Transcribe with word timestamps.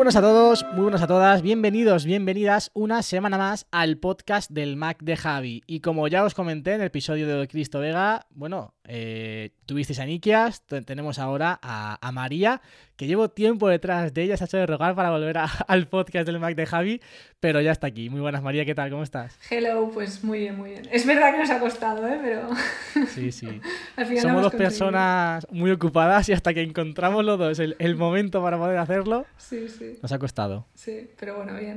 Buenas 0.00 0.16
a 0.16 0.22
todos, 0.22 0.64
muy 0.72 0.84
buenas 0.84 1.02
a 1.02 1.06
todas, 1.06 1.42
bienvenidos, 1.42 2.06
bienvenidas 2.06 2.70
una 2.72 3.02
semana 3.02 3.36
más 3.36 3.66
al 3.70 3.98
podcast 3.98 4.50
del 4.50 4.76
Mac 4.76 5.02
de 5.02 5.14
Javi. 5.14 5.62
Y 5.66 5.80
como 5.80 6.08
ya 6.08 6.24
os 6.24 6.32
comenté 6.32 6.72
en 6.72 6.80
el 6.80 6.86
episodio 6.86 7.28
de 7.28 7.46
Cristo 7.46 7.80
Vega, 7.80 8.24
bueno, 8.30 8.72
eh, 8.92 9.50
tuvisteis 9.66 10.00
a 10.00 10.04
Nikias, 10.04 10.62
te- 10.66 10.82
tenemos 10.82 11.20
ahora 11.20 11.58
a, 11.62 11.96
a 12.06 12.10
María, 12.12 12.60
que 12.96 13.06
llevo 13.06 13.30
tiempo 13.30 13.68
detrás 13.68 14.12
de 14.12 14.22
ella, 14.24 14.36
se 14.36 14.42
ha 14.42 14.46
hecho 14.46 14.56
de 14.56 14.66
rogar 14.66 14.96
para 14.96 15.10
volver 15.10 15.38
a- 15.38 15.44
al 15.68 15.86
podcast 15.86 16.26
del 16.26 16.40
Mac 16.40 16.56
de 16.56 16.66
Javi, 16.66 17.00
pero 17.38 17.60
ya 17.60 17.70
está 17.70 17.86
aquí. 17.86 18.10
Muy 18.10 18.20
buenas, 18.20 18.42
María, 18.42 18.64
¿qué 18.64 18.74
tal? 18.74 18.90
¿Cómo 18.90 19.04
estás? 19.04 19.38
Hello, 19.48 19.90
pues 19.94 20.24
muy 20.24 20.40
bien, 20.40 20.56
muy 20.56 20.70
bien. 20.70 20.88
Es 20.90 21.06
verdad 21.06 21.30
que 21.32 21.38
nos 21.38 21.50
ha 21.50 21.60
costado, 21.60 22.04
¿eh? 22.08 22.18
Pero 22.20 22.48
Sí, 23.14 23.30
sí. 23.30 23.60
al 23.96 24.06
final 24.06 24.22
Somos 24.22 24.42
dos 24.42 24.54
personas 24.54 25.46
muy 25.52 25.70
ocupadas 25.70 26.28
y 26.28 26.32
hasta 26.32 26.52
que 26.52 26.62
encontramos 26.62 27.24
los 27.24 27.38
dos 27.38 27.58
el, 27.60 27.76
el 27.78 27.94
momento 27.94 28.42
para 28.42 28.58
poder 28.58 28.78
hacerlo, 28.78 29.24
Sí, 29.36 29.68
sí, 29.68 29.98
nos 30.02 30.10
ha 30.10 30.18
costado. 30.18 30.66
sí, 30.74 31.08
pero 31.18 31.36
bueno, 31.36 31.56
bien. 31.56 31.76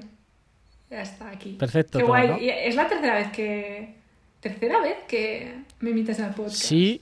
Ya 0.89 1.01
está 1.01 1.29
aquí. 1.29 1.53
Perfecto. 1.59 1.97
Qué 1.99 2.03
todo, 2.03 2.11
guay. 2.11 2.27
¿no? 2.27 2.37
Y 2.39 2.49
es 2.49 2.75
la 2.75 2.87
tercera 2.87 3.15
vez 3.15 3.31
que... 3.31 3.95
¿Tercera 4.39 4.81
vez 4.81 4.97
que 5.07 5.55
me 5.79 5.91
invitas 5.91 6.19
al 6.19 6.35
podcast? 6.35 6.57
Sí, 6.57 7.01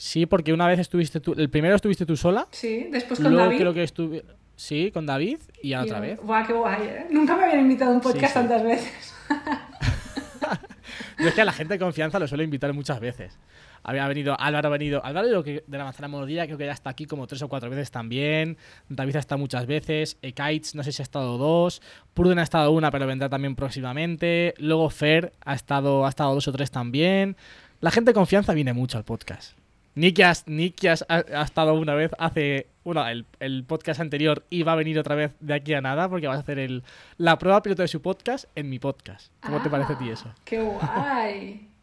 sí, 0.00 0.26
porque 0.26 0.52
una 0.52 0.66
vez 0.66 0.78
estuviste 0.78 1.20
tú, 1.20 1.34
el 1.36 1.50
primero 1.50 1.76
estuviste 1.76 2.06
tú 2.06 2.16
sola, 2.16 2.46
Sí, 2.50 2.88
después 2.90 3.20
con 3.20 3.30
luego 3.32 3.46
David. 3.46 3.58
creo 3.60 3.74
que 3.74 3.82
estuve, 3.82 4.24
sí, 4.56 4.90
con 4.92 5.06
David 5.06 5.38
y 5.62 5.72
a 5.74 5.82
otra 5.82 6.00
vez. 6.00 6.18
Buah, 6.22 6.46
qué 6.46 6.52
guay, 6.54 6.82
¿eh? 6.82 7.06
Nunca 7.10 7.36
me 7.36 7.44
habían 7.44 7.60
invitado 7.60 7.92
a 7.92 7.94
un 7.94 8.00
podcast 8.00 8.20
Sí, 8.20 8.26
sí. 8.28 8.34
tantas 8.34 8.62
veces. 8.64 9.14
Yo 11.18 11.28
es 11.28 11.34
que 11.34 11.42
a 11.42 11.44
la 11.44 11.52
gente 11.52 11.74
de 11.74 11.78
confianza 11.78 12.18
lo 12.18 12.26
suelo 12.26 12.42
invitar 12.42 12.72
muchas 12.72 12.98
veces. 12.98 13.38
Había 13.82 14.06
venido, 14.08 14.38
Álvaro 14.38 14.68
ha 14.68 14.70
venido, 14.70 15.04
Álvaro 15.04 15.42
de 15.42 15.62
la 15.68 15.84
manzana 15.84 16.08
mordida 16.08 16.44
creo 16.46 16.58
que 16.58 16.66
ya 16.66 16.72
está 16.72 16.90
aquí 16.90 17.06
como 17.06 17.26
tres 17.26 17.40
o 17.42 17.48
cuatro 17.48 17.68
veces 17.70 17.90
también. 17.90 18.56
David 18.88 19.16
ha 19.16 19.18
estado 19.20 19.38
muchas 19.38 19.66
veces, 19.66 20.18
Ekaitz 20.22 20.74
no 20.74 20.82
sé 20.82 20.92
si 20.92 21.02
ha 21.02 21.04
estado 21.04 21.38
dos, 21.38 21.80
Pruden 22.14 22.38
ha 22.38 22.42
estado 22.42 22.72
una 22.72 22.90
pero 22.90 23.06
vendrá 23.06 23.28
también 23.28 23.54
próximamente, 23.56 24.54
luego 24.58 24.88
Fer 24.90 25.32
ha 25.44 25.54
estado, 25.54 26.04
ha 26.06 26.08
estado 26.08 26.34
dos 26.34 26.48
o 26.48 26.52
tres 26.52 26.70
también. 26.70 27.36
La 27.80 27.90
gente 27.90 28.10
de 28.10 28.14
confianza 28.14 28.52
viene 28.54 28.72
mucho 28.74 28.98
al 28.98 29.04
podcast. 29.04 29.56
Nikias, 29.94 30.44
Nikias 30.46 31.04
ha, 31.08 31.16
ha 31.34 31.42
estado 31.42 31.74
una 31.74 31.94
vez 31.94 32.12
hace, 32.18 32.68
bueno, 32.84 33.06
el, 33.08 33.26
el 33.40 33.64
podcast 33.64 34.00
anterior 34.00 34.44
y 34.48 34.62
va 34.62 34.72
a 34.72 34.76
venir 34.76 34.98
otra 34.98 35.14
vez 35.14 35.34
de 35.40 35.54
aquí 35.54 35.74
a 35.74 35.80
nada 35.80 36.08
porque 36.08 36.26
vas 36.28 36.36
a 36.36 36.40
hacer 36.40 36.58
el, 36.58 36.82
la 37.18 37.38
prueba 37.38 37.62
piloto 37.62 37.82
de 37.82 37.88
su 37.88 38.00
podcast 38.00 38.44
en 38.54 38.68
mi 38.70 38.78
podcast. 38.78 39.32
¿Cómo 39.40 39.60
te 39.62 39.68
parece 39.68 39.94
a 39.94 39.98
ti 39.98 40.08
Ah, 40.08 40.12
eso? 40.12 40.34
Qué 40.44 40.60
guay. 40.62 41.66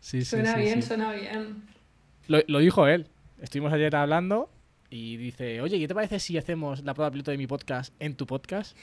Sí, 0.00 0.18
sí, 0.22 0.24
suena 0.24 0.54
sí, 0.54 0.60
bien, 0.62 0.82
sí. 0.82 0.88
suena 0.88 1.12
bien. 1.12 1.62
Lo, 2.26 2.40
lo 2.48 2.58
dijo 2.58 2.88
él. 2.88 3.06
Estuvimos 3.40 3.72
ayer 3.72 3.94
hablando 3.94 4.50
y 4.90 5.16
dice, 5.16 5.60
oye, 5.60 5.78
¿qué 5.78 5.86
te 5.86 5.94
parece 5.94 6.18
si 6.18 6.36
hacemos 6.36 6.82
la 6.82 6.92
prueba 6.92 7.12
piloto 7.12 7.30
de 7.30 7.38
mi 7.38 7.46
podcast 7.46 7.94
en 8.00 8.16
tu 8.16 8.26
podcast? 8.26 8.76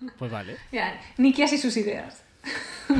Yo, 0.00 0.08
Pues 0.18 0.30
vale. 0.30 0.56
Mira, 0.70 1.00
Nikias 1.16 1.54
y 1.54 1.58
sus 1.58 1.74
ideas. 1.78 2.22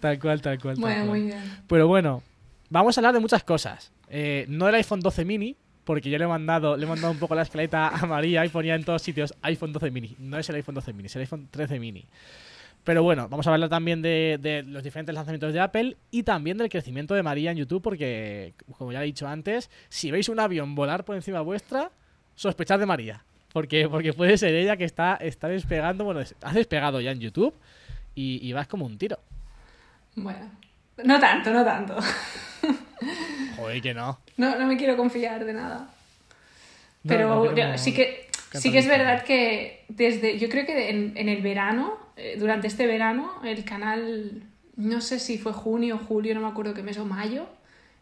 Tal 0.00 0.18
cual, 0.20 0.40
tal 0.40 0.60
cual. 0.60 0.76
tal 0.76 0.80
cual. 0.80 1.04
muy 1.06 1.22
bien. 1.22 1.42
Pero 1.66 1.88
bueno, 1.88 2.22
vamos 2.70 2.96
a 2.96 3.00
hablar 3.00 3.14
de 3.14 3.20
muchas 3.20 3.44
cosas. 3.44 3.92
Eh, 4.08 4.46
no 4.48 4.66
del 4.66 4.76
iPhone 4.76 5.00
12 5.00 5.24
mini, 5.24 5.56
porque 5.84 6.08
yo 6.08 6.18
le 6.18 6.24
he 6.24 6.28
mandado, 6.28 6.76
le 6.76 6.84
he 6.84 6.88
mandado 6.88 7.12
un 7.12 7.18
poco 7.18 7.34
la 7.34 7.42
escaleta 7.42 7.88
a 7.88 8.06
María 8.06 8.44
y 8.46 8.48
ponía 8.48 8.74
en 8.74 8.84
todos 8.84 9.02
sitios 9.02 9.34
iPhone 9.42 9.72
12 9.72 9.90
mini. 9.90 10.16
No 10.18 10.38
es 10.38 10.48
el 10.48 10.56
iPhone 10.56 10.76
12 10.76 10.92
mini, 10.92 11.06
es 11.06 11.16
el 11.16 11.22
iPhone 11.22 11.48
13 11.50 11.78
mini. 11.78 12.06
Pero 12.84 13.02
bueno, 13.02 13.28
vamos 13.28 13.46
a 13.46 13.52
hablar 13.52 13.68
también 13.68 14.00
de, 14.00 14.64
los 14.66 14.82
diferentes 14.82 15.14
lanzamientos 15.14 15.52
de 15.52 15.60
Apple 15.60 15.96
y 16.10 16.22
también 16.22 16.56
del 16.56 16.70
crecimiento 16.70 17.14
de 17.14 17.22
María 17.22 17.50
en 17.50 17.58
YouTube, 17.58 17.82
porque, 17.82 18.54
como 18.78 18.90
ya 18.90 19.02
he 19.02 19.06
dicho 19.06 19.28
antes, 19.28 19.70
si 19.90 20.10
veis 20.10 20.30
un 20.30 20.40
avión 20.40 20.74
volar 20.74 21.04
por 21.04 21.14
encima 21.14 21.42
vuestra, 21.42 21.90
sospechad 22.36 22.78
de 22.78 22.86
María. 22.86 23.24
Porque, 23.52 23.88
porque 23.88 24.14
puede 24.14 24.38
ser 24.38 24.54
ella 24.54 24.76
que 24.76 24.84
está, 24.84 25.16
está 25.16 25.48
despegando, 25.48 26.04
bueno, 26.04 26.20
has 26.20 26.54
despegado 26.54 27.00
ya 27.00 27.10
en 27.10 27.20
YouTube 27.20 27.54
y, 28.14 28.38
y 28.46 28.52
vas 28.54 28.66
como 28.66 28.86
un 28.86 28.96
tiro. 28.96 29.18
Bueno, 30.16 30.50
no 31.04 31.18
tanto, 31.20 31.50
no 31.52 31.64
tanto. 31.64 31.96
Joder, 33.56 33.80
que 33.82 33.94
no. 33.94 34.18
No, 34.36 34.58
no 34.58 34.66
me 34.66 34.76
quiero 34.76 34.96
confiar 34.96 35.44
de 35.44 35.52
nada. 35.52 35.78
No, 37.02 37.08
Pero 37.08 37.28
no 37.28 37.44
yo- 37.46 37.54
queremos 37.54 37.80
sí 37.80 37.94
que 37.94 38.28
sí 38.52 38.72
que 38.72 38.78
es 38.78 38.86
verdad 38.88 39.22
que 39.24 39.84
desde 39.88 40.38
yo 40.38 40.48
creo 40.48 40.66
que 40.66 40.90
en, 40.90 41.16
en 41.16 41.28
el 41.28 41.40
verano, 41.42 41.96
eh, 42.16 42.36
durante 42.38 42.66
este 42.66 42.86
verano, 42.86 43.40
el 43.44 43.64
canal, 43.64 44.42
no 44.76 45.00
sé 45.00 45.18
si 45.18 45.38
fue 45.38 45.52
junio 45.52 45.96
o 45.96 45.98
julio, 45.98 46.34
no 46.34 46.40
me 46.40 46.48
acuerdo 46.48 46.74
qué 46.74 46.82
mes 46.82 46.98
o 46.98 47.04
mayo, 47.04 47.46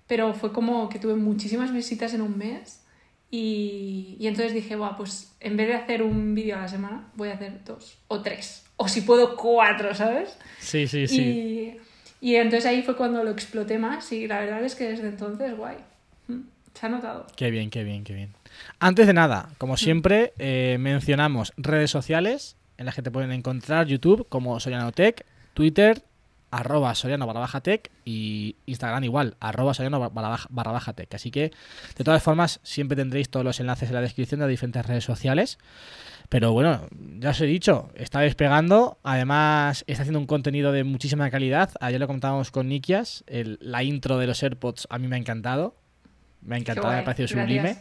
pero 0.06 0.32
fue 0.34 0.52
como 0.52 0.88
que 0.88 0.98
tuve 0.98 1.14
muchísimas 1.14 1.72
visitas 1.72 2.14
en 2.14 2.22
un 2.22 2.36
mes 2.38 2.82
y, 3.30 4.16
y 4.18 4.26
entonces 4.26 4.54
dije, 4.54 4.74
Buah, 4.74 4.96
pues 4.96 5.32
en 5.40 5.56
vez 5.56 5.68
de 5.68 5.74
hacer 5.74 6.02
un 6.02 6.34
vídeo 6.34 6.56
a 6.56 6.60
la 6.62 6.68
semana, 6.68 7.08
voy 7.14 7.28
a 7.28 7.34
hacer 7.34 7.62
dos 7.64 7.98
o 8.08 8.22
tres, 8.22 8.64
o 8.76 8.88
si 8.88 9.02
puedo 9.02 9.36
cuatro, 9.36 9.94
¿sabes? 9.94 10.36
Sí, 10.60 10.88
sí, 10.88 11.06
sí. 11.06 11.20
Y, 11.76 11.80
y 12.20 12.34
entonces 12.36 12.66
ahí 12.66 12.82
fue 12.82 12.96
cuando 12.96 13.22
lo 13.24 13.30
exploté 13.30 13.78
más 13.78 14.10
y 14.12 14.26
la 14.26 14.40
verdad 14.40 14.64
es 14.64 14.74
que 14.74 14.88
desde 14.88 15.08
entonces, 15.08 15.56
guay, 15.56 15.76
Mm, 16.28 16.42
se 16.74 16.86
ha 16.86 16.88
notado. 16.88 17.26
Qué 17.36 17.50
bien, 17.50 17.70
qué 17.70 17.82
bien, 17.82 18.04
qué 18.04 18.14
bien. 18.14 18.34
Antes 18.78 19.06
de 19.06 19.12
nada, 19.12 19.50
como 19.58 19.76
siempre, 19.76 20.32
eh, 20.38 20.76
mencionamos 20.78 21.52
redes 21.56 21.90
sociales 21.90 22.56
en 22.76 22.86
las 22.86 22.94
que 22.94 23.02
te 23.02 23.10
pueden 23.10 23.32
encontrar 23.32 23.86
YouTube 23.86 24.26
como 24.28 24.60
Sorianotech, 24.60 25.24
Twitter, 25.54 26.02
arroba 26.50 26.94
Soriano 26.94 27.26
barra 27.26 27.40
baja 27.40 27.60
tech 27.60 27.90
y 28.04 28.56
Instagram 28.66 29.04
igual, 29.04 29.36
arroba 29.40 29.74
Soriano 29.74 29.98
barra 29.98 30.28
baja, 30.28 30.48
barra 30.50 30.72
baja 30.72 30.92
tech. 30.92 31.12
Así 31.14 31.30
que, 31.30 31.50
de 31.96 32.04
todas 32.04 32.22
formas, 32.22 32.60
siempre 32.62 32.96
tendréis 32.96 33.28
todos 33.28 33.44
los 33.44 33.58
enlaces 33.58 33.88
en 33.88 33.94
la 33.94 34.00
descripción 34.00 34.40
de 34.40 34.48
diferentes 34.48 34.86
redes 34.86 35.04
sociales. 35.04 35.58
Pero 36.28 36.52
bueno, 36.52 36.86
ya 37.20 37.30
os 37.30 37.40
he 37.40 37.46
dicho, 37.46 37.90
está 37.94 38.20
despegando. 38.20 38.98
Además, 39.02 39.82
está 39.86 40.02
haciendo 40.02 40.18
un 40.18 40.26
contenido 40.26 40.72
de 40.72 40.84
muchísima 40.84 41.30
calidad. 41.30 41.70
Ayer 41.80 41.98
lo 41.98 42.06
comentábamos 42.06 42.50
con 42.50 42.68
Nikias. 42.68 43.24
el- 43.26 43.58
la 43.62 43.82
intro 43.82 44.18
de 44.18 44.26
los 44.26 44.42
AirPods 44.42 44.86
a 44.90 44.98
mí 44.98 45.08
me 45.08 45.16
ha 45.16 45.18
encantado. 45.18 45.74
Me 46.42 46.56
ha 46.56 46.58
encantado, 46.58 46.88
me 46.88 46.98
ha 47.00 47.04
parecido 47.04 47.28
sublime. 47.28 47.78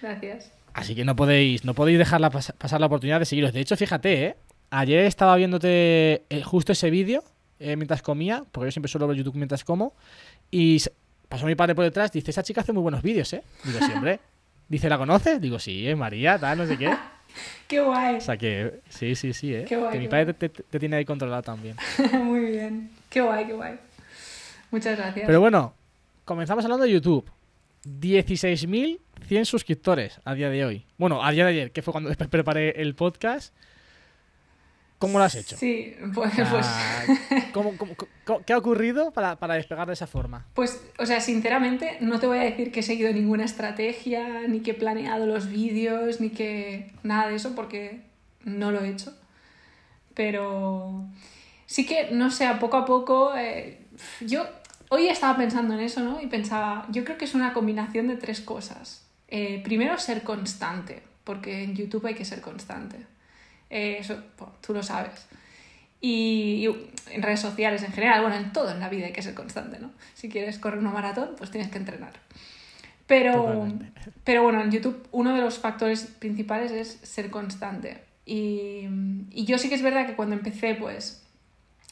Gracias. 0.00 0.50
Así 0.74 0.94
que 0.94 1.04
no 1.04 1.14
podéis, 1.14 1.64
no 1.64 1.74
podéis 1.74 1.98
dejarla 1.98 2.30
pas- 2.30 2.54
pasar 2.54 2.80
la 2.80 2.86
oportunidad 2.86 3.18
de 3.20 3.26
seguiros. 3.26 3.52
De 3.52 3.60
hecho, 3.60 3.76
fíjate, 3.76 4.24
¿eh? 4.24 4.36
ayer 4.70 5.04
estaba 5.04 5.36
viéndote 5.36 6.24
eh, 6.30 6.42
justo 6.42 6.72
ese 6.72 6.88
vídeo 6.90 7.22
eh, 7.60 7.76
mientras 7.76 8.00
comía, 8.02 8.44
porque 8.50 8.68
yo 8.68 8.72
siempre 8.72 8.90
suelo 8.90 9.06
ver 9.06 9.18
YouTube 9.18 9.36
mientras 9.36 9.62
como, 9.64 9.94
y 10.50 10.82
pasó 11.28 11.44
mi 11.46 11.54
padre 11.54 11.74
por 11.74 11.84
detrás, 11.84 12.10
dice, 12.10 12.30
esa 12.30 12.42
chica 12.42 12.62
hace 12.62 12.72
muy 12.72 12.82
buenos 12.82 13.02
vídeos, 13.02 13.30
¿eh? 13.34 13.42
Digo, 13.64 13.78
sí, 13.80 13.92
hombre. 13.94 14.18
Dice, 14.68 14.88
¿la 14.88 14.96
conoces? 14.96 15.40
Digo, 15.40 15.58
sí, 15.58 15.86
es 15.86 15.96
María, 15.96 16.38
tal, 16.38 16.56
no 16.58 16.66
sé 16.66 16.78
qué. 16.78 16.90
Qué 17.68 17.80
guay. 17.80 18.16
O 18.16 18.20
sea 18.20 18.36
que, 18.36 18.80
sí, 18.88 19.14
sí, 19.14 19.32
sí, 19.32 19.54
¿eh? 19.54 19.64
Qué 19.68 19.76
guay, 19.76 19.92
que 19.92 19.98
mi 19.98 20.08
padre 20.08 20.34
te, 20.34 20.48
te- 20.48 20.62
te 20.62 20.78
tiene 20.78 20.96
ahí 20.96 21.04
controlado 21.04 21.42
también. 21.42 21.76
Muy 22.22 22.40
bien. 22.40 22.90
Qué 23.08 23.20
guay, 23.20 23.46
qué 23.46 23.52
guay. 23.52 23.74
Muchas 24.70 24.96
gracias. 24.96 25.26
Pero 25.26 25.40
bueno, 25.40 25.74
comenzamos 26.24 26.64
hablando 26.64 26.84
de 26.84 26.92
YouTube. 26.92 27.24
16.100 27.84 29.44
suscriptores 29.44 30.20
a 30.24 30.34
día 30.34 30.50
de 30.50 30.64
hoy. 30.64 30.86
Bueno, 30.98 31.24
a 31.24 31.30
día 31.32 31.44
de 31.44 31.50
ayer, 31.50 31.72
que 31.72 31.82
fue 31.82 31.92
cuando 31.92 32.10
preparé 32.30 32.80
el 32.82 32.94
podcast. 32.94 33.54
¿Cómo 35.02 35.18
lo 35.18 35.24
has 35.24 35.34
hecho? 35.34 35.56
Sí, 35.56 35.94
pues, 36.14 36.32
pues, 36.34 36.66
sea, 36.66 37.04
¿cómo- 37.52 37.76
cómo- 37.76 37.94
cómo- 38.24 38.40
qué 38.46 38.52
ha 38.52 38.56
ocurrido 38.58 39.10
para, 39.10 39.36
para 39.36 39.54
despegar 39.54 39.86
de 39.86 39.92
esa 39.94 40.06
forma? 40.06 40.46
pues, 40.54 40.80
o 40.98 41.04
sea, 41.06 41.20
sinceramente, 41.20 41.98
no 42.00 42.18
te 42.20 42.26
voy 42.26 42.38
a 42.38 42.42
decir 42.42 42.70
que 42.72 42.80
he 42.80 42.82
seguido 42.82 43.12
ninguna 43.12 43.44
estrategia, 43.44 44.42
ni 44.48 44.60
que 44.60 44.70
he 44.70 44.74
planeado 44.74 45.26
los 45.26 45.48
vídeos, 45.48 46.20
ni 46.20 46.30
que 46.30 46.92
nada 47.02 47.28
de 47.28 47.34
eso, 47.36 47.54
porque 47.54 48.02
no 48.44 48.70
lo 48.70 48.80
he 48.82 48.88
hecho. 48.90 49.12
Pero 50.14 51.04
sí 51.66 51.86
que, 51.86 52.10
no 52.12 52.30
sé, 52.30 52.46
a 52.46 52.58
poco 52.58 52.76
a 52.76 52.84
poco, 52.84 53.34
eh, 53.36 53.78
yo 54.20 54.46
hoy 54.90 55.08
estaba 55.08 55.36
pensando 55.36 55.74
en 55.74 55.80
eso, 55.80 56.00
¿no? 56.00 56.20
Y 56.20 56.26
pensaba, 56.26 56.86
yo 56.90 57.04
creo 57.04 57.16
que 57.18 57.24
es 57.24 57.34
una 57.34 57.52
combinación 57.52 58.08
de 58.08 58.16
tres 58.16 58.40
cosas. 58.40 59.04
Eh, 59.28 59.62
primero, 59.64 59.98
ser 59.98 60.22
constante, 60.22 61.02
porque 61.24 61.64
en 61.64 61.74
YouTube 61.74 62.06
hay 62.06 62.14
que 62.14 62.24
ser 62.24 62.40
constante. 62.42 62.98
Eh, 63.72 63.96
eso 63.98 64.22
bueno, 64.38 64.54
tú 64.64 64.72
lo 64.74 64.82
sabes. 64.82 65.26
Y, 66.00 66.66
y 66.66 67.14
en 67.14 67.22
redes 67.22 67.40
sociales 67.40 67.82
en 67.82 67.92
general, 67.92 68.20
bueno, 68.20 68.36
en 68.36 68.52
todo 68.52 68.70
en 68.70 68.80
la 68.80 68.88
vida 68.88 69.06
hay 69.06 69.12
que 69.12 69.22
ser 69.22 69.34
constante, 69.34 69.78
¿no? 69.80 69.90
Si 70.14 70.28
quieres 70.28 70.58
correr 70.58 70.78
una 70.78 70.90
maratón, 70.90 71.30
pues 71.38 71.50
tienes 71.50 71.70
que 71.70 71.78
entrenar. 71.78 72.12
Pero, 73.06 73.32
Totalmente. 73.42 73.86
pero 74.24 74.42
bueno, 74.42 74.60
en 74.60 74.70
YouTube 74.70 75.08
uno 75.10 75.34
de 75.34 75.40
los 75.40 75.58
factores 75.58 76.04
principales 76.04 76.70
es 76.70 76.98
ser 77.02 77.30
constante. 77.30 78.02
Y, 78.26 78.88
y 79.30 79.44
yo 79.46 79.58
sí 79.58 79.68
que 79.68 79.74
es 79.74 79.82
verdad 79.82 80.06
que 80.06 80.14
cuando 80.14 80.34
empecé, 80.36 80.74
pues 80.74 81.22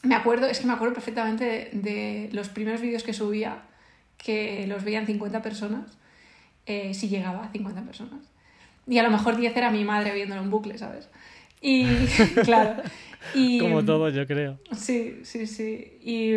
me 0.03 0.15
acuerdo, 0.15 0.47
es 0.47 0.59
que 0.59 0.67
me 0.67 0.73
acuerdo 0.73 0.93
perfectamente 0.93 1.45
de, 1.45 1.69
de 1.73 2.29
los 2.31 2.49
primeros 2.49 2.81
vídeos 2.81 3.03
que 3.03 3.13
subía, 3.13 3.63
que 4.17 4.65
los 4.67 4.83
veían 4.83 5.05
50 5.07 5.41
personas, 5.41 5.97
eh, 6.65 6.93
si 6.93 7.09
llegaba 7.09 7.45
a 7.45 7.51
50 7.51 7.81
personas. 7.81 8.19
Y 8.87 8.97
a 8.97 9.03
lo 9.03 9.11
mejor 9.11 9.37
10 9.37 9.55
era 9.55 9.71
mi 9.71 9.83
madre 9.83 10.13
viéndolo 10.13 10.41
en 10.41 10.49
bucle, 10.49 10.77
¿sabes? 10.77 11.09
Y 11.61 11.85
claro. 12.43 12.81
Y, 13.33 13.59
Como 13.59 13.85
todo, 13.85 14.09
yo 14.09 14.25
creo. 14.25 14.59
Sí, 14.75 15.21
sí, 15.23 15.45
sí. 15.45 15.99
Y 16.03 16.33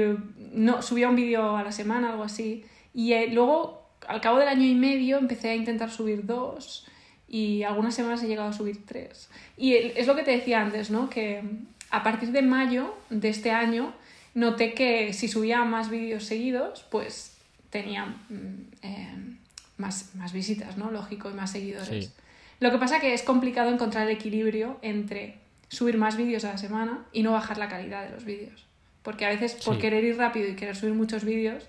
no, 0.52 0.82
subía 0.82 1.08
un 1.08 1.16
vídeo 1.16 1.56
a 1.56 1.62
la 1.62 1.72
semana, 1.72 2.10
algo 2.10 2.22
así. 2.22 2.64
Y 2.92 3.12
eh, 3.12 3.28
luego, 3.32 3.88
al 4.06 4.20
cabo 4.20 4.38
del 4.38 4.48
año 4.48 4.66
y 4.66 4.74
medio, 4.74 5.18
empecé 5.18 5.48
a 5.50 5.54
intentar 5.54 5.90
subir 5.90 6.26
dos. 6.26 6.86
Y 7.26 7.62
algunas 7.62 7.94
semanas 7.94 8.22
he 8.22 8.28
llegado 8.28 8.50
a 8.50 8.52
subir 8.52 8.84
tres. 8.86 9.30
Y 9.56 9.74
es 9.74 10.06
lo 10.06 10.14
que 10.14 10.22
te 10.22 10.30
decía 10.30 10.60
antes, 10.60 10.90
¿no? 10.90 11.08
Que 11.08 11.42
a 11.90 12.02
partir 12.02 12.30
de 12.32 12.42
mayo 12.42 12.94
de 13.10 13.28
este 13.30 13.50
año 13.50 13.94
noté 14.34 14.74
que 14.74 15.12
si 15.12 15.26
subía 15.28 15.64
más 15.64 15.90
vídeos 15.90 16.24
seguidos, 16.24 16.84
pues 16.90 17.36
tenía 17.70 18.06
mm, 18.06 18.70
eh, 18.82 19.14
más, 19.78 20.14
más 20.14 20.32
visitas, 20.32 20.76
¿no? 20.76 20.90
Lógico, 20.90 21.30
y 21.30 21.34
más 21.34 21.50
seguidores. 21.50 22.06
Sí. 22.06 22.12
Lo 22.60 22.70
que 22.70 22.78
pasa 22.78 23.00
que 23.00 23.14
es 23.14 23.22
complicado 23.22 23.70
encontrar 23.70 24.06
el 24.08 24.14
equilibrio 24.14 24.78
entre 24.82 25.38
subir 25.68 25.98
más 25.98 26.16
vídeos 26.16 26.44
a 26.44 26.52
la 26.52 26.58
semana 26.58 27.04
y 27.12 27.22
no 27.22 27.32
bajar 27.32 27.58
la 27.58 27.68
calidad 27.68 28.04
de 28.04 28.10
los 28.10 28.24
vídeos. 28.24 28.66
Porque 29.02 29.26
a 29.26 29.28
veces 29.28 29.54
por 29.64 29.74
Sí. 29.74 29.80
querer 29.80 30.04
ir 30.04 30.16
rápido 30.16 30.48
y 30.48 30.54
querer 30.56 30.76
subir 30.76 30.94
muchos 30.94 31.24
vídeos, 31.24 31.64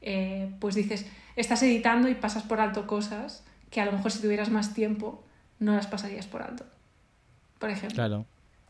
eh, 0.00 0.50
pues 0.58 0.74
dices, 0.74 1.06
estás 1.36 1.62
editando 1.62 2.08
y 2.08 2.14
pasas 2.14 2.42
por 2.42 2.60
alto 2.60 2.86
cosas 2.86 3.44
que 3.70 3.80
a 3.80 3.84
lo 3.84 3.92
mejor 3.92 4.10
si 4.10 4.20
tuvieras 4.20 4.50
más 4.50 4.74
tiempo 4.74 5.22
no 5.58 5.74
las 5.74 5.86
pasarías 5.86 6.26
por 6.26 6.42
alto. 6.42 6.64
Por 7.58 7.70
ejemplo. 7.70 7.94
Claro. 7.94 8.26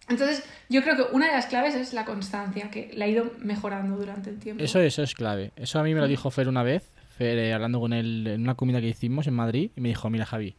Entonces, 0.08 0.44
yo 0.68 0.82
creo 0.82 0.96
que 0.96 1.14
una 1.14 1.26
de 1.28 1.32
las 1.32 1.46
claves 1.46 1.74
es 1.74 1.94
la 1.94 2.04
constancia, 2.04 2.70
que 2.70 2.90
la 2.94 3.04
ha 3.06 3.08
ido 3.08 3.32
mejorando 3.38 3.96
durante 3.96 4.30
el 4.30 4.38
tiempo. 4.38 4.62
Eso, 4.62 4.80
eso 4.80 5.02
es 5.02 5.14
clave. 5.14 5.52
Eso 5.56 5.78
a 5.78 5.82
mí 5.84 5.94
me 5.94 6.00
lo 6.00 6.08
dijo 6.08 6.30
Fer 6.30 6.48
una 6.48 6.62
vez, 6.62 6.90
Fer 7.16 7.38
eh, 7.38 7.54
hablando 7.54 7.80
con 7.80 7.92
él 7.92 8.26
en 8.26 8.42
una 8.42 8.56
comida 8.56 8.80
que 8.80 8.88
hicimos 8.88 9.26
en 9.28 9.34
Madrid, 9.34 9.70
y 9.76 9.80
me 9.80 9.88
dijo, 9.88 10.10
mira 10.10 10.26
Javi, 10.26 10.56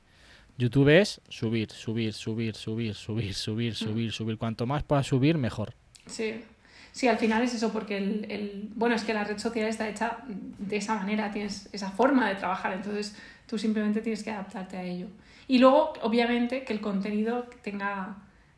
YouTube 0.57 0.89
es 0.89 1.21
subir, 1.29 1.71
subir, 1.71 2.13
subir, 2.13 2.53
subir, 2.55 2.95
subir, 2.95 3.33
subir, 3.35 3.75
subir, 3.75 4.11
subir. 4.11 4.37
Cuanto 4.37 4.65
más 4.65 4.83
puedas 4.83 5.07
subir, 5.07 5.37
mejor. 5.37 5.73
Sí. 6.05 6.43
Sí, 6.91 7.07
al 7.07 7.17
final 7.17 7.41
es 7.41 7.55
eso, 7.55 7.73
porque 7.73 7.97
el, 7.97 8.25
el- 8.29 8.69
bueno, 8.75 8.93
es 8.95 9.03
que 9.03 9.15
la 9.15 9.23
red 9.23 9.39
social 9.39 9.67
está 9.67 9.89
hecha 9.89 10.19
de 10.27 10.77
esa 10.77 10.95
manera, 10.95 11.31
tienes 11.31 11.67
esa 11.73 11.89
forma 11.89 12.29
de 12.29 12.35
trabajar, 12.35 12.71
entonces 12.73 13.17
tú 13.47 13.57
simplemente 13.57 14.01
tienes 14.01 14.23
que 14.23 14.29
adaptarte 14.29 14.77
a 14.77 14.83
ello. 14.83 15.07
Y 15.47 15.57
luego, 15.57 15.93
obviamente, 16.03 16.63
que 16.63 16.71
el 16.71 16.81
contenido 16.81 17.47
tenga, 17.63 18.17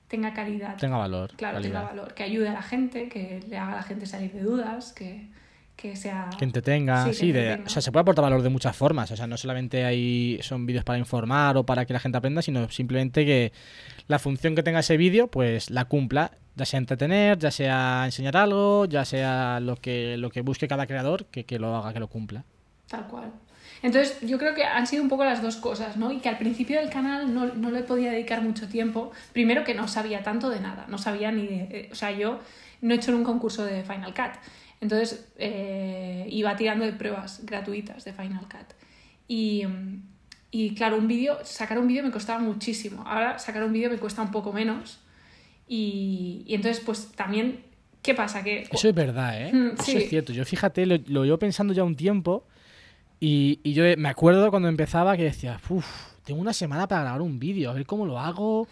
tenga 0.09 0.33
calidad. 0.33 0.75
Tenga 0.75 0.97
valor, 0.97 1.31
claro, 1.37 1.55
calidad. 1.55 1.71
tenga 1.79 1.91
valor, 1.93 2.13
que 2.13 2.23
ayude 2.23 2.49
a 2.49 2.53
la 2.53 2.61
gente, 2.61 3.07
que 3.07 3.39
le 3.47 3.57
haga 3.57 3.71
a 3.71 3.75
la 3.77 3.83
gente 3.83 4.05
salir 4.05 4.33
de 4.33 4.41
dudas, 4.41 4.91
que, 4.91 5.27
que 5.75 5.95
sea... 5.95 6.29
Que 6.37 6.45
entretenga, 6.45 7.05
Sí, 7.07 7.13
sí, 7.13 7.27
que 7.27 7.33
de- 7.33 7.39
entretenga. 7.41 7.67
o 7.67 7.69
sea, 7.69 7.81
se 7.81 7.91
puede 7.91 8.01
aportar 8.01 8.23
valor 8.23 8.41
de 8.41 8.49
muchas 8.49 8.75
formas, 8.75 9.11
o 9.11 9.15
sea, 9.15 9.27
no 9.27 9.37
solamente 9.37 9.83
hay 9.85 10.39
son 10.41 10.65
vídeos 10.65 10.83
para 10.83 10.97
informar 10.99 11.57
o 11.57 11.65
para 11.65 11.85
que 11.85 11.93
la 11.93 11.99
gente 11.99 12.17
aprenda, 12.17 12.41
sino 12.41 12.69
simplemente 12.69 13.25
que 13.25 13.51
la 14.07 14.19
función 14.19 14.55
que 14.55 14.63
tenga 14.63 14.79
ese 14.79 14.97
vídeo, 14.97 15.27
pues 15.27 15.69
la 15.69 15.85
cumpla, 15.85 16.31
ya 16.55 16.65
sea 16.65 16.77
entretener, 16.77 17.37
ya 17.37 17.51
sea 17.51 18.03
enseñar 18.05 18.37
algo, 18.37 18.85
ya 18.85 19.03
sea 19.05 19.59
lo 19.59 19.75
que 19.75 20.15
lo 20.17 20.29
que 20.29 20.41
busque 20.41 20.67
cada 20.67 20.87
creador, 20.87 21.25
que, 21.25 21.43
que 21.43 21.59
lo 21.59 21.75
haga, 21.75 21.91
que 21.93 21.99
lo 21.99 22.07
cumpla. 22.07 22.45
Tal 22.87 23.07
cual. 23.07 23.31
Entonces, 23.83 24.19
yo 24.21 24.37
creo 24.39 24.55
que 24.55 24.63
han 24.63 24.87
sido 24.87 25.03
un 25.03 25.09
poco 25.09 25.25
las 25.25 25.41
dos 25.43 25.57
cosas, 25.57 25.97
¿no? 25.97 26.11
Y 26.11 26.19
que 26.19 26.29
al 26.29 26.37
principio 26.37 26.79
del 26.79 26.89
canal 26.89 27.31
no, 27.33 27.47
no 27.53 27.69
le 27.71 27.83
podía 27.83 28.11
dedicar 28.11 28.41
mucho 28.41 28.67
tiempo. 28.67 29.11
Primero 29.33 29.63
que 29.63 29.75
no 29.75 29.87
sabía 29.87 30.23
tanto 30.23 30.49
de 30.49 30.59
nada, 30.59 30.85
no 30.87 30.97
sabía 30.97 31.31
ni 31.31 31.45
de... 31.45 31.55
eh, 31.69 31.89
o 31.91 31.95
sea, 31.95 32.11
yo 32.11 32.39
no 32.81 32.93
he 32.93 32.97
hecho 32.97 33.11
nunca 33.11 33.31
un 33.31 33.39
curso 33.39 33.63
de 33.65 33.83
Final 33.83 34.13
Cut. 34.13 34.39
Entonces, 34.85 35.27
eh, 35.37 36.27
iba 36.29 36.55
tirando 36.55 36.85
de 36.85 36.93
pruebas 36.93 37.41
gratuitas 37.43 38.05
de 38.05 38.13
Final 38.13 38.41
Cut. 38.41 38.75
Y, 39.27 39.63
y 40.51 40.75
claro, 40.75 40.97
un 40.97 41.07
vídeo, 41.07 41.39
sacar 41.43 41.79
un 41.79 41.87
vídeo 41.87 42.03
me 42.03 42.11
costaba 42.11 42.37
muchísimo. 42.39 43.03
Ahora 43.07 43.39
sacar 43.39 43.63
un 43.63 43.73
vídeo 43.73 43.89
me 43.89 43.97
cuesta 43.97 44.21
un 44.21 44.29
poco 44.29 44.53
menos. 44.53 44.99
Y, 45.67 46.43
y 46.45 46.53
entonces, 46.53 46.83
pues 46.85 47.13
también, 47.15 47.61
¿qué 48.03 48.13
pasa? 48.13 48.43
Que 48.43 48.67
Eso 48.71 48.87
es 48.87 48.93
verdad, 48.93 49.41
¿eh? 49.41 49.51
Mm, 49.51 49.73
Eso 49.79 49.97
es 49.97 50.07
cierto. 50.09 50.31
Yo 50.33 50.45
fíjate, 50.45 50.85
lo, 50.85 50.97
lo 51.07 51.23
llevo 51.25 51.39
pensando 51.39 51.73
ya 51.73 51.83
un 51.83 51.95
tiempo 51.95 52.45
y, 53.19 53.59
y 53.63 53.73
yo 53.73 53.83
me 53.97 54.09
acuerdo 54.09 54.51
cuando 54.51 54.69
empezaba 54.69 55.17
que 55.17 55.23
decía, 55.23 55.59
uff, 55.69 55.87
tengo 56.23 56.39
una 56.39 56.53
semana 56.53 56.87
para 56.87 57.01
grabar 57.01 57.21
un 57.21 57.39
vídeo, 57.39 57.71
a 57.71 57.73
ver 57.73 57.87
cómo 57.87 58.05
lo 58.05 58.19
hago, 58.19 58.67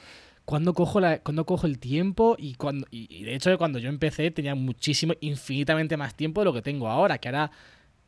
cuándo 0.46 0.74
cojo, 0.74 1.00
la, 1.00 1.20
cuándo 1.20 1.46
cojo 1.46 1.68
el 1.68 1.80
tiempo 1.80 2.36
y, 2.38 2.56
cuando, 2.56 2.88
y, 2.92 3.24
de 3.24 3.36
hecho 3.36 3.58
cuando 3.58 3.80
yo 3.80 3.90
empecé 3.90 4.32
tenía 4.32 4.56
muchísimo, 4.56 5.14
infinitamente 5.22 5.98
más 5.98 6.16
tiempo 6.16 6.42
de 6.42 6.46
lo 6.46 6.54
que 6.54 6.62
tengo 6.62 6.88
ahora, 6.88 7.18
que 7.18 7.30
ahora 7.30 7.52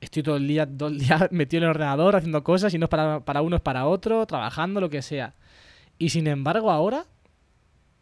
estoy 0.01 0.23
todo 0.23 0.37
el 0.37 0.47
día, 0.47 0.67
todo 0.77 0.89
el 0.89 0.99
día 0.99 1.27
metido 1.31 1.59
en 1.59 1.63
el 1.65 1.69
ordenador 1.71 2.15
haciendo 2.15 2.43
cosas 2.43 2.73
y 2.73 2.77
no 2.77 2.85
es 2.85 2.89
para, 2.89 3.21
para 3.21 3.41
uno, 3.41 3.55
es 3.55 3.61
para 3.61 3.85
otro, 3.85 4.25
trabajando, 4.25 4.81
lo 4.81 4.89
que 4.89 5.01
sea. 5.01 5.33
Y 5.97 6.09
sin 6.09 6.27
embargo 6.27 6.71
ahora 6.71 7.05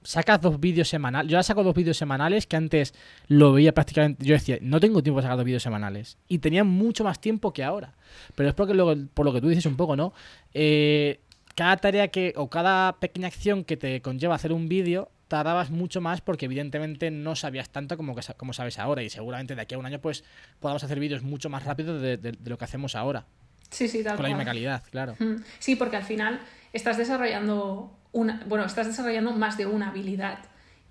sacas 0.04 0.42
dos 0.42 0.60
vídeos 0.60 0.88
semanales. 0.88 1.30
Yo 1.30 1.38
ahora 1.38 1.44
saco 1.44 1.64
dos 1.64 1.74
vídeos 1.74 1.98
semanales 1.98 2.46
que 2.46 2.56
antes 2.56 2.94
lo 3.28 3.54
veía 3.54 3.74
prácticamente. 3.74 4.26
Yo 4.26 4.34
decía, 4.34 4.58
no 4.62 4.80
tengo 4.80 5.02
tiempo 5.02 5.18
para 5.18 5.28
sacar 5.28 5.38
dos 5.38 5.46
vídeos 5.46 5.64
semanales. 5.64 6.18
Y 6.28 6.40
tenía 6.40 6.64
mucho 6.64 7.04
más 7.04 7.20
tiempo 7.20 7.54
que 7.54 7.64
ahora. 7.64 7.94
Pero 8.36 8.50
es 8.50 8.56
porque 8.56 8.74
luego, 8.74 8.96
por 9.14 9.26
lo 9.26 9.34
que 9.34 9.42
tú 9.42 9.48
dices 9.48 9.66
un 9.66 9.78
poco, 9.78 9.96
¿no? 9.96 10.14
Eh, 10.54 11.22
cada 11.56 11.78
tarea 11.78 12.08
que. 12.10 12.34
o 12.36 12.50
cada 12.50 13.00
pequeña 13.00 13.28
acción 13.28 13.64
que 13.64 13.78
te 13.78 14.02
conlleva 14.02 14.36
hacer 14.36 14.52
un 14.54 14.68
vídeo. 14.70 15.10
Tardabas 15.28 15.72
mucho 15.72 16.00
más 16.00 16.22
porque 16.22 16.46
evidentemente 16.46 17.10
no 17.10 17.36
sabías 17.36 17.70
tanto 17.72 17.98
como, 17.98 18.14
que, 18.16 18.22
como 18.38 18.54
sabes 18.54 18.78
ahora 18.78 19.02
y 19.02 19.10
seguramente 19.10 19.56
de 19.56 19.62
aquí 19.62 19.74
a 19.74 19.80
un 19.80 19.86
año 19.88 20.00
pues 20.00 20.24
podamos 20.60 20.84
hacer 20.84 21.00
vídeos 21.00 21.24
mucho 21.24 21.50
más 21.50 21.64
rápido 21.64 22.00
de, 22.00 22.18
de- 22.18 22.34
de 22.34 22.50
lo 22.50 22.58
que 22.58 22.66
hacemos 22.66 22.96
ahora. 22.96 23.26
sí, 23.72 23.88
sí, 23.88 24.04
tal 24.04 24.16
Con 24.16 24.24
la 24.24 24.30
misma 24.30 24.46
calidad, 24.46 24.84
claro. 24.92 25.16
Mm, 25.18 25.38
Sí, 25.58 25.76
porque 25.76 25.96
al 25.96 26.04
final 26.04 26.40
estás 26.72 26.98
desarrollando 26.98 27.98
una, 28.12 28.44
bueno, 28.48 28.66
estás 28.66 28.86
desarrollando 28.86 29.32
más 29.32 29.58
de 29.58 29.66
una 29.66 29.90
habilidad 29.90 30.38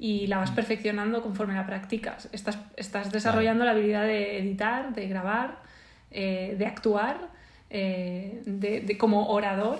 y 0.00 0.26
la 0.26 0.38
vas 0.38 0.50
Mm. 0.50 0.55
perfeccionando 0.56 1.23
conforme 1.23 1.55
la 1.55 1.65
practicas. 1.65 2.29
Estás, 2.32 2.58
estás 2.77 3.13
desarrollando 3.13 3.65
la 3.65 3.70
habilidad 3.72 4.03
de 4.05 4.39
editar, 4.39 4.93
de 4.93 5.06
grabar, 5.06 5.63
eh, 6.10 6.56
de 6.58 6.67
actuar, 6.67 7.29
eh, 7.70 8.43
de, 8.44 8.81
de 8.81 8.98
como 8.98 9.29
orador. 9.29 9.79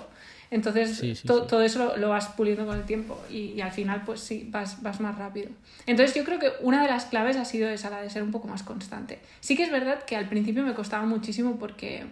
Entonces, 0.53 0.97
Sí, 0.99 1.15
sí, 1.17 1.27
to- 1.27 1.41
sí. 1.43 1.47
todo 1.49 1.63
eso 1.63 1.79
lo, 1.79 1.97
lo 1.97 2.11
vas 2.11 2.29
puliendo 2.29 2.65
con 2.67 2.77
el 2.79 2.85
tiempo 2.85 3.19
y, 3.31 3.53
y 3.57 3.61
al 3.63 3.73
final, 3.73 4.03
pues 4.05 4.21
sí, 4.21 4.47
vas, 4.53 4.83
vas 4.83 5.01
más 5.01 5.17
rápido. 5.19 5.49
Entonces, 5.87 6.15
yo 6.15 6.25
creo 6.25 6.39
que 6.39 6.51
una 6.61 6.83
de 6.83 6.89
las 6.89 7.07
claves 7.07 7.37
ha 7.39 7.45
sido 7.45 7.69
esa, 7.71 7.89
la 7.91 8.03
de 8.03 8.11
ser 8.11 8.23
un 8.23 8.31
poco 8.31 8.47
más 8.49 8.63
constante. 8.63 9.19
Sí 9.41 9.57
que 9.57 9.65
es 9.65 9.73
verdad 9.73 10.05
que 10.05 10.15
al 10.15 10.29
principio 10.29 10.63
me 10.63 10.75
costaba 10.75 11.05
muchísimo 11.07 11.57
porque 11.59 12.05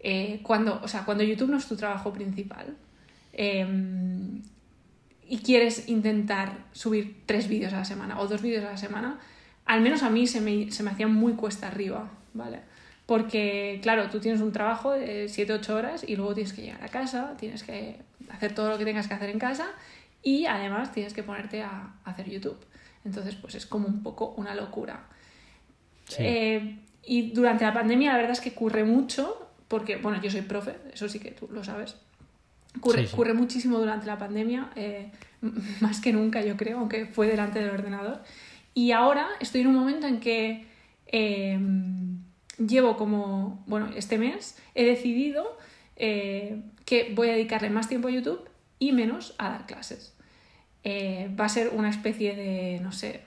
eh, 0.00 0.40
cuando, 0.44 0.80
o 0.82 0.88
sea, 0.88 1.04
cuando 1.04 1.24
YouTube 1.24 1.50
no 1.50 1.56
es 1.58 1.66
tu 1.66 1.76
trabajo 1.76 2.12
principal 2.12 2.76
eh, 3.32 3.66
y 5.30 5.38
quieres 5.38 5.88
intentar 5.88 6.52
subir 6.72 7.22
tres 7.26 7.48
vídeos 7.48 7.72
a 7.72 7.78
la 7.78 7.84
semana 7.84 8.20
o 8.20 8.26
dos 8.28 8.40
vídeos 8.40 8.64
a 8.64 8.70
la 8.70 8.76
semana, 8.76 9.18
al 9.66 9.80
menos 9.80 10.02
a 10.02 10.10
mí 10.10 10.26
se 10.26 10.40
me, 10.40 10.70
se 10.70 10.82
me 10.82 10.90
hacía 10.90 11.06
muy 11.08 11.34
cuesta 11.34 11.66
arriba, 11.66 12.08
¿vale? 12.34 12.60
Porque, 13.08 13.78
claro, 13.82 14.10
tú 14.10 14.20
tienes 14.20 14.42
un 14.42 14.52
trabajo 14.52 14.92
de 14.92 15.30
7-8 15.30 15.70
horas 15.70 16.04
y 16.06 16.14
luego 16.14 16.34
tienes 16.34 16.52
que 16.52 16.60
llegar 16.60 16.84
a 16.84 16.88
casa, 16.88 17.38
tienes 17.38 17.62
que 17.62 17.96
hacer 18.28 18.54
todo 18.54 18.68
lo 18.68 18.76
que 18.76 18.84
tengas 18.84 19.08
que 19.08 19.14
hacer 19.14 19.30
en 19.30 19.38
casa 19.38 19.70
y 20.22 20.44
además 20.44 20.92
tienes 20.92 21.14
que 21.14 21.22
ponerte 21.22 21.62
a, 21.62 21.94
hacer 22.04 22.28
YouTube. 22.28 22.58
Entonces, 23.06 23.34
pues 23.34 23.54
es 23.54 23.64
como 23.64 23.88
un 23.88 24.02
poco 24.02 24.34
una 24.36 24.54
locura. 24.54 25.06
Sí. 26.06 26.16
Eh, 26.20 26.78
y 27.02 27.30
durante 27.30 27.64
la 27.64 27.72
pandemia 27.72 28.12
la 28.12 28.18
verdad 28.18 28.32
es 28.32 28.42
que 28.42 28.52
curre 28.52 28.84
mucho, 28.84 29.48
porque, 29.68 29.96
bueno, 29.96 30.20
yo 30.20 30.30
soy 30.30 30.42
profe, 30.42 30.76
eso 30.92 31.08
sí 31.08 31.18
que 31.18 31.30
tú 31.30 31.48
lo 31.50 31.64
sabes. 31.64 31.96
Curre, 32.78 33.04
Sí, 33.04 33.06
sí. 33.06 33.16
curre 33.16 33.32
muchísimo 33.32 33.78
durante 33.78 34.04
la 34.04 34.18
pandemia, 34.18 34.68
eh, 34.76 35.10
más 35.80 36.02
que 36.02 36.12
nunca 36.12 36.42
yo 36.42 36.58
creo, 36.58 36.80
aunque 36.80 37.06
fue 37.06 37.26
delante 37.26 37.58
del 37.58 37.70
ordenador. 37.70 38.22
Y 38.74 38.92
ahora 38.92 39.28
estoy 39.40 39.62
en 39.62 39.68
un 39.68 39.76
momento 39.76 40.06
en 40.06 40.20
que 40.20 40.66
eh, 41.06 41.58
llevo 42.58 42.96
como, 42.96 43.62
bueno, 43.66 43.90
este 43.96 44.18
mes 44.18 44.56
he 44.74 44.84
decidido 44.84 45.56
eh, 45.96 46.62
que 46.84 47.12
voy 47.14 47.28
a 47.28 47.32
dedicarle 47.32 47.70
más 47.70 47.88
tiempo 47.88 48.08
a 48.08 48.10
YouTube 48.10 48.48
y 48.78 48.92
menos 48.92 49.34
a 49.38 49.50
dar 49.50 49.66
clases. 49.66 50.14
Eh, 50.84 51.30
va 51.38 51.46
a 51.46 51.48
ser 51.48 51.70
una 51.74 51.90
especie 51.90 52.36
de, 52.36 52.80
no 52.80 52.92
sé, 52.92 53.22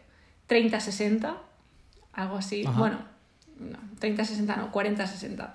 30-60, 0.49 1.37
algo 2.13 2.37
así. 2.37 2.63
Ajá. 2.65 2.79
Bueno, 2.79 2.99
no, 3.59 3.77
30-60 3.99 4.57
no, 4.57 4.71
40-60. 4.71 5.53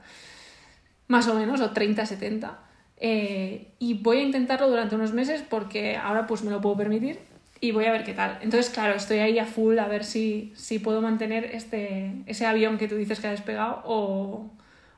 Más 1.09 1.28
o 1.28 1.35
menos, 1.35 1.61
o 1.61 1.73
30-70. 1.73 2.56
Eh, 2.99 3.73
y 3.78 3.95
voy 3.95 4.18
a 4.18 4.23
intentarlo 4.23 4.68
durante 4.68 4.95
unos 4.95 5.12
meses 5.12 5.42
porque 5.49 5.97
ahora 5.97 6.26
pues 6.26 6.42
me 6.42 6.50
lo 6.50 6.61
puedo 6.61 6.76
permitir. 6.76 7.21
Y 7.68 7.73
voy 7.73 7.85
a 7.87 7.92
ver 7.92 8.04
qué 8.04 8.12
tal. 8.14 8.38
Entonces, 8.42 8.70
claro, 8.70 8.94
estoy 8.94 9.18
ahí 9.18 9.38
a 9.38 9.46
full 9.46 9.78
a 9.78 9.88
ver 9.88 10.04
si, 10.04 10.52
si 10.56 10.78
puedo 10.78 11.00
mantener 11.02 11.44
este, 11.46 12.12
ese 12.26 12.46
avión 12.46 12.78
que 12.78 12.88
tú 12.88 12.96
dices 12.96 13.20
que 13.20 13.26
ha 13.26 13.30
despegado 13.30 13.82
o, 13.85 14.50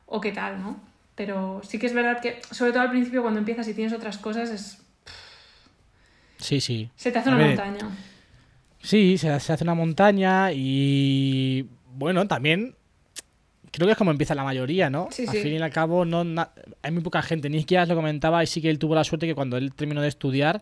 o 0.07 0.21
qué 0.21 0.33
tal, 0.33 0.61
¿no? 0.61 0.81
Pero 1.15 1.61
sí 1.65 1.79
que 1.79 1.87
es 1.87 1.95
verdad 1.95 2.21
que, 2.21 2.41
sobre 2.51 2.73
todo 2.73 2.83
al 2.83 2.91
principio, 2.91 3.23
cuando 3.23 3.39
empiezas 3.41 3.67
y 3.69 3.75
tienes 3.75 3.93
otras 3.93 4.19
cosas, 4.19 4.51
es, 4.51 4.79
Sí, 6.39 6.61
sí. 6.61 6.89
se 6.97 7.11
te 7.11 7.19
hace 7.19 7.31
A 7.31 7.33
una 7.35 7.43
ver, 7.43 7.57
montaña. 7.57 7.91
Sí, 8.81 9.19
se, 9.19 9.39
se 9.41 9.53
hace 9.53 9.65
una 9.65 9.75
montaña 9.75 10.53
y 10.53 11.67
bueno, 11.95 12.29
también 12.29 12.77
creo 13.73 13.87
que 13.87 13.93
es 13.93 13.99
como 13.99 14.13
empieza 14.13 14.35
la 14.37 14.45
mayoría, 14.45 14.89
¿no? 14.89 15.09
Sí, 15.11 15.25
al 15.27 15.35
sí. 15.35 15.41
fin 15.43 15.53
y 15.55 15.59
al 15.59 15.73
cabo, 15.73 16.05
no, 16.05 16.23
na- 16.23 16.53
hay 16.83 16.93
muy 16.93 17.03
poca 17.03 17.21
gente. 17.23 17.51
Ni 17.51 17.59
siquiera 17.61 17.85
lo 17.87 17.97
comentaba 17.97 18.43
y 18.45 18.47
sí 18.47 18.63
que 18.63 18.71
él 18.71 18.79
tuvo 18.79 18.95
la 18.95 19.03
suerte 19.05 19.27
que 19.27 19.35
cuando 19.35 19.57
él 19.57 19.75
terminó 19.75 20.01
de 20.01 20.09
estudiar, 20.09 20.61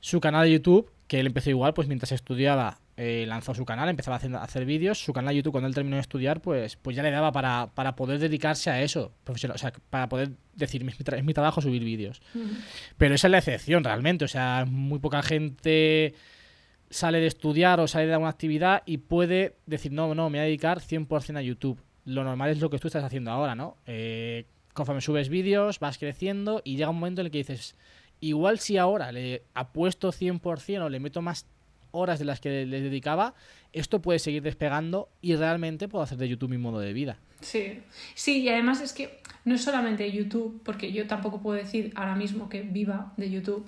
su 0.00 0.20
canal 0.20 0.44
de 0.44 0.52
YouTube, 0.52 0.90
que 1.08 1.18
él 1.20 1.26
empezó 1.26 1.50
igual, 1.50 1.74
pues 1.74 1.88
mientras 1.88 2.12
estudiaba, 2.12 2.78
eh, 2.96 3.24
lanzó 3.26 3.54
su 3.54 3.64
canal, 3.64 3.88
empezaba 3.88 4.16
a 4.16 4.42
hacer, 4.44 4.64
vídeos. 4.66 4.98
Su 5.02 5.12
canal 5.12 5.30
de 5.30 5.36
YouTube, 5.38 5.52
cuando 5.52 5.66
él 5.68 5.74
terminó 5.74 5.96
de 5.96 6.02
estudiar, 6.02 6.40
pues, 6.42 6.76
pues 6.76 6.94
ya 6.94 7.02
le 7.02 7.10
daba 7.10 7.32
para, 7.32 7.70
para 7.74 7.96
poder 7.96 8.18
dedicarse 8.20 8.68
a 8.70 8.82
eso, 8.82 9.12
profesional. 9.24 9.54
O 9.56 9.58
sea, 9.58 9.72
para 9.90 10.08
poder 10.08 10.32
decir, 10.54 10.82
es 10.82 10.86
mi, 10.86 10.92
tra- 11.04 11.16
es 11.18 11.24
mi 11.24 11.32
trabajo 11.34 11.60
subir 11.62 11.82
vídeos. 11.82 12.20
Pero 12.98 13.14
esa 13.14 13.26
es 13.26 13.30
la 13.30 13.38
excepción 13.38 13.82
realmente. 13.84 14.24
O 14.24 14.28
sea, 14.28 14.66
muy 14.68 14.98
poca 14.98 15.22
gente 15.22 16.14
sale 16.90 17.20
de 17.20 17.26
estudiar 17.26 17.80
o 17.80 17.86
sale 17.88 18.06
de 18.06 18.12
alguna 18.12 18.30
actividad 18.30 18.82
y 18.86 18.98
puede 18.98 19.56
decir, 19.66 19.92
no, 19.92 20.14
no, 20.14 20.28
me 20.30 20.38
voy 20.38 20.42
a 20.44 20.46
dedicar 20.46 20.80
100% 20.80 21.36
a 21.38 21.42
YouTube. 21.42 21.80
Lo 22.04 22.24
normal 22.24 22.50
es 22.50 22.60
lo 22.60 22.70
que 22.70 22.78
tú 22.78 22.88
estás 22.88 23.04
haciendo 23.04 23.30
ahora, 23.30 23.54
¿no? 23.54 23.76
Eh, 23.86 24.46
conforme 24.74 25.00
subes 25.00 25.28
vídeos, 25.28 25.80
vas 25.80 25.98
creciendo 25.98 26.62
y 26.64 26.76
llega 26.76 26.90
un 26.90 26.96
momento 26.98 27.20
en 27.20 27.26
el 27.26 27.30
que 27.30 27.38
dices, 27.38 27.76
igual 28.20 28.58
si 28.58 28.76
ahora 28.78 29.12
le 29.12 29.42
apuesto 29.54 30.12
100% 30.12 30.82
o 30.84 30.88
le 30.88 31.00
meto 31.00 31.22
más 31.22 31.46
horas 31.90 32.18
de 32.18 32.24
las 32.24 32.40
que 32.40 32.66
le 32.66 32.80
dedicaba, 32.80 33.34
esto 33.72 34.00
puede 34.02 34.18
seguir 34.18 34.42
despegando 34.42 35.08
y 35.22 35.34
realmente 35.36 35.88
puedo 35.88 36.04
hacer 36.04 36.18
de 36.18 36.28
YouTube 36.28 36.50
mi 36.50 36.58
modo 36.58 36.80
de 36.80 36.92
vida. 36.92 37.18
Sí, 37.40 37.80
sí, 38.14 38.42
y 38.42 38.48
además 38.48 38.80
es 38.80 38.92
que 38.92 39.20
no 39.44 39.54
es 39.54 39.62
solamente 39.62 40.10
YouTube, 40.10 40.60
porque 40.64 40.92
yo 40.92 41.06
tampoco 41.06 41.40
puedo 41.40 41.56
decir 41.56 41.92
ahora 41.94 42.14
mismo 42.16 42.48
que 42.48 42.62
viva 42.62 43.12
de 43.16 43.30
YouTube, 43.30 43.66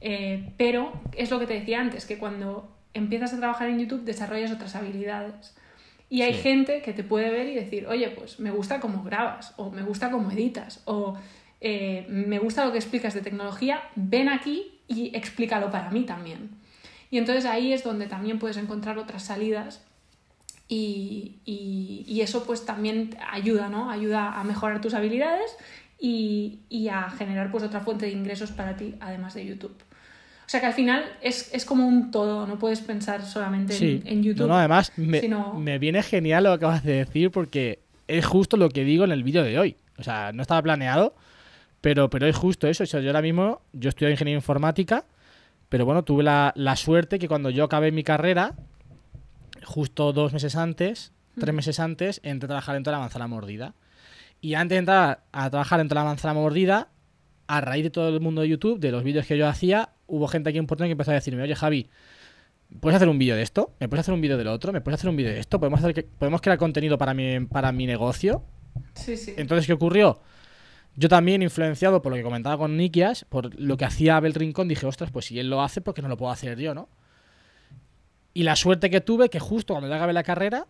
eh, 0.00 0.52
pero 0.56 0.92
es 1.16 1.30
lo 1.30 1.38
que 1.38 1.46
te 1.46 1.54
decía 1.54 1.80
antes, 1.80 2.06
que 2.06 2.18
cuando 2.18 2.68
empiezas 2.94 3.32
a 3.34 3.38
trabajar 3.38 3.68
en 3.68 3.78
YouTube 3.78 4.04
desarrollas 4.04 4.50
otras 4.50 4.74
habilidades. 4.74 5.54
Y 6.10 6.22
hay 6.22 6.34
Sí. 6.34 6.40
gente 6.40 6.82
que 6.82 6.92
te 6.92 7.04
puede 7.04 7.30
ver 7.30 7.48
y 7.48 7.54
decir, 7.54 7.86
oye, 7.86 8.10
pues 8.10 8.38
me 8.40 8.50
gusta 8.50 8.80
cómo 8.80 9.02
grabas, 9.02 9.54
o 9.56 9.70
me 9.70 9.82
gusta 9.82 10.10
cómo 10.10 10.30
editas, 10.30 10.82
o 10.84 11.16
eh, 11.64 12.04
me 12.08 12.38
gusta 12.38 12.64
lo 12.66 12.72
que 12.72 12.78
explicas 12.78 13.14
de 13.14 13.20
tecnología, 13.22 13.80
ven 13.94 14.28
aquí 14.28 14.80
y 14.88 15.16
explícalo 15.16 15.70
para 15.70 15.90
mí 15.90 16.02
también. 16.02 16.50
Y 17.10 17.18
entonces 17.18 17.44
ahí 17.46 17.72
es 17.72 17.84
donde 17.84 18.06
también 18.06 18.38
puedes 18.38 18.56
encontrar 18.56 18.98
otras 18.98 19.22
salidas 19.22 19.80
y, 20.68 21.36
y- 21.44 22.04
y 22.06 22.20
eso 22.22 22.44
pues 22.44 22.64
también 22.64 23.16
ayuda, 23.30 23.68
¿no? 23.68 23.90
Ayuda 23.90 24.38
a 24.40 24.44
mejorar 24.44 24.80
tus 24.80 24.94
habilidades 24.94 25.56
y, 26.00 26.60
y 26.68 26.88
a 26.88 27.10
generar 27.10 27.50
pues 27.50 27.62
otra 27.64 27.80
fuente 27.80 28.06
de 28.06 28.12
ingresos 28.12 28.50
para 28.52 28.76
ti, 28.76 28.94
además 29.00 29.34
de 29.34 29.46
YouTube. 29.46 29.74
O 30.44 30.48
sea 30.52 30.60
que 30.60 30.66
al 30.66 30.72
final 30.74 31.04
es, 31.22 31.52
es 31.54 31.64
como 31.64 31.86
un 31.86 32.10
todo, 32.10 32.46
no 32.46 32.58
puedes 32.58 32.80
pensar 32.80 33.24
solamente 33.24 33.74
en- 34.04 34.22
YouTube. 34.22 34.40
No, 34.42 34.48
no, 34.48 34.58
además 34.58 34.92
me, 34.96 35.20
sino- 35.20 35.54
me 35.54 35.78
viene 35.78 36.02
genial 36.02 36.44
lo 36.44 36.50
que 36.50 36.54
acabas 36.56 36.82
de 36.84 36.94
decir 37.04 37.30
porque 37.30 37.78
es 38.08 38.26
justo 38.26 38.56
lo 38.56 38.68
que 38.68 38.84
digo 38.84 39.04
en 39.04 39.12
el 39.12 39.22
vídeo 39.22 39.42
de 39.44 39.58
hoy. 39.58 39.76
O 39.98 40.02
sea, 40.02 40.32
no 40.32 40.42
estaba 40.42 40.60
planeado, 40.62 41.14
pero, 41.82 42.08
pero 42.08 42.26
es 42.26 42.34
justo 42.34 42.66
eso. 42.66 42.84
O 42.84 42.86
sea, 42.86 43.00
yo 43.00 43.08
ahora 43.10 43.20
mismo, 43.20 43.60
yo 43.74 43.90
estudio 43.90 44.10
ingeniería 44.10 44.38
informática, 44.38 45.04
pero 45.68 45.84
bueno, 45.84 46.02
tuve 46.04 46.22
la, 46.22 46.52
la 46.56 46.76
suerte 46.76 47.18
que 47.18 47.28
cuando 47.28 47.50
yo 47.50 47.64
acabé 47.64 47.92
mi 47.92 48.02
carrera, 48.04 48.54
justo 49.64 50.12
dos 50.12 50.32
meses 50.32 50.56
antes, 50.56 51.12
tres 51.38 51.54
meses 51.54 51.80
antes, 51.80 52.20
entré 52.24 52.46
a 52.46 52.48
trabajar 52.48 52.76
en 52.76 52.82
toda 52.82 52.96
la 52.96 53.00
manzana 53.00 53.26
mordida. 53.26 53.74
Y 54.40 54.54
antes 54.54 54.74
de 54.76 54.78
entrar 54.80 55.22
a 55.32 55.50
trabajar 55.50 55.80
en 55.80 55.88
toda 55.88 56.02
la 56.02 56.08
manzana 56.08 56.34
mordida, 56.34 56.88
a 57.46 57.60
raíz 57.60 57.84
de 57.84 57.90
todo 57.90 58.08
el 58.08 58.20
mundo 58.20 58.42
de 58.42 58.48
YouTube, 58.48 58.80
de 58.80 58.90
los 58.90 59.04
vídeos 59.04 59.26
que 59.26 59.36
yo 59.38 59.46
hacía, 59.46 59.90
hubo 60.06 60.26
gente 60.28 60.50
aquí 60.50 60.58
en 60.58 60.66
Portland 60.66 60.88
que 60.88 60.92
empezó 60.92 61.10
a 61.10 61.14
decirme, 61.14 61.42
oye 61.42 61.54
Javi, 61.54 61.88
¿puedes 62.80 62.96
hacer 62.96 63.08
un 63.08 63.18
vídeo 63.18 63.36
de 63.36 63.42
esto? 63.42 63.72
¿Me 63.78 63.88
puedes 63.88 64.00
hacer 64.00 64.14
un 64.14 64.20
vídeo 64.20 64.36
del 64.36 64.48
otro? 64.48 64.72
¿Me 64.72 64.80
puedes 64.80 65.00
hacer 65.00 65.10
un 65.10 65.16
vídeo 65.16 65.32
de 65.32 65.38
esto? 65.40 65.58
¿Podemos, 65.60 65.80
hacer 65.80 65.94
que- 65.94 66.02
¿Podemos 66.02 66.40
crear 66.40 66.58
contenido 66.58 66.98
para 66.98 67.14
mi, 67.14 67.40
para 67.46 67.70
mi 67.72 67.86
negocio? 67.86 68.42
Sí, 68.94 69.16
sí. 69.16 69.34
Entonces, 69.36 69.66
¿qué 69.66 69.72
ocurrió? 69.74 70.20
Yo 70.94 71.08
también, 71.08 71.42
influenciado 71.42 72.02
por 72.02 72.12
lo 72.12 72.16
que 72.16 72.22
comentaba 72.22 72.58
con 72.58 72.76
Nikias, 72.76 73.24
por 73.28 73.58
lo 73.58 73.76
que 73.76 73.84
hacía 73.84 74.16
Abel 74.16 74.34
Rincón, 74.34 74.68
dije, 74.68 74.86
ostras, 74.86 75.10
pues 75.10 75.26
si 75.26 75.38
él 75.38 75.48
lo 75.48 75.62
hace, 75.62 75.80
¿por 75.80 75.94
qué 75.94 76.02
no 76.02 76.08
lo 76.08 76.16
puedo 76.16 76.32
hacer 76.32 76.58
yo, 76.58 76.74
no? 76.74 76.88
Y 78.34 78.42
la 78.42 78.56
suerte 78.56 78.90
que 78.90 79.00
tuve, 79.00 79.30
que 79.30 79.40
justo 79.40 79.74
cuando 79.74 79.94
acabé 79.94 80.12
la 80.12 80.22
carrera, 80.22 80.66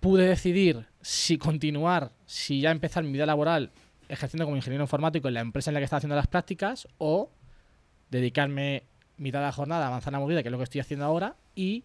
pude 0.00 0.26
decidir 0.26 0.86
si 1.00 1.38
continuar, 1.38 2.12
si 2.26 2.60
ya 2.60 2.70
empezar 2.70 3.04
mi 3.04 3.12
vida 3.12 3.26
laboral 3.26 3.72
ejerciendo 4.08 4.44
como 4.44 4.56
ingeniero 4.56 4.84
informático 4.84 5.28
en 5.28 5.34
la 5.34 5.40
empresa 5.40 5.70
en 5.70 5.74
la 5.74 5.80
que 5.80 5.84
estaba 5.84 5.98
haciendo 5.98 6.16
las 6.16 6.26
prácticas, 6.26 6.86
o 6.98 7.30
dedicarme 8.10 8.84
mitad 9.16 9.38
de 9.40 9.46
la 9.46 9.52
jornada 9.52 9.86
a 9.86 9.90
manzana 9.90 10.18
mordida, 10.18 10.42
que 10.42 10.48
es 10.48 10.52
lo 10.52 10.58
que 10.58 10.64
estoy 10.64 10.80
haciendo 10.80 11.06
ahora, 11.06 11.36
y 11.54 11.84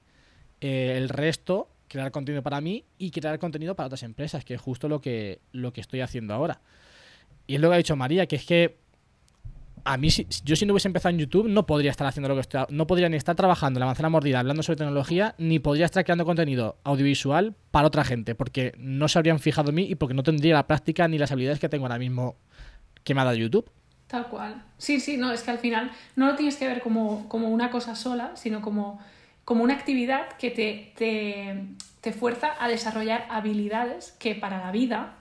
eh, 0.60 0.96
el 0.98 1.10
resto 1.10 1.70
crear 1.88 2.12
contenido 2.12 2.44
para 2.44 2.60
mí 2.60 2.84
y 2.98 3.12
crear 3.12 3.40
contenido 3.40 3.76
para 3.76 3.88
otras 3.88 4.04
empresas, 4.04 4.44
que 4.44 4.56
es 4.56 4.62
justo 4.62 4.90
lo 4.90 5.00
que, 5.00 5.40
lo 5.54 5.72
que 5.72 5.80
estoy 5.80 6.02
haciendo 6.02 6.34
ahora. 6.34 6.60
Y 7.48 7.56
es 7.56 7.62
lo 7.62 7.70
que 7.70 7.75
ha 7.75 7.77
dicho 7.77 7.96
María, 7.96 8.27
que 8.27 8.36
es 8.36 8.46
que 8.46 8.77
a 9.88 9.96
mí, 9.96 10.12
si, 10.12 10.27
yo 10.44 10.58
si 10.58 10.66
no 10.66 10.74
hubiese 10.74 10.89
empezado 10.89 11.12
en 11.12 11.20
YouTube, 11.20 11.48
no 11.48 11.66
podría 11.66 11.92
estar 11.92 12.06
haciendo 12.06 12.27
lo 12.27 12.36
que 12.36 12.42
estoy 12.42 12.66
No 12.70 12.88
podría 12.88 13.08
ni 13.08 13.16
estar 13.16 13.36
trabajando 13.36 13.77
en 13.77 13.82
la 13.82 13.86
manzana 13.86 14.10
mordida 14.10 14.39
hablando 14.39 14.62
sobre 14.62 14.77
tecnología, 14.77 15.34
ni 15.38 15.60
podría 15.60 15.86
estar 15.86 16.04
creando 16.04 16.25
contenido 16.25 16.77
audiovisual 16.84 17.56
para 17.72 17.88
otra 17.88 18.04
gente, 18.04 18.36
porque 18.36 18.74
no 18.77 19.08
se 19.08 19.18
habrían 19.18 19.39
fijado 19.39 19.70
en 19.70 19.75
mí 19.75 19.84
y 19.84 19.96
porque 19.96 20.13
no 20.13 20.24
tendría 20.24 20.56
la 20.56 20.68
práctica 20.68 21.08
ni 21.08 21.18
las 21.18 21.32
habilidades 21.32 21.60
que 21.60 21.70
tengo 21.70 21.86
ahora 21.86 22.00
mismo 22.00 22.36
que 23.06 23.16
me 23.16 23.22
ha 23.22 23.24
dado 23.24 23.38
YouTube. 23.38 23.72
Tal 24.08 24.27
cual. 24.27 24.63
Sí, 24.77 25.00
sí, 25.00 25.16
no, 25.18 25.32
es 25.32 25.44
que 25.44 25.51
al 25.51 25.60
final 25.60 25.92
no 26.16 26.27
lo 26.27 26.36
tienes 26.36 26.58
que 26.58 26.68
ver 26.68 26.82
como, 26.82 27.27
como 27.30 27.50
una 27.50 27.72
cosa 27.72 27.96
sola, 27.96 28.32
sino 28.36 28.62
como, 28.62 29.00
como 29.46 29.63
una 29.63 29.74
actividad 29.74 30.27
que 30.38 30.51
te, 30.51 30.94
te, 30.98 31.63
te 32.01 32.12
fuerza 32.12 32.51
a 32.60 32.68
desarrollar 32.68 33.25
habilidades 33.30 34.12
que 34.20 34.36
para 34.36 34.60
la 34.60 34.72
vida, 34.72 35.16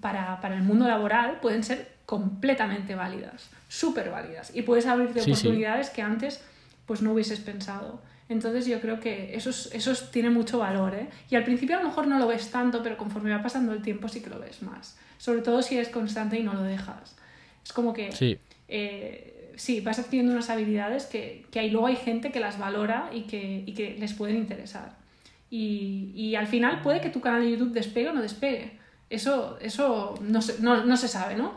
para, 0.00 0.40
para 0.40 0.56
el 0.56 0.62
mundo 0.62 0.86
laboral, 0.86 1.40
pueden 1.40 1.62
ser 1.64 1.92
completamente 2.06 2.94
válidas, 2.94 3.50
súper 3.68 4.10
válidas. 4.10 4.50
Y 4.54 4.62
puedes 4.62 4.86
abrirte 4.86 5.20
Sí, 5.20 5.34
sí. 5.34 5.46
oportunidades 5.46 5.90
que 5.90 6.02
antes 6.02 6.42
pues 6.86 7.02
no 7.02 7.12
hubieses 7.12 7.40
pensado. 7.40 8.00
Entonces 8.30 8.66
yo 8.66 8.80
creo 8.80 9.00
que 9.00 9.34
eso, 9.34 9.50
es- 9.50 9.70
eso 9.74 9.92
tiene 10.10 10.30
mucho 10.30 10.58
valor. 10.58 10.94
¿eh? 10.94 11.08
Y 11.30 11.36
al 11.36 11.44
principio 11.44 11.76
a 11.78 11.82
lo 11.82 11.88
mejor 11.88 12.06
no 12.06 12.18
lo 12.18 12.26
ves 12.26 12.50
tanto, 12.50 12.82
pero 12.82 12.96
conforme 12.96 13.30
va 13.30 13.42
pasando 13.42 13.72
el 13.72 13.82
tiempo 13.82 14.08
sí 14.08 14.20
que 14.20 14.30
lo 14.30 14.38
ves 14.38 14.62
más. 14.62 14.98
Sobre 15.18 15.42
todo 15.42 15.62
si 15.62 15.76
eres 15.76 15.88
constante 15.88 16.38
y 16.38 16.42
no 16.42 16.54
lo 16.54 16.62
dejas. 16.62 17.16
Es 17.64 17.72
como 17.72 17.92
que 17.92 18.12
Sí. 18.12 18.38
eh, 18.68 19.52
sí, 19.56 19.80
vas 19.80 19.98
adquiriendo 19.98 20.32
unas 20.32 20.50
habilidades 20.50 21.06
que, 21.06 21.46
que 21.50 21.58
ahí 21.60 21.70
luego 21.70 21.86
hay 21.88 21.96
gente 21.96 22.30
que 22.30 22.40
las 22.40 22.58
valora 22.58 23.10
y 23.12 23.22
que, 23.22 23.64
y 23.66 23.72
que 23.74 23.96
les 23.98 24.12
pueden 24.14 24.36
interesar. 24.36 24.96
Y, 25.50 26.12
y 26.14 26.34
al 26.36 26.46
final 26.46 26.82
puede 26.82 27.00
que 27.00 27.08
tu 27.10 27.20
canal 27.20 27.42
de 27.42 27.50
YouTube 27.52 27.72
despegue 27.72 28.08
o 28.10 28.12
no 28.12 28.20
despegue. 28.22 28.78
Eso, 29.10 29.58
eso 29.60 30.14
no, 30.20 30.42
se, 30.42 30.60
no, 30.60 30.84
no 30.84 30.96
se 30.96 31.08
sabe, 31.08 31.34
¿no? 31.36 31.54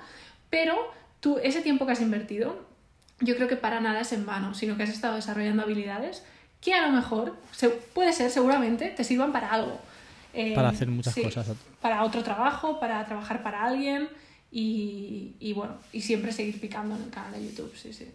Pero 0.49 0.75
tú, 1.19 1.37
ese 1.43 1.61
tiempo 1.61 1.85
que 1.85 1.91
has 1.93 2.01
invertido, 2.01 2.65
yo 3.19 3.35
creo 3.35 3.47
que 3.47 3.55
para 3.57 3.79
nada 3.81 4.01
es 4.01 4.13
en 4.13 4.25
vano, 4.25 4.53
sino 4.53 4.77
que 4.77 4.83
has 4.83 4.89
estado 4.89 5.15
desarrollando 5.15 5.63
habilidades 5.63 6.23
que 6.61 6.73
a 6.73 6.85
lo 6.87 6.91
mejor, 6.93 7.35
se- 7.51 7.69
puede 7.69 8.13
ser, 8.13 8.29
seguramente, 8.29 8.89
te 8.89 9.03
sirvan 9.03 9.31
para 9.31 9.49
algo. 9.51 9.79
Eh, 10.33 10.53
Para 10.55 10.69
hacer 10.69 10.87
muchas 10.87 11.13
sí, 11.13 11.23
cosas. 11.23 11.47
Para 11.81 12.03
otro 12.03 12.23
trabajo, 12.23 12.79
para 12.79 13.03
trabajar 13.05 13.43
para 13.43 13.63
alguien 13.65 14.07
y, 14.51 15.33
y 15.39 15.53
bueno, 15.53 15.75
y 15.91 16.01
siempre 16.01 16.31
seguir 16.31 16.59
picando 16.61 16.95
en 16.95 17.03
el 17.03 17.09
canal 17.09 17.31
de 17.33 17.43
YouTube, 17.47 17.73
sí, 17.75 17.91
sí. 17.93 18.09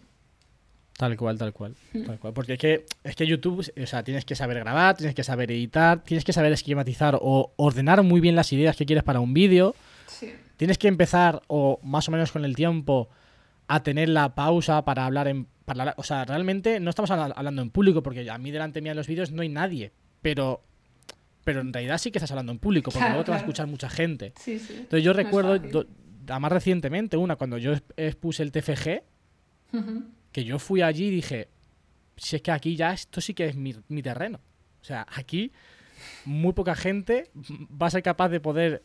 Tal 0.97 1.15
cual, 1.15 1.37
tal 1.37 1.53
cual, 1.53 1.75
tal 2.07 2.17
cual. 2.19 2.33
Porque 2.33 2.53
es 2.53 2.59
que, 2.59 2.85
es 3.03 3.15
que 3.15 3.27
YouTube, 3.27 3.63
o 3.81 3.85
sea, 3.85 4.03
tienes 4.03 4.25
que 4.25 4.33
saber 4.35 4.57
grabar, 4.59 4.97
tienes 4.97 5.13
que 5.15 5.23
saber 5.23 5.51
editar, 5.51 6.03
tienes 6.03 6.25
que 6.25 6.33
saber 6.33 6.51
esquematizar 6.51 7.19
o 7.21 7.53
ordenar 7.55 8.01
muy 8.01 8.19
bien 8.19 8.35
las 8.35 8.51
ideas 8.51 8.75
que 8.75 8.85
quieres 8.87 9.03
para 9.03 9.19
un 9.19 9.33
vídeo. 9.33 9.75
Sí, 10.07 10.33
Tienes 10.57 10.79
que 10.79 10.87
empezar, 10.87 11.43
o 11.47 11.79
más 11.83 12.07
o 12.07 12.11
menos 12.11 12.31
con 12.31 12.43
el 12.45 12.55
tiempo, 12.55 13.09
a 13.67 13.83
tener 13.83 14.09
la 14.09 14.33
pausa 14.33 14.83
para 14.85 15.05
hablar 15.05 15.27
en. 15.27 15.45
Para 15.65 15.93
o 15.97 16.03
sea, 16.03 16.25
realmente 16.25 16.79
no 16.79 16.89
estamos 16.89 17.11
habla- 17.11 17.33
hablando 17.37 17.61
en 17.61 17.69
público, 17.69 18.01
porque 18.01 18.27
a 18.27 18.37
mí 18.39 18.49
delante 18.49 18.81
mía 18.81 18.93
en 18.93 18.97
los 18.97 19.05
vídeos 19.07 19.31
no 19.31 19.43
hay 19.43 19.49
nadie. 19.49 19.91
Pero. 20.23 20.63
Pero 21.43 21.61
en 21.61 21.71
realidad 21.71 21.99
sí 21.99 22.09
que 22.09 22.17
estás 22.17 22.31
hablando 22.31 22.51
en 22.53 22.57
público, 22.59 22.89
porque 22.89 22.99
Claro, 23.03 23.11
luego 23.13 23.25
te 23.25 23.31
va 23.31 23.37
a 23.37 23.39
escuchar 23.39 23.67
mucha 23.67 23.87
gente. 23.87 24.33
sí, 24.39 24.57
sí. 24.57 24.73
Entonces 24.79 25.03
yo 25.03 25.11
No 25.13 25.17
recuerdo, 25.17 25.85
además 26.27 26.51
recientemente, 26.51 27.17
una, 27.17 27.35
cuando 27.35 27.57
yo 27.59 27.73
expuse 27.95 28.41
el 28.41 28.51
TFG, 28.51 29.03
Ujú. 29.73 30.03
Que 30.37 30.43
yo 30.43 30.59
fui 30.59 30.83
allí 30.83 31.07
y 31.07 31.09
dije, 31.09 31.47
si 32.15 32.35
es 32.35 32.43
que 32.43 32.51
aquí 32.51 32.75
ya 32.75 32.93
esto 32.93 33.21
sí 33.21 33.33
que 33.33 33.47
es 33.47 33.55
mi, 33.55 33.73
mi 33.87 34.03
terreno. 34.03 34.39
O 34.79 34.83
sea, 34.83 35.03
aquí 35.09 35.51
muy 36.25 36.53
poca 36.53 36.75
gente 36.75 37.31
va 37.33 37.87
a 37.87 37.89
ser 37.89 38.03
capaz 38.03 38.29
de 38.29 38.39
poder 38.39 38.83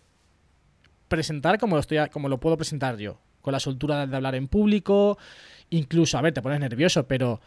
presentar 1.09 1.59
como 1.59 1.77
lo, 1.77 1.81
estoy, 1.81 1.99
como 2.11 2.31
lo 2.31 2.41
puedo 2.41 2.57
presentar 2.57 2.97
yo. 2.97 3.21
Con 3.43 3.53
la 3.53 3.61
soltura 3.61 4.07
de 4.07 4.17
hablar 4.17 4.35
en 4.35 4.49
público, 4.49 5.19
incluso, 5.69 6.17
a 6.17 6.23
ver, 6.23 6.33
te 6.33 6.41
pones 6.41 6.59
nervioso, 6.59 7.07
pero 7.07 7.43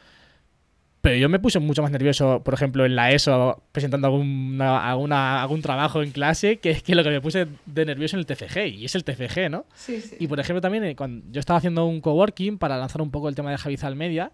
Pero 1.06 1.18
yo 1.18 1.30
me 1.30 1.38
puse 1.40 1.60
mucho 1.60 1.84
más 1.84 1.92
nervioso, 1.92 2.42
por 2.44 2.56
ejemplo, 2.56 2.84
en 2.84 2.96
la 2.96 3.12
ESO, 3.12 3.62
presentando 3.72 4.08
alguna, 4.08 4.90
alguna- 4.90 5.42
algún 5.42 5.62
trabajo 5.62 6.02
en 6.02 6.10
clase, 6.10 6.58
que, 6.58 6.82
que 6.82 6.96
lo 6.96 7.04
que 7.04 7.12
me 7.12 7.22
puse 7.22 7.46
de 7.68 7.86
nervioso 7.86 8.16
en 8.16 8.22
el 8.22 8.26
TFG. 8.26 8.66
Y 8.80 8.86
es 8.86 8.96
el 8.96 9.04
TFG, 9.04 9.50
¿no? 9.52 9.66
Sí, 9.76 10.02
sí. 10.02 10.16
Y 10.20 10.28
por 10.28 10.40
ejemplo, 10.40 10.62
también 10.62 10.84
eh, 10.84 10.96
cuando 10.96 11.24
yo 11.32 11.40
estaba 11.40 11.58
haciendo 11.58 11.86
un 11.86 12.02
coworking 12.02 12.58
para 12.58 12.78
lanzar 12.78 13.04
un 13.04 13.12
poco 13.12 13.30
el 13.30 13.36
tema 13.36 13.52
de 13.52 13.58
Javizal 13.60 13.96
Media. 13.96 14.32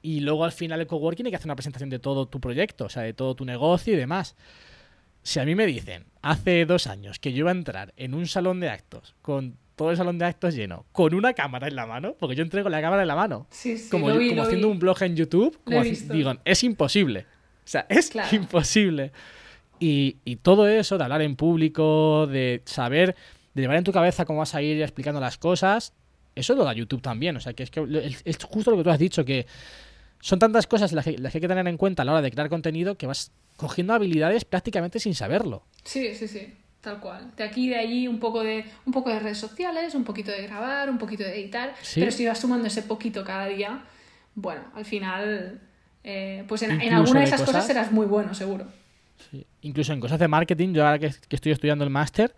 Y 0.00 0.20
luego 0.20 0.44
al 0.44 0.52
final 0.52 0.78
del 0.78 0.88
coworking 0.88 1.26
hay 1.26 1.30
que 1.32 1.36
hacer 1.36 1.46
una 1.48 1.56
presentación 1.56 1.90
de 1.90 1.98
todo 1.98 2.26
tu 2.26 2.40
proyecto, 2.40 2.86
o 2.86 2.88
sea, 2.88 3.02
de 3.02 3.12
todo 3.12 3.34
tu 3.36 3.44
negocio 3.44 3.92
y 3.92 3.96
demás. 3.96 4.34
Si 5.22 5.38
a 5.40 5.44
mí 5.44 5.54
me 5.54 5.66
dicen 5.66 6.06
hace 6.22 6.64
dos 6.66 6.86
años 6.88 7.18
que 7.20 7.32
yo 7.32 7.40
iba 7.40 7.50
a 7.50 7.54
entrar 7.54 7.92
en 7.96 8.14
un 8.14 8.26
salón 8.26 8.58
de 8.60 8.70
actos 8.70 9.14
con 9.22 9.58
todo 9.76 9.90
el 9.90 9.96
salón 9.96 10.18
de 10.18 10.24
actos 10.26 10.54
lleno, 10.54 10.84
con 10.92 11.14
una 11.14 11.32
cámara 11.32 11.68
en 11.68 11.76
la 11.76 11.86
mano, 11.86 12.14
porque 12.18 12.34
yo 12.36 12.42
entrego 12.42 12.68
la 12.68 12.80
cámara 12.80 13.02
en 13.02 13.08
la 13.08 13.16
mano, 13.16 13.46
Sí, 13.50 13.76
sí, 13.78 13.90
como, 13.90 14.10
yo- 14.10 14.18
vi, 14.18 14.28
como 14.28 14.42
haciendo 14.42 14.66
vi. 14.68 14.72
un 14.72 14.78
blog 14.78 15.02
en 15.02 15.16
YouTube, 15.16 15.58
como 15.64 15.80
visto. 15.82 16.12
digo, 16.12 16.34
es 16.44 16.62
imposible. 16.64 17.26
O 17.64 17.68
sea, 17.68 17.86
es 17.88 18.10
Claro. 18.10 18.34
imposible. 18.36 19.12
Y, 19.78 20.16
y 20.24 20.36
todo 20.36 20.68
eso 20.68 20.96
de 20.98 21.04
hablar 21.04 21.22
en 21.22 21.34
público, 21.36 22.26
de 22.28 22.62
saber, 22.64 23.16
de 23.54 23.62
llevar 23.62 23.76
en 23.78 23.84
tu 23.84 23.92
cabeza 23.92 24.24
cómo 24.24 24.38
vas 24.40 24.54
a 24.54 24.62
ir 24.62 24.80
explicando 24.80 25.20
las 25.20 25.38
cosas, 25.38 25.92
eso 26.34 26.54
lo 26.54 26.64
da 26.64 26.72
YouTube 26.72 27.02
también. 27.02 27.36
O 27.36 27.40
sea, 27.40 27.52
que 27.52 27.64
es 27.64 27.70
que 27.70 27.80
es 28.24 28.38
justo 28.44 28.70
lo 28.70 28.76
que 28.76 28.84
tú 28.84 28.90
has 28.90 28.98
dicho, 28.98 29.24
que 29.24 29.46
son 30.20 30.38
tantas 30.38 30.66
cosas 30.68 30.92
las 30.92 31.04
que, 31.04 31.18
las 31.18 31.32
que 31.32 31.38
hay 31.38 31.42
que 31.42 31.48
tener 31.48 31.66
en 31.66 31.76
cuenta 31.76 32.02
a 32.02 32.04
la 32.04 32.12
hora 32.12 32.22
de 32.22 32.30
crear 32.30 32.48
contenido 32.48 32.96
que 32.96 33.06
vas 33.08 33.32
cogiendo 33.56 33.92
habilidades 33.92 34.44
prácticamente 34.44 35.00
sin 35.00 35.14
saberlo. 35.14 35.64
Sí, 35.84 36.14
sí, 36.14 36.28
sí, 36.28 36.54
tal 36.82 37.00
cual. 37.00 37.30
De 37.36 37.44
aquí 37.44 37.66
y 37.66 37.68
de 37.70 37.76
allí 37.76 38.06
un 38.08 38.18
poco 38.20 38.42
de, 38.42 38.64
un 38.84 38.92
poco 38.92 39.08
de 39.08 39.18
redes 39.20 39.38
sociales, 39.38 39.94
un 39.94 40.04
poquito 40.04 40.30
de 40.30 40.42
grabar, 40.42 40.90
un 40.90 40.98
poquito 40.98 41.22
de 41.22 41.34
editar, 41.40 41.74
Sí. 41.80 42.00
pero 42.00 42.12
si 42.12 42.26
vas 42.26 42.38
sumando 42.38 42.66
ese 42.68 42.82
poquito 42.82 43.24
cada 43.24 43.46
día, 43.46 43.82
bueno, 44.34 44.62
al 44.74 44.84
final, 44.84 45.60
eh, 46.04 46.44
pues 46.48 46.62
en, 46.62 46.72
alguna 46.92 47.20
de 47.20 47.26
esas 47.26 47.40
cosas 47.40 47.54
cosas- 47.54 47.66
serás 47.66 47.92
muy 47.92 48.04
bueno, 48.06 48.34
seguro. 48.34 48.66
Sí. 49.30 49.46
Incluso 49.62 49.92
en 49.92 50.00
cosas 50.00 50.18
de 50.18 50.26
marketing, 50.28 50.74
yo 50.74 50.84
ahora 50.84 50.98
que, 50.98 51.10
que 51.28 51.36
estoy 51.36 51.52
estudiando 51.52 51.84
el 51.84 51.90
máster, 51.90 52.34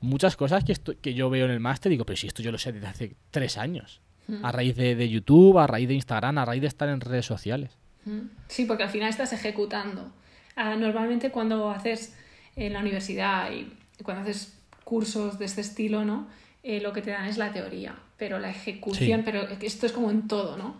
muchas 0.00 0.36
cosas 0.36 0.64
que, 0.64 0.72
estu- 0.74 0.96
que 1.00 1.14
yo 1.14 1.30
veo 1.30 1.44
en 1.46 1.52
el 1.52 1.60
máster 1.60 1.90
digo, 1.90 2.04
pero 2.04 2.16
si 2.16 2.26
esto 2.26 2.42
yo 2.42 2.50
lo 2.52 2.58
sé 2.58 2.72
desde 2.72 2.88
hace 2.88 3.14
tres 3.30 3.56
años. 3.56 4.00
A 4.42 4.50
raíz 4.52 4.74
de, 4.74 4.94
de 4.96 5.08
YouTube, 5.10 5.58
a 5.58 5.66
raíz 5.66 5.86
de 5.86 5.94
Instagram, 5.94 6.38
a 6.38 6.44
raíz 6.46 6.62
de 6.62 6.66
estar 6.68 6.88
en 6.88 7.00
redes 7.02 7.26
sociales. 7.26 7.76
Mm. 8.06 8.20
Sí, 8.48 8.64
porque 8.64 8.82
al 8.82 8.88
final 8.88 9.10
estás 9.10 9.34
ejecutando. 9.34 10.10
Ah, 10.56 10.76
normalmente 10.76 11.30
cuando 11.30 11.70
haces 11.70 12.16
en 12.56 12.72
la 12.72 12.80
universidad 12.80 13.52
y 13.52 13.70
cuando 14.04 14.22
haces 14.22 14.56
cursos 14.84 15.38
de 15.40 15.46
este 15.46 15.60
estilo, 15.62 16.04
¿no? 16.04 16.28
Eh, 16.62 16.80
lo 16.80 16.92
que 16.92 17.02
te 17.02 17.10
dan 17.10 17.26
es 17.26 17.36
la 17.38 17.52
teoría, 17.52 17.94
pero 18.16 18.38
la 18.38 18.50
ejecución, 18.50 19.20
Sí. 19.20 19.24
pero 19.24 19.42
esto 19.60 19.86
es 19.86 19.92
como 19.92 20.10
en 20.10 20.28
todo, 20.28 20.56
¿no? 20.56 20.76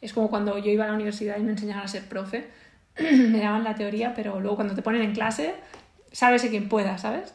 Es 0.00 0.12
como 0.12 0.30
cuando 0.30 0.56
yo 0.58 0.70
iba 0.70 0.84
a 0.84 0.88
la 0.88 0.94
universidad 0.94 1.36
y 1.38 1.42
me 1.42 1.52
enseñaban 1.52 1.84
a 1.84 1.88
ser 1.88 2.04
profe, 2.08 2.46
me 3.00 3.40
daban 3.40 3.62
la 3.64 3.74
teoría, 3.74 4.14
pero 4.14 4.40
luego 4.40 4.56
cuando 4.56 4.74
te 4.74 4.82
ponen 4.82 5.02
en 5.02 5.12
clase, 5.12 5.54
sabes 6.12 6.42
de 6.42 6.48
quien 6.50 6.68
pueda, 6.68 6.96
¿sabes? 6.98 7.34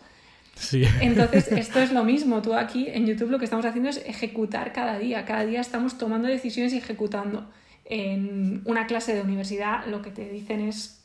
Sí. 0.55 0.83
Entonces, 1.01 1.47
esto 1.51 1.79
es 1.79 1.91
lo 1.91 2.03
mismo. 2.03 2.41
Tú 2.41 2.53
aquí 2.53 2.87
en 2.89 3.05
YouTube 3.05 3.29
lo 3.31 3.39
que 3.39 3.45
estamos 3.45 3.65
haciendo 3.65 3.89
es 3.89 3.97
ejecutar 4.05 4.71
cada 4.73 4.97
día. 4.99 5.25
Cada 5.25 5.45
día 5.45 5.61
estamos 5.61 5.97
tomando 5.97 6.27
decisiones 6.27 6.73
y 6.73 6.77
ejecutando. 6.77 7.49
En 7.85 8.61
una 8.65 8.87
clase 8.87 9.13
de 9.13 9.21
universidad 9.21 9.85
lo 9.87 10.01
que 10.01 10.11
te 10.11 10.29
dicen 10.29 10.61
es, 10.61 11.03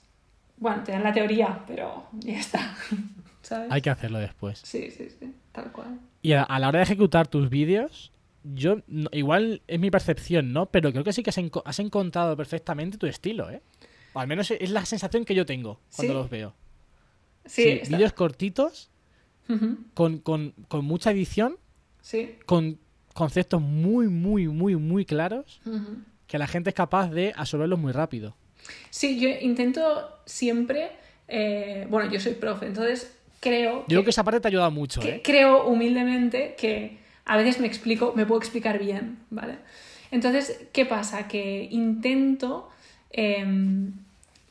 bueno, 0.59 0.83
te 0.85 0.92
dan 0.92 1.02
la 1.02 1.12
teoría, 1.12 1.61
pero 1.66 2.07
ya 2.12 2.38
está. 2.38 2.75
¿Sabes? 3.49 3.73
Hay 3.73 3.81
que 3.81 3.90
hacerlo 3.90 4.19
después. 4.19 4.61
Sí, 4.62 4.90
sí, 4.90 5.09
sí, 5.19 5.35
tal 5.52 5.73
cual. 5.73 5.99
Y 6.23 6.33
a, 6.33 6.43
a 6.43 6.59
la 6.59 6.69
hora 6.69 6.78
de 6.81 6.83
ejecutar 6.85 7.28
tus 7.28 7.49
vídeos, 7.49 8.12
yo, 8.45 8.81
no- 8.87 9.09
igual 9.12 9.62
es 9.67 9.81
mi 9.81 9.90
percepción, 9.90 10.52
¿no? 10.52 10.67
Pero 10.67 10.93
creo 10.93 11.02
que 11.05 11.12
sí 11.12 11.23
que 11.23 11.31
has, 11.31 11.38
enco- 11.38 11.62
has 11.64 11.78
encontrado 11.78 12.37
perfectamente 12.37 12.99
tu 12.99 13.07
estilo, 13.07 13.50
¿eh? 13.50 13.62
O 14.12 14.21
al 14.21 14.26
menos 14.28 14.50
es 14.50 14.71
la 14.71 14.85
sensación 14.85 15.25
que 15.25 15.35
yo 15.35 15.47
tengo 15.47 15.81
cuando 15.97 16.12
¿Sí? 16.12 16.19
los 16.19 16.31
veo. 16.31 16.55
Sí, 17.47 17.81
vídeos 17.88 18.12
cortitos, 18.12 18.90
con, 19.95 20.19
con- 20.19 20.52
con 20.69 20.84
mucha 20.84 21.11
edición, 21.11 21.56
sí. 22.02 22.37
con 22.45 22.78
conceptos 23.15 23.63
muy, 23.63 24.08
muy, 24.08 24.47
muy, 24.49 24.76
muy 24.76 25.04
claros, 25.06 25.61
que 26.26 26.37
la 26.39 26.47
gente 26.47 26.71
es 26.71 26.75
capaz 26.75 27.11
de 27.11 27.32
absorberlos 27.34 27.78
muy 27.78 27.93
rápido. 27.93 28.37
Sí, 28.91 29.19
yo 29.19 29.28
intento 29.41 30.19
siempre, 30.26 30.91
eh, 31.26 31.87
bueno, 31.89 32.11
yo 32.13 32.21
soy 32.21 32.34
profe, 32.34 32.67
entonces 32.67 33.18
creo 33.41 33.81
Yo 33.81 33.87
creo 33.87 34.05
que 34.05 34.11
esa 34.11 34.25
parte 34.25 34.41
te 34.41 34.49
ha 34.49 34.51
ayudado 34.51 34.71
mucho, 34.71 35.01
que 35.01 35.17
¿eh? 35.17 35.23
creo 35.23 35.65
humildemente 35.67 36.55
que 36.59 36.99
a 37.25 37.37
veces 37.37 37.61
me 37.61 37.67
explico, 37.67 38.13
me 38.17 38.25
puedo 38.27 38.41
explicar 38.41 38.79
bien, 38.79 39.19
¿vale? 39.31 39.57
Entonces, 40.11 40.67
¿qué 40.73 40.87
pasa? 40.87 41.29
Que 41.29 41.69
intento, 41.71 42.71
em, 43.11 43.93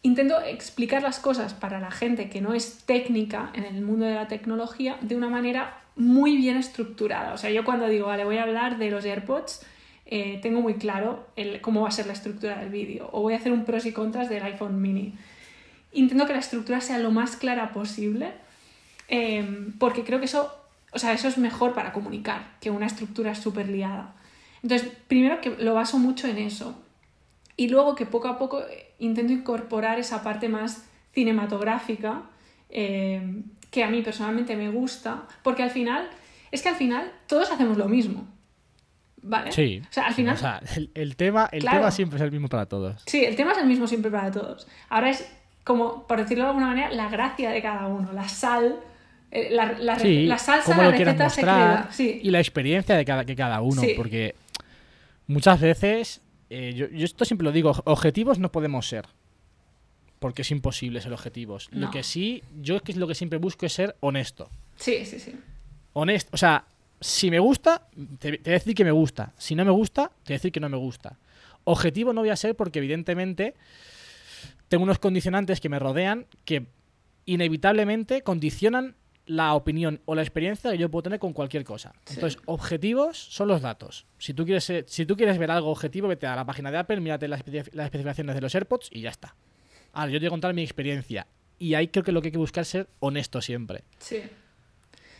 intento 0.03 0.39
explicar 0.41 1.01
las 1.01 1.19
cosas 1.19 1.53
para 1.53 1.79
la 1.79 1.89
gente 1.91 2.29
que 2.29 2.41
no 2.41 2.53
es 2.53 2.83
técnica 2.85 3.51
en 3.55 3.63
el 3.63 3.81
mundo 3.81 4.05
de 4.05 4.13
la 4.15 4.27
tecnología 4.27 4.97
de 5.01 5.15
una 5.15 5.29
manera 5.29 5.79
muy 5.95 6.37
bien 6.37 6.57
estructurada. 6.57 7.33
O 7.33 7.37
sea, 7.39 7.49
yo 7.49 7.65
cuando 7.65 7.87
digo, 7.87 8.05
vale, 8.07 8.23
voy 8.23 8.37
a 8.37 8.43
hablar 8.43 8.77
de 8.77 8.91
los 8.91 9.03
AirPods, 9.03 9.65
eh, 10.05 10.39
tengo 10.43 10.61
muy 10.61 10.75
claro 10.75 11.27
el- 11.35 11.59
cómo 11.59 11.81
va 11.81 11.89
a 11.89 11.91
ser 11.91 12.05
la 12.05 12.13
estructura 12.13 12.59
del 12.59 12.69
vídeo. 12.69 13.09
O 13.11 13.21
voy 13.23 13.33
a 13.33 13.37
hacer 13.37 13.51
un 13.51 13.65
pros 13.65 13.85
y 13.87 13.91
contras 13.91 14.29
del 14.29 14.43
iPhone 14.43 14.79
mini. 14.81 15.15
Intento 15.91 16.27
que 16.27 16.33
la 16.33 16.39
estructura 16.39 16.79
sea 16.81 16.99
lo 16.99 17.09
más 17.11 17.35
clara 17.35 17.73
posible 17.73 18.31
eh, 19.07 19.69
porque 19.79 20.03
creo 20.03 20.19
que 20.19 20.25
eso, 20.25 20.53
o 20.91 20.99
sea, 20.99 21.13
eso 21.13 21.27
es 21.27 21.37
mejor 21.37 21.73
para 21.73 21.93
comunicar 21.93 22.57
que 22.59 22.69
una 22.71 22.85
estructura 22.87 23.35
súper 23.35 23.69
liada. 23.69 24.13
Entonces, 24.63 24.89
primero 25.07 25.39
que 25.41 25.51
lo 25.57 25.73
baso 25.73 25.97
mucho 25.99 26.27
en 26.27 26.37
eso. 26.39 26.81
Y 27.55 27.69
luego 27.69 27.95
que 27.95 28.05
poco 28.05 28.27
a 28.27 28.37
poco 28.37 28.61
eh, 28.61 28.93
intento 28.99 29.33
incorporar 29.33 29.99
esa 29.99 30.23
parte 30.23 30.49
más 30.49 30.83
cinematográfica 31.13 32.23
eh, 32.69 33.41
que 33.71 33.83
a 33.83 33.89
mí 33.89 34.01
personalmente 34.01 34.55
me 34.55 34.69
gusta, 34.69 35.23
porque 35.43 35.63
al 35.63 35.69
final, 35.71 36.09
es 36.51 36.61
que 36.61 36.69
al 36.69 36.75
final 36.75 37.11
todos 37.27 37.51
hacemos 37.51 37.77
lo 37.77 37.87
mismo. 37.87 38.27
¿Vale? 39.21 39.51
Sí. 39.51 39.81
O 39.89 39.91
sea, 39.93 40.05
al 40.07 40.13
final, 40.13 40.35
O 40.35 40.37
sea, 40.37 40.61
el, 40.75 40.89
el 40.93 41.15
tema, 41.17 41.49
el 41.51 41.61
Claro. 41.61 41.77
tema 41.79 41.91
siempre 41.91 42.17
es 42.17 42.23
el 42.23 42.31
mismo 42.31 42.47
para 42.47 42.65
todos. 42.67 43.01
Sí, 43.07 43.25
el 43.25 43.35
tema 43.35 43.51
es 43.51 43.57
el 43.57 43.65
mismo 43.67 43.87
siempre 43.87 44.09
para 44.09 44.31
todos. 44.31 44.67
Ahora 44.89 45.09
es 45.09 45.27
como, 45.65 46.07
por 46.07 46.19
decirlo 46.21 46.43
de 46.45 46.49
alguna 46.51 46.67
manera, 46.67 46.91
la 46.91 47.09
gracia 47.09 47.49
de 47.49 47.61
cada 47.61 47.87
uno, 47.87 48.13
la 48.13 48.29
sal, 48.29 48.79
la, 49.31 49.73
la, 49.73 49.99
Sí, 49.99 50.25
la 50.25 50.37
salsa, 50.37 50.75
la 50.77 50.91
receta 50.91 51.23
mostrar 51.25 51.31
secreta. 51.31 51.89
Sí. 51.91 52.19
y 52.23 52.29
la 52.31 52.39
experiencia 52.39 52.95
de 52.95 53.05
cada, 53.05 53.25
que 53.25 53.35
cada 53.35 53.61
uno, 53.61 53.81
Sí. 53.81 53.93
porque 53.95 54.35
muchas 55.27 55.59
veces, 55.59 56.21
eh, 56.49 56.73
yo, 56.75 56.87
yo 56.89 57.05
esto 57.05 57.25
siempre 57.25 57.45
lo 57.45 57.51
digo, 57.51 57.73
objetivos 57.85 58.39
no 58.39 58.51
podemos 58.51 58.87
ser, 58.87 59.05
porque 60.19 60.41
es 60.43 60.51
imposible 60.51 61.01
ser 61.01 61.13
objetivos. 61.13 61.67
Lo 61.71 61.91
que 61.91 62.03
sí, 62.03 62.41
yo 62.61 62.77
es 62.77 62.81
que 62.81 62.93
lo 62.93 63.07
que 63.07 63.15
siempre 63.15 63.37
busco 63.39 63.65
es 63.65 63.73
ser 63.73 63.95
honesto. 63.99 64.49
sí, 64.77 65.05
sí, 65.05 65.19
sí. 65.19 65.35
Honesto, 65.93 66.29
o 66.33 66.37
sea, 66.37 66.63
si 67.01 67.29
me 67.31 67.39
gusta, 67.39 67.87
te, 68.19 68.33
te 68.37 68.49
voy 68.49 68.51
a 68.51 68.59
decir 68.59 68.75
que 68.75 68.83
me 68.83 68.91
gusta. 68.91 69.33
Si 69.37 69.55
no 69.55 69.65
me 69.65 69.71
gusta, 69.71 70.07
te 70.23 70.31
voy 70.31 70.35
a 70.35 70.37
decir 70.37 70.51
que 70.51 70.59
no 70.59 70.69
me 70.69 70.77
gusta. 70.77 71.17
Objetivo 71.63 72.13
no 72.13 72.21
voy 72.21 72.29
a 72.29 72.35
ser 72.35 72.55
porque 72.55 72.79
evidentemente 72.79 73.55
tengo 74.67 74.83
unos 74.83 74.99
condicionantes 74.99 75.59
que 75.59 75.69
me 75.69 75.79
rodean 75.79 76.27
que 76.45 76.67
inevitablemente 77.25 78.21
condicionan 78.21 78.95
la 79.27 79.53
opinión 79.53 80.01
o 80.05 80.15
la 80.15 80.21
experiencia 80.21 80.71
que 80.71 80.77
yo 80.77 80.89
puedo 80.89 81.03
tener 81.03 81.19
con 81.19 81.33
cualquier 81.33 81.63
cosa. 81.63 81.93
Sí. 82.05 82.15
Entonces, 82.15 82.41
objetivos 82.45 83.17
son 83.17 83.49
los 83.49 83.61
datos. 83.61 84.07
Si 84.17 84.33
tú 84.33 84.45
quieres 84.45 84.71
si 84.87 85.05
tú 85.05 85.15
quieres 85.15 85.37
ver 85.37 85.51
algo 85.51 85.69
objetivo, 85.69 86.07
vete 86.07 86.25
a 86.25 86.35
la 86.35 86.45
página 86.45 86.71
de 86.71 86.77
Apple, 86.77 86.99
mírate 87.01 87.27
las, 87.27 87.43
las 87.47 87.85
especificaciones 87.85 88.35
de 88.35 88.41
los 88.41 88.55
AirPods 88.55 88.89
y 88.91 89.01
ya 89.01 89.09
está. 89.09 89.35
Ahora, 89.93 90.11
yo 90.11 90.19
te 90.19 90.25
voy 90.25 90.27
a 90.27 90.31
contar 90.31 90.53
mi 90.53 90.63
experiencia. 90.63 91.27
Y 91.59 91.73
ahí 91.73 91.87
creo 91.87 92.03
que 92.03 92.11
lo 92.11 92.21
que 92.21 92.29
hay 92.29 92.31
que 92.31 92.37
buscar 92.37 92.61
es 92.61 92.67
ser 92.69 92.87
honesto 92.99 93.41
siempre. 93.41 93.83
Sí, 93.99 94.21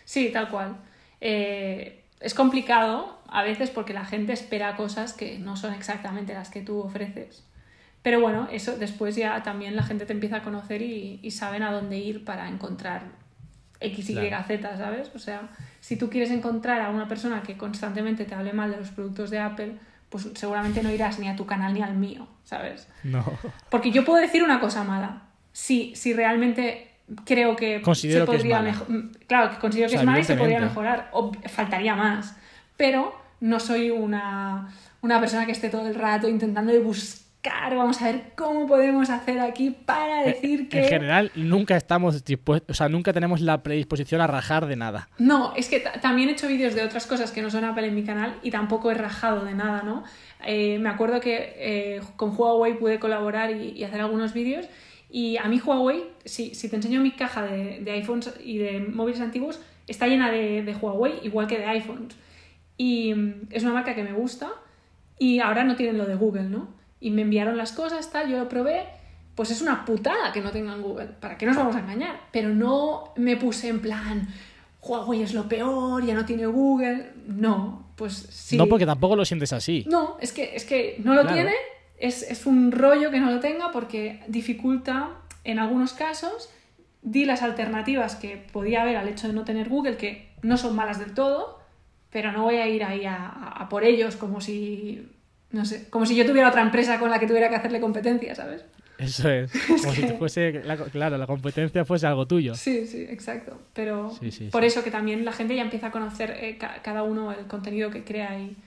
sí 0.06 0.30
tal 0.32 0.50
cual. 0.50 0.78
Eh, 1.20 2.04
es 2.20 2.34
complicado 2.34 3.20
a 3.28 3.44
veces 3.44 3.70
porque 3.70 3.94
la 3.94 4.06
gente 4.06 4.34
espera 4.34 4.76
cosas 4.76 5.14
que 5.14 5.40
no 5.40 5.58
son 5.58 5.74
exactamente 5.74 6.34
las 6.34 6.50
que 6.50 6.62
tú 6.62 6.80
ofreces. 6.80 7.44
Pero 8.04 8.22
bueno, 8.22 8.48
eso 8.52 8.78
después 8.78 9.16
ya 9.16 9.44
también 9.44 9.76
la 9.76 9.84
gente 9.84 10.06
te 10.06 10.14
empieza 10.14 10.38
a 10.38 10.44
conocer 10.44 10.82
y, 10.82 11.20
y 11.22 11.32
saben 11.32 11.64
a 11.64 11.72
dónde 11.72 11.98
ir 11.98 12.24
para 12.24 12.48
encontrar 12.48 13.27
X, 13.80 14.10
Y, 14.10 14.14
Claro. 14.14 14.44
Z, 14.48 14.78
¿sabes? 14.78 15.12
O 15.16 15.20
sea, 15.20 15.50
si 15.80 15.96
tú 15.98 16.10
quieres 16.10 16.32
encontrar 16.32 16.82
a 16.82 16.90
una 16.90 17.08
persona 17.08 17.44
que 17.44 17.58
constantemente 17.58 18.26
te 18.26 18.36
hable 18.36 18.54
mal 18.54 18.72
de 18.72 18.78
los 18.78 18.90
productos 18.90 19.30
de 19.30 19.40
Apple, 19.40 19.74
pues 20.10 20.30
seguramente 20.36 20.82
no 20.84 20.92
irás 20.92 21.20
ni 21.20 21.28
a 21.30 21.36
tu 21.36 21.46
canal 21.46 21.74
ni 21.74 21.82
al 21.82 21.96
mío, 21.96 22.28
¿sabes? 22.44 22.88
No. 23.04 23.24
Porque 23.70 23.92
yo 23.92 24.06
puedo 24.06 24.22
decir 24.22 24.44
una 24.44 24.60
cosa 24.60 24.84
mala. 24.84 25.24
Si, 25.52 25.94
si 25.96 26.14
realmente 26.14 26.92
creo 27.26 27.56
que 27.56 27.82
Considero 27.82 28.26
se 28.26 28.32
podría 28.32 28.58
mala. 28.58 28.72
mejor. 28.72 28.88
Claro, 29.28 29.50
que 29.52 29.58
considero 29.58 29.90
que 29.90 29.96
O 29.96 29.98
sea, 29.98 30.02
es 30.02 30.06
mala 30.06 30.20
y 30.20 30.24
se 30.24 30.36
podría 30.36 30.60
mejorar. 30.60 31.10
O 31.12 31.32
faltaría 31.48 31.96
más. 31.96 32.36
Pero 32.78 33.14
no 33.40 33.60
soy 33.60 33.92
una, 33.92 34.70
una 35.02 35.20
persona 35.20 35.46
que 35.46 35.52
esté 35.52 35.70
todo 35.70 35.88
el 35.88 35.96
rato 35.96 36.28
intentando 36.30 36.72
buscar 36.82 37.27
rascar, 37.50 37.76
vamos 37.76 38.02
a 38.02 38.06
ver 38.12 38.22
cómo 38.36 38.68
podemos 38.68 39.10
hacer 39.10 39.40
aquí 39.40 39.72
para 39.72 40.24
decir 40.24 40.70
que... 40.70 40.84
En 40.84 40.88
general, 40.90 41.32
nunca 41.36 41.76
estamos 41.78 42.24
dispuestos, 42.24 42.76
o 42.76 42.78
sea, 42.78 42.90
nunca 42.90 43.14
tenemos 43.14 43.42
la 43.42 43.64
predisposición 43.64 44.22
a 44.22 44.28
rajar 44.28 44.66
de 44.68 44.76
nada. 44.76 45.10
No, 45.20 45.54
es 45.56 45.70
que 45.70 45.80
ta- 45.80 45.94
también 46.02 46.30
he 46.30 46.34
hecho 46.34 46.48
vídeos 46.48 46.76
de 46.76 46.84
otras 46.84 47.06
cosas 47.08 47.32
que 47.32 47.42
no 47.42 47.50
son 47.50 47.64
Apple 47.66 47.88
en 47.88 47.96
mi 47.96 48.04
canal 48.04 48.36
y 48.44 48.52
tampoco 48.52 48.92
he 48.92 48.94
rajado 48.94 49.46
de 49.46 49.54
nada, 49.54 49.84
¿no? 49.84 50.04
Eh, 50.46 50.78
me 50.80 50.90
acuerdo 50.90 51.20
que 51.20 51.54
eh, 51.58 52.02
con 52.16 52.34
Huawei 52.38 52.78
pude 52.78 53.00
colaborar 53.00 53.52
y, 53.52 53.70
y 53.72 53.84
hacer 53.84 54.02
algunos 54.02 54.34
vídeos 54.34 54.68
y 55.10 55.38
a 55.38 55.46
mí 55.46 55.60
Huawei, 55.64 56.04
si, 56.26 56.54
si 56.54 56.70
te 56.70 56.76
enseño 56.76 57.02
mi 57.02 57.12
caja 57.12 57.44
de, 57.44 57.80
de 57.80 57.92
iPhones 57.92 58.34
y 58.44 58.58
de 58.58 58.80
móviles 58.82 59.22
antiguos, 59.22 59.60
está 59.88 60.06
llena 60.08 60.30
de, 60.30 60.64
de 60.64 60.76
Huawei, 60.76 61.14
igual 61.24 61.48
que 61.48 61.58
de 61.58 61.66
iPhones. 61.66 62.16
Y 62.78 63.14
mm, 63.14 63.34
es 63.52 63.64
una 63.64 63.74
marca 63.74 63.96
que 63.96 64.04
me 64.04 64.12
gusta 64.14 64.50
y 65.18 65.40
ahora 65.40 65.64
no 65.64 65.76
tienen 65.76 65.98
lo 65.98 66.06
de 66.06 66.16
Google, 66.16 66.44
¿no? 66.44 66.76
Y 67.00 67.12
me 67.12 67.22
enviaron 67.24 67.58
las 67.58 67.72
cosas, 67.72 68.12
tal, 68.12 68.30
yo 68.30 68.38
lo 68.40 68.50
probé. 68.50 68.84
Pues 69.36 69.52
es 69.52 69.62
una 69.62 69.86
putada 69.86 70.32
que 70.34 70.42
no 70.42 70.50
tengan 70.52 70.82
Google. 70.82 71.08
¿Para 71.08 71.38
qué 71.38 71.46
nos 71.46 71.56
vamos 71.56 71.76
a 71.76 71.80
engañar? 71.80 72.20
Pero 72.32 72.50
no 72.50 73.14
me 73.18 73.38
puse 73.38 73.68
en 73.70 73.82
plan, 73.82 74.28
Huawei 74.82 75.22
es 75.22 75.34
lo 75.36 75.48
peor, 75.48 76.04
ya 76.04 76.16
no 76.16 76.26
tiene 76.26 76.48
Google. 76.48 77.12
No, 77.28 77.88
pues 77.96 78.14
sí. 78.32 78.58
No 78.58 78.66
porque 78.68 78.86
tampoco 78.88 79.16
lo 79.16 79.26
sientes 79.26 79.54
así. 79.54 79.86
No, 79.88 80.18
es 80.22 80.32
que, 80.34 80.56
es 80.56 80.66
que 80.66 81.00
no 81.04 81.14
lo 81.14 81.22
Claro. 81.22 81.36
tiene, 81.36 81.54
es, 82.00 82.24
es 82.24 82.46
un 82.48 82.72
rollo 82.72 83.12
que 83.12 83.20
no 83.20 83.30
lo 83.30 83.40
tenga 83.40 83.72
porque 83.72 84.22
dificulta 84.28 85.10
en 85.44 85.60
algunos 85.60 85.94
casos. 85.94 86.50
Di 87.04 87.26
las 87.26 87.44
alternativas 87.44 88.16
que 88.16 88.38
podía 88.52 88.82
haber 88.82 88.98
al 88.98 89.08
hecho 89.08 89.28
de 89.28 89.34
no 89.34 89.46
tener 89.46 89.70
Google, 89.70 89.98
que 89.98 90.32
no 90.42 90.58
son 90.58 90.76
malas 90.76 90.98
del 91.00 91.14
todo, 91.14 91.60
pero 92.10 92.32
no 92.32 92.42
voy 92.44 92.56
a 92.56 92.68
ir 92.68 92.84
ahí 92.84 93.06
a, 93.06 93.16
a- 93.28 93.50
a 93.64 93.70
por 93.70 93.84
ellos 93.84 94.16
como 94.16 94.42
si, 94.42 95.08
no 95.52 95.66
sé, 95.66 95.90
como 95.90 96.06
si 96.06 96.16
yo 96.16 96.26
tuviera 96.26 96.50
otra 96.50 96.62
empresa 96.62 97.00
con 97.00 97.10
la 97.10 97.20
que 97.20 97.28
tuviera 97.28 97.50
que 97.50 97.56
hacerle 97.56 97.80
competencia, 97.80 98.36
¿sabes? 98.36 98.66
Eso 98.98 99.30
es. 99.30 99.52
Como 99.68 99.94
si 99.94 100.08
fuese, 100.18 100.64
la- 100.64 100.76
claro, 100.76 101.20
la 101.20 101.28
competencia 101.28 101.86
fuese 101.86 102.08
algo 102.08 102.26
tuyo. 102.26 102.56
Sí, 102.56 102.88
sí, 102.88 103.04
exacto. 103.08 103.62
Pero 103.74 104.10
Sí, 104.20 104.32
sí, 104.32 104.48
por 104.50 104.64
sí. 104.64 104.68
eso 104.70 104.84
que 104.84 104.90
también 104.90 105.24
la 105.24 105.34
gente 105.34 105.56
ya 105.56 105.62
empieza 105.62 105.88
a 105.88 105.92
conocer 105.92 106.32
eh, 106.32 106.58
ca- 106.58 106.82
cada 106.82 107.04
uno 107.04 107.32
el 107.32 107.46
contenido 107.46 107.92
que 107.92 108.04
crea 108.04 108.40
y, 108.40 108.58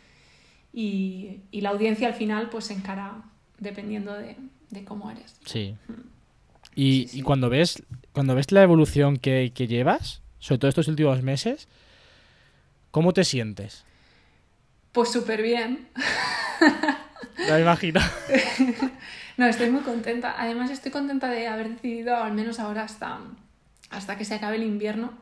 y, 0.73 1.41
y 1.51 1.61
la 1.63 1.71
audiencia 1.71 2.07
al 2.07 2.15
final 2.15 2.49
pues 2.49 2.67
se 2.67 2.75
encara 2.75 3.23
dependiendo 3.59 4.15
de, 4.15 4.37
de 4.71 4.85
cómo 4.85 5.11
eres. 5.11 5.35
Sí. 5.45 5.75
Y, 6.77 7.03
Sí, 7.03 7.09
sí. 7.09 7.19
y 7.19 7.23
cuando 7.23 7.51
ves 7.51 7.83
cuando 8.13 8.37
ves 8.37 8.53
la 8.53 8.63
evolución 8.63 9.17
que, 9.17 9.51
que 9.53 9.67
llevas, 9.67 10.23
sobre 10.39 10.59
todo 10.61 10.69
estos 10.69 10.87
últimos 10.87 11.23
meses, 11.25 11.67
¿cómo 12.93 13.13
te 13.13 13.25
sientes? 13.25 13.85
Pues 14.93 15.11
súper 15.11 15.43
bien. 15.43 15.89
Me 17.49 17.61
imagino. 17.61 18.01
No, 19.37 19.47
estoy 19.47 19.71
muy 19.71 19.81
contenta. 19.81 20.35
Además 20.37 20.71
estoy 20.71 20.93
contenta 20.93 21.31
de 21.31 21.49
haber 21.49 21.71
decidido, 21.71 22.15
al 22.15 22.35
menos 22.35 22.61
ahora 22.61 22.83
hasta, 22.83 23.21
hasta 23.89 24.19
que 24.19 24.27
se 24.27 24.35
acabe 24.35 24.57
el 24.57 24.65
invierno, 24.65 25.15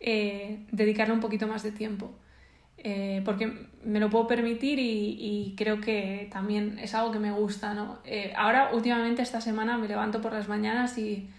eh, 0.00 0.66
dedicarle 0.72 1.14
un 1.14 1.20
poquito 1.20 1.46
más 1.46 1.62
de 1.62 1.70
tiempo. 1.70 2.12
Eh, 2.78 3.22
porque 3.24 3.68
me 3.84 4.00
lo 4.00 4.10
puedo 4.10 4.26
permitir 4.26 4.80
y, 4.80 5.16
y 5.20 5.54
creo 5.56 5.80
que 5.80 6.28
también 6.32 6.80
es 6.80 6.96
algo 6.96 7.12
que 7.12 7.20
me 7.20 7.30
gusta, 7.30 7.72
¿no? 7.74 8.00
Eh, 8.04 8.32
ahora, 8.36 8.70
últimamente, 8.72 9.22
esta 9.22 9.40
semana 9.40 9.78
me 9.78 9.86
levanto 9.86 10.20
por 10.20 10.32
las 10.32 10.48
mañanas 10.48 10.98
y, 10.98 11.30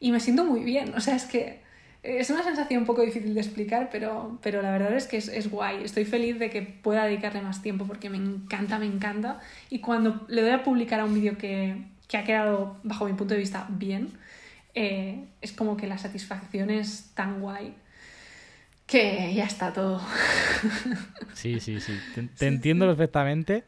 y 0.00 0.10
me 0.10 0.18
siento 0.18 0.44
muy 0.44 0.64
bien. 0.64 0.94
O 0.96 1.00
sea, 1.00 1.14
es 1.14 1.26
que 1.26 1.62
es 2.02 2.30
una 2.30 2.42
sensación 2.42 2.80
un 2.80 2.86
poco 2.86 3.02
difícil 3.02 3.34
de 3.34 3.40
explicar, 3.40 3.88
pero, 3.90 4.38
pero 4.42 4.62
la 4.62 4.70
verdad 4.70 4.94
es 4.94 5.06
que 5.06 5.16
es, 5.16 5.28
es 5.28 5.50
guay. 5.50 5.82
Estoy 5.82 6.04
feliz 6.04 6.38
de 6.38 6.50
que 6.50 6.62
pueda 6.62 7.04
dedicarle 7.04 7.42
más 7.42 7.62
tiempo 7.62 7.86
porque 7.86 8.08
me 8.08 8.18
encanta, 8.18 8.78
me 8.78 8.86
encanta. 8.86 9.40
Y 9.68 9.80
cuando 9.80 10.24
le 10.28 10.42
doy 10.42 10.52
a 10.52 10.62
publicar 10.62 11.00
a 11.00 11.04
un 11.04 11.14
vídeo 11.14 11.36
que, 11.36 11.76
que 12.06 12.16
ha 12.16 12.24
quedado, 12.24 12.76
bajo 12.84 13.06
mi 13.06 13.14
punto 13.14 13.34
de 13.34 13.40
vista, 13.40 13.66
bien, 13.68 14.10
eh, 14.74 15.24
es 15.40 15.52
como 15.52 15.76
que 15.76 15.86
la 15.86 15.98
satisfacción 15.98 16.70
es 16.70 17.10
tan 17.14 17.40
guay 17.40 17.74
que 18.86 19.32
ya 19.34 19.44
está 19.44 19.72
todo. 19.72 20.00
Sí, 21.34 21.60
sí, 21.60 21.80
sí. 21.80 21.96
Te, 22.16 22.24
te 22.24 22.48
entiendo 22.48 22.86
perfectamente 22.86 23.62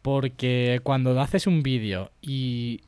porque 0.00 0.80
cuando 0.84 1.18
haces 1.20 1.48
un 1.48 1.64
vídeo 1.64 2.12
y 2.22 2.82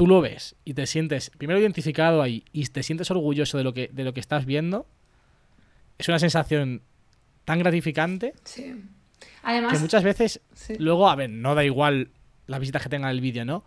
tú 0.00 0.06
lo 0.06 0.22
ves 0.22 0.56
y 0.64 0.72
te 0.72 0.86
sientes 0.86 1.28
primero 1.28 1.60
identificado 1.60 2.22
ahí 2.22 2.42
y 2.54 2.64
te 2.68 2.82
sientes 2.82 3.10
orgulloso 3.10 3.58
de 3.58 3.64
lo 3.64 3.74
que, 3.74 3.90
de 3.92 4.02
lo 4.02 4.14
que 4.14 4.20
estás 4.20 4.46
viendo, 4.46 4.86
es 5.98 6.08
una 6.08 6.18
sensación 6.18 6.80
tan 7.44 7.58
gratificante 7.58 8.32
Sí. 8.42 8.76
Además, 9.42 9.74
que 9.74 9.78
muchas 9.80 10.02
veces 10.02 10.40
sí. 10.54 10.76
luego, 10.78 11.10
a 11.10 11.16
ver, 11.16 11.28
no 11.28 11.54
da 11.54 11.64
igual 11.66 12.12
las 12.46 12.60
visitas 12.60 12.82
que 12.82 12.88
tenga 12.88 13.10
el 13.10 13.20
vídeo, 13.20 13.44
¿no? 13.44 13.62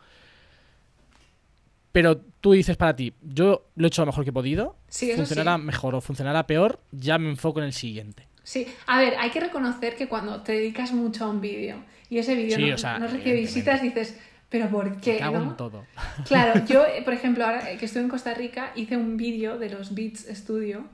Pero 1.92 2.18
tú 2.18 2.54
dices 2.54 2.78
para 2.78 2.96
ti, 2.96 3.14
yo 3.22 3.68
lo 3.76 3.86
he 3.86 3.90
hecho 3.90 4.02
lo 4.02 4.08
mejor 4.08 4.24
que 4.24 4.32
he 4.32 4.34
podido, 4.34 4.76
Sí, 4.88 5.12
funcionará 5.16 5.58
sí. 5.58 5.62
mejor 5.62 5.94
o 5.94 6.02
funcionará 6.02 6.48
peor, 6.48 6.80
ya 6.92 7.20
me 7.20 7.30
enfoco 7.30 7.60
en 7.60 7.66
el 7.68 7.74
siguiente. 7.74 8.28
Sí, 8.42 8.66
a 8.88 8.98
ver, 8.98 9.18
hay 9.20 9.30
que 9.30 9.40
reconocer 9.40 9.96
que 9.96 10.08
cuando 10.08 10.42
te 10.42 10.54
dedicas 10.54 10.94
mucho 10.94 11.26
a 11.26 11.30
un 11.30 11.42
vídeo 11.42 11.84
y 12.10 12.18
ese 12.18 12.34
vídeo 12.34 12.58
no, 12.58 12.74
o 12.74 12.78
sea, 12.80 12.98
no 12.98 13.06
recibe 13.08 13.36
visitas, 13.36 13.84
dices, 13.84 14.18
pero 14.54 14.70
¿por 14.70 14.88
Me 14.88 14.98
qué? 15.02 15.18
cago 15.18 15.40
no? 15.40 15.50
en 15.50 15.58
todo. 15.58 15.84
Claro, 16.28 16.64
yo, 16.68 16.86
por 17.06 17.14
ejemplo, 17.16 17.44
ahora 17.44 17.76
que 17.76 17.86
estoy 17.86 18.04
en 18.04 18.08
Costa 18.10 18.36
Rica, 18.36 18.72
hice 18.76 18.96
un 18.96 19.18
vídeo 19.18 19.58
de 19.58 19.68
los 19.72 19.96
Beats 19.96 20.28
Studio 20.32 20.86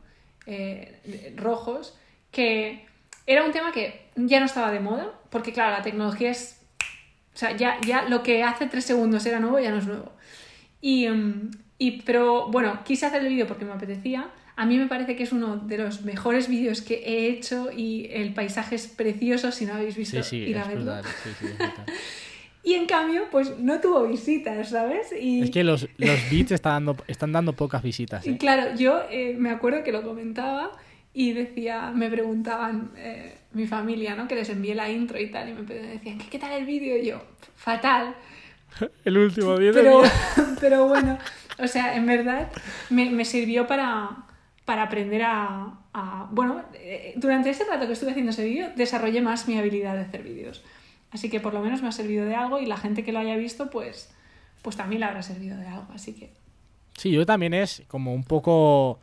eh, 0.45 1.33
rojos, 1.35 1.93
que 2.31 2.85
era 3.27 3.43
un 3.43 3.51
tema 3.51 3.73
que 3.73 4.05
ya 4.15 4.39
no 4.39 4.45
estaba 4.45 4.71
de 4.71 4.79
moda, 4.79 5.11
porque 5.29 5.51
claro, 5.51 5.71
la 5.73 5.81
tecnología 5.81 6.31
es... 6.31 6.61
O 7.35 7.37
sea, 7.37 7.51
ya, 7.57 7.77
ya 7.85 8.03
lo 8.07 8.23
que 8.23 8.43
hace 8.43 8.65
tres 8.67 8.85
segundos 8.85 9.25
era 9.25 9.41
nuevo 9.41 9.59
ya 9.59 9.71
no 9.71 9.77
es 9.79 9.87
nuevo. 9.87 10.13
Y, 10.79 11.09
mm, 11.09 11.51
y, 11.79 12.01
pero 12.03 12.47
bueno, 12.47 12.79
quise 12.85 13.07
hacer 13.07 13.21
el 13.23 13.27
vídeo 13.27 13.45
porque 13.45 13.65
me 13.65 13.73
apetecía. 13.73 14.29
A 14.55 14.65
mí 14.65 14.77
me 14.77 14.87
parece 14.87 15.17
que 15.17 15.23
es 15.23 15.33
uno 15.33 15.57
de 15.57 15.77
los 15.79 16.03
mejores 16.03 16.47
vídeos 16.47 16.81
que 16.81 16.95
he 17.05 17.27
hecho 17.27 17.69
y 17.75 18.07
el 18.11 18.33
paisaje 18.33 18.75
es 18.75 18.87
precioso. 18.87 19.51
Si 19.51 19.65
no 19.65 19.73
habéis 19.73 19.97
visto, 19.97 20.23
Sí, 20.23 20.29
sí, 20.29 20.37
ir 20.37 20.57
a 20.57 20.63
verlo. 20.65 20.93
brutal. 20.93 21.03
sí, 21.23 21.29
sí, 21.39 21.45
es 21.45 21.57
brutal. 21.57 21.85
Y 22.63 22.73
en 22.73 22.85
cambio, 22.87 23.23
pues 23.31 23.57
no 23.57 23.79
tuvo 23.79 24.05
visitas, 24.07 24.69
¿sabes? 24.69 25.13
Y, 25.17 25.43
Es 25.43 25.51
que 25.51 25.63
los, 25.63 25.87
los 25.97 26.29
beats 26.29 26.51
están 26.51 26.85
dando, 26.85 27.03
están 27.07 27.31
dando 27.31 27.53
pocas 27.53 27.81
visitas. 27.81 28.25
y 28.27 28.31
¿eh? 28.31 28.37
claro, 28.37 28.75
yo 28.75 29.01
eh, 29.09 29.35
me 29.37 29.49
acuerdo 29.49 29.83
que 29.83 29.91
lo 29.93 30.03
comentaba 30.03 30.71
y 31.13 31.31
decía, 31.33 31.91
me 31.95 32.09
preguntaban 32.09 32.91
eh, 32.97 33.37
mi 33.53 33.65
familia, 33.65 34.15
¿no? 34.15 34.27
Que 34.27 34.35
les 34.35 34.49
envié 34.49 34.75
la 34.75 34.89
intro 34.91 35.19
y 35.19 35.31
tal, 35.31 35.49
y 35.49 35.53
me 35.53 35.61
decían, 35.63 36.17
¿qué, 36.17 36.27
qué 36.29 36.37
tal 36.39 36.51
el 36.51 36.65
vídeo? 36.65 36.97
Y 36.97 37.05
yo, 37.07 37.21
fatal. 37.55 38.15
El 39.05 39.17
último 39.17 39.55
vídeo. 39.57 39.73
Pero, 39.73 40.01
pero 40.59 40.87
bueno, 40.87 41.17
o 41.57 41.67
sea, 41.67 41.95
en 41.95 42.05
verdad 42.05 42.49
me, 42.89 43.09
me 43.09 43.25
sirvió 43.25 43.65
para, 43.67 44.09
para 44.65 44.83
aprender 44.83 45.23
a, 45.23 45.79
a- 45.93 46.27
Bueno, 46.31 46.63
eh, 46.73 47.13
durante 47.15 47.49
ese 47.49 47.63
rato 47.63 47.87
que 47.87 47.93
estuve 47.93 48.11
haciendo 48.11 48.31
ese 48.31 48.43
vídeo, 48.45 48.69
desarrollé 48.75 49.21
más 49.21 49.47
mi 49.47 49.57
habilidad 49.57 49.95
de 49.95 50.01
hacer 50.01 50.23
vídeos. 50.23 50.63
Así 51.11 51.29
que 51.29 51.39
por 51.39 51.53
lo 51.53 51.61
menos 51.61 51.81
me 51.81 51.87
ha 51.87 51.91
servido 51.91 52.25
de 52.25 52.35
algo 52.35 52.59
y 52.59 52.65
la 52.65 52.77
gente 52.77 53.03
que 53.03 53.11
lo 53.11 53.19
haya 53.19 53.35
visto, 53.35 53.69
pues, 53.69 54.11
pues 54.61 54.75
también 54.75 54.99
le 54.99 55.05
habrá 55.07 55.23
servido 55.23 55.57
de 55.57 55.67
algo. 55.67 55.87
Así 55.93 56.13
que 56.13 56.31
Sí, 56.97 57.11
yo 57.11 57.25
también 57.25 57.53
es 57.53 57.83
como 57.87 58.13
un 58.13 58.23
poco 58.25 58.99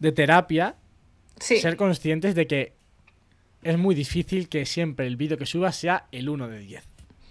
de 0.00 0.10
terapia 0.12 0.74
sí, 1.38 1.58
ser 1.58 1.76
conscientes 1.76 2.34
de 2.34 2.46
que 2.46 2.72
es 3.62 3.78
muy 3.78 3.94
difícil 3.94 4.48
que 4.48 4.66
siempre 4.66 5.06
el 5.06 5.16
vídeo 5.16 5.36
que 5.38 5.46
subas 5.46 5.76
sea 5.76 6.06
el 6.12 6.28
1 6.28 6.48
de 6.48 6.58
10. 6.60 6.84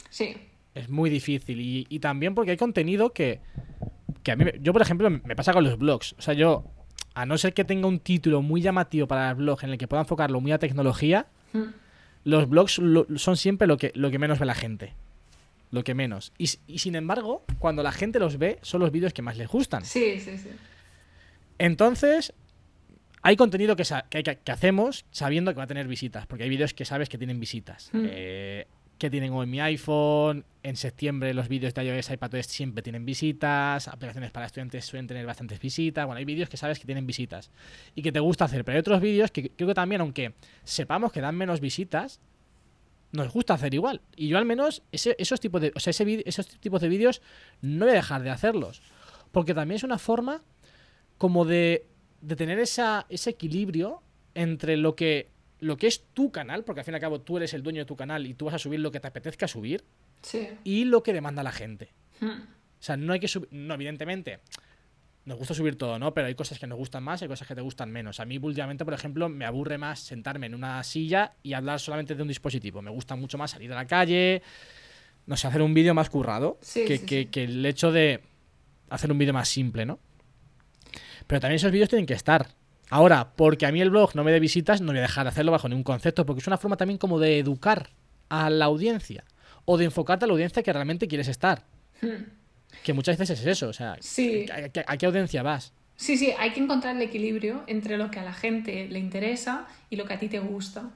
sí, 0.10 0.36
Es 0.76 0.90
muy 0.90 1.10
difícil. 1.10 1.60
Y, 1.62 1.86
y 1.90 2.00
también 2.00 2.34
porque 2.36 2.52
hay 2.52 2.58
contenido 2.58 3.12
que, 3.14 3.40
que 4.24 4.32
a 4.32 4.36
mí, 4.36 4.46
me- 4.46 4.54
yo 4.62 4.74
por 4.74 4.82
ejemplo, 4.82 5.10
me 5.10 5.36
pasa 5.36 5.54
con 5.54 5.64
los 5.64 5.78
blogs. 5.78 6.14
O 6.18 6.22
sea, 6.22 6.34
yo, 6.34 6.66
a 7.14 7.26
no 7.26 7.38
ser 7.38 7.54
que 7.54 7.64
tenga 7.66 7.88
un 7.88 8.00
título 8.00 8.42
muy 8.42 8.62
llamativo 8.62 9.08
para 9.08 9.30
el 9.30 9.36
blog 9.36 9.64
en 9.64 9.72
el 9.72 9.78
que 9.78 9.88
pueda 9.88 10.02
enfocarlo 10.04 10.40
muy 10.42 10.52
a 10.52 10.60
tecnología, 10.60 11.28
Mm. 11.54 11.64
Los 12.28 12.50
blogs 12.50 12.78
lo- 12.80 13.08
son 13.18 13.38
siempre 13.38 13.68
lo 13.68 13.78
que, 13.78 13.92
lo 13.96 14.12
que 14.12 14.20
menos 14.20 14.38
ve 14.40 14.46
la 14.46 14.54
gente. 14.56 14.94
Lo 15.72 15.84
que 15.84 15.94
menos. 15.96 16.34
Y, 16.38 16.48
sin 16.48 16.96
embargo, 16.96 17.44
cuando 17.60 17.84
la 17.84 17.92
gente 17.92 18.20
los 18.20 18.38
ve, 18.38 18.60
son 18.62 18.82
los 18.82 18.92
vídeos 18.92 19.14
que 19.14 19.22
más 19.22 19.38
les 19.38 19.48
gustan. 19.48 19.84
sí, 19.86 20.20
sí, 20.20 20.38
sí. 20.38 20.50
Entonces, 21.58 22.34
hay 23.22 23.36
contenido 23.36 23.76
que 23.76 23.84
hacemos 24.52 25.06
sabiendo 25.12 25.52
que 25.52 25.58
va 25.58 25.64
a 25.64 25.68
tener 25.68 25.88
visitas, 25.88 26.28
porque 26.28 26.44
hay 26.44 26.50
vídeos 26.50 26.74
que 26.74 26.86
sabes 26.86 27.10
que 27.10 27.18
tienen 27.18 27.40
visitas. 27.40 27.90
Mm. 27.94 28.06
Eh, 28.10 28.68
que 28.98 29.10
tienen 29.10 29.34
en 29.34 29.50
mi 29.50 29.60
iPhone, 29.60 30.44
en 30.64 30.76
septiembre 30.76 31.34
los 31.34 31.48
vídeos 31.48 31.74
de 31.74 31.84
iOS, 31.84 32.10
iPadOS 32.12 32.48
siempre 32.48 32.82
tienen 32.82 33.06
visitas, 33.06 33.88
aplicaciones 33.88 34.32
para 34.32 34.46
estudiantes 34.48 34.86
suelen 34.86 35.08
tener 35.08 35.26
bastantes 35.26 35.60
visitas, 35.60 36.06
bueno, 36.06 36.18
hay 36.18 36.26
vídeos 36.26 36.50
que 36.50 36.58
sabes 36.58 36.80
que 36.80 36.86
tienen 36.86 37.06
visitas 37.06 37.52
y 37.96 38.02
que 38.02 38.12
te 38.12 38.20
gusta 38.20 38.46
hacer, 38.46 38.66
pero 38.66 38.76
hay 38.76 38.80
otros 38.80 39.00
vídeos 39.00 39.32
que 39.32 39.50
creo 39.52 39.68
que 39.68 39.74
también, 39.76 40.02
aunque 40.02 40.34
sepamos 40.64 41.12
que 41.12 41.22
dan 41.22 41.36
menos 41.36 41.60
visitas, 41.62 42.20
nos 43.12 43.32
gusta 43.32 43.54
hacer 43.54 43.74
igual. 43.74 44.02
Y 44.16 44.28
yo 44.28 44.38
al 44.38 44.46
menos 44.46 44.82
ese- 44.92 45.16
esos 45.20 45.40
tipos 45.40 45.62
de, 45.62 45.72
o 45.76 45.80
sea, 45.80 45.92
esos 45.92 46.48
tipos 46.60 46.82
de 46.82 46.90
vídeos 46.90 47.22
no 47.62 47.86
voy 47.86 47.94
a 47.94 47.98
dejar 47.98 48.24
de 48.24 48.30
hacerlos, 48.32 48.82
porque 49.32 49.54
también 49.54 49.78
es 49.78 49.84
una 49.84 49.98
forma 50.00 50.42
como 51.18 51.46
de, 51.46 51.86
de 52.22 52.36
tener 52.36 52.60
esa, 52.60 53.06
ese 53.10 53.30
equilibrio 53.30 54.02
entre 54.34 54.76
lo 54.78 54.96
que, 54.96 55.30
lo 55.60 55.78
que 55.78 55.88
es 55.88 56.04
tu 56.14 56.32
canal, 56.32 56.64
porque 56.64 56.82
al 56.82 56.86
fin 56.86 56.94
y 56.94 56.96
al 56.96 57.02
cabo 57.02 57.22
tú 57.22 57.38
eres 57.38 57.54
el 57.54 57.64
dueño 57.64 57.80
de 57.82 57.86
tu 57.86 57.96
canal 57.96 58.26
y 58.28 58.34
tú 58.34 58.46
vas 58.46 58.54
a 58.56 58.60
subir 58.60 58.80
lo 58.80 58.92
que 58.92 59.00
te 59.00 59.08
apetezca 59.08 59.48
subir, 59.48 59.84
Sí. 60.22 60.48
y 60.64 60.86
lo 60.86 61.04
que 61.04 61.14
demanda 61.14 61.44
la 61.44 61.52
gente. 61.52 61.94
Hmm. 62.20 62.28
O 62.30 62.84
sea, 62.84 62.96
no 62.98 63.14
hay 63.14 63.20
que 63.20 63.28
subir. 63.28 63.50
No, 63.52 63.74
evidentemente. 63.74 64.40
Nos 65.26 65.38
gusta 65.38 65.54
subir 65.54 65.78
todo, 65.78 66.00
¿no? 66.00 66.14
Pero 66.14 66.28
hay 66.28 66.36
cosas 66.36 66.58
que 66.58 66.68
nos 66.68 66.78
gustan 66.78 67.04
más 67.04 67.20
y 67.22 67.26
hay 67.26 67.30
cosas 67.30 67.48
que 67.48 67.54
te 67.56 67.60
gustan 67.62 67.92
menos. 67.92 68.20
A 68.22 68.26
mí, 68.26 68.38
últimamente, 68.42 68.86
por 68.86 68.94
ejemplo, 68.94 69.28
me 69.28 69.44
aburre 69.46 69.78
más 69.78 70.00
sentarme 70.00 70.46
en 70.46 70.56
una 70.56 70.82
silla 70.84 71.34
y 71.44 71.52
hablar 71.54 71.80
solamente 71.82 72.16
de 72.16 72.22
un 72.22 72.30
dispositivo. 72.30 72.82
Me 72.82 72.92
gusta 72.92 73.16
mucho 73.18 73.38
más 73.38 73.52
salir 73.52 73.72
a 73.74 73.76
la 73.76 73.86
calle, 73.86 74.42
no 75.26 75.36
sé, 75.36 75.48
hacer 75.48 75.62
un 75.62 75.74
vídeo 75.74 75.94
más 75.94 76.10
currado 76.10 76.58
Sí, 76.62 76.86
que, 76.86 76.98
sí, 77.00 77.06
que- 77.06 77.28
que 77.30 77.44
el 77.44 77.66
hecho 77.66 77.92
de 77.92 78.22
hacer 78.90 79.12
un 79.12 79.18
vídeo 79.18 79.34
más 79.34 79.50
simple, 79.50 79.86
¿no? 79.86 80.00
Pero 81.28 81.42
también 81.42 81.58
esos 81.58 81.72
vídeos 81.72 81.90
tienen 81.90 82.06
que 82.06 82.14
estar. 82.14 82.48
Ahora, 82.90 83.34
porque 83.36 83.66
a 83.66 83.72
mí 83.72 83.82
el 83.82 83.90
blog 83.90 84.16
no 84.16 84.24
me 84.24 84.32
dé 84.32 84.40
visitas, 84.40 84.80
no 84.82 84.88
voy 84.92 85.00
a 85.00 85.02
dejar 85.02 85.26
de 85.26 85.30
hacerlo 85.30 85.52
bajo 85.52 85.68
ningún 85.68 85.84
concepto, 85.84 86.26
porque 86.26 86.40
es 86.42 86.48
una 86.48 86.58
forma 86.58 86.78
también 86.78 86.98
como 86.98 87.20
de 87.20 87.40
educar 87.40 87.90
a 88.30 88.50
la 88.50 88.66
audiencia 88.66 89.24
o 89.66 89.78
de 89.78 89.86
enfocarte 89.86 90.26
a 90.26 90.28
la 90.28 90.34
audiencia 90.34 90.64
que 90.64 90.72
realmente 90.72 91.08
quieres 91.08 91.28
estar. 91.28 91.64
Que 92.84 92.94
muchas 92.94 93.18
veces 93.18 93.40
es 93.40 93.46
eso, 93.46 93.68
o 93.70 93.74
sea, 93.74 93.94
Hmm. 93.94 94.02
Sí. 94.02 94.46
¿a, 94.52 94.56
a- 94.90 94.94
a 94.94 94.98
qué 94.98 95.06
audiencia 95.06 95.44
vas? 95.44 95.74
Sí, 95.96 96.16
sí, 96.16 96.32
hay 96.38 96.52
que 96.52 96.60
encontrar 96.62 96.96
el 96.96 97.02
equilibrio 97.02 97.64
entre 97.68 97.98
lo 97.98 98.12
que 98.12 98.20
a 98.20 98.24
la 98.24 98.34
gente 98.34 98.88
le 98.88 99.00
interesa 99.00 99.66
y 99.90 99.96
lo 99.96 100.06
que 100.06 100.14
a 100.14 100.20
ti 100.20 100.30
te 100.30 100.40
gusta. 100.40 100.90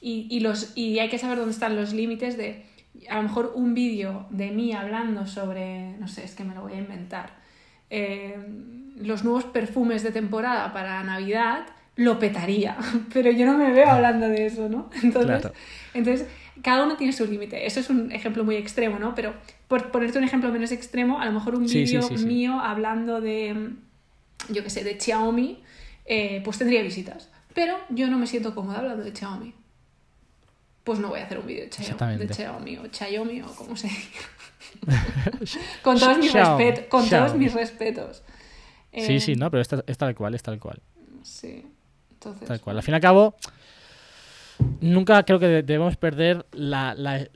Y, 0.00 0.26
y 0.30 0.40
los, 0.40 0.72
y 0.76 0.98
hay 0.98 1.08
que 1.08 1.18
saber 1.18 1.38
dónde 1.38 1.52
están 1.52 1.76
los 1.76 1.92
límites 1.92 2.36
de, 2.36 2.66
a 3.08 3.16
lo 3.16 3.22
mejor, 3.22 3.52
un 3.54 3.72
vídeo 3.74 4.26
de 4.30 4.50
mí 4.50 4.72
hablando 4.72 5.26
sobre, 5.26 5.92
no 5.98 6.08
sé, 6.08 6.24
es 6.24 6.34
que 6.34 6.44
me 6.44 6.54
lo 6.54 6.62
voy 6.62 6.72
a 6.72 6.78
inventar, 6.78 7.36
eh, 7.90 8.36
los 9.02 9.24
nuevos 9.24 9.44
perfumes 9.44 10.02
de 10.02 10.10
temporada 10.10 10.72
para 10.72 11.02
Navidad, 11.04 11.66
lo 11.96 12.18
petaría. 12.18 12.76
Pero 13.12 13.30
yo 13.30 13.46
no 13.46 13.56
me 13.58 13.72
veo 13.72 13.88
hablando 13.90 14.28
de 14.28 14.46
eso, 14.46 14.68
¿no? 14.68 14.90
Entonces, 15.02 15.40
Claro. 15.40 15.52
entonces 15.94 16.26
cada 16.62 16.84
uno 16.84 16.96
tiene 16.96 17.12
su 17.12 17.24
límite. 17.26 17.66
Eso 17.66 17.80
es 17.80 17.88
un 17.90 18.10
ejemplo 18.12 18.44
muy 18.44 18.56
extremo, 18.56 18.98
¿no? 18.98 19.14
Pero 19.14 19.34
por 19.68 19.90
ponerte 19.90 20.18
un 20.18 20.24
ejemplo 20.24 20.50
menos 20.50 20.72
extremo, 20.72 21.20
a 21.20 21.24
lo 21.26 21.32
mejor 21.32 21.54
un 21.54 21.68
Sí, 21.68 21.84
vídeo 21.84 22.02
sí, 22.02 22.18
sí. 22.18 22.26
mío 22.26 22.58
hablando 22.60 23.20
de, 23.20 23.70
yo 24.48 24.62
qué 24.64 24.70
sé, 24.70 24.82
de 24.84 24.98
Xiaomi, 25.00 25.62
eh, 26.06 26.40
pues 26.44 26.58
tendría 26.58 26.82
visitas. 26.82 27.30
Pero 27.54 27.76
yo 27.90 28.08
no 28.08 28.18
me 28.18 28.26
siento 28.26 28.54
cómoda 28.54 28.78
hablando 28.78 29.04
de 29.04 29.14
Xiaomi. 29.14 29.54
Pues 30.84 30.98
no 31.00 31.08
voy 31.08 31.20
a 31.20 31.24
hacer 31.24 31.38
un 31.38 31.46
vídeo 31.46 31.64
de 31.64 31.70
Xiaomi, 31.70 31.84
Exactamente. 31.86 32.26
de 32.26 32.34
Xiaomi 32.34 32.76
o 32.78 32.82
Xiaomi 32.92 33.42
o 33.42 33.46
como 33.54 33.76
se 33.76 33.88
diga. 33.88 34.08
con 35.82 35.98
todos 35.98 36.18
mis, 36.18 36.32
respetos 36.32 36.84
con 36.88 37.08
todos 37.08 37.34
mis 37.34 37.52
respetos. 37.54 38.22
Sí, 39.00 39.14
Eh, 39.16 39.20
sí, 39.20 39.34
no, 39.34 39.50
pero 39.50 39.60
es, 39.60 39.68
tal- 39.68 39.84
es 39.86 39.96
tal 39.98 40.14
cual, 40.14 40.34
es 40.34 40.42
tal 40.42 40.58
cual. 40.58 40.80
Sí. 41.22 41.64
Entonces, 42.12 42.48
Tal 42.48 42.60
cual. 42.60 42.76
Al 42.76 42.82
fin 42.82 42.92
y 42.92 42.96
al 42.96 43.00
cabo, 43.00 43.34
nunca 44.80 45.22
creo 45.24 45.38
que 45.38 45.46
de- 45.46 45.62
debemos 45.62 45.96
perder 45.96 46.46
la, 46.52 46.94
la- 46.94 47.28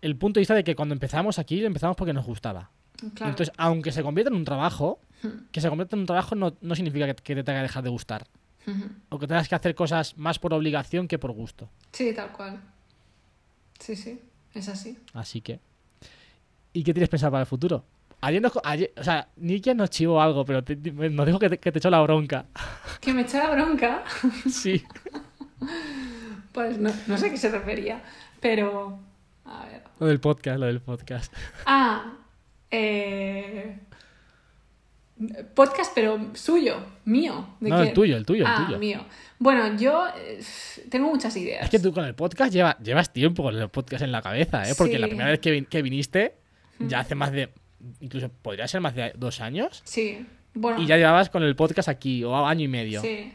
el 0.00 0.16
punto 0.16 0.38
de 0.38 0.42
vista 0.42 0.54
de 0.54 0.64
que 0.64 0.74
cuando 0.74 0.94
empezamos 0.94 1.38
aquí, 1.38 1.64
empezamos 1.64 1.96
porque 1.96 2.12
nos 2.12 2.26
gustaba. 2.26 2.70
claro. 3.14 3.30
Entonces, 3.30 3.52
aunque 3.58 3.90
se 3.92 4.02
convierta 4.02 4.30
en 4.30 4.36
un 4.36 4.44
trabajo, 4.44 5.00
Hmm. 5.22 5.46
que 5.52 5.60
se 5.60 5.68
convierta 5.68 5.94
en 5.96 6.00
un 6.00 6.06
trabajo 6.06 6.34
no, 6.34 6.54
no 6.60 6.74
significa 6.74 7.06
que, 7.06 7.14
que 7.14 7.34
te 7.34 7.44
tenga 7.44 7.58
que 7.60 7.64
dejar 7.64 7.82
de 7.84 7.90
gustar. 7.90 8.26
Ujú. 8.66 8.84
O 9.10 9.18
que 9.18 9.26
tengas 9.26 9.48
que 9.48 9.54
hacer 9.56 9.74
cosas 9.74 10.16
más 10.16 10.38
por 10.38 10.52
obligación 10.54 11.06
que 11.08 11.18
por 11.18 11.32
gusto. 11.32 11.68
Sí, 11.92 12.12
tal 12.14 12.30
cual. 12.32 12.60
Sí, 13.80 13.96
sí, 13.96 14.20
es 14.54 14.68
así. 14.68 14.96
Así 15.12 15.40
que. 15.40 15.58
¿Y 16.72 16.82
qué 16.84 16.94
tienes 16.94 17.08
pensado 17.08 17.32
para 17.32 17.42
el 17.42 17.46
futuro? 17.46 17.84
Ayer, 18.24 18.40
nos, 18.40 18.52
ayer 18.64 18.92
o 18.96 19.02
sea, 19.04 19.28
Nikia 19.36 19.74
nos 19.74 19.90
chivó 19.90 20.22
algo, 20.22 20.44
pero 20.44 20.62
te- 20.62 20.76
nos 20.76 21.26
dijo 21.26 21.38
que 21.38 21.48
te, 21.50 21.58
que 21.58 21.72
te 21.72 21.78
echó 21.78 21.90
la 21.90 22.00
bronca. 22.00 22.46
Que 23.00 23.12
me 23.12 23.22
echó 23.22 23.38
la 23.38 23.50
bronca. 23.50 24.04
sí. 24.50 24.82
Pues 26.52 26.78
no, 26.78 26.90
no 27.08 27.18
sé 27.18 27.26
a 27.26 27.30
qué 27.30 27.36
se 27.36 27.50
refería, 27.50 28.02
pero... 28.40 28.98
A 29.44 29.66
ver. 29.66 29.82
Lo 29.98 30.06
del 30.06 30.20
podcast, 30.20 30.58
lo 30.60 30.66
del 30.66 30.80
podcast. 30.80 31.32
Ah, 31.66 32.12
eh... 32.70 33.78
Podcast, 35.54 35.92
pero 35.94 36.30
suyo, 36.34 36.76
mío. 37.04 37.56
¿de 37.60 37.70
No, 37.70 37.80
el 37.82 37.92
tuyo, 37.92 38.16
el 38.16 38.26
tuyo, 38.26 38.44
el 38.44 38.50
ah, 38.50 38.64
tuyo. 38.66 38.78
mío. 38.78 39.04
Bueno, 39.38 39.76
yo 39.76 40.06
eh, 40.16 40.40
tengo 40.90 41.08
muchas 41.08 41.36
ideas. 41.36 41.64
Es 41.64 41.70
que 41.70 41.78
tú 41.78 41.92
con 41.92 42.04
el 42.04 42.14
podcast 42.16 42.52
lleva, 42.52 42.76
llevas 42.78 43.12
tiempo 43.12 43.42
con 43.44 43.56
el 43.56 43.68
podcast 43.68 44.02
en 44.02 44.10
la 44.10 44.20
cabeza, 44.20 44.68
¿eh? 44.68 44.74
Porque 44.76 44.94
Sí. 44.94 44.98
la 44.98 45.06
primera 45.06 45.30
vez 45.30 45.38
que, 45.38 45.56
vin- 45.56 45.68
que 45.68 45.80
viniste, 45.82 46.34
ya 46.80 47.00
hace 47.00 47.14
más 47.14 47.30
de. 47.30 47.50
Incluso 48.00 48.28
podría 48.28 48.68
ser 48.68 48.80
más 48.80 48.94
de 48.94 49.12
dos 49.16 49.40
años. 49.40 49.82
Sí, 49.84 50.26
bueno. 50.54 50.80
Y 50.80 50.86
ya 50.86 50.96
llevabas 50.96 51.30
con 51.30 51.42
el 51.42 51.56
podcast 51.56 51.88
aquí, 51.88 52.24
o 52.24 52.34
año 52.46 52.64
y 52.64 52.68
medio. 52.68 53.00
Sí. 53.00 53.32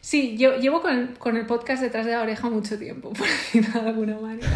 Sí, 0.00 0.36
yo 0.36 0.56
llevo 0.56 0.82
con 0.82 0.96
el, 0.96 1.18
con 1.18 1.36
el 1.36 1.46
podcast 1.46 1.82
detrás 1.82 2.06
de 2.06 2.12
la 2.12 2.22
oreja 2.22 2.48
mucho 2.48 2.78
tiempo, 2.78 3.12
por 3.12 3.26
decirlo 3.26 3.82
de 3.82 3.88
alguna 3.88 4.18
manera. 4.20 4.48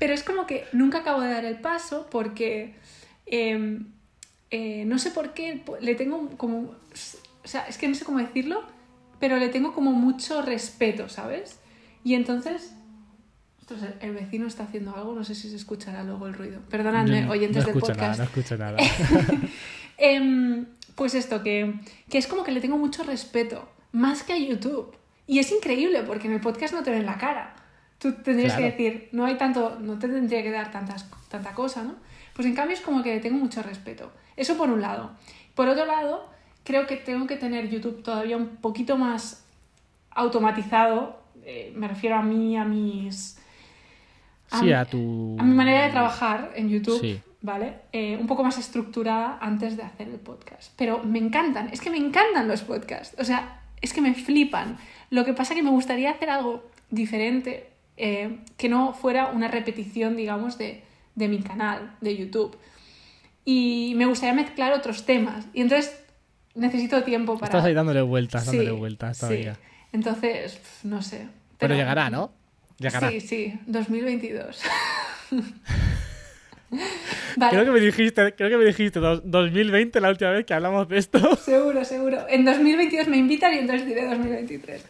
Pero 0.00 0.14
es 0.14 0.24
como 0.24 0.46
que 0.46 0.64
nunca 0.72 0.98
acabo 0.98 1.20
de 1.20 1.30
dar 1.30 1.44
el 1.44 1.60
paso 1.60 2.08
porque 2.10 2.74
eh, 3.26 3.78
eh, 4.50 4.84
no 4.86 4.98
sé 4.98 5.10
por 5.10 5.32
qué 5.32 5.62
le 5.80 5.94
tengo 5.94 6.30
como. 6.36 6.74
O 7.42 7.48
sea, 7.48 7.66
es 7.68 7.78
que 7.78 7.86
no 7.86 7.94
sé 7.94 8.04
cómo 8.04 8.18
decirlo, 8.18 8.64
pero 9.20 9.36
le 9.36 9.48
tengo 9.48 9.72
como 9.74 9.92
mucho 9.92 10.42
respeto, 10.42 11.08
¿sabes? 11.08 11.60
Y 12.02 12.14
entonces. 12.14 12.74
Ostras, 13.70 13.92
el- 14.00 14.12
vecino 14.14 14.46
está 14.46 14.64
haciendo 14.64 14.94
algo, 14.96 15.14
no 15.14 15.22
sé 15.24 15.34
si 15.34 15.48
se 15.48 15.56
escuchará 15.56 16.02
luego 16.04 16.26
el 16.26 16.34
ruido. 16.34 16.60
Perdonadme, 16.68 17.28
oyentes 17.28 17.64
no 17.66 17.72
del 17.72 17.80
podcast. 17.80 18.00
nada, 18.00 18.16
no 18.16 18.24
escucho 18.24 18.56
nada. 18.56 18.76
Em, 19.98 20.66
pues 20.94 21.14
esto, 21.14 21.42
que, 21.42 21.74
que 22.08 22.18
es 22.18 22.26
como 22.26 22.42
que 22.44 22.52
le 22.52 22.60
tengo 22.60 22.78
mucho 22.78 23.02
respeto, 23.02 23.68
más 23.92 24.22
que 24.22 24.32
a 24.32 24.38
YouTube. 24.38 24.94
Y 25.26 25.38
es 25.38 25.52
increíble 25.52 26.02
porque 26.02 26.26
en 26.26 26.32
el 26.34 26.40
podcast 26.40 26.74
no 26.74 26.82
te 26.82 26.90
ven 26.90 27.06
la 27.06 27.18
cara. 27.18 27.54
Tú 27.98 28.12
tendrías 28.22 28.54
Claro. 28.54 28.62
que 28.76 28.82
decir, 28.84 29.08
no 29.12 29.26
hay 29.26 29.36
tanto, 29.36 29.78
no 29.78 29.98
te 29.98 30.08
tendría 30.08 30.42
que 30.42 30.50
dar 30.50 30.70
tantas, 30.72 31.08
tanta 31.28 31.52
cosa, 31.52 31.82
¿no? 31.84 31.94
Pues 32.34 32.46
en 32.46 32.54
cambio 32.54 32.74
es 32.74 32.80
como 32.82 33.02
que 33.02 33.14
le 33.14 33.20
tengo 33.20 33.36
mucho 33.38 33.62
respeto. 33.62 34.10
Eso 34.36 34.56
por 34.56 34.70
un 34.70 34.80
lado. 34.80 35.10
Por 35.54 35.68
otro 35.68 35.84
lado, 35.84 36.28
creo 36.64 36.86
que 36.86 36.96
tengo 36.96 37.26
que 37.26 37.36
tener 37.36 37.68
YouTube 37.68 38.02
todavía 38.02 38.36
un 38.38 38.56
poquito 38.56 38.96
más 38.96 39.44
automatizado. 40.10 41.20
eh, 41.44 41.72
me 41.76 41.88
refiero 41.88 42.16
a 42.16 42.22
mí, 42.22 42.56
a 42.56 42.64
mis 42.64 43.38
sí, 44.58 44.72
a 44.72 44.84
tu. 44.84 45.36
a 45.38 45.42
mi 45.42 45.54
manera 45.54 45.84
de 45.84 45.90
trabajar 45.90 46.52
en 46.56 46.68
YouTube, 46.68 47.00
Sí. 47.00 47.20
¿vale? 47.42 47.74
Eh, 47.92 48.16
un 48.20 48.26
poco 48.26 48.42
más 48.42 48.58
estructurada 48.58 49.38
antes 49.40 49.76
de 49.76 49.82
hacer 49.82 50.08
el 50.08 50.16
podcast. 50.18 50.72
Pero 50.76 51.02
me 51.04 51.18
encantan, 51.18 51.68
es 51.72 51.80
que 51.80 51.90
me 51.90 51.98
encantan 51.98 52.48
los 52.48 52.62
podcasts. 52.62 53.14
O 53.20 53.24
sea, 53.24 53.62
es 53.80 53.92
que 53.92 54.00
me 54.00 54.14
flipan. 54.14 54.78
Lo 55.10 55.24
que 55.24 55.32
pasa 55.32 55.54
que 55.54 55.62
me 55.62 55.70
gustaría 55.70 56.10
hacer 56.10 56.30
algo 56.30 56.68
diferente, 56.90 57.70
eh, 57.96 58.38
que 58.56 58.68
no 58.68 58.92
fuera 58.92 59.28
una 59.28 59.48
repetición, 59.48 60.16
digamos, 60.16 60.58
de, 60.58 60.82
de 61.14 61.28
mi 61.28 61.40
canal 61.42 61.96
de 62.00 62.16
YouTube. 62.16 62.56
Y 63.44 63.94
me 63.96 64.06
gustaría 64.06 64.34
mezclar 64.34 64.72
otros 64.72 65.06
temas. 65.06 65.46
Y 65.54 65.62
entonces 65.62 66.02
necesito 66.54 67.02
tiempo 67.04 67.34
para... 67.34 67.46
Estás 67.46 67.64
ahí 67.64 67.74
dándole 67.74 68.02
vueltas, 68.02 68.44
Sí, 68.44 68.56
dándole 68.58 68.72
vueltas 68.78 69.16
sí. 69.16 69.20
todavía. 69.20 69.56
Entonces, 69.92 70.56
pf, 70.56 70.86
no 70.88 71.02
sé. 71.02 71.26
Pero 71.58 71.74
llegará, 71.74 72.10
¿no? 72.10 72.32
Llegará. 72.80 73.10
Sí, 73.10 73.20
sí, 73.20 73.54
2022. 73.66 74.62
vale, 77.36 77.50
Creo 77.52 77.64
que 77.66 77.70
me 77.70 77.80
dijiste, 77.80 78.34
creo 78.34 78.48
que 78.48 78.56
me 78.56 78.64
dijiste 78.64 78.98
dos- 79.00 79.22
2020 79.24 80.00
la 80.00 80.08
última 80.10 80.30
vez 80.30 80.46
que 80.46 80.54
hablamos 80.54 80.88
de 80.88 80.98
esto. 80.98 81.36
seguro, 81.44 81.84
seguro. 81.84 82.26
En 82.28 82.44
2022 82.44 83.06
me 83.08 83.18
invitan 83.18 83.54
y 83.54 83.58
entonces 83.58 83.86
diré 83.86 84.06
2023. 84.08 84.84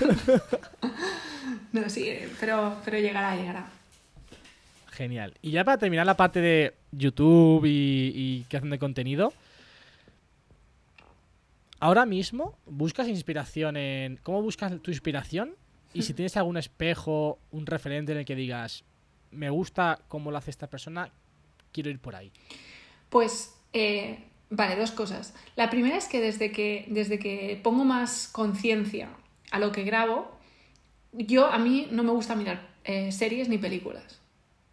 no, 1.72 1.88
sí, 1.88 2.12
pero, 2.38 2.76
pero 2.84 2.98
llegará, 2.98 3.34
llegará. 3.36 3.66
Genial. 4.92 5.34
Y 5.42 5.50
ya 5.50 5.64
para 5.64 5.78
terminar 5.78 6.06
la 6.06 6.16
parte 6.16 6.40
de 6.40 6.74
YouTube 6.92 7.64
y, 7.64 8.12
y 8.14 8.44
creación 8.48 8.70
de 8.70 8.78
contenido. 8.78 9.32
Ahora 11.80 12.06
mismo, 12.06 12.56
¿buscas 12.66 13.08
inspiración 13.08 13.76
en. 13.76 14.16
¿Cómo 14.22 14.40
buscas 14.42 14.80
tu 14.80 14.90
inspiración? 14.90 15.54
Y 15.94 16.02
si 16.02 16.12
tienes 16.12 16.36
algún 16.36 16.56
espejo, 16.56 17.38
un 17.52 17.66
referente 17.66 18.12
en 18.12 18.18
el 18.18 18.24
que 18.24 18.34
digas, 18.34 18.84
me 19.30 19.48
gusta 19.48 20.00
cómo 20.08 20.30
lo 20.30 20.36
hace 20.36 20.50
esta 20.50 20.68
persona, 20.68 21.10
quiero 21.72 21.88
ir 21.88 22.00
por 22.00 22.16
ahí. 22.16 22.32
Pues, 23.08 23.54
eh, 23.72 24.24
vale, 24.50 24.76
dos 24.76 24.90
cosas. 24.90 25.34
La 25.56 25.70
primera 25.70 25.96
es 25.96 26.08
que 26.08 26.20
desde 26.20 26.50
que, 26.52 26.86
desde 26.88 27.18
que 27.18 27.60
pongo 27.62 27.84
más 27.84 28.28
conciencia 28.28 29.08
a 29.50 29.58
lo 29.58 29.72
que 29.72 29.84
grabo, 29.84 30.30
yo 31.12 31.46
a 31.46 31.58
mí 31.58 31.88
no 31.90 32.02
me 32.02 32.10
gusta 32.10 32.34
mirar 32.34 32.68
eh, 32.84 33.12
series 33.12 33.48
ni 33.48 33.58
películas, 33.58 34.20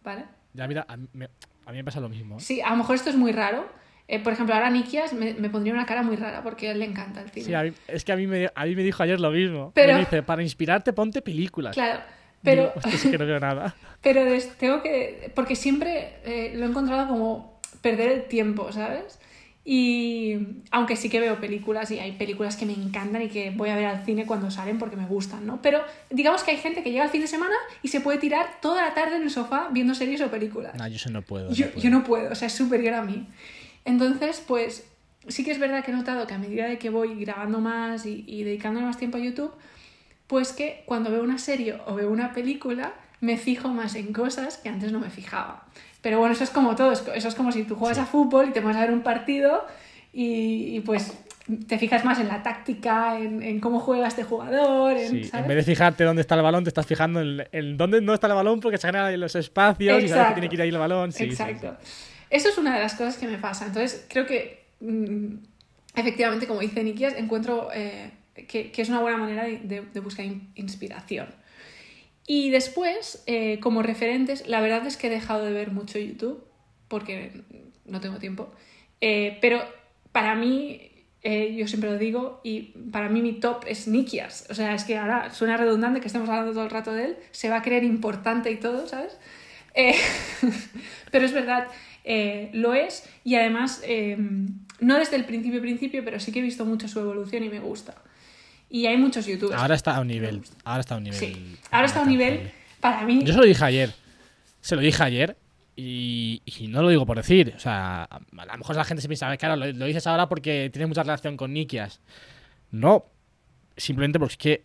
¿vale? 0.02 0.24
Ya 0.54 0.66
mira, 0.66 0.84
a 0.88 0.96
mí 0.96 1.06
me, 1.12 1.28
a 1.66 1.70
mí 1.70 1.78
me 1.78 1.84
pasa 1.84 2.00
lo 2.00 2.08
mismo. 2.08 2.38
¿eh? 2.38 2.40
Sí, 2.40 2.60
a 2.60 2.70
lo 2.70 2.76
mejor 2.76 2.96
esto 2.96 3.10
es 3.10 3.16
muy 3.16 3.32
raro. 3.32 3.66
Eh, 4.08 4.18
por 4.18 4.32
ejemplo, 4.32 4.54
ahora 4.54 4.68
Nikias 4.70 5.12
me, 5.14 5.34
me 5.34 5.48
pondría 5.48 5.72
una 5.72 5.86
cara 5.86 6.02
muy 6.02 6.16
rara 6.16 6.42
porque 6.42 6.68
a 6.68 6.72
él 6.72 6.80
le 6.80 6.84
encanta 6.86 7.22
el 7.22 7.30
cine. 7.30 7.46
Sí, 7.46 7.54
a 7.54 7.62
mí- 7.62 7.72
es 7.88 8.04
que 8.04 8.12
a 8.12 8.16
mí, 8.16 8.26
me, 8.26 8.50
a 8.54 8.64
mí 8.66 8.74
me 8.76 8.82
dijo 8.82 9.02
ayer 9.02 9.20
lo 9.20 9.30
mismo. 9.30 9.72
Pero- 9.74 9.94
Me 9.94 10.00
dice, 10.00 10.22
para 10.22 10.42
inspirarte, 10.42 10.92
ponte 10.92 11.22
películas. 11.22 11.74
Claro, 11.74 12.00
pero, 12.42 12.62
Digo, 12.62 12.72
"Hostia, 12.76 12.94
es 12.94 13.02
que 13.06 13.18
no 13.18 13.24
veo 13.26 13.40
nada. 13.40 13.74
pero 14.02 14.22
tengo 14.58 14.82
que. 14.82 15.30
Porque 15.34 15.54
siempre 15.56 16.16
eh, 16.24 16.52
lo 16.56 16.66
he 16.66 16.68
encontrado 16.68 17.08
como 17.08 17.60
perder 17.80 18.10
el 18.10 18.24
tiempo, 18.24 18.70
¿sabes? 18.72 19.18
Y 19.64 20.64
aunque 20.72 20.96
sí 20.96 21.08
que 21.08 21.20
veo 21.20 21.38
películas 21.38 21.88
y 21.92 22.00
hay 22.00 22.12
películas 22.12 22.56
que 22.56 22.66
me 22.66 22.72
encantan 22.72 23.22
y 23.22 23.28
que 23.28 23.50
voy 23.50 23.68
a 23.70 23.76
ver 23.76 23.84
al 23.86 24.04
cine 24.04 24.26
cuando 24.26 24.50
salen 24.50 24.76
porque 24.78 24.96
me 24.96 25.06
gustan, 25.06 25.46
¿no? 25.46 25.62
Pero 25.62 25.80
digamos 26.10 26.42
que 26.42 26.50
hay 26.50 26.56
gente 26.56 26.82
que 26.82 26.90
llega 26.90 27.04
al 27.04 27.10
fin 27.10 27.20
de 27.20 27.28
semana 27.28 27.54
y 27.80 27.86
se 27.88 28.00
puede 28.00 28.18
tirar 28.18 28.60
toda 28.60 28.82
la 28.82 28.92
tarde 28.92 29.16
en 29.16 29.22
el 29.22 29.30
sofá 29.30 29.68
viendo 29.70 29.94
series 29.94 30.20
o 30.20 30.28
películas. 30.32 30.74
No, 30.74 30.88
yo 30.88 30.96
eso 30.96 31.10
no 31.10 31.22
puedo. 31.22 31.52
Yo, 31.52 31.66
no 31.66 31.72
puedo. 31.72 31.82
yo 31.84 31.90
no 31.90 32.02
puedo, 32.04 32.32
o 32.32 32.34
sea, 32.34 32.46
es 32.48 32.54
superior 32.54 32.94
a 32.94 33.02
mí. 33.04 33.28
Entonces, 33.84 34.42
pues 34.46 34.84
sí 35.28 35.44
que 35.44 35.50
es 35.52 35.58
verdad 35.58 35.84
que 35.84 35.90
he 35.90 35.94
notado 35.94 36.26
que 36.26 36.34
a 36.34 36.38
medida 36.38 36.66
de 36.66 36.78
que 36.78 36.90
voy 36.90 37.14
grabando 37.24 37.60
más 37.60 38.06
y, 38.06 38.24
y 38.26 38.44
dedicándole 38.44 38.86
más 38.86 38.98
tiempo 38.98 39.18
a 39.18 39.20
YouTube, 39.20 39.52
pues 40.26 40.52
que 40.52 40.82
cuando 40.86 41.10
veo 41.10 41.22
una 41.22 41.38
serie 41.38 41.76
o 41.86 41.94
veo 41.94 42.10
una 42.10 42.32
película, 42.32 42.92
me 43.20 43.36
fijo 43.36 43.68
más 43.68 43.94
en 43.94 44.12
cosas 44.12 44.56
que 44.58 44.68
antes 44.68 44.92
no 44.92 44.98
me 45.00 45.10
fijaba. 45.10 45.64
Pero 46.00 46.18
bueno, 46.18 46.34
eso 46.34 46.42
es 46.44 46.50
como 46.50 46.74
todo, 46.74 46.92
es- 46.92 47.04
eso 47.14 47.28
es 47.28 47.34
como 47.34 47.52
si 47.52 47.64
tú 47.64 47.76
juegas 47.76 47.98
a 47.98 48.06
fútbol 48.06 48.48
y 48.48 48.52
te 48.52 48.60
vas 48.60 48.76
a 48.76 48.80
ver 48.80 48.90
un 48.92 49.02
partido 49.02 49.64
y, 50.12 50.76
y, 50.76 50.80
pues 50.80 51.12
te 51.68 51.76
fijas 51.78 52.04
más 52.04 52.18
en 52.20 52.28
la 52.28 52.42
táctica, 52.42 53.18
en, 53.18 53.42
en 53.42 53.60
cómo 53.60 53.80
juega 53.80 54.06
este 54.08 54.22
jugador, 54.24 54.96
en, 54.96 55.08
Sí, 55.10 55.24
¿sabes? 55.24 55.42
en 55.44 55.48
vez 55.48 55.56
de 55.58 55.62
fijarte 55.72 56.04
dónde 56.04 56.22
está 56.22 56.34
el 56.36 56.42
balón, 56.42 56.64
te 56.64 56.70
estás 56.70 56.86
fijando 56.86 57.20
en, 57.20 57.46
en 57.52 57.76
dónde 57.76 58.00
no 58.00 58.14
está 58.14 58.26
el 58.28 58.34
balón 58.34 58.60
porque 58.60 58.78
se 58.78 58.88
ahí 58.88 59.16
los 59.16 59.34
espacios 59.36 60.02
y 60.04 60.08
sabes 60.08 60.08
que 60.08 60.18
Exacto. 60.20 60.34
tiene 60.34 60.48
que 60.48 60.54
ir 60.56 60.62
ahí 60.62 60.68
el 60.70 60.78
balón. 60.78 61.12
Sí, 61.12 61.24
sí, 61.26 61.30
Exacto. 61.32 61.76
Eso 62.32 62.48
es 62.48 62.58
una 62.58 62.74
de 62.74 62.80
las 62.80 62.94
cosas 62.94 63.16
que 63.18 63.28
me 63.28 63.38
pasa. 63.38 63.66
Entonces, 63.66 64.06
creo 64.08 64.26
que 64.26 64.64
mm, 64.80 65.34
efectivamente, 65.96 66.46
como 66.46 66.60
dice 66.60 66.82
Nikias, 66.82 67.14
encuentro 67.14 67.68
eh, 67.74 68.10
que, 68.48 68.72
que 68.72 68.82
es 68.82 68.88
una 68.88 69.00
buena 69.00 69.18
manera 69.18 69.44
de, 69.44 70.00
buscar 70.00 70.24
in- 70.24 70.50
inspiración. 70.56 71.28
Y 72.26 72.50
después, 72.50 73.22
eh, 73.26 73.58
como 73.60 73.82
referentes, 73.82 74.46
la 74.48 74.60
verdad 74.60 74.86
es 74.86 74.96
que 74.96 75.08
he 75.08 75.10
dejado 75.10 75.44
de 75.44 75.52
ver 75.52 75.72
mucho 75.72 75.98
YouTube 75.98 76.44
porque 76.88 77.42
no 77.84 78.00
tengo 78.00 78.18
tiempo. 78.18 78.50
Eh, 79.00 79.38
pero 79.40 79.62
para 80.12 80.34
mí, 80.34 80.88
yo 81.24 81.68
siempre 81.68 81.90
lo 81.90 81.98
digo, 81.98 82.40
y 82.44 82.74
para 82.92 83.08
mí 83.08 83.22
mi 83.22 83.34
top 83.34 83.64
es 83.66 83.88
Nikias. 83.88 84.46
O 84.50 84.54
sea, 84.54 84.74
es 84.74 84.84
que 84.84 84.96
ahora 84.98 85.30
suena 85.32 85.56
redundante 85.56 86.00
que 86.00 86.06
estemos 86.08 86.28
hablando 86.28 86.52
todo 86.52 86.64
el 86.64 86.70
rato 86.70 86.92
de 86.94 87.04
él, 87.06 87.16
se 87.30 87.48
va 87.50 87.56
a 87.58 87.62
creer 87.62 87.84
importante 87.84 88.50
y 88.50 88.56
todo, 88.56 88.88
¿sabes? 88.88 89.16
Eh, 89.74 89.94
pero 91.10 91.24
es 91.24 91.32
verdad, 91.32 91.68
eh, 92.04 92.50
lo 92.52 92.74
es 92.74 93.08
y 93.24 93.34
además, 93.36 93.82
eh, 93.86 94.16
no 94.80 94.98
desde 94.98 95.16
el 95.16 95.24
principio 95.24 95.60
principio, 95.60 96.04
pero 96.04 96.18
sí 96.20 96.32
que 96.32 96.40
he 96.40 96.42
visto 96.42 96.64
mucho 96.64 96.88
su 96.88 97.00
evolución 97.00 97.44
y 97.44 97.48
me 97.48 97.60
gusta. 97.60 97.94
Y 98.68 98.86
hay 98.86 98.96
muchos 98.96 99.26
youtubers. 99.26 99.60
Ahora 99.60 99.74
está 99.74 99.96
a 99.96 100.00
un 100.00 100.08
nivel. 100.08 100.42
Ahora 100.64 100.80
está 100.80 100.94
a 100.94 100.98
un 100.98 101.04
nivel. 101.04 101.18
sí, 101.18 101.56
ahora 101.70 101.86
está 101.86 102.00
a 102.00 102.02
un 102.04 102.08
nivel, 102.08 102.50
para 102.80 103.04
mí, 103.04 103.22
Yo 103.22 103.32
se 103.32 103.38
lo 103.38 103.44
dije 103.44 103.64
ayer. 103.64 103.92
Se 104.60 104.74
lo 104.76 104.80
dije 104.82 105.02
ayer. 105.02 105.36
Y, 105.74 106.42
y 106.44 106.68
no 106.68 106.82
lo 106.82 106.88
digo 106.90 107.06
por 107.06 107.16
decir. 107.16 107.54
O 107.56 107.58
sea, 107.58 108.04
a, 108.04 108.18
lo 108.18 108.58
mejor 108.58 108.76
la 108.76 108.84
gente 108.84 109.00
se 109.00 109.08
piensa, 109.08 109.28
"Ay, 109.28 109.38
claro, 109.38 109.56
lo, 109.56 109.70
lo 109.72 109.86
dices 109.86 110.06
ahora 110.06 110.28
porque 110.28 110.68
tienes 110.72 110.88
mucha 110.88 111.02
relación 111.02 111.36
con 111.36 111.52
Nikias. 111.52 112.00
No. 112.70 113.06
Simplemente 113.76 114.18
porque 114.18 114.32
es 114.32 114.38
que 114.38 114.64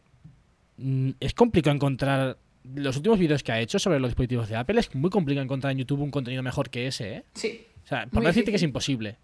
mm, 0.78 1.10
es 1.19 1.34
complicado 1.34 1.76
encontrar. 1.76 2.38
Los 2.75 2.95
últimos 2.97 3.17
vídeos 3.19 3.43
que 3.43 3.51
ha 3.51 3.60
hecho 3.60 3.80
sobre 3.80 3.99
los 3.99 4.10
dispositivos 4.10 4.49
de 4.49 4.56
Apple 4.56 4.80
es 4.80 4.93
muy 4.95 5.10
complicado 5.10 5.43
encontrar 5.43 5.71
en 5.71 5.77
YouTube 5.80 6.01
un 6.01 6.12
contenido 6.12 6.43
mejor 6.43 6.69
que 6.69 6.88
ese, 6.88 7.15
¿eh? 7.17 7.23
sí, 7.34 7.65
O 7.84 7.88
sea, 7.88 8.08
por 8.08 8.21
no 8.21 8.27
decirte 8.27 8.51
que 8.51 8.58
es 8.58 8.63
imposible. 8.63 9.17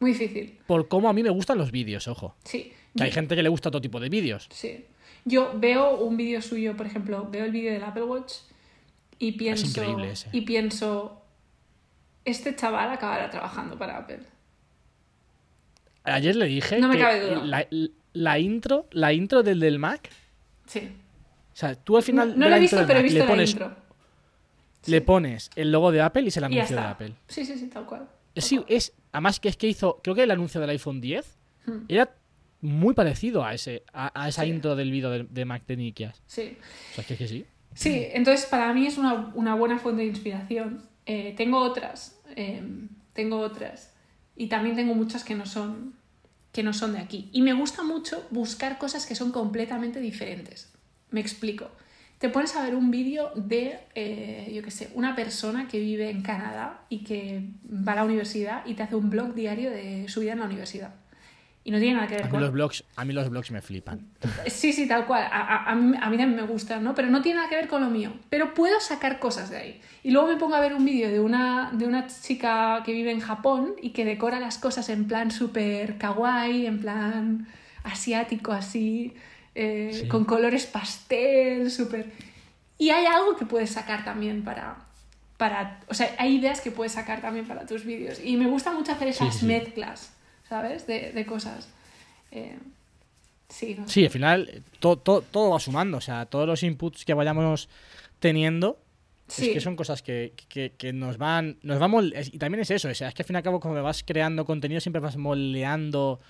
muy 0.00 0.12
difícil. 0.12 0.58
Por 0.66 0.88
cómo 0.88 1.08
a 1.08 1.12
mí 1.12 1.22
me 1.22 1.30
gustan 1.30 1.58
los 1.58 1.70
vídeos, 1.70 2.06
ojo. 2.08 2.34
Sí. 2.44 2.72
Que 2.96 3.04
hay 3.04 3.10
gente 3.12 3.34
que 3.36 3.42
le 3.42 3.48
gusta 3.48 3.70
todo 3.70 3.80
tipo 3.80 4.00
de 4.00 4.08
vídeos. 4.08 4.48
Sí. 4.50 4.84
Yo 5.24 5.52
veo 5.58 5.96
un 5.98 6.16
vídeo 6.16 6.40
suyo, 6.42 6.76
por 6.76 6.86
ejemplo, 6.86 7.28
veo 7.30 7.44
el 7.44 7.50
vídeo 7.52 7.72
del 7.72 7.82
Apple 7.82 8.04
Watch 8.04 8.32
y 9.18 9.32
pienso. 9.32 9.66
increíble 9.66 10.10
ese. 10.12 10.28
Y 10.32 10.42
pienso. 10.42 11.22
Este 12.24 12.54
chaval 12.56 12.90
acabará 12.90 13.30
trabajando 13.30 13.78
para 13.78 13.98
Apple. 13.98 14.20
Ayer 16.04 16.36
le 16.36 16.46
dije 16.46 16.78
No 16.78 16.88
me 16.88 16.96
que 16.96 17.00
cabe 17.02 17.20
duda. 17.20 17.44
La, 17.44 17.66
la 18.12 18.38
intro, 18.38 18.86
la 18.92 19.12
intro 19.12 19.42
del 19.42 19.60
del 19.60 19.78
Mac, 19.78 20.10
Sí. 20.66 20.88
O 21.56 21.58
sea, 21.58 21.74
tú 21.74 21.96
al 21.96 22.02
No, 22.02 22.06
final 22.06 22.38
no 22.38 22.48
la 22.50 22.58
he 22.58 22.60
visto, 22.60 22.84
pero 22.86 22.98
he 23.00 23.02
visto 23.02 23.18
le 23.18 23.24
la 23.24 23.30
pones, 23.30 23.50
intro. 23.50 23.74
le 24.86 25.00
pones 25.00 25.50
el 25.56 25.72
logo 25.72 25.90
de 25.90 26.02
Apple 26.02 26.22
y 26.22 26.28
es 26.28 26.36
el 26.36 26.44
anuncio 26.44 26.76
de. 26.76 26.82
Apple. 26.82 27.14
Sí, 27.28 27.46
sí, 27.46 27.56
sí, 27.58 27.66
tal 27.68 27.86
cual. 27.86 28.06
Es, 28.34 28.44
sí, 28.44 28.60
es 28.68 28.92
además 29.12 29.40
que 29.40 29.48
es 29.48 29.56
que 29.56 29.66
hizo, 29.66 30.00
creo 30.02 30.14
que 30.14 30.22
el 30.24 30.30
anuncio 30.30 30.60
del 30.60 30.70
iPhone 30.70 31.00
10 31.00 31.34
Hmm. 31.66 31.84
era 31.88 32.14
muy 32.60 32.94
parecido 32.94 33.44
a 33.44 33.52
ese 33.54 33.82
a, 33.92 34.12
a 34.22 34.28
esa 34.28 34.42
Sí. 34.44 34.50
intro 34.50 34.76
del 34.76 34.90
vídeo 34.92 35.10
de, 35.10 35.24
de 35.24 35.44
Mac 35.44 35.66
de 35.66 35.76
Nikias. 35.76 36.22
Sí. 36.26 36.56
O 36.92 36.94
sea, 36.94 37.02
es 37.02 37.06
que, 37.08 37.14
es 37.14 37.18
que 37.18 37.26
sí. 37.28 37.46
Sí, 37.74 38.06
entonces 38.12 38.46
para 38.46 38.72
mí 38.72 38.86
es 38.86 38.98
una, 38.98 39.32
una 39.34 39.54
buena 39.56 39.78
fuente 39.80 40.02
de 40.02 40.08
inspiración. 40.08 40.82
Eh, 41.06 41.34
tengo 41.36 41.58
otras, 41.58 42.20
eh, 42.36 42.62
tengo 43.14 43.38
otras. 43.40 43.92
Y 44.36 44.46
también 44.46 44.76
tengo 44.76 44.94
muchas 44.94 45.24
que 45.24 45.34
no 45.34 45.44
son 45.46 45.94
que 46.52 46.62
no 46.62 46.72
son 46.72 46.92
de 46.92 46.98
aquí. 47.00 47.28
Y 47.32 47.42
me 47.42 47.52
gusta 47.52 47.82
mucho 47.82 48.24
buscar 48.30 48.78
cosas 48.78 49.06
que 49.06 49.14
son 49.16 49.32
completamente 49.32 49.98
diferentes. 50.00 50.72
Me 51.10 51.20
explico. 51.20 51.70
Te 52.18 52.28
pones 52.30 52.56
a 52.56 52.62
ver 52.62 52.74
un 52.74 52.90
vídeo 52.90 53.30
de, 53.34 53.78
eh, 53.94 54.50
yo 54.54 54.62
qué 54.62 54.70
sé, 54.70 54.90
una 54.94 55.14
persona 55.14 55.68
que 55.68 55.78
vive 55.78 56.08
en 56.08 56.22
Canadá 56.22 56.80
y 56.88 57.04
que 57.04 57.42
va 57.70 57.92
a 57.92 57.96
la 57.96 58.04
universidad 58.04 58.64
y 58.64 58.74
te 58.74 58.82
hace 58.82 58.96
un 58.96 59.10
blog 59.10 59.34
diario 59.34 59.70
de 59.70 60.06
su 60.08 60.20
vida 60.20 60.32
en 60.32 60.38
la 60.38 60.46
universidad. 60.46 60.94
Y 61.62 61.72
no 61.72 61.78
tiene 61.80 61.94
nada 61.96 62.06
que 62.06 62.14
ver 62.14 62.22
A 62.22 62.26
mí 62.26 62.30
con... 62.30 62.40
los 62.40 62.52
blogs, 62.52 62.84
a 62.94 63.04
mí 63.04 63.12
los 63.12 63.28
blogs 63.28 63.50
me 63.50 63.60
flipan. 63.60 64.06
Sí, 64.46 64.72
sí, 64.72 64.86
tal 64.86 65.04
cual. 65.04 65.24
A, 65.24 65.40
a- 65.40 65.70
a 65.72 65.74
mí, 65.74 65.96
a 66.00 66.08
mí 66.08 66.16
también 66.16 66.36
me 66.36 66.42
gusta, 66.42 66.78
¿no? 66.78 66.94
Pero 66.94 67.10
no 67.10 67.20
tiene 67.22 67.38
nada 67.38 67.48
que 67.50 67.56
ver 67.56 67.66
con 67.68 67.82
lo 67.82 67.90
mío. 67.90 68.12
Pero 68.30 68.54
puedo 68.54 68.78
sacar 68.80 69.18
cosas 69.18 69.50
de 69.50 69.56
ahí. 69.56 69.80
Y 70.04 70.12
luego 70.12 70.28
me 70.28 70.36
pongo 70.36 70.54
a 70.54 70.60
ver 70.60 70.74
un 70.74 70.84
vídeo 70.84 71.10
de 71.10 71.18
una, 71.20 71.72
de 71.72 71.86
una 71.86 72.06
chica 72.06 72.82
que 72.84 72.92
vive 72.92 73.10
en 73.10 73.18
Japón 73.20 73.74
y 73.82 73.90
que 73.90 74.04
decora 74.04 74.38
las 74.38 74.58
cosas 74.58 74.88
en 74.90 75.06
plan 75.08 75.30
súper 75.32 75.98
kawaii, 75.98 76.66
en 76.66 76.80
plan 76.80 77.48
asiático 77.82 78.52
así, 78.52 79.14
eh, 79.58 79.90
Sí. 79.92 80.08
con 80.08 80.24
colores 80.24 80.66
pastel, 80.66 81.70
súper... 81.70 82.12
Y 82.78 82.90
hay 82.90 83.06
algo 83.06 83.36
que 83.36 83.46
puedes 83.46 83.70
sacar 83.70 84.04
también 84.04 84.44
para, 84.44 84.76
para... 85.38 85.80
O 85.88 85.94
sea, 85.94 86.14
hay 86.18 86.36
ideas 86.36 86.60
que 86.60 86.70
puedes 86.70 86.92
sacar 86.92 87.20
también 87.22 87.46
para 87.48 87.64
tus 87.66 87.84
vídeos. 87.84 88.20
Y 88.22 88.36
me 88.36 88.46
gusta 88.46 88.70
mucho 88.72 88.92
hacer 88.92 89.08
esas 89.08 89.32
sí, 89.32 89.40
sí. 89.40 89.46
mezclas, 89.46 90.12
¿sabes? 90.48 90.86
De, 90.86 91.10
de 91.12 91.24
cosas. 91.26 91.68
Eh, 92.32 92.58
sí, 93.48 93.74
no 93.78 93.86
sé. 93.88 93.94
Sí, 93.94 94.04
al 94.04 94.10
final 94.10 94.48
eh, 94.52 94.60
to- 94.78 94.98
to- 94.98 95.22
todo 95.22 95.50
va 95.52 95.58
sumando. 95.60 95.96
O 95.96 96.00
sea, 96.02 96.26
todos 96.26 96.46
los 96.46 96.62
inputs 96.62 97.04
que 97.06 97.14
vayamos 97.14 97.68
teniendo 98.20 98.78
Sí. 99.28 99.48
Es 99.48 99.54
que 99.54 99.60
son 99.60 99.74
cosas 99.74 100.02
que, 100.02 100.34
que- 100.48 100.70
que 100.78 100.92
nos 100.92 101.18
van. 101.18 101.58
Nos 101.62 101.80
es- 102.14 102.32
y 102.32 102.38
también 102.38 102.60
es 102.60 102.70
eso, 102.70 102.88
o 102.88 102.94
sea, 102.94 103.08
es 103.08 103.14
que 103.14 103.22
al 103.22 103.26
fin 103.26 103.34
y 103.34 103.38
al 103.38 103.42
cabo, 103.42 103.58
como 103.58 103.82
vas 103.82 104.04
creando 104.06 104.44
contenido, 104.44 104.80
siempre 104.80 105.00
vas 105.00 105.16
moldeando. 105.16 106.20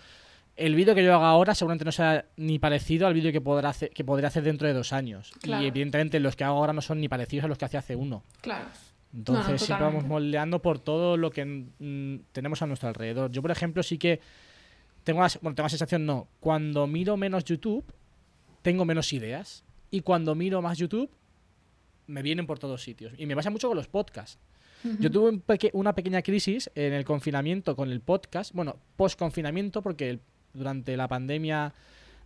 El 0.56 0.74
vídeo 0.74 0.94
que 0.94 1.04
yo 1.04 1.14
haga 1.14 1.28
ahora 1.28 1.54
seguramente 1.54 1.84
no 1.84 1.92
sea 1.92 2.24
ni 2.36 2.58
parecido 2.58 3.06
al 3.06 3.12
vídeo 3.14 3.30
que 3.30 3.42
podrá 3.42 3.68
hacer, 3.70 3.90
que 3.90 4.04
podría 4.04 4.28
hacer 4.28 4.42
dentro 4.42 4.66
de 4.66 4.72
dos 4.74 4.92
años. 4.94 5.32
Claro. 5.42 5.62
Y 5.62 5.66
evidentemente 5.66 6.18
los 6.18 6.34
que 6.34 6.44
hago 6.44 6.56
ahora 6.56 6.72
no 6.72 6.80
son 6.80 7.00
ni 7.00 7.08
parecidos 7.08 7.44
a 7.44 7.48
los 7.48 7.58
que 7.58 7.66
hacía 7.66 7.80
hace 7.80 7.94
uno. 7.94 8.22
Claro. 8.40 8.64
Entonces 9.14 9.46
No, 9.46 9.52
no, 9.52 9.58
siempre 9.58 9.84
vamos 9.86 10.04
moldeando 10.04 10.60
por 10.62 10.78
todo 10.78 11.16
lo 11.18 11.30
que 11.30 11.44
mm, 11.44 12.24
tenemos 12.32 12.62
a 12.62 12.66
nuestro 12.66 12.88
alrededor. 12.88 13.30
Yo, 13.30 13.42
por 13.42 13.50
ejemplo, 13.50 13.82
sí 13.82 13.98
que 13.98 14.20
tengo 15.04 15.20
la, 15.20 15.30
bueno, 15.42 15.54
tengo 15.54 15.66
la 15.66 15.70
sensación, 15.70 16.06
no. 16.06 16.26
Cuando 16.40 16.86
miro 16.86 17.16
menos 17.18 17.44
YouTube, 17.44 17.84
tengo 18.62 18.84
menos 18.86 19.12
ideas. 19.12 19.62
Y 19.90 20.00
cuando 20.00 20.34
miro 20.34 20.62
más 20.62 20.78
YouTube, 20.78 21.10
me 22.06 22.22
vienen 22.22 22.46
por 22.46 22.58
todos 22.58 22.82
sitios. 22.82 23.12
Y 23.18 23.26
me 23.26 23.36
pasa 23.36 23.50
mucho 23.50 23.68
con 23.68 23.76
los 23.76 23.88
podcasts. 23.88 24.38
Yo 25.00 25.10
tuve 25.10 25.30
un 25.30 25.40
peque- 25.40 25.70
una 25.72 25.94
pequeña 25.94 26.22
crisis 26.22 26.70
en 26.74 26.92
el 26.92 27.04
confinamiento 27.04 27.74
con 27.76 27.90
el 27.90 28.00
podcast. 28.00 28.52
Bueno, 28.54 28.76
post-confinamiento, 28.96 29.82
porque 29.82 30.10
el- 30.10 30.20
durante 30.56 30.96
la 30.96 31.08
pandemia, 31.08 31.72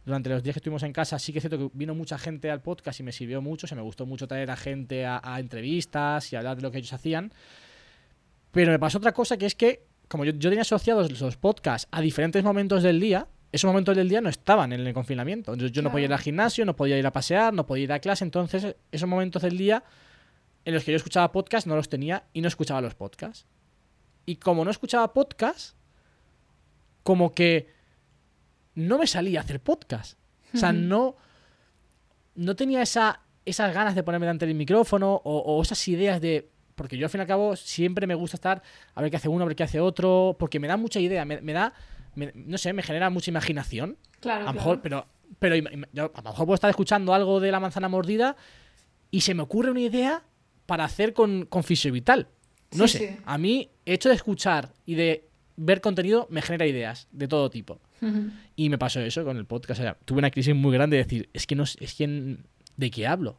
durante 0.05 0.31
los 0.31 0.43
días 0.43 0.55
que 0.55 0.59
estuvimos 0.59 0.83
en 0.83 0.93
casa, 0.93 1.19
sí 1.19 1.33
que 1.33 1.39
es 1.39 1.43
cierto 1.43 1.59
que 1.59 1.71
vino 1.77 1.95
mucha 1.95 2.19
gente 2.19 2.51
al 2.51 2.63
podcast 2.63 3.01
y 3.01 3.03
me 3.03 3.13
sirvió 3.13 3.43
mucho. 3.43 3.67
Se 3.67 3.75
me 3.75 3.83
gustó 3.83 4.07
mucho 4.07 4.27
traer 4.27 4.51
a 4.51 4.57
gente 4.57 5.05
a, 5.05 5.21
a 5.23 5.41
entrevistas 5.41 6.33
y 6.33 6.37
hablar 6.37 6.57
de 6.57 6.63
lo 6.63 6.71
que 6.71 6.79
ellos 6.79 6.93
hacían. 6.93 7.33
Pero 8.53 8.73
me 8.73 8.79
pasó 8.79 8.99
otra 8.99 9.13
cosa 9.13 9.37
que 9.37 9.47
es 9.47 9.55
que, 9.55 9.87
como 10.09 10.25
yo, 10.25 10.33
yo 10.33 10.51
tenía 10.51 10.63
asociados 10.63 11.21
los 11.21 11.37
podcasts 11.37 11.89
a 11.91 12.01
diferentes 12.01 12.43
momentos 12.43 12.83
del 12.83 12.99
día, 12.99 13.29
esos 13.53 13.69
momentos 13.69 13.97
del 13.97 14.09
día 14.09 14.21
no 14.21 14.29
estaban 14.29 14.73
en 14.73 14.87
el 14.87 14.95
confinamiento. 14.95 15.53
Entonces 15.53 15.73
yo 15.75 15.83
no 15.83 15.91
podía 15.91 16.07
ir 16.07 16.13
al 16.13 16.21
gimnasio, 16.21 16.65
no 16.65 16.77
podía 16.77 16.99
ir 16.99 17.07
a 17.07 17.13
pasear, 17.13 17.53
no 17.53 17.67
podía 17.67 17.85
ir 17.85 17.93
a 17.93 17.99
clase. 17.99 18.25
Entonces, 18.25 18.77
esos 18.93 19.09
momentos 19.09 19.43
del 19.43 19.59
día 19.59 19.83
en 20.65 20.75
los 20.75 20.85
que 20.85 20.93
yo 20.93 20.97
escuchaba 20.97 21.33
podcast 21.33 21.67
no 21.67 21.75
los 21.75 21.89
tenía 21.89 22.25
y 22.33 22.43
no 22.43 22.49
escuchaba 22.49 22.81
los 22.81 22.95
podcasts. 22.95 23.47
Y 24.25 24.37
como 24.37 24.65
no 24.65 24.71
escuchaba 24.71 25.13
podcast, 25.13 25.75
como 27.03 27.35
que 27.35 27.69
no 28.81 28.99
me 28.99 29.07
salía 29.07 29.41
a 29.41 29.43
hacer 29.43 29.61
podcast. 29.61 30.19
O 30.55 30.59
sea, 30.59 30.73
no, 30.73 31.17
no 32.35 32.57
tenía 32.57 32.83
esa, 32.83 33.21
esas 33.45 33.73
ganas 33.75 33.95
de 33.95 34.03
ponerme 34.03 34.27
delante 34.27 34.47
del 34.47 34.55
micrófono 34.55 35.15
o, 35.25 35.39
o 35.39 35.63
esas 35.63 35.87
ideas 35.89 36.21
de... 36.21 36.51
Porque 36.75 36.97
yo 36.97 37.07
al 37.07 37.11
fin 37.11 37.21
y 37.21 37.23
al 37.23 37.29
cabo 37.29 37.57
siempre 37.57 38.07
me 38.07 38.15
gusta 38.15 38.37
estar 38.37 38.63
a 38.95 39.03
ver 39.03 39.11
qué 39.11 39.19
hace 39.19 39.29
uno, 39.29 39.45
a 39.45 39.47
ver 39.47 39.55
qué 39.57 39.65
hace 39.65 39.81
otro, 39.81 40.35
porque 40.39 40.59
me 40.59 40.67
da 40.67 40.77
mucha 40.79 40.99
idea, 40.99 41.25
me, 41.27 41.41
me 41.43 41.53
da, 41.53 41.75
me- 42.15 42.33
no 42.35 42.57
sé, 42.57 42.73
me 42.73 42.83
genera 42.83 43.11
mucha 43.11 43.31
imaginación. 43.31 43.99
Claro, 44.21 44.41
A 44.41 44.45
lo 44.45 44.53
claro. 44.53 44.55
mejor, 44.59 44.81
pero, 44.83 45.07
pero 45.39 45.57
yo 45.93 46.11
a 46.15 46.23
lo 46.23 46.31
mejor 46.31 46.47
puedo 46.47 46.55
estar 46.55 46.71
escuchando 46.71 47.13
algo 47.13 47.39
de 47.39 47.53
la 47.53 47.61
manzana 47.61 47.89
mordida 47.91 48.35
y 49.11 49.21
se 49.21 49.35
me 49.35 49.43
ocurre 49.43 49.71
una 49.71 49.81
idea 49.81 50.23
para 50.65 50.85
hacer 50.85 51.13
con, 51.13 51.45
con 51.47 51.65
Fisio 51.65 51.93
Vital. 51.93 52.29
No 52.73 52.89
Sí, 52.89 52.99
sé. 52.99 53.09
sí. 53.11 53.23
A 53.27 53.37
mí, 53.37 53.71
hecho 53.85 54.09
de 54.09 54.15
escuchar 54.15 54.73
y 54.87 54.95
de 54.95 55.29
ver 55.57 55.83
contenido 55.83 56.29
me 56.31 56.41
genera 56.41 56.67
ideas 56.67 57.09
de 57.13 57.29
todo 57.29 57.51
tipo. 57.51 57.79
Y 58.57 58.69
me 58.71 58.79
pasó 58.79 59.01
eso 59.01 59.25
con 59.25 59.37
el 59.37 59.45
podcast. 59.47 59.81
O 59.81 59.83
sea, 59.83 59.95
tuve 60.05 60.19
una 60.19 60.31
crisis 60.31 60.55
muy 60.55 60.73
grande 60.73 60.97
de 60.97 61.03
decir, 61.05 61.29
es 61.33 61.47
que 61.47 61.55
no 61.55 61.67
sé- 61.67 61.83
es 61.85 61.95
que 61.95 62.37
de 62.77 62.91
qué 62.91 63.07
hablo. 63.07 63.39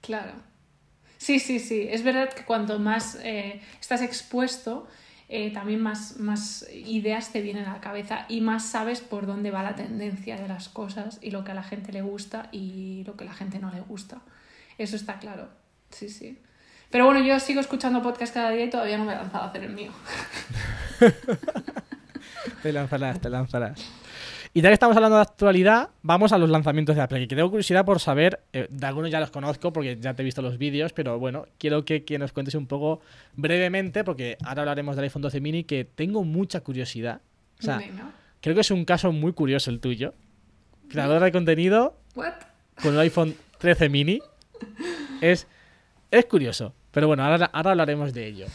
Claro. 0.00 0.32
Sí, 1.18 1.38
sí, 1.38 1.58
sí. 1.58 1.86
Es 1.90 2.02
verdad 2.02 2.32
que 2.32 2.44
cuanto 2.44 2.78
más 2.78 3.18
eh, 3.22 3.60
estás 3.80 4.00
expuesto, 4.02 4.88
eh, 5.28 5.52
también 5.52 5.80
más, 5.80 6.16
más 6.18 6.66
ideas 6.72 7.30
te 7.30 7.40
vienen 7.42 7.66
a 7.66 7.74
la 7.74 7.80
cabeza 7.80 8.24
y 8.28 8.40
más 8.40 8.66
sabes 8.66 9.00
por 9.00 9.26
dónde 9.26 9.50
va 9.50 9.62
la 9.62 9.74
tendencia 9.76 10.36
de 10.36 10.48
las 10.48 10.68
cosas 10.68 11.18
y 11.22 11.30
lo 11.30 11.44
que 11.44 11.52
a 11.52 11.54
la 11.54 11.62
gente 11.62 11.92
le 11.92 12.02
gusta 12.02 12.48
y 12.52 13.04
lo 13.04 13.16
que 13.16 13.24
a 13.24 13.26
la 13.28 13.34
gente 13.34 13.58
no 13.60 13.70
le 13.70 13.80
gusta. 13.80 14.22
Eso 14.78 14.96
está 14.96 15.18
claro. 15.18 15.48
Sí, 15.90 16.08
sí. 16.08 16.38
Pero 16.90 17.04
bueno, 17.04 17.20
yo 17.24 17.38
sigo 17.38 17.60
escuchando 17.60 18.02
podcast 18.02 18.34
cada 18.34 18.50
día 18.50 18.64
y 18.64 18.70
todavía 18.70 18.98
no 18.98 19.04
me 19.04 19.12
he 19.12 19.16
lanzado 19.16 19.44
a 19.44 19.48
hacer 19.48 19.62
el 19.62 19.72
mío. 19.72 19.92
Te 22.62 22.72
lanzarás, 22.72 23.20
te 23.20 23.30
lanzarás. 23.30 23.80
Y 24.52 24.62
ya 24.62 24.68
que 24.68 24.74
estamos 24.74 24.96
hablando 24.96 25.16
de 25.16 25.22
actualidad, 25.22 25.90
vamos 26.02 26.32
a 26.32 26.38
los 26.38 26.50
lanzamientos 26.50 26.96
de 26.96 27.02
Apple. 27.02 27.28
Que 27.28 27.36
tengo 27.36 27.50
curiosidad 27.50 27.84
por 27.84 28.00
saber, 28.00 28.40
eh, 28.52 28.66
de 28.68 28.86
algunos 28.86 29.10
ya 29.10 29.20
los 29.20 29.30
conozco 29.30 29.72
porque 29.72 29.96
ya 30.00 30.14
te 30.14 30.22
he 30.22 30.24
visto 30.24 30.42
los 30.42 30.58
vídeos, 30.58 30.92
pero 30.92 31.20
bueno, 31.20 31.46
quiero 31.58 31.84
que, 31.84 32.04
que 32.04 32.18
nos 32.18 32.32
cuentes 32.32 32.56
un 32.56 32.66
poco 32.66 33.00
brevemente, 33.36 34.02
porque 34.02 34.36
ahora 34.44 34.62
hablaremos 34.62 34.96
del 34.96 35.04
iPhone 35.04 35.22
12 35.22 35.40
mini, 35.40 35.62
que 35.64 35.84
tengo 35.84 36.24
mucha 36.24 36.62
curiosidad. 36.62 37.20
O 37.60 37.62
sea, 37.62 37.80
creo 38.40 38.54
que 38.54 38.62
es 38.62 38.70
un 38.72 38.84
caso 38.84 39.12
muy 39.12 39.32
curioso 39.34 39.70
el 39.70 39.78
tuyo. 39.78 40.14
Creador 40.88 41.22
de 41.22 41.30
contenido 41.30 41.96
What? 42.16 42.32
con 42.82 42.94
el 42.94 43.00
iPhone 43.00 43.36
13 43.58 43.88
mini. 43.88 44.20
Es, 45.20 45.46
es 46.10 46.24
curioso. 46.24 46.74
Pero 46.90 47.06
bueno, 47.06 47.22
ahora, 47.22 47.50
ahora 47.52 47.70
hablaremos 47.70 48.12
de 48.12 48.26
ello. 48.26 48.46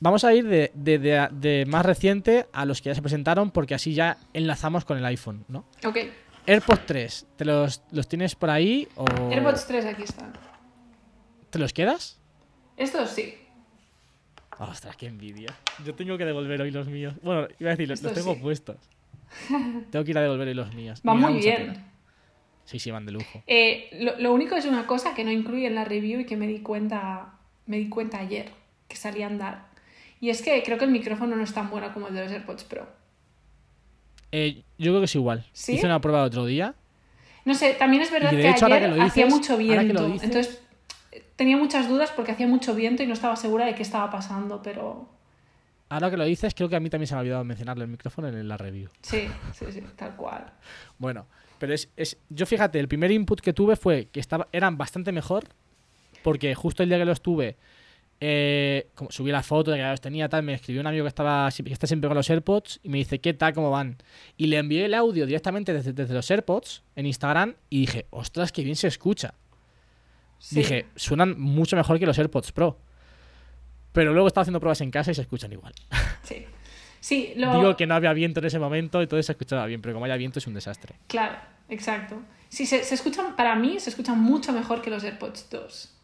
Vamos 0.00 0.24
a 0.24 0.32
ir 0.34 0.46
de, 0.46 0.70
de- 0.74 0.98
de- 0.98 1.28
de 1.32 1.66
más 1.66 1.84
reciente 1.84 2.46
a 2.52 2.64
los 2.64 2.80
que 2.80 2.90
ya 2.90 2.94
se 2.94 3.02
presentaron, 3.02 3.50
porque 3.50 3.74
así 3.74 3.94
ya 3.94 4.18
enlazamos 4.32 4.84
con 4.84 4.96
el 4.98 5.04
iPhone, 5.04 5.44
¿no? 5.48 5.64
Ok. 5.84 5.98
AirPods 6.46 6.86
3, 6.86 7.26
¿te 7.36 7.44
los, 7.44 7.82
los 7.90 8.08
tienes 8.08 8.34
por 8.34 8.50
ahí 8.50 8.88
o 8.96 9.04
AirPods 9.30 9.66
3 9.66 9.84
aquí 9.86 10.02
están. 10.04 10.32
te 11.50 11.58
los 11.58 11.72
quedas? 11.72 12.18
Estos 12.76 13.10
sí. 13.10 13.34
Ostras, 14.58 14.96
qué 14.96 15.06
envidia. 15.06 15.48
Yo 15.84 15.94
tengo 15.94 16.18
que 16.18 16.24
devolver 16.24 16.60
hoy 16.62 16.70
los 16.70 16.86
míos. 16.88 17.14
Bueno, 17.22 17.48
iba 17.58 17.70
a 17.70 17.74
decir, 17.76 17.88
los, 17.88 18.00
tengo 18.00 18.34
sí. 18.34 18.40
puestos. 18.40 18.76
tengo 19.90 20.04
que 20.04 20.10
ir 20.10 20.18
a 20.18 20.22
devolver 20.22 20.48
hoy 20.48 20.54
los 20.54 20.74
míos. 20.74 21.00
Va 21.06 21.14
Me 21.14 21.22
da 21.22 21.30
muy 21.30 21.40
bien. 21.40 21.56
pena. 21.56 21.86
Sí, 22.64 22.78
sí, 22.78 22.90
van 22.90 23.06
de 23.06 23.12
lujo. 23.12 23.42
Eh, 23.46 23.88
lo, 24.00 24.18
lo 24.18 24.32
único 24.32 24.54
es 24.56 24.64
una 24.66 24.86
cosa 24.86 25.14
que 25.14 25.24
no 25.24 25.30
incluye 25.32 25.66
en 25.66 25.74
la 25.74 25.84
review 25.84 26.20
y 26.20 26.26
que 26.26 26.36
me 26.36 26.46
di 26.46 26.60
cuenta, 26.60 27.34
me 27.66 27.78
di 27.78 27.88
cuenta 27.88 28.18
ayer, 28.18 28.50
que 28.86 28.96
salí 28.96 29.22
a 29.22 29.26
andar. 29.28 29.69
Y 30.20 30.30
es 30.30 30.42
que 30.42 30.62
creo 30.62 30.76
que 30.78 30.84
el 30.84 30.90
micrófono 30.90 31.34
no 31.36 31.42
es 31.42 31.52
tan 31.54 31.70
bueno 31.70 31.92
como 31.94 32.08
el 32.08 32.14
de 32.14 32.24
los 32.24 32.32
AirPods 32.32 32.64
Pro. 32.64 32.86
Eh, 34.32 34.62
yo 34.78 34.92
creo 34.92 35.00
que 35.00 35.04
es 35.06 35.14
igual. 35.14 35.46
¿Sí? 35.52 35.72
Hice 35.74 35.86
una 35.86 36.00
prueba 36.00 36.20
el 36.20 36.26
otro 36.26 36.44
día. 36.46 36.74
No 37.44 37.54
sé, 37.54 37.74
también 37.74 38.02
es 38.02 38.12
verdad 38.12 38.30
que 38.30 38.48
hecho, 38.50 38.66
ayer 38.66 38.94
que 38.94 39.00
hacía 39.00 39.26
mucho 39.26 39.56
viento. 39.56 40.06
dices- 40.06 40.22
Entonces 40.24 40.62
tenía 41.36 41.56
muchas 41.56 41.88
dudas 41.88 42.12
porque 42.14 42.32
hacía 42.32 42.46
mucho 42.46 42.74
viento 42.74 43.02
y 43.02 43.06
no 43.06 43.14
estaba 43.14 43.34
segura 43.36 43.64
de 43.64 43.74
qué 43.74 43.82
estaba 43.82 44.10
pasando, 44.10 44.62
pero 44.62 45.08
Ahora 45.88 46.08
que 46.10 46.16
lo 46.16 46.24
dices, 46.24 46.54
creo 46.54 46.68
que 46.68 46.76
a 46.76 46.80
mí 46.80 46.88
también 46.88 47.08
se 47.08 47.14
me 47.14 47.18
ha 47.18 47.22
olvidado 47.22 47.42
mencionarle 47.42 47.82
el 47.84 47.90
micrófono 47.90 48.28
en 48.28 48.46
la 48.46 48.56
review. 48.56 48.88
sí, 49.02 49.26
sí, 49.54 49.64
sí, 49.72 49.82
tal 49.96 50.14
cual. 50.16 50.52
Bueno, 50.98 51.26
pero 51.58 51.74
es, 51.74 51.88
es. 51.96 52.16
Yo 52.28 52.46
fíjate, 52.46 52.78
el 52.78 52.86
primer 52.88 53.10
input 53.10 53.40
que 53.40 53.52
tuve 53.52 53.74
fue 53.74 54.06
que 54.12 54.20
estaba, 54.20 54.46
eran 54.52 54.76
bastante 54.78 55.10
mejor. 55.12 55.44
Porque 56.22 56.54
justo 56.54 56.82
el 56.82 56.90
día 56.90 56.98
que 56.98 57.06
los 57.06 57.22
tuve, 57.22 57.56
eh, 58.22 58.90
como 58.94 59.10
subí 59.10 59.32
la 59.32 59.42
foto 59.42 59.70
de 59.70 59.78
que 59.78 59.82
los 59.82 60.00
tenía, 60.00 60.28
tal, 60.28 60.42
me 60.42 60.52
escribió 60.52 60.82
un 60.82 60.86
amigo 60.86 61.04
que 61.04 61.08
estaba 61.08 61.48
que 61.50 61.72
está 61.72 61.86
siempre 61.86 62.06
con 62.08 62.16
los 62.16 62.28
AirPods 62.28 62.80
y 62.82 62.90
me 62.90 62.98
dice, 62.98 63.18
¿qué 63.18 63.32
tal? 63.32 63.54
¿Cómo 63.54 63.70
van? 63.70 63.96
Y 64.36 64.46
le 64.48 64.58
envié 64.58 64.84
el 64.84 64.92
audio 64.92 65.24
directamente 65.24 65.72
desde, 65.72 65.94
desde 65.94 66.12
los 66.12 66.30
AirPods 66.30 66.82
en 66.96 67.06
Instagram 67.06 67.54
y 67.70 67.80
dije, 67.80 68.06
ostras, 68.10 68.52
qué 68.52 68.62
bien 68.62 68.76
se 68.76 68.88
escucha. 68.88 69.34
Sí. 70.38 70.56
Dije, 70.56 70.86
suenan 70.96 71.40
mucho 71.40 71.76
mejor 71.76 71.98
que 71.98 72.04
los 72.04 72.18
AirPods 72.18 72.52
Pro. 72.52 72.78
Pero 73.92 74.12
luego 74.12 74.28
estaba 74.28 74.42
haciendo 74.42 74.60
pruebas 74.60 74.80
en 74.82 74.90
casa 74.90 75.10
y 75.10 75.14
se 75.14 75.22
escuchan 75.22 75.52
igual. 75.52 75.72
Sí, 76.22 76.44
sí 77.00 77.32
lo... 77.36 77.54
Digo 77.54 77.76
que 77.76 77.86
no 77.86 77.94
había 77.94 78.12
viento 78.12 78.40
en 78.40 78.46
ese 78.46 78.58
momento, 78.58 79.00
entonces 79.00 79.26
se 79.26 79.32
escuchaba 79.32 79.64
bien, 79.64 79.80
pero 79.80 79.94
como 79.94 80.04
haya 80.04 80.16
viento 80.16 80.38
es 80.38 80.46
un 80.46 80.52
desastre. 80.52 80.94
Claro, 81.06 81.38
exacto. 81.70 82.20
Sí, 82.50 82.66
se, 82.66 82.84
se 82.84 82.94
escuchan, 82.94 83.34
para 83.34 83.56
mí 83.56 83.80
se 83.80 83.88
escuchan 83.88 84.20
mucho 84.20 84.52
mejor 84.52 84.82
que 84.82 84.90
los 84.90 85.02
AirPods 85.02 85.48
2. 85.50 85.99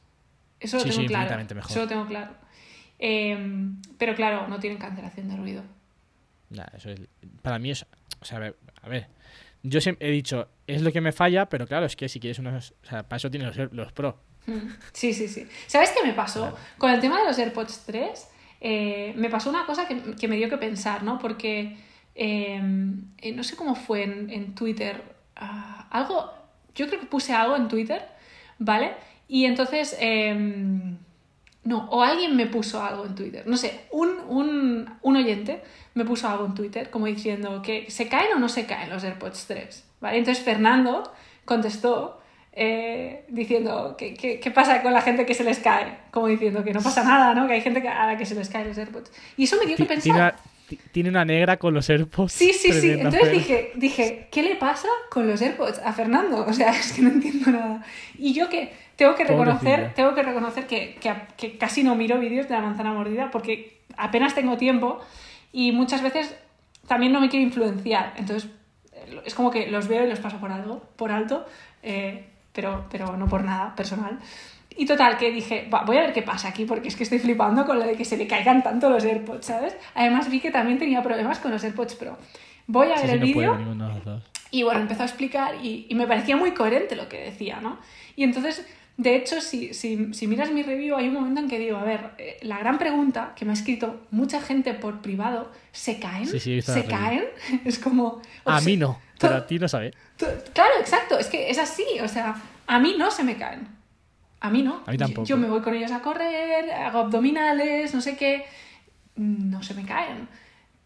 Eso 0.60 0.76
lo 0.78 0.82
Sí, 0.82 0.88
tengo 0.90 1.02
sí, 1.02 1.06
claro. 1.08 1.36
mejor. 1.54 1.70
Eso 1.70 1.80
lo 1.80 1.86
tengo 1.88 2.06
claro. 2.06 2.32
Eh, 2.98 3.38
pero 3.98 4.14
claro, 4.14 4.48
no 4.48 4.58
tienen 4.58 4.78
cancelación 4.78 5.28
de 5.28 5.36
ruido. 5.36 5.62
Nah, 6.50 6.64
eso 6.76 6.90
es- 6.90 7.00
para 7.42 7.58
mí 7.58 7.70
es. 7.70 7.84
O 8.20 8.24
sea, 8.24 8.38
a 8.38 8.40
ver, 8.40 8.56
a 8.82 8.88
ver, 8.88 9.08
Yo 9.62 9.80
siempre 9.80 10.06
he 10.08 10.12
dicho, 10.12 10.48
es 10.68 10.80
lo 10.82 10.92
que 10.92 11.00
me 11.00 11.10
falla, 11.10 11.48
pero 11.48 11.66
claro, 11.66 11.86
es 11.86 11.96
que 11.96 12.08
si 12.08 12.20
quieres 12.20 12.38
unos. 12.38 12.72
O 12.84 12.86
sea, 12.86 13.02
para 13.02 13.16
eso 13.16 13.30
tienes 13.30 13.56
los, 13.56 13.72
los 13.72 13.92
Pro. 13.92 14.20
Mm, 14.46 14.68
Sí, 14.92 15.12
sí, 15.12 15.26
sí. 15.26 15.48
¿Sabes 15.66 15.90
qué 15.90 16.06
me 16.06 16.12
pasó? 16.12 16.42
Claro. 16.42 16.56
Con 16.78 16.90
el 16.92 17.00
tema 17.00 17.18
de 17.18 17.24
los 17.24 17.36
AirPods 17.36 17.82
3, 17.84 18.28
eh, 18.60 19.12
me 19.16 19.28
pasó 19.28 19.50
una 19.50 19.66
cosa 19.66 19.88
que, 19.88 20.14
que 20.14 20.28
me 20.28 20.36
dio 20.36 20.48
que 20.48 20.56
pensar, 20.56 21.02
¿no? 21.02 21.18
Porque 21.18 21.78
eh, 22.14 22.60
eh, 23.18 23.32
no 23.32 23.42
sé 23.42 23.56
cómo 23.56 23.74
fue 23.74 24.04
en, 24.04 24.30
en 24.30 24.54
Twitter. 24.54 25.02
ah, 25.34 25.88
algo. 25.90 26.32
Yo 26.76 26.86
creo 26.86 27.00
que 27.00 27.06
puse 27.06 27.32
algo 27.32 27.56
en 27.56 27.66
Twitter, 27.66 28.06
¿vale? 28.60 28.92
Y 29.28 29.44
entonces. 29.44 29.96
eh, 30.00 30.34
no, 31.64 31.88
o 31.90 32.00
alguien 32.02 32.36
me 32.36 32.46
puso 32.46 32.80
algo 32.80 33.04
en 33.06 33.16
Twitter. 33.16 33.42
No 33.44 33.56
sé, 33.56 33.86
un, 33.90 34.08
un, 34.28 34.88
un 35.02 35.16
oyente 35.16 35.62
me 35.94 36.04
puso 36.04 36.28
algo 36.28 36.46
en 36.46 36.54
Twitter 36.54 36.90
como 36.90 37.06
diciendo 37.06 37.60
que 37.60 37.90
se 37.90 38.06
caen 38.06 38.28
o 38.36 38.38
no 38.38 38.48
se 38.48 38.66
caen 38.66 38.88
los 38.88 39.02
AirPods 39.02 39.46
3. 39.48 39.84
¿vale? 40.00 40.18
Entonces 40.18 40.44
Fernando 40.44 41.12
contestó 41.44 42.20
eh, 42.52 43.24
diciendo 43.28 43.96
que, 43.98 44.14
que- 44.14 44.38
qué 44.38 44.50
pasa 44.52 44.80
con 44.80 44.92
la 44.92 45.02
gente 45.02 45.26
que 45.26 45.34
se 45.34 45.42
les 45.42 45.58
cae. 45.58 45.98
Como 46.12 46.28
diciendo 46.28 46.62
que 46.62 46.72
no 46.72 46.80
pasa 46.80 47.02
nada, 47.02 47.34
¿no? 47.34 47.48
Que 47.48 47.54
hay 47.54 47.60
gente 47.62 47.82
que- 47.82 47.88
a 47.88 48.06
la 48.06 48.16
que 48.16 48.26
se 48.26 48.36
les 48.36 48.48
caen 48.48 48.68
los 48.68 48.78
AirPods. 48.78 49.10
Y 49.36 49.42
eso 49.44 49.56
me 49.58 49.66
dio 49.66 49.76
que 49.76 49.86
pensar. 49.86 50.36
Tiene 50.92 51.10
una, 51.10 51.24
negra 51.24 51.58
con 51.58 51.74
los 51.74 51.88
AirPods. 51.90 52.32
Sí, 52.32 52.52
sí, 52.52 52.72
sí. 52.72 52.90
Entonces 52.92 53.30
dije, 53.32 53.72
dije, 53.76 54.28
¿qué 54.30 54.42
le 54.42 54.54
pasa 54.56 54.88
con 55.10 55.26
los 55.28 55.40
AirPods 55.42 55.80
a 55.80 55.92
Fernando? 55.92 56.44
O 56.46 56.52
sea, 56.52 56.70
es 56.78 56.92
que 56.92 57.02
no 57.02 57.10
entiendo 57.10 57.50
nada. 57.50 57.84
Y 58.18 58.32
yo 58.32 58.48
que 58.48 58.72
tengo 58.96 59.14
que 59.14 59.24
reconocer, 59.24 59.60
Pobrecilla. 59.70 59.94
tengo 59.94 60.14
que 60.14 60.22
reconocer 60.22 60.66
que, 60.66 60.94
que, 61.00 61.12
que 61.36 61.58
casi 61.58 61.82
no 61.82 61.94
miro 61.94 62.18
vídeos 62.18 62.48
de 62.48 62.54
la 62.54 62.60
manzana 62.62 62.92
mordida 62.92 63.30
porque 63.30 63.80
apenas 63.96 64.34
tengo 64.34 64.56
tiempo 64.56 65.00
y 65.52 65.72
muchas 65.72 66.02
veces 66.02 66.34
también 66.88 67.12
no 67.12 67.20
me 67.20 67.28
quiero 67.28 67.44
influenciar. 67.44 68.14
Entonces 68.16 68.48
es 69.24 69.34
como 69.34 69.50
que 69.50 69.70
los 69.70 69.86
veo 69.88 70.04
y 70.04 70.08
los 70.08 70.18
paso 70.20 70.38
por 70.38 70.50
algo, 70.50 70.82
por 70.96 71.12
alto, 71.12 71.46
eh, 71.82 72.26
pero, 72.52 72.86
pero 72.90 73.16
no 73.16 73.26
por 73.28 73.44
nada 73.44 73.74
personal. 73.76 74.18
Y 74.78 74.84
total, 74.84 75.16
que 75.16 75.30
dije, 75.30 75.68
"Va, 75.72 75.84
voy 75.84 75.96
a 75.96 76.00
ver 76.02 76.12
qué 76.12 76.22
pasa 76.22 76.48
aquí, 76.48 76.64
porque 76.66 76.88
es 76.88 76.96
que 76.96 77.04
estoy 77.04 77.18
flipando 77.18 77.64
con 77.64 77.78
lo 77.78 77.84
de 77.86 77.94
que 77.96 78.04
se 78.04 78.16
le 78.16 78.26
caigan 78.26 78.62
tanto 78.62 78.90
los 78.90 79.04
AirPods, 79.04 79.46
¿sabes? 79.46 79.76
Además 79.94 80.28
vi 80.30 80.40
que 80.40 80.50
también 80.50 80.78
tenía 80.78 81.02
problemas 81.02 81.38
con 81.38 81.50
los 81.50 81.62
AirPods 81.64 81.94
Pro. 81.94 82.18
Voy 82.66 82.90
a 82.90 82.96
Sí, 82.96 83.06
ver 83.06 83.10
sí, 83.10 83.14
el 83.14 83.20
no 83.20 83.26
vídeo 83.26 83.50
y 84.50 84.62
bueno, 84.62 84.80
empezó 84.80 85.02
a 85.02 85.06
explicar 85.06 85.54
y, 85.62 85.86
y 85.88 85.94
me 85.94 86.06
parecía 86.06 86.36
muy 86.36 86.52
coherente 86.52 86.94
lo 86.96 87.08
que 87.08 87.18
decía, 87.20 87.60
¿no? 87.60 87.78
Y 88.16 88.22
entonces, 88.24 88.66
de 88.96 89.16
hecho, 89.16 89.40
si, 89.40 89.74
si, 89.74 90.14
si 90.14 90.26
miras 90.26 90.50
mi 90.50 90.62
review, 90.62 90.96
hay 90.96 91.08
un 91.08 91.14
momento 91.14 91.40
en 91.40 91.48
que 91.48 91.58
digo, 91.58 91.76
a 91.76 91.84
ver, 91.84 92.10
eh, 92.18 92.38
la 92.42 92.58
gran 92.58 92.78
pregunta 92.78 93.32
que 93.36 93.44
me 93.44 93.50
ha 93.50 93.54
escrito 93.54 94.00
mucha 94.10 94.40
gente 94.40 94.72
por 94.74 95.02
privado, 95.02 95.52
¿se 95.72 95.98
caen? 95.98 96.26
Sí, 96.26 96.40
sí, 96.40 96.62
¿Se 96.62 96.84
caen? 96.84 97.24
Es 97.64 97.78
como... 97.78 98.22
A 98.44 98.60
mí 98.60 98.76
no, 98.76 98.98
pero 99.18 99.36
a 99.36 99.46
ti 99.46 99.58
no 99.58 99.68
sabes. 99.68 99.94
Claro, 100.52 100.74
exacto, 100.80 101.18
es 101.18 101.26
que 101.26 101.50
es 101.50 101.58
así, 101.58 101.84
o 102.02 102.08
sea, 102.08 102.36
a 102.66 102.78
mí 102.78 102.94
no 102.98 103.10
se 103.10 103.22
me 103.22 103.36
caen. 103.36 103.68
A 104.40 104.50
mí 104.50 104.62
no. 104.62 104.82
A 104.86 104.92
mí 104.92 104.98
tampoco. 104.98 105.26
Yo, 105.26 105.36
yo 105.36 105.42
me 105.42 105.48
voy 105.48 105.60
con 105.60 105.74
ellos 105.74 105.92
a 105.92 106.00
correr, 106.00 106.70
hago 106.70 107.00
abdominales, 107.00 107.94
no 107.94 108.00
sé 108.00 108.16
qué, 108.16 108.44
no 109.16 109.62
se 109.62 109.74
me 109.74 109.84
caen. 109.84 110.28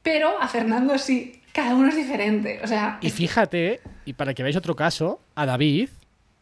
Pero 0.03 0.41
a 0.41 0.49
Fernando 0.49 0.99
sí, 0.99 1.43
cada 1.53 1.75
uno 1.75 1.89
es 1.89 1.97
diferente, 1.97 2.61
o 2.65 2.67
sea... 2.67 2.99
Y 3.03 3.11
fíjate, 3.11 3.81
y 4.05 4.15
para 4.15 4.35
que 4.35 4.43
veáis 4.43 4.57
otro 4.57 4.75
caso, 4.75 5.21
a 5.35 5.47
David, 5.47 5.91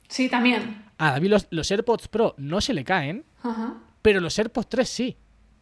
Sí, 0.09 0.29
también. 0.29 0.88
A 0.99 1.13
David 1.13 1.31
los, 1.31 1.47
los 1.51 1.71
AirPods 1.71 2.09
Pro 2.09 2.35
no 2.39 2.61
se 2.61 2.75
le 2.75 2.85
caen, 2.85 3.25
Ajá. 3.43 3.75
pero 4.03 4.21
los 4.21 4.39
AirPods 4.39 4.69
3 4.69 4.89
sí. 4.89 5.17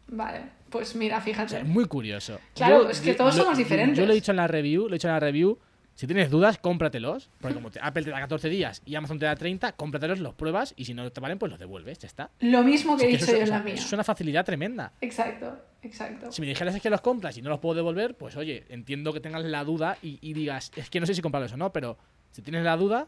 Vale, 0.09 0.41
pues 0.69 0.95
mira, 0.95 1.17
O 1.17 1.21
fíjate. 1.21 1.49
sea, 1.49 1.59
es 1.59 1.65
muy 1.67 1.85
curioso. 1.85 2.39
Claro, 2.55 2.89
es 2.89 2.99
que 3.01 3.13
todos 3.13 3.35
somos 3.35 3.57
diferentes. 3.57 3.97
Yo 3.97 4.05
lo 4.05 4.11
he 4.11 4.15
dicho 4.15 4.31
en 4.31 4.37
la 4.37 4.47
review, 4.47 4.83
lo 4.87 4.89
he 4.95 4.97
dicho 4.97 5.07
en 5.07 5.13
la 5.13 5.19
review. 5.19 5.57
Si 5.95 6.05
tienes 6.05 6.29
dudas, 6.29 6.59
cómpratelos. 6.59 7.29
Porque 7.41 7.55
como 7.55 7.71
te- 7.71 7.79
Apple 7.81 8.03
te 8.03 8.11
da 8.11 8.19
14 8.19 8.49
días 8.49 8.83
y 8.85 8.93
Amazon 8.93 9.17
te 9.17 9.25
da 9.25 9.35
30, 9.35 9.71
cómpratelos, 9.71 10.19
los 10.19 10.35
pruebas 10.35 10.75
y 10.77 10.85
si 10.85 10.93
no 10.93 11.11
te 11.11 11.19
valen, 11.19 11.39
pues 11.39 11.49
los 11.49 11.59
devuelves, 11.59 11.97
ya 11.97 12.05
está. 12.07 12.29
Lo 12.39 12.61
mismo 12.63 12.95
que 12.95 13.05
he 13.05 13.07
dicho 13.07 13.25
yo 13.31 13.37
en 13.37 13.49
la 13.49 13.59
mía. 13.61 13.73
eso 13.73 13.87
es 13.87 13.93
una 13.93 14.03
facilidad 14.03 14.45
tremenda. 14.45 14.93
Exacto, 15.01 15.57
exacto. 15.81 16.31
Si 16.31 16.39
me 16.39 16.47
dijeras 16.47 16.75
es 16.75 16.81
que 16.83 16.91
los 16.91 17.01
compras 17.01 17.35
y 17.37 17.41
no 17.41 17.49
los 17.49 17.59
puedo 17.59 17.73
devolver, 17.73 18.15
pues 18.15 18.35
oye, 18.37 18.65
entiendo 18.69 19.11
que 19.11 19.19
tengas 19.21 19.43
la 19.43 19.63
duda 19.63 19.97
y, 20.03 20.19
y 20.21 20.33
digas, 20.33 20.71
es 20.75 20.89
que 20.91 20.99
no 20.99 21.07
sé 21.07 21.15
si 21.15 21.21
comprarlos 21.23 21.53
o 21.53 21.57
no, 21.57 21.73
pero 21.73 21.97
si 22.31 22.43
tienes 22.43 22.63
la 22.63 22.77
duda, 22.77 23.07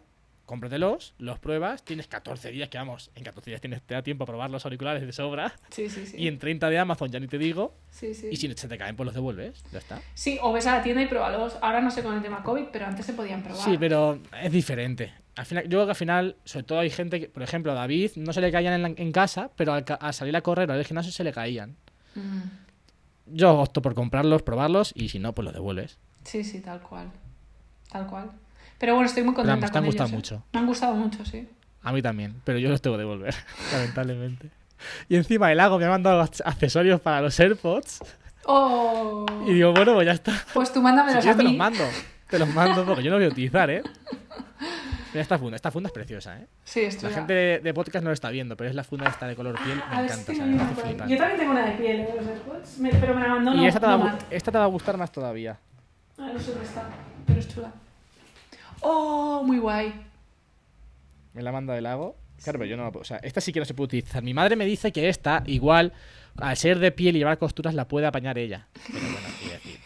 cómpratelos, 0.50 1.14
los 1.20 1.39
pruebas, 1.39 1.84
tienes 1.84 2.08
14 2.08 2.50
días, 2.52 2.68
que 2.70 2.78
vamos, 2.78 3.12
en 3.16 3.24
14 3.24 3.52
días 3.52 3.62
tienes, 3.62 3.82
te 3.84 3.93
da 3.93 4.02
tiempo 4.02 4.24
a 4.24 4.28
probar 4.28 4.50
los 4.50 4.66
auriculares 4.66 5.06
de 5.06 5.12
sobra. 5.14 5.54
Sí, 5.70 5.89
sí, 5.89 6.06
sí. 6.06 6.18
Y 6.18 6.28
en 6.28 6.39
30 6.39 6.70
de 6.70 6.80
Amazon 6.80 7.10
ya 7.12 7.20
ni 7.20 7.28
te 7.28 7.38
digo. 7.38 7.74
Sí, 7.91 8.14
sí. 8.14 8.28
Y 8.32 8.36
si 8.38 8.52
se 8.56 8.68
te 8.68 8.78
caen, 8.78 8.95
pues 8.95 9.06
los 9.06 9.14
devuelves. 9.16 9.64
Ya 9.72 9.78
está. 9.80 10.02
Sí, 10.16 10.39
o 10.41 10.52
ves 10.52 10.66
a 10.68 10.78
la 10.78 10.84
tienda 10.84 11.02
y 11.04 11.06
pruébalos. 11.08 11.58
Ahora 11.62 11.80
no 11.82 11.91
sé 11.91 12.02
con 12.04 12.16
el 12.16 12.22
tema 12.22 12.43
COVID, 12.43 12.66
pero 12.74 12.88
antes 12.88 13.06
se 13.06 13.14
podían 13.14 13.43
probar. 13.43 13.62
Sí, 13.64 13.78
pero 13.78 14.20
es 14.41 14.52
diferente. 14.52 15.14
Al 15.36 15.45
final, 15.45 15.64
yo 15.66 15.70
creo 15.70 15.86
que 15.86 15.91
al 15.91 15.95
final, 15.95 16.36
sobre 16.43 16.64
todo 16.66 16.80
hay 16.80 16.89
gente 16.89 17.20
que, 17.22 17.30
por 17.30 17.43
ejemplo, 17.43 17.72
a 17.72 17.76
David 17.76 18.12
no 18.18 18.34
se 18.34 18.41
le 18.41 18.52
caían 18.52 18.74
en, 18.74 18.82
la- 18.82 18.93
en 19.02 19.12
casa, 19.12 19.52
pero 19.56 19.74
al 19.74 20.14
salir 20.14 20.36
a 20.36 20.41
correr 20.41 20.70
o 20.70 20.74
al 20.74 20.84
gimnasio 20.84 21.12
se 21.14 21.24
le 21.24 21.32
caían. 21.32 21.78
Mm, 22.16 22.41
Yo 23.28 23.60
opto 23.60 23.82
por 23.82 23.93
comprarlos, 23.93 24.41
probarlos 24.41 24.91
y 24.95 25.10
si 25.10 25.20
no, 25.20 25.34
pues 25.34 25.45
los 25.45 25.54
devuelves. 25.54 25.97
Sí, 26.24 26.43
sí, 26.43 26.60
tal 26.60 26.82
cual. 26.82 27.12
Tal 27.91 28.08
cual. 28.08 28.32
Pero 28.80 28.94
bueno, 28.96 29.08
estoy 29.08 29.24
muy 29.24 29.34
contenta 29.36 29.56
vamos, 29.56 29.72
te 29.72 29.78
han 29.78 29.84
con 29.84 29.88
gustado 29.88 30.08
ellos, 30.10 30.14
¿eh? 30.14 30.16
mucho. 30.36 30.44
Me 30.54 30.60
han 30.60 30.66
gustado 30.66 30.94
mucho, 30.96 31.26
sí. 31.26 31.48
A 31.84 31.92
mí 31.92 32.02
también, 32.02 32.36
pero 32.44 32.58
yo 32.60 32.70
los 32.70 32.82
tengo 32.82 32.96
que 32.98 33.02
devolver, 33.02 33.34
lamentablemente. 33.74 34.50
Y 35.10 35.16
encima 35.18 35.52
el 35.52 35.58
Lago 35.58 35.78
me 35.78 35.86
ha 35.86 35.90
mandado 35.90 36.22
ac- 36.24 36.42
accesorios 36.46 37.02
para 37.02 37.22
los 37.22 37.38
AirPods 37.40 38.00
¡Oh! 38.46 39.26
y 39.46 39.54
digo, 39.54 39.74
bueno, 39.74 39.94
pues 39.94 40.06
ya 40.06 40.14
está. 40.14 40.34
Pues 40.54 40.70
tú 40.72 40.80
Si 40.80 40.84
mándamelos 40.84 41.22
quieres 41.22 41.36
a 41.36 41.38
te 41.38 41.44
los 41.44 41.54
mando. 41.54 41.84
Te 42.30 42.40
los 42.40 42.50
mando 42.54 42.86
porque 42.86 43.04
yo 43.04 43.12
no 43.12 43.18
voy 43.18 43.26
a 43.26 43.30
utilizar, 43.30 43.70
¿eh? 43.70 43.84
Mira 45.12 45.22
esta 45.22 45.38
funda. 45.40 45.56
Esta 45.56 45.72
funda 45.72 45.88
es 45.88 45.94
preciosa, 45.94 46.38
¿eh? 46.40 46.48
Sí, 46.64 46.82
estoy 46.82 47.10
La 47.10 47.16
gente 47.16 47.34
de, 47.34 47.60
de 47.60 47.74
podcast 47.74 48.04
no 48.04 48.10
lo 48.12 48.14
está 48.14 48.30
viendo, 48.30 48.56
pero 48.56 48.70
es 48.70 48.76
la 48.76 48.84
funda 48.84 49.08
esta 49.10 49.28
de 49.28 49.36
color 49.36 49.56
piel. 49.64 49.82
A 49.90 50.02
Me 50.02 50.08
si 50.10 50.32
encanta, 50.32 50.82
flipar. 50.82 51.08
Yo 51.10 51.18
también 51.18 51.40
tengo 51.40 51.52
una 51.52 51.66
de 51.66 51.72
piel, 51.72 52.00
¿eh? 52.02 52.14
Los 52.16 52.28
AirPods, 52.28 52.78
me- 52.78 52.92
pero 52.92 53.16
me 53.16 53.22
la 53.22 53.28
mandó 53.30 53.54
Y 53.54 53.58
no, 53.58 53.66
esta 53.68 53.80
te, 53.80 53.86
va 53.88 53.94
a 53.94 53.98
no 53.98 54.04
gu- 54.04 54.12
Matt. 54.12 54.24
esta 54.30 54.52
te 54.52 54.58
va 54.60 54.64
a 54.64 54.68
gustar 54.68 54.98
más 54.98 55.12
todavía. 55.12 55.58
Ah, 56.20 56.30
no 56.34 56.40
sé 56.40 56.52
dónde 56.52 56.66
está, 56.66 56.88
pero 57.26 57.40
es 57.40 57.48
chula. 57.48 57.72
¡Oh! 58.82 59.44
Muy 59.46 59.58
guay. 59.60 59.94
Me 61.34 61.42
la 61.42 61.52
manda 61.52 61.74
del 61.74 61.84
lago. 61.84 62.16
Claro, 62.44 62.60
pero 62.60 62.70
yo 62.70 62.78
no 62.78 62.84
la 62.84 62.92
puedo. 62.92 63.02
O 63.02 63.06
sea, 63.06 63.18
esta 63.18 63.42
sí 63.42 63.52
que 63.52 63.60
no 63.60 63.66
se 63.66 63.74
puede 63.74 63.86
utilizar. 63.86 64.24
Mi 64.24 64.34
madre 64.34 64.56
me 64.56 64.66
dice 64.66 64.92
que 64.92 65.10
esta, 65.10 65.44
igual, 65.46 65.94
al 66.38 66.56
ser 66.58 66.80
de 66.80 66.92
piel 66.92 67.16
y 67.16 67.20
llevar 67.20 67.38
costuras, 67.38 67.74
la 67.74 67.88
puede 67.88 68.06
apañar 68.08 68.38
ella. 68.38 68.68
Pero 68.88 69.00
bueno, 69.02 69.28
quiero 69.40 69.54
decir. 69.56 69.80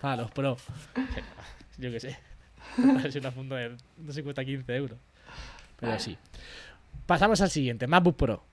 Para 0.00 0.16
los 0.16 0.30
pro. 0.32 0.56
Yo 1.78 1.90
qué 1.90 2.00
sé. 2.00 2.18
Es 3.04 3.16
una 3.16 3.30
funda 3.30 3.56
de. 3.56 3.76
No 3.98 4.12
sé, 4.12 4.22
cuesta 4.22 4.44
15 4.44 4.74
euros. 4.74 4.98
Pero 5.78 5.92
Vale. 5.92 6.02
sí. 6.02 6.16
Pasamos 7.06 7.40
al 7.40 7.50
siguiente, 7.50 7.86
MacBook 7.86 8.16
Pro. 8.16 8.44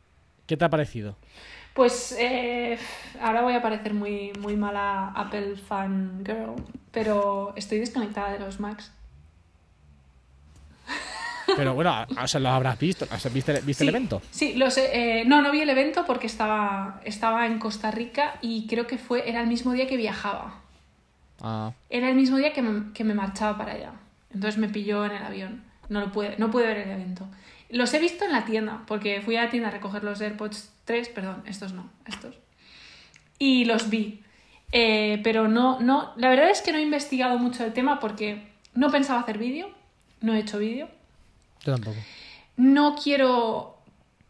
¿Qué 0.45 0.57
te 0.57 0.65
ha 0.65 0.69
parecido? 0.69 1.15
Pues 1.73 2.11
eh, 2.19 2.77
ahora 3.21 3.41
voy 3.43 3.53
a 3.53 3.61
parecer 3.61 3.93
muy, 3.93 4.33
muy 4.39 4.55
mala 4.55 5.09
Apple 5.15 5.55
fan 5.55 6.23
girl, 6.25 6.55
pero 6.91 7.53
estoy 7.55 7.79
desconectada 7.79 8.33
de 8.33 8.39
los 8.39 8.59
Macs. 8.59 8.91
Pero 11.55 11.73
bueno, 11.73 12.05
o 12.21 12.27
sea, 12.27 12.39
lo 12.39 12.49
habrás 12.49 12.77
visto. 12.79 13.07
¿Viste, 13.33 13.61
viste 13.61 13.83
el 13.83 13.89
evento? 13.89 14.21
Sí, 14.31 14.53
lo 14.55 14.69
sé. 14.71 14.89
eh, 15.21 15.25
no, 15.25 15.41
no 15.41 15.51
vi 15.51 15.61
el 15.61 15.69
evento 15.69 16.05
porque 16.05 16.27
estaba, 16.27 17.01
estaba 17.05 17.45
en 17.45 17.59
Costa 17.59 17.91
Rica 17.91 18.35
y 18.41 18.67
creo 18.67 18.87
que 18.87 18.97
fue, 18.97 19.29
era 19.29 19.41
el 19.41 19.47
mismo 19.47 19.73
día 19.73 19.87
que 19.87 19.97
viajaba. 19.97 20.61
Ah, 21.41 21.71
Era 21.89 22.09
el 22.09 22.15
mismo 22.15 22.37
día 22.37 22.51
que 22.53 22.61
me, 22.61 22.91
que 22.93 23.03
me 23.03 23.13
marchaba 23.13 23.57
para 23.57 23.73
allá. 23.73 23.91
Entonces 24.33 24.59
me 24.59 24.67
pilló 24.69 25.05
en 25.05 25.11
el 25.13 25.23
avión. 25.23 25.63
No 25.87 26.01
lo 26.01 26.11
pude, 26.11 26.35
no 26.37 26.51
pude 26.51 26.67
ver 26.67 26.77
el 26.77 26.89
evento. 26.91 27.25
Los 27.69 27.93
he 27.93 27.99
visto 27.99 28.25
en 28.25 28.31
la 28.31 28.45
tienda, 28.45 28.81
porque 28.87 29.21
fui 29.21 29.35
a 29.35 29.43
la 29.45 29.49
tienda 29.49 29.69
a 29.69 29.71
recoger 29.71 30.03
los 30.03 30.19
AirPods 30.21 30.71
3, 30.85 31.09
perdón, 31.09 31.43
estos 31.45 31.71
no, 31.73 31.89
estos. 32.05 32.35
Y 33.37 33.65
los 33.65 33.89
vi. 33.89 34.21
Eh, 34.71 35.19
pero 35.23 35.47
no, 35.47 35.79
no, 35.79 36.11
la 36.17 36.29
verdad 36.29 36.49
es 36.49 36.61
que 36.61 36.71
no 36.71 36.77
he 36.77 36.81
investigado 36.81 37.37
mucho 37.39 37.63
el 37.63 37.73
tema 37.73 37.99
porque 37.99 38.47
no 38.73 38.91
pensaba 38.91 39.21
hacer 39.21 39.37
vídeo, 39.37 39.69
no 40.21 40.33
he 40.33 40.39
hecho 40.39 40.59
vídeo. 40.59 40.89
Yo 41.63 41.73
tampoco. 41.73 41.97
No 42.57 42.95
quiero 42.95 43.77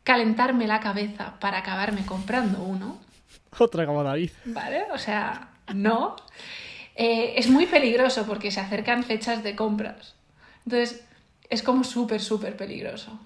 calentarme 0.04 0.68
la 0.68 0.80
cabeza 0.80 1.40
para 1.40 1.60
acabarme 1.60 2.06
comprando 2.06 2.62
uno. 2.64 3.00
Otra 3.58 3.86
como 3.86 4.04
David. 4.04 4.32
¿Vale? 4.46 4.86
O 4.94 4.98
sea, 4.98 5.50
no. 5.74 6.16
Eh, 6.96 7.34
es 7.38 7.50
muy 7.50 7.66
peligroso 7.66 8.26
porque 8.26 8.52
se 8.52 8.60
acercan 8.60 9.04
fechas 9.04 9.44
de 9.44 9.56
compras. 9.56 10.16
Entonces, 10.66 11.04
es 11.50 11.64
como 11.64 11.84
súper, 11.84 12.22
súper 12.22 12.56
peligroso. 12.56 13.20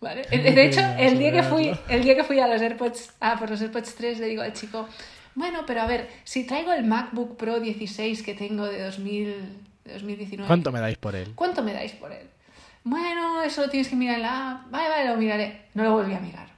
¿Vale? 0.00 0.22
De 0.24 0.66
hecho, 0.66 0.80
el 0.98 1.18
día, 1.18 1.32
que 1.32 1.42
fui, 1.42 1.72
el 1.88 2.04
día 2.04 2.14
que 2.14 2.24
fui 2.24 2.38
a 2.38 2.46
los 2.46 2.60
AirPods, 2.60 3.14
ah, 3.20 3.36
por 3.38 3.48
los 3.48 3.62
AirPods 3.62 3.94
3, 3.94 4.18
le 4.18 4.26
digo 4.26 4.42
al 4.42 4.52
chico, 4.52 4.86
bueno, 5.34 5.64
pero 5.66 5.80
a 5.80 5.86
ver, 5.86 6.10
si 6.24 6.44
traigo 6.44 6.72
el 6.72 6.84
MacBook 6.84 7.36
Pro 7.36 7.58
16 7.58 8.22
que 8.22 8.34
tengo 8.34 8.66
de, 8.66 8.82
2000, 8.82 9.34
de 9.84 9.92
2019, 9.94 10.46
¿Cuánto 10.46 10.70
me 10.72 10.80
dais 10.80 10.98
por 10.98 11.16
él? 11.16 11.32
¿cuánto 11.34 11.62
me 11.62 11.72
dais 11.72 11.92
por 11.92 12.12
él? 12.12 12.26
Bueno, 12.84 13.42
eso 13.42 13.62
lo 13.62 13.70
tienes 13.70 13.88
que 13.88 13.96
mirar 13.96 14.16
en 14.16 14.22
la 14.22 14.50
app. 14.50 14.70
Vale, 14.70 14.88
vale, 14.88 15.08
lo 15.08 15.16
miraré. 15.16 15.66
No 15.74 15.82
lo 15.84 15.92
volví 15.92 16.14
a 16.14 16.20
mirar. 16.20 16.48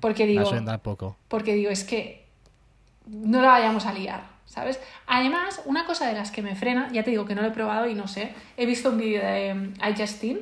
Porque 0.00 0.26
digo, 0.26 0.50
poco. 0.82 1.16
porque 1.28 1.54
digo, 1.54 1.70
es 1.70 1.84
que 1.84 2.26
no 3.06 3.42
la 3.42 3.48
vayamos 3.48 3.84
a 3.84 3.92
liar, 3.92 4.22
¿sabes? 4.46 4.80
Además, 5.06 5.60
una 5.66 5.84
cosa 5.84 6.06
de 6.06 6.14
las 6.14 6.30
que 6.30 6.40
me 6.40 6.56
frena, 6.56 6.90
ya 6.90 7.04
te 7.04 7.10
digo 7.10 7.26
que 7.26 7.34
no 7.34 7.42
lo 7.42 7.48
he 7.48 7.52
probado 7.52 7.86
y 7.86 7.94
no 7.94 8.08
sé, 8.08 8.32
he 8.56 8.64
visto 8.64 8.90
un 8.90 8.98
vídeo 8.98 9.20
de 9.20 9.52
um, 9.52 9.72
iJustine, 9.90 10.40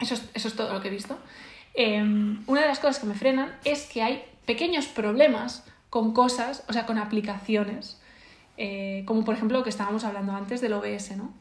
eso 0.00 0.14
es, 0.14 0.28
eso 0.34 0.48
es 0.48 0.56
todo 0.56 0.72
lo 0.72 0.80
que 0.80 0.88
he 0.88 0.90
visto. 0.90 1.16
Eh, 1.74 2.02
una 2.46 2.60
de 2.60 2.66
las 2.66 2.80
cosas 2.80 2.98
que 2.98 3.06
me 3.06 3.14
frenan 3.14 3.54
es 3.64 3.86
que 3.86 4.02
hay 4.02 4.24
pequeños 4.44 4.86
problemas 4.86 5.64
con 5.88 6.12
cosas, 6.12 6.64
o 6.68 6.72
sea, 6.72 6.86
con 6.86 6.98
aplicaciones, 6.98 8.00
eh, 8.56 9.04
como 9.06 9.24
por 9.24 9.34
ejemplo 9.34 9.58
lo 9.58 9.64
que 9.64 9.70
estábamos 9.70 10.04
hablando 10.04 10.32
antes 10.32 10.60
del 10.60 10.72
OBS, 10.72 11.16
¿no? 11.16 11.32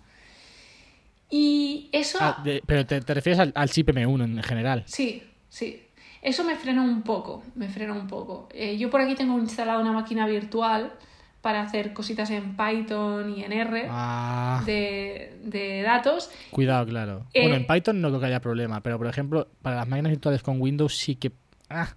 Y 1.29 1.89
eso... 1.91 2.17
Ah, 2.21 2.41
de- 2.43 2.61
pero 2.65 2.85
te, 2.85 3.01
te 3.01 3.13
refieres 3.13 3.39
al, 3.39 3.51
al 3.55 3.69
chip 3.69 3.89
M1 3.89 4.23
en 4.23 4.43
general. 4.43 4.83
Sí, 4.85 5.23
sí. 5.49 5.87
Eso 6.21 6.43
me 6.43 6.55
frena 6.55 6.81
un 6.81 7.01
poco, 7.01 7.43
me 7.55 7.67
frena 7.69 7.93
un 7.93 8.07
poco. 8.07 8.47
Eh, 8.53 8.77
yo 8.77 8.89
por 8.89 9.01
aquí 9.01 9.15
tengo 9.15 9.37
instalada 9.39 9.79
una 9.79 9.91
máquina 9.91 10.25
virtual 10.25 10.93
para 11.41 11.61
hacer 11.61 11.91
cositas 11.91 12.29
en 12.29 12.55
Python 12.55 13.29
y 13.37 13.43
en 13.43 13.51
R 13.51 13.87
Ah, 13.89 14.63
de, 14.65 15.37
de 15.43 15.81
datos. 15.81 16.31
cuidado, 16.51 16.85
claro. 16.85 17.25
Eh, 17.33 17.41
bueno, 17.41 17.57
en 17.57 17.67
Python 17.67 17.99
no 17.99 18.07
creo 18.07 18.21
que 18.21 18.27
haya 18.27 18.39
problema, 18.39 18.81
pero 18.81 18.97
por 18.97 19.07
ejemplo, 19.07 19.49
para 19.61 19.75
las 19.77 19.87
máquinas 19.89 20.11
virtuales 20.11 20.41
con 20.41 20.61
Windows 20.61 20.95
sí 20.95 21.15
que. 21.15 21.33
Ah, 21.69 21.93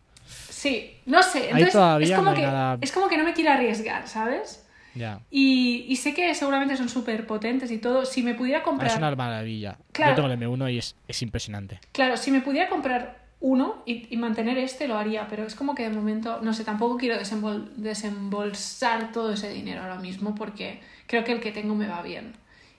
Sí, 0.48 0.96
no 1.06 1.22
sé. 1.22 1.44
Entonces, 1.50 1.72
todavía 1.72 2.08
es, 2.08 2.14
como 2.18 2.30
no 2.30 2.36
que, 2.36 2.42
nada- 2.42 2.78
es 2.80 2.90
como 2.90 3.08
que 3.08 3.16
no 3.16 3.22
me 3.22 3.32
quiero 3.32 3.52
arriesgar, 3.52 4.08
¿sabes? 4.08 4.65
Y, 5.30 5.84
y 5.88 5.96
sé 5.96 6.14
que 6.14 6.34
seguramente 6.34 6.76
son 6.76 6.88
súper 6.88 7.26
potentes 7.26 7.70
y 7.70 7.78
todo. 7.78 8.04
Si 8.04 8.22
me 8.22 8.34
pudiera 8.34 8.62
comprar... 8.62 8.90
Es 8.90 8.96
una 8.96 9.14
maravilla. 9.14 9.78
Claro. 9.92 10.12
Yo 10.12 10.22
tengo 10.22 10.32
el 10.32 10.40
M1 10.60 10.72
y 10.74 10.78
es, 10.78 10.96
es 11.06 11.22
impresionante. 11.22 11.80
Claro, 11.92 12.16
si 12.16 12.30
me 12.30 12.40
pudiera 12.40 12.68
comprar 12.68 13.24
uno 13.40 13.82
y, 13.84 14.06
y 14.12 14.16
mantener 14.16 14.56
este, 14.58 14.88
lo 14.88 14.96
haría, 14.96 15.28
pero 15.28 15.44
es 15.44 15.54
como 15.54 15.74
que 15.74 15.82
de 15.82 15.90
momento, 15.90 16.40
no 16.42 16.54
sé, 16.54 16.64
tampoco 16.64 16.96
quiero 16.96 17.20
desembol- 17.20 17.68
desembolsar 17.76 19.12
todo 19.12 19.32
ese 19.32 19.50
dinero 19.50 19.82
ahora 19.82 19.96
mismo 19.96 20.34
porque 20.34 20.80
creo 21.06 21.22
que 21.24 21.32
el 21.32 21.40
que 21.40 21.52
tengo 21.52 21.74
me 21.74 21.86
va 21.86 22.00
bien. 22.02 22.34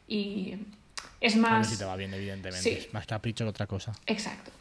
Y 0.08 0.56
es 1.22 1.34
A 1.36 1.38
ver 1.38 1.42
más... 1.52 1.70
si 1.70 1.78
te 1.78 1.86
va 1.86 1.96
bien, 1.96 2.14
evidentemente. 2.14 2.62
Sí. 2.64 2.70
Es 2.72 2.94
más 2.94 3.06
capricho 3.06 3.46
que 3.46 3.50
otra 3.50 3.68
cosa. 3.68 3.94
Exacto. 4.08 4.52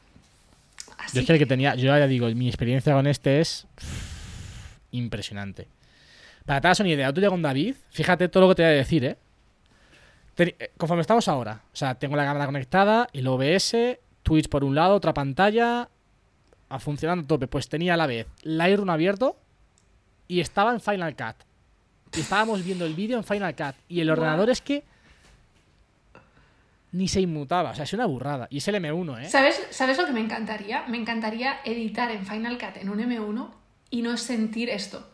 Así 0.98 1.14
Yo 1.16 1.20
es 1.20 1.26
que 1.26 1.32
el 1.34 1.38
que 1.38 1.46
tenía, 1.46 1.74
yo 1.76 1.84
ya 1.86 2.06
digo, 2.06 2.28
mi 2.30 2.48
experiencia 2.48 2.92
con 2.92 3.06
este 3.06 3.40
es 3.40 3.66
impresionante. 4.90 5.68
Para 6.46 6.58
que 6.58 6.62
te 6.62 6.68
hagas 6.68 6.80
una 6.80 6.88
idea, 6.88 7.12
tú 7.12 7.20
ya 7.20 7.28
con 7.28 7.42
David, 7.42 7.74
fíjate 7.90 8.28
todo 8.28 8.44
lo 8.44 8.48
que 8.50 8.54
te 8.54 8.62
voy 8.62 8.72
a 8.72 8.76
decir, 8.76 9.04
¿eh? 9.04 9.18
Eh, 10.38 10.70
conforme 10.76 11.00
estamos 11.00 11.28
ahora, 11.28 11.62
o 11.72 11.76
sea, 11.76 11.94
tengo 11.94 12.14
la 12.14 12.24
cámara 12.24 12.46
conectada, 12.46 13.08
el 13.12 13.26
OBS, 13.26 13.98
Twitch 14.22 14.48
por 14.48 14.64
un 14.64 14.74
lado, 14.74 14.94
otra 14.94 15.14
pantalla, 15.14 15.88
a 16.68 16.78
funcionando 16.78 17.24
a 17.24 17.28
tope. 17.28 17.46
Pues 17.46 17.68
tenía 17.68 17.94
a 17.94 17.96
la 17.96 18.06
vez 18.06 18.26
Lightroom 18.42 18.90
abierto 18.90 19.36
y 20.28 20.40
estaba 20.40 20.72
en 20.72 20.80
Final 20.80 21.16
Cut. 21.16 21.36
Y 22.16 22.20
estábamos 22.20 22.64
viendo 22.64 22.84
el 22.84 22.94
vídeo 22.94 23.16
en 23.18 23.24
Final 23.24 23.54
Cut. 23.54 23.74
Y 23.88 24.00
el 24.00 24.10
ordenador 24.10 24.50
es 24.50 24.60
que 24.60 24.84
ni 26.92 27.08
se 27.08 27.20
inmutaba. 27.20 27.70
O 27.70 27.74
sea, 27.74 27.84
es 27.84 27.92
una 27.92 28.06
burrada. 28.06 28.46
Y 28.50 28.58
es 28.58 28.68
el 28.68 28.76
M1, 28.76 29.22
¿eh? 29.22 29.28
¿Sabes, 29.28 29.66
¿Sabes 29.70 29.98
lo 29.98 30.06
que 30.06 30.12
me 30.12 30.20
encantaría? 30.20 30.86
Me 30.86 30.96
encantaría 30.96 31.60
editar 31.64 32.10
en 32.10 32.26
Final 32.26 32.58
Cut 32.58 32.76
en 32.76 32.88
un 32.88 32.98
M1 32.98 33.50
y 33.90 34.02
no 34.02 34.16
sentir 34.16 34.70
esto. 34.70 35.08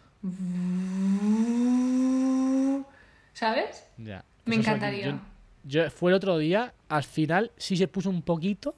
¿Sabes? 3.33 3.85
Ya. 3.99 4.25
Me 4.45 4.57
Eso 4.57 4.61
encantaría. 4.63 5.07
Yo, 5.07 5.19
yo- 5.85 5.91
fue 5.91 6.11
el 6.11 6.17
otro 6.17 6.39
día, 6.39 6.75
al 6.89 7.05
final 7.05 7.51
sí 7.57 7.77
se 7.77 7.89
puso 7.89 8.11
un 8.11 8.23
poquito. 8.23 8.75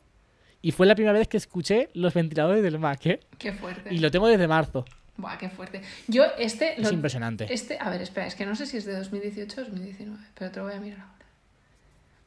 Y 0.63 0.73
fue 0.73 0.87
la 0.87 0.95
primera 0.95 1.19
vez 1.19 1.29
que 1.29 1.37
escuché 1.37 1.91
los 1.93 2.15
ventiladores 2.15 2.63
del 2.63 2.79
Mac, 2.79 3.05
¿eh? 3.05 3.21
Qué 3.39 3.53
fuerte. 3.53 3.93
Y 3.93 3.99
lo 3.99 4.11
tengo 4.11 4.27
desde 4.29 4.49
marzo. 4.49 4.87
Buah, 5.19 5.37
qué 5.37 5.51
fuerte. 5.51 5.83
Yo 6.09 6.25
este... 6.39 6.73
Es 6.81 6.89
lo- 6.89 6.91
impresionante. 6.95 7.53
Este, 7.53 7.79
a 7.79 7.91
ver, 7.91 8.01
espera, 8.01 8.27
es 8.27 8.35
que 8.35 8.47
no 8.47 8.57
sé 8.57 8.65
si 8.65 8.79
es 8.79 8.87
de 8.87 8.97
2018 8.97 9.61
o 9.61 9.65
2019, 9.65 10.19
pero 10.35 10.51
te 10.51 10.61
lo 10.61 10.65
voy 10.67 10.75
a 10.75 10.81
mirar 10.81 11.01
ahora. 11.01 11.13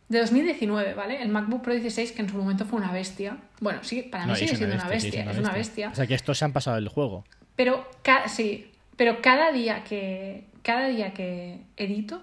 De 0.08 0.20
2019, 0.20 0.94
¿vale? 0.94 1.22
El 1.22 1.30
MacBook 1.30 1.64
Pro 1.64 1.74
16, 1.74 2.12
que 2.12 2.22
en 2.22 2.30
su 2.30 2.38
momento 2.38 2.64
fue 2.66 2.78
una 2.80 2.92
bestia. 2.92 3.38
Bueno, 3.60 3.80
sí, 3.84 4.04
para 4.04 4.26
mí 4.26 4.32
No, 4.32 4.36
sigue 4.38 4.56
siendo 4.56 4.76
una 4.76 4.88
bestia, 4.88 5.24
sí, 5.24 5.30
es 5.32 5.38
una 5.40 5.52
bestia. 5.54 5.90
O 5.90 5.96
sea, 5.96 6.06
que 6.06 6.14
estos 6.14 6.38
se 6.38 6.46
han 6.46 6.54
pasado 6.54 6.78
el 6.78 6.88
juego. 6.90 7.26
Pero, 7.56 7.90
ca- 8.04 8.30
sí, 8.30 8.72
pero 8.98 9.22
cada 9.22 9.52
día 9.52 9.84
que 9.84 10.44
cada 10.68 10.90
día 10.90 11.14
que 11.14 11.62
edito, 11.78 12.22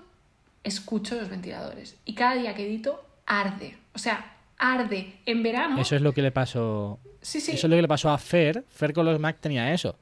escucho 0.65 1.15
los 1.15 1.31
ventiladores. 1.31 1.97
Y 2.05 2.15
cada 2.15 2.35
día 2.35 2.55
que 2.55 2.67
edito, 2.67 3.03
arde. 3.25 3.79
O 3.95 3.99
sea, 3.99 4.37
arde. 4.59 5.15
En 5.25 5.43
verano. 5.43 5.81
Eso 5.81 5.97
es 5.97 6.03
lo 6.03 6.13
que 6.13 6.21
le 6.21 6.31
pasó. 6.31 6.99
sí, 7.23 7.41
sí. 7.41 7.53
Eso 7.53 7.67
es 7.67 7.71
lo 7.71 7.77
que 7.77 7.81
le 7.81 7.89
pasó 7.89 8.11
a 8.11 8.19
Fer. 8.19 8.63
Fer 8.69 8.93
con 8.93 9.07
los 9.07 9.19
Mac 9.19 9.39
tenía 9.41 9.73
eso. 9.73 9.97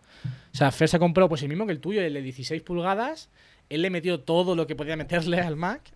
O 0.53 0.57
sea, 0.57 0.73
Fer 0.73 0.89
se 0.89 0.99
compró 0.99 1.29
pues 1.29 1.41
el 1.43 1.51
mismo 1.51 1.67
que 1.67 1.73
el 1.73 1.79
tuyo, 1.79 2.03
el 2.03 2.15
de 2.15 2.21
16 2.21 2.63
pulgadas. 2.63 3.29
Él 3.69 3.83
le 3.83 3.91
metió 3.91 4.19
todo 4.19 4.57
lo 4.57 4.67
que 4.67 4.75
podía 4.75 4.97
meterle 4.97 5.39
al 5.39 5.55
Mac. 5.55 5.93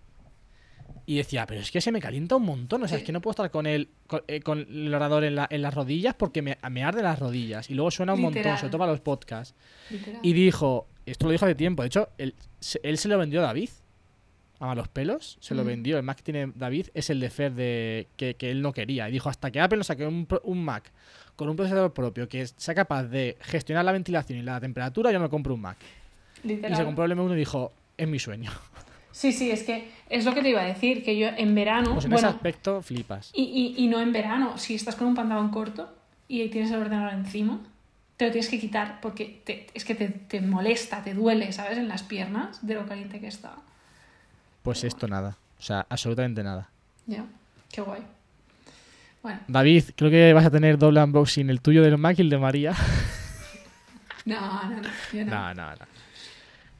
Y 1.09 1.15
decía, 1.17 1.45
pero 1.47 1.61
es 1.61 1.71
que 1.71 1.79
se 1.81 1.91
me 1.91 2.01
calienta 2.01 2.35
un 2.35 2.43
montón. 2.43 2.83
O 2.83 2.87
sea, 2.87 2.97
Sí. 2.97 3.01
es 3.01 3.05
que 3.05 3.13
no 3.13 3.21
puedo 3.21 3.31
estar 3.31 3.49
con 3.49 3.65
el, 3.65 3.87
con, 4.07 4.21
eh, 4.27 4.41
con 4.41 4.59
el 4.59 4.93
orador 4.93 5.23
en, 5.23 5.35
la- 5.35 5.47
en 5.49 5.61
las 5.61 5.73
rodillas 5.73 6.13
porque 6.15 6.41
me, 6.41 6.57
me 6.69 6.83
arde 6.83 7.01
las 7.01 7.17
rodillas. 7.17 7.69
Y 7.69 7.75
luego 7.75 7.89
suena 7.91 8.13
un 8.13 8.21
montón, 8.21 8.43
sobre 8.57 8.69
todo 8.69 8.79
para 8.79 8.91
los 8.91 8.99
podcasts. 8.99 9.55
Literal. 9.89 10.19
Y 10.21 10.33
dijo, 10.33 10.85
esto 11.05 11.25
lo 11.25 11.31
dijo 11.31 11.45
hace 11.45 11.55
tiempo, 11.55 11.81
de 11.81 11.87
hecho, 11.87 12.09
él, 12.17 12.35
se- 12.59 12.81
él 12.83 12.97
se 12.97 13.07
lo 13.07 13.17
vendió 13.17 13.39
a 13.39 13.43
David. 13.43 13.69
A 14.59 14.73
los 14.73 14.87
pelos, 14.87 15.37
se 15.39 15.53
lo 15.53 15.63
vendió. 15.63 15.97
El 15.97 16.03
Mac 16.03 16.17
que 16.17 16.23
tiene 16.23 16.51
David 16.55 16.87
es 16.95 17.09
el 17.11 17.19
de 17.19 17.29
Fer 17.29 17.53
de, 17.53 18.07
que, 18.17 18.33
que 18.33 18.49
él 18.49 18.61
no 18.63 18.73
quería. 18.73 19.07
Y 19.07 19.11
dijo, 19.11 19.29
hasta 19.29 19.51
que 19.51 19.59
Apple 19.61 19.77
no 19.77 19.83
saque 19.83 20.05
un, 20.05 20.27
un 20.43 20.65
Mac 20.65 20.91
con 21.35 21.47
un 21.47 21.55
procesador 21.55 21.93
propio 21.93 22.27
que 22.27 22.47
sea 22.47 22.73
capaz 22.73 23.03
de 23.03 23.37
gestionar 23.41 23.85
la 23.85 23.91
ventilación 23.91 24.39
y 24.39 24.41
la 24.41 24.59
temperatura, 24.59 25.11
yo 25.11 25.19
me 25.19 25.29
compro 25.29 25.53
un 25.53 25.61
Mac. 25.61 25.77
Literal. 26.43 26.71
Y 26.73 26.75
se 26.75 26.83
compró 26.83 27.05
el 27.05 27.11
M1 27.11 27.33
y 27.33 27.35
dijo, 27.37 27.71
es 27.95 28.07
mi 28.07 28.17
sueño. 28.17 28.51
Sí, 29.11 29.31
sí, 29.33 29.49
es 29.51 29.63
que 29.63 29.89
es 30.09 30.25
lo 30.25 30.33
que 30.33 30.41
te 30.41 30.49
iba 30.49 30.61
a 30.61 30.65
decir, 30.65 31.03
que 31.03 31.17
yo 31.17 31.27
en 31.29 31.55
verano. 31.55 31.93
Pues 31.93 32.05
en 32.05 32.11
bueno, 32.11 32.27
ese 32.27 32.35
aspecto 32.37 32.81
flipas. 32.81 33.31
y, 33.33 33.43
y, 33.77 33.83
y 33.83 33.87
no 33.87 33.99
en 33.99 34.11
verano, 34.13 34.57
si 34.57 34.75
estás 34.75 34.95
con 34.95 35.07
un 35.07 35.15
pantalón 35.15 35.49
corto 35.49 35.89
y 36.27 36.47
tienes 36.49 36.69
el 36.71 36.77
ordenador 36.81 37.13
encima, 37.13 37.59
te 38.17 38.25
lo 38.25 38.31
tienes 38.31 38.49
que 38.49 38.59
quitar 38.59 38.99
porque 39.01 39.41
te- 39.45 39.67
es 39.73 39.85
que 39.85 39.95
te, 39.95 40.09
te 40.09 40.41
molesta, 40.41 41.03
te 41.03 41.13
duele, 41.13 41.51
¿sabes? 41.51 41.77
En 41.77 41.87
las 41.87 42.03
piernas 42.03 42.65
de 42.65 42.75
lo 42.75 42.85
caliente 42.85 43.19
que 43.19 43.27
está. 43.27 43.55
Pues 44.63 44.83
esto 44.83 45.07
nada. 45.07 45.37
O 45.59 45.61
sea, 45.63 45.85
absolutamente 45.89 46.43
nada. 46.43 46.69
Ya, 47.07 47.25
qué 47.71 47.81
guay. 47.81 48.01
Bueno, 49.23 49.39
David, 49.47 49.83
creo 49.95 50.11
que 50.11 50.31
vas 50.33 50.45
a 50.45 50.51
tener 50.51 50.77
doble 50.77 51.01
unboxing, 51.03 51.49
el 51.49 51.59
tuyo 51.61 51.81
del 51.81 51.97
Mac 51.97 52.17
y 52.19 52.21
el 52.21 52.29
de 52.29 52.37
María. 52.37 52.73
no, 54.25 54.39
no, 54.69 54.69
no, 54.81 54.89
yo 55.13 55.25
no. 55.25 55.31
No, 55.31 55.53
no, 55.53 55.71
no. 55.71 55.85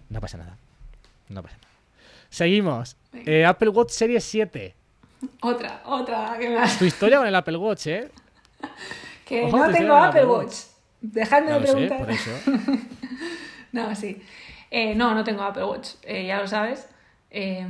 No 0.10 0.22
pasa 0.22 0.38
nada. 0.38 0.56
No 1.30 1.42
pasa 1.42 1.56
nada. 1.58 1.68
Seguimos. 2.30 2.98
Eh, 3.14 3.46
Apple 3.46 3.70
Watch 3.70 3.90
Series 3.92 4.24
7. 4.24 4.76
Otra, 5.42 5.82
otra 5.86 6.38
que 6.40 6.50
me 6.50 6.58
Tu 6.78 6.86
historia 6.86 7.18
con 7.18 7.28
el 7.28 7.36
Apple 7.36 7.58
Watch, 7.58 7.88
¿eh? 7.88 8.10
Que 9.26 9.44
Ojo, 9.46 9.58
no 9.58 9.68
te 9.68 9.74
tengo 9.74 9.94
Apple 9.96 10.22
Apple 10.22 10.32
Watch. 10.34 10.56
Dejadme 11.02 11.52
de 11.52 11.68
sé, 11.68 11.74
preguntar. 11.74 12.00
por 12.00 12.12
eso. 12.12 12.32
No, 13.74 13.94
sí. 13.96 14.22
Eh, 14.72 14.96
no, 14.96 15.14
no 15.14 15.24
tengo 15.24 15.44
Apple 15.44 15.66
Watch, 15.66 15.90
eh, 16.04 16.26
ya 16.28 16.40
lo 16.40 16.48
sabes. 16.48 16.88
Eh, 17.30 17.68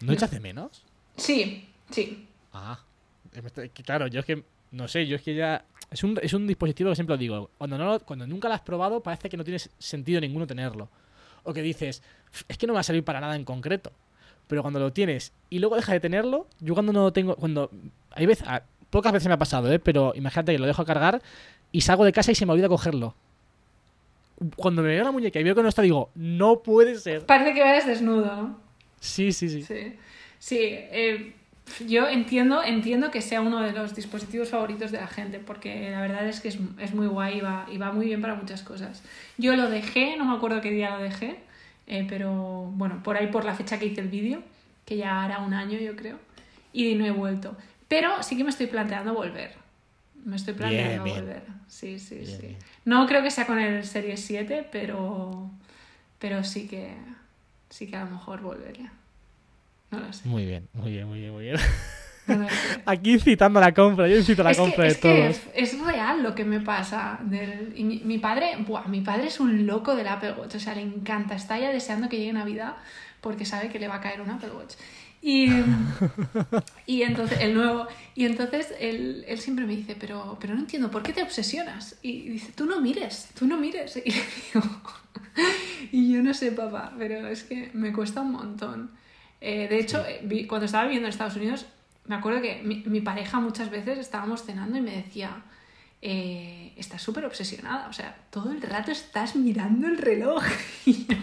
¿No 0.00 0.12
echas 0.12 0.30
de 0.30 0.40
menos? 0.40 0.82
sí, 1.16 1.68
sí. 1.90 2.26
Ah. 2.52 2.78
Eh, 3.34 3.70
Claro, 3.84 4.06
yo 4.06 4.20
es 4.20 4.26
que. 4.26 4.42
No 4.70 4.88
sé, 4.88 5.06
yo 5.06 5.16
es 5.16 5.22
que 5.22 5.34
ya. 5.34 5.64
Es 5.90 6.02
un, 6.02 6.18
es 6.22 6.32
un 6.32 6.46
dispositivo 6.46 6.90
que 6.90 6.96
siempre 6.96 7.14
lo 7.14 7.18
digo. 7.18 7.50
Cuando, 7.58 7.78
no, 7.78 7.84
lo- 7.84 8.00
cuando 8.00 8.26
nunca 8.26 8.48
lo 8.48 8.54
has 8.54 8.60
probado, 8.62 9.00
parece 9.02 9.28
que 9.28 9.36
no 9.36 9.44
tiene 9.44 9.58
sentido 9.78 10.20
ninguno 10.20 10.46
tenerlo. 10.46 10.88
O 11.44 11.52
que 11.52 11.62
dices, 11.62 12.02
"Pf, 12.32 12.44
es 12.48 12.58
que 12.58 12.66
no 12.66 12.72
me 12.72 12.76
va 12.76 12.80
a 12.80 12.84
servir 12.84 13.04
para 13.04 13.20
nada 13.20 13.36
en 13.36 13.44
concreto. 13.44 13.92
Pero 14.48 14.60
cuando 14.62 14.78
lo 14.80 14.92
tienes 14.92 15.32
y 15.48 15.58
luego 15.58 15.76
deja 15.76 15.92
de 15.92 16.00
tenerlo, 16.00 16.46
yo 16.60 16.74
cuando 16.74 16.92
no 16.92 17.02
lo 17.04 17.12
tengo. 17.12 17.36
Cuando. 17.36 17.70
Hay 18.10 18.26
veces. 18.26 18.46
ah, 18.48 18.62
Pocas 18.90 19.12
veces 19.12 19.26
me 19.26 19.34
ha 19.34 19.38
pasado, 19.38 19.72
¿eh? 19.72 19.78
Pero 19.80 20.12
imagínate 20.14 20.52
que 20.52 20.58
lo 20.58 20.66
dejo 20.66 20.84
cargar 20.84 21.20
y 21.72 21.80
salgo 21.80 22.04
de 22.04 22.12
casa 22.12 22.30
y 22.30 22.34
se 22.36 22.46
me 22.46 22.52
olvida 22.52 22.68
cogerlo. 22.68 23.14
Cuando 24.56 24.82
me 24.82 24.88
veo 24.88 25.02
la 25.04 25.10
muñeca 25.12 25.40
y 25.40 25.42
veo 25.42 25.54
que 25.54 25.62
no 25.62 25.68
está, 25.68 25.82
digo, 25.82 26.10
no 26.14 26.60
puede 26.62 26.96
ser. 26.96 27.24
Parece 27.26 27.54
que 27.54 27.60
vayas 27.60 27.86
desnudo, 27.86 28.24
¿no? 28.36 28.60
Sí, 29.00 29.32
sí, 29.32 29.48
sí. 29.48 29.62
Sí. 29.62 29.96
Sí, 30.38 30.58
eh, 30.60 31.34
yo 31.86 32.08
entiendo, 32.08 32.62
entiendo 32.62 33.10
que 33.10 33.22
sea 33.22 33.40
uno 33.40 33.60
de 33.60 33.72
los 33.72 33.94
dispositivos 33.94 34.50
favoritos 34.50 34.92
de 34.92 34.98
la 34.98 35.06
gente, 35.06 35.38
porque 35.38 35.90
la 35.90 36.00
verdad 36.00 36.28
es 36.28 36.40
que 36.40 36.48
es, 36.48 36.58
es 36.78 36.94
muy 36.94 37.06
guay 37.06 37.38
y 37.38 37.40
va, 37.40 37.66
y 37.70 37.78
va 37.78 37.92
muy 37.92 38.06
bien 38.06 38.20
para 38.20 38.34
muchas 38.34 38.62
cosas. 38.62 39.02
Yo 39.38 39.56
lo 39.56 39.68
dejé, 39.70 40.16
no 40.16 40.24
me 40.24 40.36
acuerdo 40.36 40.60
qué 40.60 40.70
día 40.70 40.96
lo 40.96 41.02
dejé, 41.02 41.38
eh, 41.86 42.06
pero 42.08 42.70
bueno, 42.74 43.02
por 43.02 43.16
ahí 43.16 43.28
por 43.28 43.44
la 43.44 43.54
fecha 43.54 43.78
que 43.78 43.86
hice 43.86 44.00
el 44.00 44.08
vídeo, 44.08 44.42
que 44.84 44.96
ya 44.96 45.22
hará 45.24 45.38
un 45.38 45.54
año 45.54 45.78
yo 45.78 45.96
creo, 45.96 46.18
y 46.72 46.94
no 46.94 47.04
he 47.06 47.10
vuelto. 47.10 47.56
Pero 47.88 48.22
sí 48.22 48.36
que 48.36 48.44
me 48.44 48.50
estoy 48.50 48.66
planteando 48.66 49.14
volver. 49.14 49.54
Me 50.24 50.36
estoy 50.36 50.54
planteando 50.54 51.04
bien. 51.04 51.16
volver. 51.16 51.42
Sí, 51.68 51.98
sí, 51.98 52.16
Bien, 52.16 52.40
sí. 52.40 52.56
No 52.84 53.06
creo 53.06 53.22
que 53.22 53.30
sea 53.30 53.46
con 53.46 53.58
el 53.58 53.84
Series 53.84 54.20
7, 54.20 54.68
pero, 54.70 55.50
pero 56.18 56.44
sí 56.44 56.66
que 56.66 56.94
sí 57.68 57.88
que 57.88 57.96
a 57.96 58.04
lo 58.04 58.10
mejor 58.10 58.40
volvería. 58.40 58.92
No 59.94 60.06
lo 60.06 60.12
sé. 60.12 60.28
Muy 60.28 60.44
bien, 60.46 60.68
muy 60.72 60.92
bien, 60.92 61.06
muy 61.08 61.20
bien, 61.20 61.32
muy 61.32 61.44
bien. 61.44 61.56
No. 62.26 62.46
Aquí 62.86 63.12
incitando 63.12 63.58
a 63.58 63.62
la 63.62 63.74
compra, 63.74 64.08
yo 64.08 64.16
incito 64.16 64.40
a 64.40 64.44
la 64.46 64.52
es 64.52 64.56
compra 64.56 64.76
que, 64.76 64.82
de 64.82 64.88
es, 64.88 64.96
que 64.96 65.34
todos. 65.34 65.40
es 65.54 65.78
real 65.84 66.22
lo 66.22 66.34
que 66.34 66.46
me 66.46 66.58
pasa. 66.58 67.18
del- 67.22 67.74
y 67.76 67.84
mi, 67.84 67.98
mi 68.02 68.16
padre, 68.16 68.56
buah, 68.66 68.88
mi 68.88 69.02
padre 69.02 69.26
es 69.26 69.40
un 69.40 69.66
loco 69.66 69.94
del 69.94 70.08
Apple 70.08 70.32
Watch, 70.32 70.54
o 70.54 70.58
sea, 70.58 70.74
le 70.74 70.80
encanta, 70.80 71.34
está 71.34 71.58
ya 71.58 71.68
deseando 71.70 72.08
que 72.08 72.16
llegue 72.16 72.32
Navidad 72.32 72.76
porque 73.20 73.44
sabe 73.44 73.68
que 73.68 73.78
le 73.78 73.88
va 73.88 73.96
a 73.96 74.00
caer 74.00 74.22
un 74.22 74.30
Apple 74.30 74.52
Watch. 74.56 74.72
Y, 75.20 75.50
y 76.86 77.02
entonces, 77.02 77.40
el 77.42 77.52
nuevo, 77.52 77.86
y 78.14 78.24
entonces 78.24 78.72
él, 78.80 79.24
él 79.28 79.38
siempre 79.38 79.66
me 79.66 79.76
dice, 79.76 79.94
pero, 79.98 80.38
pero 80.40 80.54
no 80.54 80.60
entiendo, 80.60 80.90
¿por 80.90 81.02
qué 81.02 81.12
te 81.12 81.22
obsesionas? 81.22 81.96
Y 82.00 82.28
dice, 82.30 82.52
tú 82.54 82.64
no 82.64 82.80
mires, 82.80 83.28
tú 83.38 83.46
no 83.46 83.58
mires. 83.58 83.96
Y 84.02 84.10
le 84.10 84.16
digo, 84.54 84.80
y 85.92 86.12
yo 86.12 86.22
no 86.22 86.32
sé, 86.32 86.52
papá, 86.52 86.92
pero 86.98 87.26
es 87.28 87.44
que 87.44 87.70
me 87.74 87.92
cuesta 87.92 88.22
un 88.22 88.32
montón. 88.32 88.90
Eh, 89.46 89.68
de 89.68 89.78
hecho, 89.78 90.02
eh, 90.06 90.20
vi- 90.24 90.46
cuando 90.46 90.64
estaba 90.64 90.84
viviendo 90.84 91.06
en 91.06 91.10
Estados 91.12 91.36
Unidos, 91.36 91.66
me 92.06 92.14
acuerdo 92.14 92.40
que 92.40 92.62
mi, 92.62 92.82
mi 92.86 93.00
pareja 93.02 93.40
muchas 93.40 93.68
veces 93.70 93.98
estábamos 93.98 94.42
cenando 94.44 94.78
y 94.78 94.80
me 94.80 94.92
decía, 94.96 95.42
eh, 96.00 96.72
estás 96.76 97.02
súper 97.02 97.24
obsesionada, 97.26 97.88
o 97.88 97.92
sea, 97.92 98.16
todo 98.30 98.52
el 98.52 98.62
rato 98.62 98.90
estás 98.90 99.36
mirando 99.36 99.86
el 99.86 99.98
reloj. 99.98 100.42
Y 100.86 101.06
yo, 101.06 101.16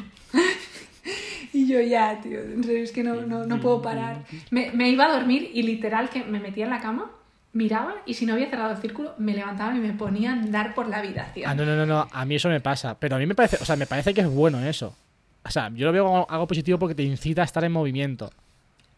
y 1.54 1.68
yo 1.68 1.82
ya, 1.82 2.22
tío, 2.22 2.40
en 2.40 2.64
serio, 2.64 2.84
es 2.84 2.92
que 2.92 3.04
no, 3.04 3.16
no, 3.26 3.46
no 3.46 3.60
puedo 3.60 3.82
parar. 3.82 4.24
Me, 4.52 4.72
me 4.72 4.90
iba 4.90 5.06
a 5.06 5.12
dormir 5.14 5.50
y 5.54 5.64
literal 5.64 6.10
que 6.10 6.24
me 6.24 6.40
metía 6.40 6.64
en 6.66 6.70
la 6.70 6.80
cama, 6.80 7.12
miraba 7.54 7.96
y 8.06 8.14
si 8.14 8.26
no 8.26 8.34
había 8.34 8.50
cerrado 8.50 8.72
el 8.72 8.78
círculo, 8.78 9.14
me 9.18 9.34
levantaba 9.34 9.76
y 9.76 9.80
me 9.80 9.92
ponía 9.94 10.30
a 10.30 10.34
andar 10.34 10.74
por 10.76 10.88
la 10.88 10.98
habitación. 11.00 11.50
Ah, 11.50 11.56
no, 11.56 11.66
no, 11.66 11.76
no, 11.76 11.86
no, 11.86 12.08
a 12.12 12.26
mí 12.26 12.36
eso 12.36 12.48
me 12.50 12.62
pasa. 12.62 12.98
Pero 13.00 13.16
a 13.16 13.20
mí 13.20 13.26
me 13.26 13.36
parece, 13.36 13.58
o 13.60 13.66
sea, 13.66 13.76
me 13.76 13.88
parece 13.88 14.14
que 14.14 14.22
es 14.22 14.30
bueno 14.30 14.60
eso. 14.64 14.96
O 15.44 15.50
sea, 15.52 15.70
yo 15.74 15.88
lo 15.88 15.92
veo 15.92 16.06
como 16.06 16.28
algo 16.30 16.48
positivo 16.48 16.78
porque 16.78 16.96
te 16.96 17.04
incita 17.04 17.42
a 17.42 17.46
estar 17.46 17.64
en 17.64 17.72
movimiento. 17.72 18.32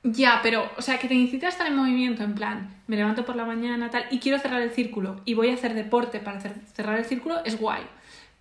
Ya, 0.04 0.41
pero, 0.44 0.70
o 0.78 0.82
sea, 0.82 1.00
que 1.00 1.08
te 1.08 1.14
incita 1.14 1.46
a 1.46 1.50
estar 1.50 1.66
en 1.66 1.78
movimiento, 1.78 2.24
en 2.24 2.36
plan, 2.36 2.76
me 2.88 2.98
levanto 2.98 3.24
por 3.24 3.38
la 3.38 3.46
mañana, 3.46 3.89
tal, 3.89 4.04
y 4.12 4.20
quiero 4.20 4.38
cerrar 4.38 4.62
el 4.62 4.72
círculo, 4.72 5.22
y 5.24 5.34
voy 5.34 5.50
a 5.50 5.54
hacer 5.54 5.74
deporte 5.74 6.20
para 6.20 6.39
hacer- 6.39 6.56
cerrar 6.74 7.00
el 7.00 7.06
círculo, 7.06 7.38
es 7.46 7.58
guay. 7.58 7.84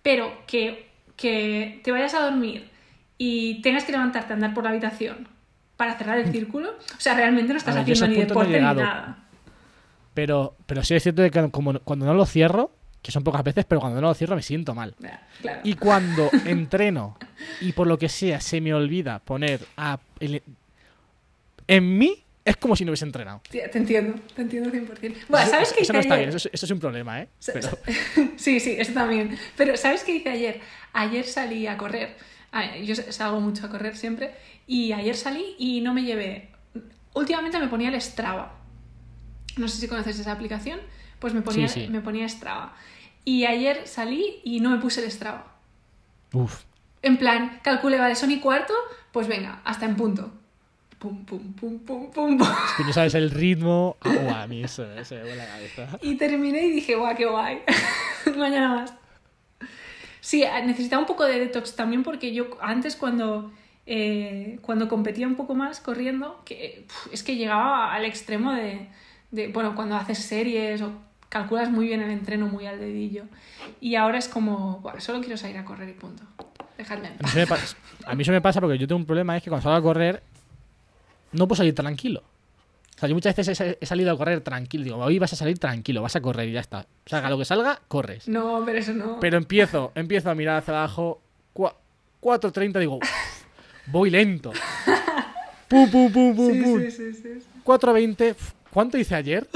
Pero 0.01 0.29
que, 0.45 0.89
que 1.15 1.79
te 1.81 1.91
vayas 1.93 2.13
a 2.15 2.19
dormir 2.23 2.69
y 3.17 3.61
tengas 3.61 3.85
que 3.85 3.93
levantarte 3.93 4.33
a 4.33 4.35
andar 4.35 4.53
por 4.53 4.65
la 4.65 4.71
habitación 4.71 5.29
para 5.77 5.97
cerrar 5.97 6.17
el 6.19 6.31
círculo, 6.33 6.71
o 6.71 6.99
sea, 6.99 7.13
realmente 7.13 7.53
no 7.53 7.57
estás 7.57 7.75
ver, 7.75 7.83
haciendo 7.83 8.07
ni 8.07 8.15
no 8.15 8.25
deporte 8.27 8.53
ni 8.57 8.59
nada. 8.59 9.17
Pero, 10.13 10.55
pero 10.65 10.83
sí 10.83 10.95
es 10.95 11.03
cierto 11.03 11.23
que 11.23 11.49
como, 11.49 11.79
cuando 11.79 12.05
no 12.05 12.13
lo 12.13 12.25
cierro, 12.25 12.71
que 13.03 13.11
son 13.11 13.23
pocas 13.23 13.43
veces, 13.43 13.65
pero 13.65 13.81
cuando 13.81 14.01
no 14.01 14.07
lo 14.07 14.13
cierro 14.15 14.35
me 14.35 14.41
siento 14.41 14.73
mal. 14.73 14.95
Claro. 15.41 15.59
Y 15.63 15.75
cuando 15.75 16.29
entreno 16.45 17.17
y 17.61 17.73
por 17.73 17.85
lo 17.85 17.97
que 17.99 18.09
sea 18.09 18.41
se 18.41 18.61
me 18.61 18.73
olvida 18.73 19.19
poner 19.19 19.59
a 19.77 19.99
el- 20.19 20.41
en 21.67 21.97
mí, 21.97 22.23
es 22.45 22.57
como 22.57 22.75
si 22.75 22.83
no 22.83 22.91
hubiese 22.91 23.05
entrenado. 23.05 23.41
Te 23.49 23.77
entiendo, 23.77 24.19
te 24.35 24.41
entiendo 24.41 24.69
100%. 24.69 25.15
Bueno, 25.29 25.49
¿sabes 25.49 25.67
eso, 25.69 25.75
qué 25.75 25.81
eso 25.83 25.91
hice 25.91 25.93
no 25.93 25.99
está 25.99 26.13
ayer? 26.15 26.25
bien, 26.27 26.35
eso, 26.35 26.47
es- 26.49 26.53
eso 26.53 26.65
es 26.65 26.71
un 26.71 26.79
problema, 26.79 27.21
¿eh? 27.21 27.27
Pero- 27.45 27.77
Sí, 28.37 28.59
sí, 28.59 28.75
eso 28.77 28.93
también. 28.93 29.37
Pero 29.55 29.77
¿sabes 29.77 30.03
qué 30.03 30.15
hice 30.15 30.29
ayer? 30.29 30.59
Ayer 30.93 31.25
salí 31.25 31.67
a 31.67 31.77
correr. 31.77 32.15
Yo 32.83 32.95
salgo 32.95 33.39
mucho 33.39 33.65
a 33.65 33.69
correr 33.69 33.95
siempre. 33.97 34.31
Y 34.67 34.91
ayer 34.93 35.15
salí 35.15 35.55
y 35.57 35.81
no 35.81 35.93
me 35.93 36.03
llevé... 36.03 36.49
Últimamente 37.15 37.59
me 37.59 37.67
ponía 37.67 37.89
el 37.89 38.01
Strava. 38.01 38.55
No 39.57 39.67
sé 39.67 39.77
si 39.79 39.87
conoces 39.87 40.19
esa 40.19 40.31
aplicación. 40.31 40.79
Pues 41.23 41.33
me 41.33 41.41
ponía, 41.41 41.69
Sí, 41.69 41.85
sí. 41.85 41.87
me 41.87 42.01
ponía 42.01 42.27
Strava. 42.27 42.73
Y 43.23 43.45
ayer 43.45 43.87
salí 43.87 44.41
y 44.43 44.59
no 44.59 44.71
me 44.71 44.77
puse 44.79 45.01
el 45.01 45.09
Strava. 45.09 45.45
Uf. 46.33 46.63
En 47.01 47.17
plan, 47.17 47.61
calculé, 47.63 47.97
vale, 47.97 48.15
son 48.15 48.29
y 48.29 48.41
cuarto, 48.41 48.73
pues 49.13 49.29
venga, 49.29 49.61
hasta 49.63 49.85
en 49.85 49.95
punto. 49.95 50.33
Pum, 50.99 51.23
pum, 51.23 51.53
pum, 51.53 51.79
pum, 51.79 52.11
pum, 52.11 52.37
pum. 52.37 52.41
Es 52.41 52.73
que 52.75 52.83
no 52.83 52.91
sabes 52.91 53.13
el 53.15 53.31
ritmo. 53.31 53.95
Ah, 54.01 54.41
a 54.41 54.47
mí 54.47 54.65
eso, 54.65 54.83
eso 54.95 55.15
me 55.15 55.21
vuela 55.21 55.45
la 55.45 55.51
cabeza. 55.51 55.97
Y 56.01 56.15
terminé 56.15 56.65
y 56.65 56.71
dije, 56.71 56.95
guau, 56.95 57.15
qué 57.15 57.25
guay. 57.25 57.61
Mañana 58.37 58.75
más. 58.75 58.93
Sí, 60.19 60.43
necesitaba 60.65 60.99
un 60.99 61.07
poco 61.07 61.23
de 61.23 61.39
detox 61.39 61.77
también 61.77 62.03
porque 62.03 62.33
yo 62.33 62.49
antes 62.59 62.97
cuando, 62.97 63.49
eh, 63.85 64.59
cuando 64.61 64.89
competía 64.89 65.25
un 65.25 65.35
poco 65.35 65.55
más 65.55 65.79
corriendo, 65.79 66.41
que, 66.43 66.85
es 67.13 67.23
que 67.23 67.37
llegaba 67.37 67.93
al 67.93 68.03
extremo 68.03 68.51
de, 68.51 68.89
de, 69.31 69.47
bueno, 69.47 69.73
cuando 69.73 69.95
haces 69.95 70.17
series 70.19 70.81
o 70.81 70.91
calculas 71.33 71.69
muy 71.71 71.87
bien 71.87 71.99
el 72.01 72.11
entreno 72.11 72.47
muy 72.47 72.67
al 72.67 72.79
dedillo. 72.79 73.23
Y 73.81 73.95
ahora 73.95 74.19
es 74.19 74.27
como, 74.27 74.79
"Buah, 74.81 74.99
solo 74.99 75.19
quiero 75.19 75.35
salir 75.35 75.57
a 75.57 75.65
correr 75.65 75.89
y 75.89 75.93
punto. 75.93 76.23
Dejadme 76.77 77.07
en 77.07 77.13
A 77.13 77.15
mí, 77.15 77.21
paz. 77.23 77.31
eso 77.31 77.39
me 77.39 77.47
pasa, 77.47 77.77
a 78.05 78.15
mí 78.15 78.21
eso 78.21 78.31
me 78.31 78.41
pasa 78.41 78.61
porque 78.61 78.77
yo 78.77 78.87
tengo 78.87 78.99
un 78.99 79.05
problema, 79.05 79.35
es 79.35 79.43
que 79.43 79.49
cuando 79.49 79.63
salgo 79.63 79.77
a 79.77 79.81
correr 79.81 80.21
no 81.31 81.47
puedo 81.47 81.57
salir 81.57 81.73
tranquilo. 81.73 82.21
O 82.95 82.99
sea, 82.99 83.09
yo 83.09 83.15
muchas 83.15 83.35
veces 83.35 83.59
he, 83.59 83.85
salido 83.85 84.11
a 84.11 84.17
correr 84.17 84.41
tranquilo. 84.41 84.83
Digo, 84.83 84.97
hoy 84.97 85.17
vas 85.17 85.33
a 85.33 85.35
salir 85.35 85.57
tranquilo, 85.57 86.03
vas 86.03 86.15
a 86.15 86.21
correr 86.21 86.47
y 86.47 86.51
ya 86.51 86.59
está. 86.59 86.85
Salga 87.07 87.29
lo 87.29 87.39
que 87.39 87.45
salga, 87.45 87.81
corres. 87.87 88.27
No, 88.27 88.61
pero 88.65 88.77
eso 88.77 88.93
no. 88.93 89.19
Pero 89.19 89.37
empiezo, 89.37 89.91
empiezo 89.95 90.29
a 90.29 90.35
mirar 90.35 90.57
hacia 90.57 90.75
abajo. 90.77 91.19
cua- 91.55 91.75
4.30, 92.21 92.79
digo, 92.79 92.97
"Uf, 92.97 93.09
voy 93.87 94.09
lento. 94.11 94.51
Pum, 95.67 95.89
pum, 95.89 96.11
pum, 96.11 96.35
pum, 96.35 96.53
sí, 96.53 96.61
pum. 96.61 96.79
sí, 96.81 96.91
sí, 96.91 97.13
sí, 97.13 97.41
sí. 97.41 97.47
4.20, 97.63 98.31
uf, 98.31 98.51
¿cuánto 98.73 98.97
hice 98.97 99.15
ayer? 99.15 99.47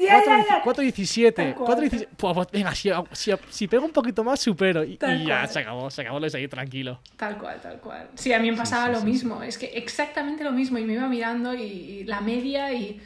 Ya, 0.00 0.22
ya, 0.24 0.44
ya. 0.46 0.62
4.17. 0.64 1.32
Tal 1.34 1.54
cual. 1.54 1.78
4.17. 1.78 2.08
Pues, 2.16 2.34
pues, 2.34 2.48
venga, 2.52 2.74
si, 2.74 2.90
si, 3.12 3.32
si 3.48 3.68
pego 3.68 3.84
un 3.86 3.92
poquito 3.92 4.22
más, 4.24 4.40
supero. 4.40 4.84
Y, 4.84 4.98
y 5.00 5.26
ya 5.26 5.46
se 5.46 5.60
acabó, 5.60 5.90
se 5.90 6.02
acabó 6.02 6.18
lo 6.18 6.24
de 6.26 6.30
seguir 6.30 6.50
tranquilo. 6.50 7.00
Tal 7.16 7.38
cual, 7.38 7.60
tal 7.60 7.80
cual. 7.80 8.10
Sí, 8.14 8.32
a 8.32 8.38
mí 8.38 8.50
me 8.50 8.56
pasaba 8.56 8.86
sí, 8.86 8.92
lo 8.92 9.00
sí, 9.00 9.06
mismo. 9.06 9.42
Es 9.42 9.56
que 9.56 9.66
exactamente 9.66 10.44
lo 10.44 10.52
mismo. 10.52 10.78
Y 10.78 10.84
me 10.84 10.94
iba 10.94 11.08
mirando 11.08 11.54
y, 11.54 11.62
y 11.62 12.04
la 12.04 12.20
media 12.20 12.72
y. 12.72 13.00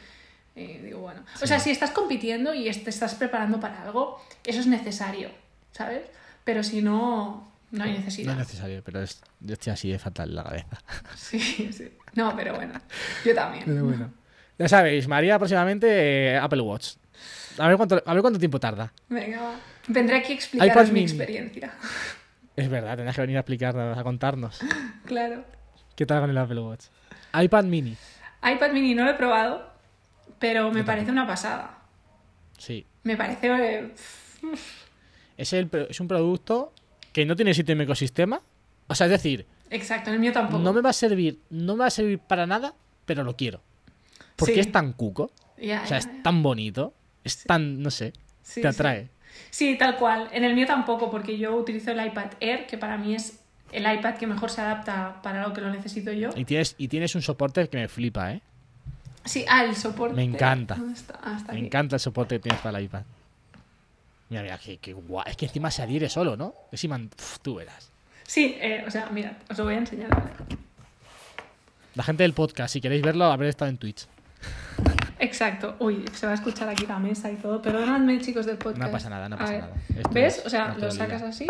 eh, 0.55 0.81
digo, 0.83 0.99
bueno. 0.99 1.23
O 1.41 1.47
sea, 1.47 1.59
si 1.59 1.69
estás 1.71 1.91
compitiendo 1.91 2.53
y 2.53 2.69
te 2.71 2.89
estás 2.89 3.15
preparando 3.15 3.59
para 3.59 3.83
algo, 3.83 4.19
eso 4.43 4.59
es 4.59 4.67
necesario, 4.67 5.29
¿sabes? 5.71 6.01
Pero 6.43 6.63
si 6.63 6.81
no, 6.81 7.49
no 7.71 7.83
hay 7.83 7.91
No 7.91 7.97
necesidad. 7.99 8.33
es 8.33 8.39
necesario, 8.39 8.81
pero 8.83 9.01
es, 9.03 9.21
yo 9.39 9.53
estoy 9.53 9.71
así 9.73 9.91
de 9.91 9.99
fatal 9.99 10.29
en 10.29 10.35
la 10.35 10.43
cabeza. 10.43 10.77
Sí, 11.15 11.39
sí. 11.71 11.89
No, 12.15 12.35
pero 12.35 12.55
bueno. 12.55 12.73
Yo 13.23 13.35
también. 13.35 13.63
Pero 13.65 13.85
bueno. 13.85 14.11
Ya 14.59 14.67
sabéis, 14.67 15.07
María 15.07 15.39
próximamente 15.39 15.87
eh, 16.33 16.37
Apple 16.37 16.61
Watch. 16.61 16.95
A 17.57 17.67
ver 17.67 17.77
cuánto, 17.77 18.01
a 18.05 18.13
ver 18.13 18.21
cuánto 18.21 18.37
tiempo 18.39 18.59
tarda. 18.59 18.93
Venga, 19.09 19.41
va. 19.41 19.55
Vendré 19.87 20.17
aquí 20.17 20.33
a 20.33 20.35
explicaros 20.35 20.71
iPad 20.73 20.85
mi 20.87 20.91
mini. 20.93 21.05
experiencia. 21.05 21.73
Es 22.55 22.69
verdad, 22.69 22.95
tendrás 22.97 23.15
que 23.15 23.21
venir 23.21 23.37
a 23.37 23.39
explicarnos, 23.39 23.97
a 23.97 24.03
contarnos. 24.03 24.59
Claro. 25.05 25.43
¿Qué 25.95 26.05
tal 26.05 26.21
con 26.21 26.29
el 26.29 26.37
Apple 26.37 26.59
Watch? 26.59 26.85
iPad 27.33 27.63
mini. 27.63 27.95
iPad 28.43 28.71
mini 28.71 28.93
no 28.95 29.05
lo 29.05 29.11
he 29.11 29.15
probado, 29.15 29.69
pero 30.39 30.69
me 30.71 30.83
parece 30.83 31.09
una 31.11 31.25
pasada. 31.25 31.77
Sí. 32.57 32.85
Me 33.03 33.15
parece. 33.17 33.47
eh, 33.47 33.93
Es, 35.37 35.53
el, 35.53 35.69
es 35.89 35.99
un 35.99 36.07
producto 36.07 36.73
que 37.13 37.25
no 37.25 37.35
tiene 37.35 37.53
sitio 37.53 37.71
en 37.73 37.77
mi 37.79 37.83
ecosistema. 37.85 38.41
O 38.87 38.95
sea, 38.95 39.05
es 39.07 39.11
decir, 39.11 39.45
Exacto, 39.69 40.09
en 40.09 40.15
el 40.15 40.19
mío 40.19 40.31
tampoco. 40.33 40.61
no 40.61 40.73
me 40.73 40.81
va 40.81 40.89
a 40.89 40.93
servir, 40.93 41.39
no 41.49 41.75
me 41.75 41.81
va 41.81 41.85
a 41.87 41.91
servir 41.91 42.19
para 42.19 42.45
nada, 42.45 42.73
pero 43.05 43.23
lo 43.23 43.35
quiero. 43.35 43.61
Porque 44.39 44.53
Sí. 44.55 44.59
es 44.61 44.71
tan 44.71 44.93
cuco. 44.93 45.23
O 45.57 45.61
sea, 45.87 45.97
es 45.97 46.23
tan 46.23 46.41
bonito. 46.41 46.93
Es 47.23 47.43
tan, 47.43 47.81
no 47.83 47.91
sé, 47.91 48.13
Sí, 48.41 48.61
te 48.61 48.67
atrae. 48.69 49.09
Sí, 49.51 49.75
tal 49.77 49.97
cual. 49.97 50.29
En 50.31 50.43
el 50.43 50.55
mío 50.55 50.65
tampoco, 50.65 51.11
porque 51.11 51.37
yo 51.37 51.55
utilizo 51.55 51.91
el 51.91 52.05
iPad 52.05 52.31
Air, 52.39 52.65
que 52.65 52.77
para 52.77 52.97
mí 52.97 53.13
es 53.13 53.39
el 53.71 53.83
iPad 53.91 54.15
que 54.15 54.25
mejor 54.25 54.49
se 54.49 54.61
adapta 54.61 55.21
para 55.21 55.45
lo 55.47 55.53
que 55.53 55.61
lo 55.61 55.69
necesito 55.69 56.11
yo. 56.11 56.29
Y 56.35 56.45
tienes, 56.45 56.75
y 56.77 56.87
tienes 56.87 57.13
un 57.15 57.21
soporte 57.21 57.67
que 57.69 57.77
me 57.77 57.87
flipa, 57.87 58.31
¿eh? 58.33 58.41
Sí, 59.25 59.45
ah, 59.49 59.63
el 59.65 59.75
soporte. 59.75 60.15
Me 60.15 60.23
encanta. 60.23 60.75
Ah, 61.21 61.39
Me 61.47 61.53
aquí. 61.53 61.65
encanta 61.65 61.97
el 61.97 61.99
soporte 61.99 62.35
que 62.35 62.39
tienes 62.43 62.61
para 62.61 62.79
el 62.79 62.85
iPad. 62.85 63.03
Mira, 64.29 64.41
mira, 64.43 64.57
qué, 64.57 64.77
qué 64.77 64.93
guay. 64.93 65.25
Es 65.29 65.37
que 65.37 65.45
encima 65.45 65.69
se 65.71 65.81
adhiere 65.83 66.07
solo, 66.09 66.35
¿no? 66.37 66.53
Es 66.71 66.83
imán- 66.83 67.09
Uf, 67.19 67.39
tú 67.41 67.55
verás. 67.55 67.91
Sí, 68.25 68.55
eh, 68.59 68.83
o 68.87 68.91
sea, 68.91 69.09
mira, 69.11 69.37
os 69.49 69.57
lo 69.57 69.65
voy 69.65 69.73
a 69.75 69.77
enseñar. 69.79 70.09
La 71.95 72.03
gente 72.03 72.23
del 72.23 72.33
podcast, 72.33 72.73
si 72.73 72.81
queréis 72.81 73.01
verlo, 73.01 73.25
haber 73.25 73.49
estado 73.49 73.69
en 73.69 73.77
Twitch. 73.77 74.07
Exacto. 75.19 75.75
Uy, 75.79 76.05
se 76.13 76.25
va 76.25 76.31
a 76.31 76.35
escuchar 76.35 76.69
aquí 76.69 76.85
la 76.85 76.97
mesa 76.99 77.29
y 77.31 77.35
todo. 77.35 77.61
Perdonadme, 77.61 78.19
chicos 78.21 78.45
del 78.45 78.57
podcast. 78.57 78.85
No 78.85 78.91
pasa 78.91 79.09
nada, 79.09 79.27
no 79.27 79.37
pasa 79.37 79.57
nada. 79.57 79.73
Esto 79.89 80.09
¿Ves? 80.11 80.37
es 80.39 80.45
O 80.45 80.49
sea, 80.49 80.75
lo 80.77 80.91
sacas 80.91 81.21
así. 81.21 81.45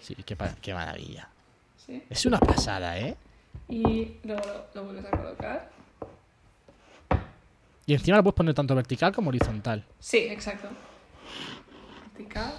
Sí, 0.00 0.14
qué, 0.24 0.72
maravilla. 0.74 1.28
Sí. 1.76 2.02
Es 2.08 2.24
una 2.26 2.38
pasada, 2.40 2.98
¿eh? 2.98 3.16
Y 3.68 4.16
luego 4.24 4.42
lo, 4.46 4.80
lo 4.80 4.84
vuelves 4.86 5.04
a 5.06 5.10
colocar. 5.10 5.70
Y 7.86 7.94
encima 7.94 8.16
lo 8.16 8.22
puedes 8.22 8.36
poner 8.36 8.54
tanto 8.54 8.74
vertical 8.74 9.12
como 9.12 9.28
horizontal. 9.28 9.84
Sí, 9.98 10.18
exacto. 10.18 10.68
Vertical. 12.16 12.52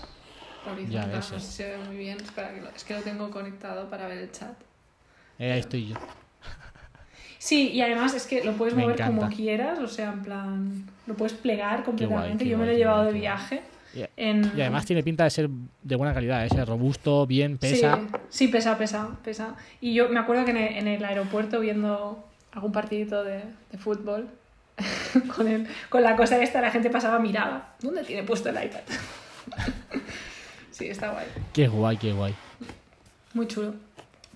Horizontal. 0.71 1.09
ves, 1.09 1.31
no 1.31 1.39
sé 1.39 1.45
si 1.45 1.51
se 1.53 1.69
ve 1.69 1.77
muy 1.85 1.97
bien. 1.97 2.17
Espera, 2.21 2.53
que 2.53 2.61
lo- 2.61 2.69
es 2.69 2.83
que 2.83 2.93
lo 2.93 3.01
tengo 3.01 3.31
conectado 3.31 3.89
para 3.89 4.07
ver 4.07 4.19
el 4.19 4.31
chat. 4.31 4.53
Eh, 5.39 5.51
ahí 5.53 5.59
estoy 5.59 5.87
yo. 5.87 5.95
Sí, 7.41 7.69
y 7.69 7.81
además 7.81 8.13
es 8.13 8.27
que 8.27 8.43
lo 8.43 8.53
puedes 8.53 8.75
Me 8.75 8.83
mover 8.83 9.03
como 9.03 9.27
quieras, 9.27 9.79
o 9.79 9.87
sea, 9.87 10.11
en 10.11 10.21
plan, 10.21 10.85
lo 11.07 11.15
puedes 11.15 11.33
plegar 11.33 11.83
completamente. 11.83 12.43
qué 12.43 12.51
Yo 12.51 12.55
me 12.55 12.67
lo 12.67 12.71
he 12.71 12.77
llevado 12.77 13.01
guay, 13.01 13.13
de 13.13 13.19
viaje. 13.19 13.61
Y, 13.95 14.03
En... 14.15 14.51
y 14.55 14.61
además 14.61 14.85
tiene 14.85 15.01
pinta 15.01 15.23
de 15.23 15.31
ser 15.31 15.49
de 15.81 15.95
buena 15.95 16.13
calidad, 16.13 16.45
es 16.45 16.67
robusto, 16.67 17.25
bien, 17.25 17.57
pesa. 17.57 17.95
Sí, 17.95 18.17
sí, 18.29 18.47
pesa, 18.47 18.77
pesa, 18.77 19.17
pesa. 19.23 19.55
Y 19.81 19.95
yo 19.95 20.07
me 20.09 20.19
acuerdo 20.19 20.45
que 20.45 20.51
en 20.51 20.57
el, 20.57 20.77
en 20.77 20.87
el 20.87 21.03
aeropuerto 21.03 21.59
viendo 21.59 22.23
algún 22.51 22.71
partidito 22.71 23.23
de, 23.23 23.41
de 23.71 23.77
fútbol, 23.79 24.29
con, 25.35 25.47
el, 25.47 25.67
con 25.89 26.03
la 26.03 26.15
cosa 26.15 26.39
esta, 26.43 26.61
la 26.61 26.69
gente 26.69 26.91
pasaba, 26.91 27.17
miraba. 27.17 27.73
¿Dónde 27.81 28.03
tiene 28.03 28.21
puesto 28.21 28.49
el 28.49 28.63
iPad? 28.63 28.81
sí, 30.69 30.85
está 30.85 31.09
guay. 31.09 31.25
Qué 31.53 31.67
guay, 31.67 31.97
qué 31.97 32.13
guay. 32.13 32.35
Muy 33.33 33.47
chulo. 33.47 33.73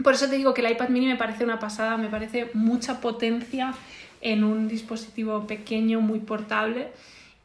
Por 0.03 0.13
eso 0.13 0.29
te 0.29 0.35
digo 0.35 0.53
que 0.53 0.61
el 0.61 0.71
iPad 0.71 0.89
mini 0.89 1.05
me 1.07 1.15
parece 1.15 1.43
una 1.43 1.59
pasada, 1.59 1.97
me 1.97 2.09
parece 2.09 2.49
mucha 2.53 2.99
potencia 3.01 3.73
en 4.21 4.43
un 4.43 4.67
dispositivo 4.67 5.45
pequeño, 5.47 6.01
muy 6.01 6.19
portable 6.19 6.89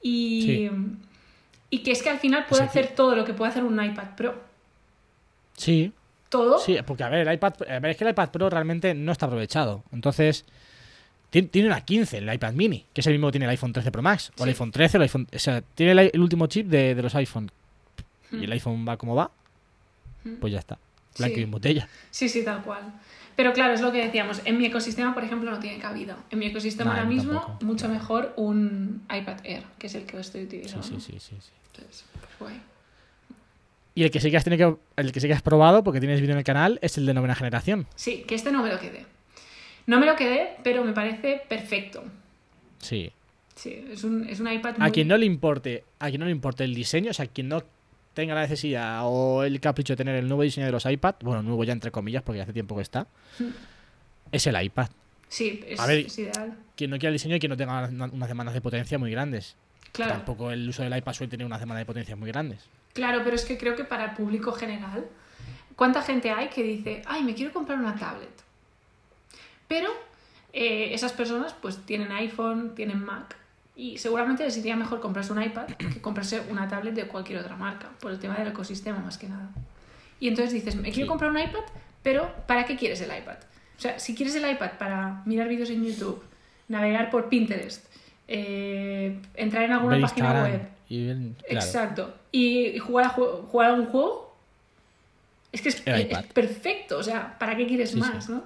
y, 0.02 0.42
Sí. 0.42 0.70
y 1.70 1.78
que 1.80 1.92
es 1.92 2.02
que 2.02 2.10
al 2.10 2.18
final 2.18 2.46
puede 2.48 2.62
Pues 2.62 2.70
hacer 2.70 2.94
todo 2.94 3.14
lo 3.14 3.24
que 3.24 3.34
puede 3.34 3.50
hacer 3.50 3.62
un 3.64 3.82
iPad 3.82 4.16
Pro. 4.16 4.34
Sí, 5.56 5.92
Todo. 6.28 6.58
sí, 6.58 6.76
porque 6.86 7.04
a 7.04 7.08
ver, 7.08 7.26
el 7.26 7.34
iPad, 7.34 7.54
a 7.68 7.78
ver, 7.80 7.90
es 7.92 7.96
que 7.96 8.04
el 8.04 8.10
iPad 8.10 8.30
Pro 8.30 8.48
realmente 8.50 8.94
no 8.94 9.12
está 9.12 9.26
aprovechado. 9.26 9.82
Entonces, 9.92 10.44
ti- 11.30 11.42
tiene 11.42 11.68
una 11.68 11.82
15 11.84 12.18
el 12.18 12.32
iPad 12.32 12.52
mini, 12.54 12.84
que 12.92 13.00
es 13.02 13.06
el 13.06 13.12
mismo 13.14 13.28
que 13.28 13.32
tiene 13.32 13.44
el 13.46 13.50
iPhone 13.50 13.72
13 13.72 13.92
Pro 13.92 14.02
Max, 14.02 14.32
o 14.38 14.42
el 14.44 14.48
iPhone 14.50 14.70
13, 14.72 14.96
o 14.96 14.98
el 14.98 15.02
iPhone. 15.02 15.28
O 15.34 15.38
sea, 15.38 15.60
tiene 15.60 15.92
el, 15.92 16.10
el 16.14 16.20
último 16.20 16.46
chip 16.46 16.66
de, 16.66 16.94
de 16.94 17.02
los 17.02 17.14
iPhone. 17.14 17.50
Y 18.32 18.36
Hmm. 18.36 18.42
el 18.44 18.52
iPhone 18.52 18.86
va 18.88 18.96
como 18.96 19.14
va, 19.14 19.30
pues 20.40 20.52
ya 20.52 20.60
está. 20.60 20.78
Blanco 21.18 21.34
Sí. 21.34 21.40
y 21.40 21.44
en 21.44 21.50
botella. 21.50 21.88
Sí, 22.10 22.28
sí, 22.28 22.44
tal 22.44 22.62
cual. 22.62 22.82
Pero 23.36 23.52
claro, 23.52 23.72
es 23.74 23.80
lo 23.80 23.90
que 23.92 24.04
decíamos. 24.04 24.42
En 24.44 24.58
mi 24.58 24.66
ecosistema, 24.66 25.14
por 25.14 25.24
ejemplo, 25.24 25.50
no 25.50 25.58
tiene 25.58 25.78
cabida. 25.78 26.16
En 26.30 26.38
mi 26.38 26.46
ecosistema 26.46 26.90
No, 26.90 26.96
ahora 26.96 27.02
a 27.06 27.08
mismo, 27.10 27.40
tampoco. 27.40 27.64
mucho 27.64 27.88
mejor 27.88 28.32
un 28.36 29.02
iPad 29.14 29.38
Air, 29.44 29.62
que 29.78 29.86
es 29.86 29.94
el 29.94 30.04
que 30.04 30.18
estoy 30.20 30.42
utilizando. 30.44 30.82
sí, 30.86 30.96
sí, 31.00 31.12
sí, 31.18 31.36
sí. 31.40 31.50
Entonces, 31.72 32.04
pues 32.12 32.30
guay. 32.38 32.60
Y 33.94 34.04
el 34.04 34.10
que 34.10 34.20
sí 34.20 34.30
que 34.30 34.36
has 34.36 34.44
tenido 34.44 34.76
que, 34.96 35.02
el 35.02 35.12
que 35.12 35.20
sí 35.20 35.26
que 35.26 35.34
has 35.34 35.42
probado, 35.42 35.82
porque 35.82 36.00
tienes 36.00 36.20
vídeo 36.20 36.32
en 36.32 36.38
el 36.38 36.44
canal, 36.44 36.78
es 36.82 36.96
el 36.98 37.06
de 37.06 37.14
novena 37.14 37.34
generación. 37.34 37.86
Sí, 37.96 38.24
que 38.26 38.34
este 38.34 38.52
no 38.52 38.62
me 38.62 38.70
lo 38.70 38.78
quedé. 38.78 39.04
No 39.86 39.98
me 39.98 40.06
lo 40.06 40.14
quedé, 40.16 40.56
pero 40.62 40.84
me 40.84 40.92
parece 40.92 41.42
perfecto. 41.48 42.04
Sí. 42.78 43.12
Sí, 43.56 43.84
es 43.90 44.04
un, 44.04 44.26
es 44.28 44.40
un 44.40 44.50
iPad 44.50 44.76
A 44.78 44.90
quien 44.90 45.08
no 45.08 45.16
le 45.18 45.26
importe, 45.26 45.84
a 45.98 46.08
quien 46.08 46.20
no 46.20 46.26
le 46.26 46.32
importe 46.32 46.64
el 46.64 46.74
diseño, 46.74 47.10
o 47.10 47.14
sea, 47.14 47.26
quien 47.26 47.48
no 47.48 47.62
tenga 48.14 48.34
la 48.34 48.42
necesidad 48.42 49.00
o 49.04 49.42
el 49.44 49.60
capricho 49.60 49.92
de 49.92 49.96
tener 49.98 50.16
el 50.16 50.26
nuevo 50.28 50.42
diseño 50.42 50.66
de 50.66 50.72
los 50.72 50.84
iPad, 50.86 51.14
bueno, 51.22 51.42
nuevo 51.42 51.62
ya 51.64 51.72
entre 51.72 51.90
comillas, 51.90 52.22
porque 52.22 52.40
hace 52.40 52.52
tiempo 52.52 52.76
que 52.76 52.82
está, 52.82 53.06
es 54.32 54.46
el 54.46 54.62
iPad. 54.62 54.88
Sí, 55.28 55.62
es, 55.66 55.78
A 55.78 55.86
ver, 55.86 56.06
es 56.06 56.18
ideal. 56.18 56.56
Quien 56.76 56.90
no 56.90 56.98
quiera 56.98 57.10
el 57.10 57.14
diseño 57.14 57.36
y 57.36 57.40
quien 57.40 57.50
no 57.50 57.56
tenga 57.56 57.88
una- 57.88 58.06
unas 58.06 58.28
demandas 58.28 58.54
de 58.54 58.60
potencia 58.60 58.98
muy 58.98 59.10
grandes. 59.12 59.54
Claro, 59.92 60.14
Tampoco 60.14 60.50
el 60.50 60.68
uso 60.68 60.82
del 60.82 60.96
iPad 60.96 61.12
suele 61.12 61.30
tener 61.30 61.46
unas 61.46 61.60
demandas 61.60 61.80
de 61.82 61.86
potencia 61.86 62.16
muy 62.16 62.28
grandes. 62.30 62.64
claro, 62.92 63.20
pero 63.24 63.36
es 63.36 63.44
que 63.44 63.56
creo 63.58 63.76
que 63.76 63.84
para 63.84 64.06
el 64.06 64.10
público 64.12 64.52
general, 64.52 65.04
¿cuánta 65.76 66.02
gente 66.02 66.30
hay 66.30 66.48
que 66.48 66.62
dice, 66.62 67.02
ay, 67.06 67.22
me 67.22 67.34
quiero 67.34 67.52
comprar 67.52 67.78
una 67.78 67.94
tablet? 67.96 68.28
Pero 69.68 69.88
eh, 70.52 70.92
esas 70.94 71.12
personas 71.12 71.54
pues 71.60 71.78
tienen 71.86 72.10
iPhone, 72.12 72.74
tienen 72.74 73.02
Mac 73.04 73.36
y 73.76 73.98
seguramente 73.98 74.44
les 74.44 74.56
iría 74.58 74.76
mejor 74.76 75.00
comprarse 75.00 75.32
un 75.32 75.42
iPad 75.42 75.66
que 75.66 76.00
comprarse 76.00 76.40
una 76.50 76.68
tablet 76.68 76.94
de 76.94 77.06
cualquier 77.06 77.38
otra 77.38 77.56
marca, 77.56 77.88
por 78.00 78.10
el 78.10 78.18
tema 78.18 78.36
del 78.36 78.48
ecosistema 78.48 78.98
más 78.98 79.16
que 79.18 79.28
nada. 79.28 79.48
Y 80.18 80.28
entonces 80.28 80.52
dices, 80.52 80.76
me 80.76 80.90
quiero 80.90 81.06
Sí. 81.06 81.08
comprar 81.08 81.30
un 81.30 81.38
iPad, 81.38 81.60
pero 82.02 82.30
¿para 82.46 82.64
qué 82.64 82.76
quieres 82.76 83.00
el 83.00 83.16
iPad? 83.16 83.36
O 83.78 83.80
sea, 83.80 83.98
si 83.98 84.14
quieres 84.14 84.34
el 84.34 84.50
iPad 84.50 84.72
para 84.78 85.22
mirar 85.24 85.48
vídeos 85.48 85.70
en 85.70 85.82
YouTube, 85.84 86.22
navegar 86.68 87.10
por 87.10 87.28
Pinterest, 87.30 87.86
eh, 88.28 89.18
entrar 89.34 89.64
en 89.64 89.72
alguna 89.72 90.00
página 90.00 90.42
web, 90.42 90.68
y 90.88 91.06
claro. 91.06 91.30
Exacto. 91.48 92.14
Y 92.32 92.78
jugar 92.78 93.06
a, 93.06 93.08
jugar 93.10 93.70
a 93.70 93.74
un 93.74 93.86
juego. 93.86 94.36
Es 95.52 95.62
que 95.62 95.68
es, 95.70 95.80
perfecto. 96.34 96.98
O 96.98 97.02
sea, 97.02 97.38
¿para 97.38 97.56
qué 97.56 97.66
quieres 97.66 97.90
Sí, 97.92 97.96
más, 97.98 98.26
sí. 98.26 98.32
no? 98.32 98.44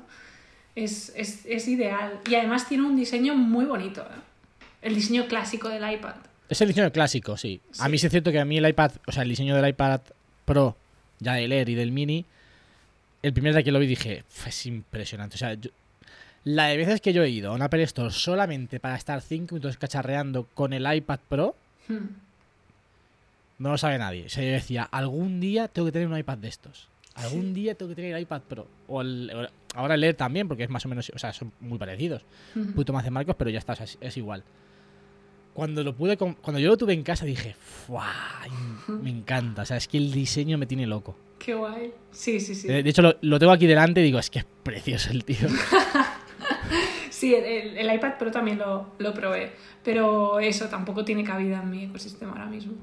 Es, 0.76 1.12
es, 1.16 1.44
es 1.46 1.68
ideal. 1.68 2.20
Y 2.28 2.34
además 2.34 2.68
tiene 2.68 2.84
un 2.84 2.96
diseño 2.96 3.34
muy 3.34 3.64
bonito. 3.64 4.02
¿eh? 4.02 4.20
El 4.85 4.95
diseño 4.95 5.26
clásico 5.26 5.68
del 5.68 5.82
iPad. 5.93 6.14
Es 6.49 6.61
el 6.61 6.68
diseño 6.68 6.93
clásico, 6.93 7.37
sí. 7.37 7.61
A 7.80 7.89
mí 7.89 7.99
sí 7.99 8.07
es 8.07 8.11
cierto 8.12 8.30
que 8.30 8.39
a 8.39 8.45
mí 8.45 8.59
el 8.59 8.68
iPad, 8.68 8.93
o 9.07 9.12
sea, 9.12 9.22
el 9.24 9.28
diseño 9.30 9.57
del 9.57 9.66
iPad 9.68 10.01
Pro, 10.45 10.76
ya 11.18 11.32
del 11.35 11.51
Air 11.53 11.70
y 11.70 11.74
del 11.74 11.91
Mini, 11.91 12.24
el 13.22 13.32
primer 13.32 13.55
día 13.55 13.62
que 13.62 13.72
lo 13.72 13.78
vi 13.78 13.87
dije, 13.87 14.24
"Uf, 14.30 14.47
es 14.47 14.66
impresionante. 14.66 15.35
O 15.37 15.39
sea, 15.39 15.55
yo- 15.55 15.70
la 16.45 16.66
de 16.66 16.76
veces 16.76 17.01
que 17.01 17.14
yo 17.14 17.22
he 17.24 17.30
ido 17.30 17.51
a 17.51 17.55
una 17.55 17.64
Apple 17.64 17.82
Store 17.85 18.11
solamente 18.11 18.78
para 18.78 18.97
estar 18.97 19.22
5 19.22 19.55
minutos 19.55 19.78
cacharreando 19.78 20.47
con 20.55 20.74
el 20.74 20.87
iPad 20.95 21.18
Pro, 21.30 21.57
Hmm. 21.89 22.09
no 23.59 23.70
lo 23.70 23.78
sabe 23.78 23.97
nadie. 23.99 24.26
O 24.26 24.28
sea, 24.28 24.45
yo 24.45 24.51
decía, 24.51 24.82
algún 24.82 25.41
día 25.41 25.68
tengo 25.68 25.87
que 25.87 25.93
tener 25.93 26.09
un 26.09 26.18
iPad 26.18 26.39
de 26.39 26.49
estos. 26.49 26.89
Algún 27.14 27.55
día 27.55 27.74
tengo 27.74 27.89
que 27.91 27.95
tener 27.97 28.14
el 28.14 28.22
iPad 28.22 28.43
Pro. 28.43 28.66
O 28.89 29.01
el- 29.01 29.49
ahora 29.74 29.95
el 29.95 30.05
Air 30.05 30.14
también, 30.16 30.49
porque 30.49 30.64
es 30.64 30.68
más 30.70 30.85
o 30.85 30.89
menos, 30.89 31.11
o 31.14 31.18
sea, 31.18 31.32
son 31.32 31.53
muy 31.61 31.78
parecidos. 31.78 32.22
Un 32.55 32.62
Ujú. 32.62 32.72
poquito 32.72 32.93
más 32.93 33.05
de 33.05 33.11
marcos, 33.11 33.37
pero 33.39 33.49
ya 33.51 33.59
está, 33.61 33.72
o 33.72 33.76
sea, 33.76 33.85
es, 33.85 33.97
es 34.01 34.16
igual. 34.18 34.43
Cuando 35.55 35.82
lo 35.84 35.94
pude, 35.94 36.16
cuando 36.16 36.59
yo 36.59 36.68
lo 36.68 36.76
tuve 36.76 36.92
en 36.92 37.02
casa 37.02 37.24
dije. 37.24 37.55
Me 38.88 39.09
encanta. 39.11 39.62
O 39.62 39.64
sea, 39.64 39.76
es 39.76 39.88
que 39.88 39.96
el 39.98 40.12
diseño 40.12 40.59
me 40.59 40.66
tiene 40.66 40.86
loco. 40.86 41.16
Qué 41.38 41.55
guay. 41.55 41.92
Sí, 42.11 42.40
sí, 42.40 42.55
sí. 42.55 42.66
De, 42.68 42.80
hecho, 42.80 43.02
lo, 43.02 43.14
lo 43.22 43.38
tengo 43.38 43.52
aquí 43.52 43.66
delante 43.66 44.00
y 44.00 44.05
digo, 44.05 44.18
es 44.18 44.30
que 44.30 44.40
es 44.40 44.46
precioso 44.62 45.11
el 45.11 45.24
tío. 45.24 45.48
Sí, 47.11 47.32
el, 47.34 47.94
iPad 47.94 48.18
Pro 48.18 48.30
también 48.30 48.59
lo, 48.59 48.88
lo 48.98 49.14
probé. 49.14 49.52
Pero 49.82 50.40
eso 50.40 50.66
tampoco 50.68 51.05
tiene 51.05 51.22
cabida 51.24 51.62
en 51.62 51.70
mi 51.70 51.84
ecosistema 51.84 52.32
ahora 52.32 52.46
mismo. 52.46 52.74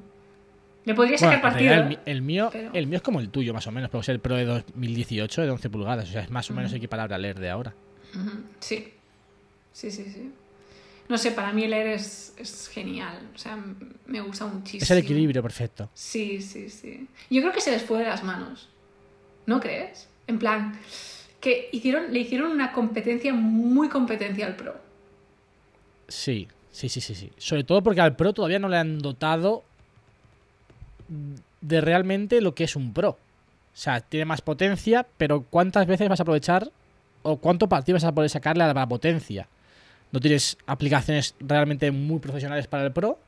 Le 0.85 0.95
podría 0.95 1.17
Bueno, 1.19 1.33
sacar 1.35 1.51
partido. 1.51 1.73
el, 1.73 1.99
el 2.05 2.21
mío, 2.21 2.49
pero- 2.51 2.71
el 2.73 2.87
mío 2.87 2.95
es 2.97 3.03
como 3.03 3.19
el 3.19 3.29
tuyo, 3.29 3.53
más 3.53 3.67
o 3.67 3.71
menos, 3.71 3.89
pero 3.91 4.01
es 4.01 4.09
el 4.09 4.19
Pro 4.19 4.35
de 4.37 4.45
2018 4.45 5.41
de 5.43 5.49
11 5.51 5.69
pulgadas. 5.69 6.09
O 6.09 6.11
sea, 6.11 6.21
es 6.21 6.31
más 6.31 6.49
o 6.49 6.53
menos 6.53 6.73
equiparable 6.73 7.13
al 7.13 7.25
Air 7.25 7.39
de 7.39 7.49
ahora. 7.49 7.75
Ujú, 8.15 8.31
Sí. 8.59 8.93
Sí, 9.73 9.91
sí, 9.91 10.05
sí. 10.05 10.31
No 11.11 11.17
sé, 11.17 11.31
para 11.31 11.51
mí 11.51 11.65
Air 11.65 11.87
es, 11.87 12.33
es 12.37 12.69
genial. 12.69 13.19
O 13.35 13.37
sea, 13.37 13.61
me 14.05 14.21
gusta 14.21 14.45
muchísimo. 14.45 14.83
Es 14.83 14.91
el 14.91 14.99
equilibrio 14.99 15.43
perfecto. 15.43 15.89
Sí, 15.93 16.41
sí, 16.41 16.69
sí. 16.69 17.05
Yo 17.29 17.41
creo 17.41 17.51
que 17.51 17.59
se 17.59 17.69
les 17.71 17.83
fue 17.83 17.99
de 17.99 18.05
las 18.05 18.23
manos. 18.23 18.69
¿No 19.45 19.59
crees? 19.59 20.07
En 20.27 20.39
plan, 20.39 20.79
que 21.41 21.67
hicieron, 21.73 22.13
le 22.13 22.19
hicieron 22.19 22.49
una 22.49 22.71
competencia, 22.71 23.33
muy 23.33 23.89
competencia 23.89 24.45
al 24.45 24.55
Pro. 24.55 24.73
Sí, 26.07 26.47
sí, 26.71 26.87
sí, 26.87 27.01
sí, 27.01 27.13
sí. 27.13 27.29
Sobre 27.37 27.65
todo 27.65 27.83
porque 27.83 27.99
al 27.99 28.15
Pro 28.15 28.31
todavía 28.31 28.59
no 28.59 28.69
le 28.69 28.77
han 28.77 28.99
dotado 28.99 29.65
de 31.59 31.81
realmente 31.81 32.39
lo 32.39 32.55
que 32.55 32.63
es 32.63 32.77
un 32.77 32.93
Pro. 32.93 33.09
O 33.09 33.17
sea, 33.73 33.99
tiene 33.99 34.23
más 34.23 34.39
potencia, 34.39 35.05
pero 35.17 35.41
¿cuántas 35.41 35.87
veces 35.87 36.07
vas 36.07 36.21
a 36.21 36.23
aprovechar 36.23 36.71
o 37.21 37.35
cuánto 37.35 37.67
partido 37.67 37.97
vas 37.97 38.05
a 38.05 38.13
poder 38.13 38.29
sacarle 38.29 38.63
a 38.63 38.73
la 38.73 38.87
potencia? 38.87 39.49
No 40.11 40.19
tienes 40.19 40.57
aplicaciones 40.65 41.35
realmente 41.39 41.91
muy 41.91 42.19
profesionales 42.19 42.67
para 42.67 42.83
el 42.83 42.91
Pro. 42.91 43.19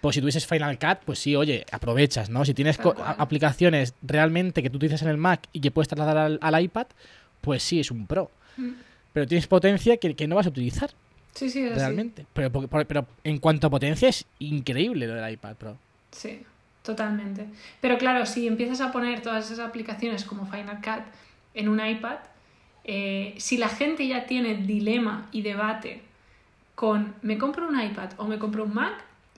Pues 0.00 0.14
si 0.16 0.20
tuvieses 0.20 0.46
Final 0.46 0.78
Cut, 0.78 0.98
pues 1.04 1.18
sí, 1.20 1.36
oye, 1.36 1.64
aprovechas, 1.70 2.28
¿no? 2.28 2.44
Si 2.44 2.54
tienes 2.54 2.78
aplicaciones 3.18 3.94
realmente 4.02 4.62
que 4.62 4.68
tú 4.70 4.76
utilizas 4.76 5.02
en 5.02 5.08
el 5.08 5.16
Mac 5.16 5.46
y 5.52 5.60
que 5.60 5.70
puedes 5.70 5.88
trasladar 5.88 6.16
al, 6.16 6.38
al 6.42 6.62
iPad, 6.64 6.86
pues 7.40 7.62
sí, 7.62 7.78
es 7.78 7.90
un 7.90 8.06
Pro. 8.06 8.30
Mm. 8.56 8.70
Pero 9.12 9.26
tienes 9.26 9.46
potencia 9.46 9.96
que, 9.98 10.14
que 10.16 10.26
no 10.26 10.36
vas 10.36 10.46
a 10.46 10.48
utilizar 10.48 10.90
Sí, 11.34 11.48
sí, 11.48 11.60
es 11.60 11.72
así. 11.72 11.78
realmente. 11.80 12.26
Pero, 12.32 12.50
pero 12.86 13.06
en 13.24 13.38
cuanto 13.38 13.66
a 13.66 13.70
potencia 13.70 14.08
es 14.08 14.26
increíble 14.38 15.06
lo 15.06 15.14
del 15.14 15.32
iPad 15.32 15.56
Pro. 15.56 15.76
Sí, 16.10 16.42
totalmente. 16.82 17.46
Pero 17.80 17.96
claro, 17.98 18.26
si 18.26 18.46
empiezas 18.46 18.80
a 18.80 18.92
poner 18.92 19.22
todas 19.22 19.46
esas 19.46 19.60
aplicaciones 19.60 20.24
como 20.24 20.46
Final 20.46 20.80
Cut 20.82 21.04
en 21.54 21.68
un 21.68 21.84
iPad, 21.84 22.16
eh, 22.84 23.34
si 23.38 23.56
la 23.56 23.68
gente 23.68 24.06
ya 24.06 24.26
tiene 24.26 24.56
dilema 24.56 25.28
y 25.32 25.42
debate 25.42 26.02
con 26.74 27.14
me 27.22 27.38
compro 27.38 27.68
un 27.68 27.80
iPad 27.80 28.10
o 28.16 28.24
me 28.26 28.38
compro 28.38 28.64
un 28.64 28.74
Mac, 28.74 28.94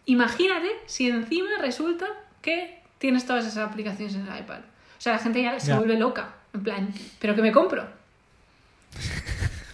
imagínate 0.07 0.69
si 0.87 1.09
encima 1.09 1.49
resulta 1.61 2.07
que 2.43 2.81
tienes 2.99 3.27
todas 3.27 3.45
esas 3.47 3.69
aplicaciones 3.69 4.15
en 4.15 4.27
el 4.29 4.39
iPad. 4.41 4.61
O 4.61 5.01
sea, 5.05 5.15
la 5.15 5.19
gente 5.19 5.43
ya 5.43 5.59
se 5.61 5.75
vuelve 5.77 5.99
loca. 5.99 6.35
En 6.55 6.63
plan, 6.63 6.95
¿pero 7.19 7.35
qué 7.35 7.43
me 7.43 7.53
compro? 7.53 7.85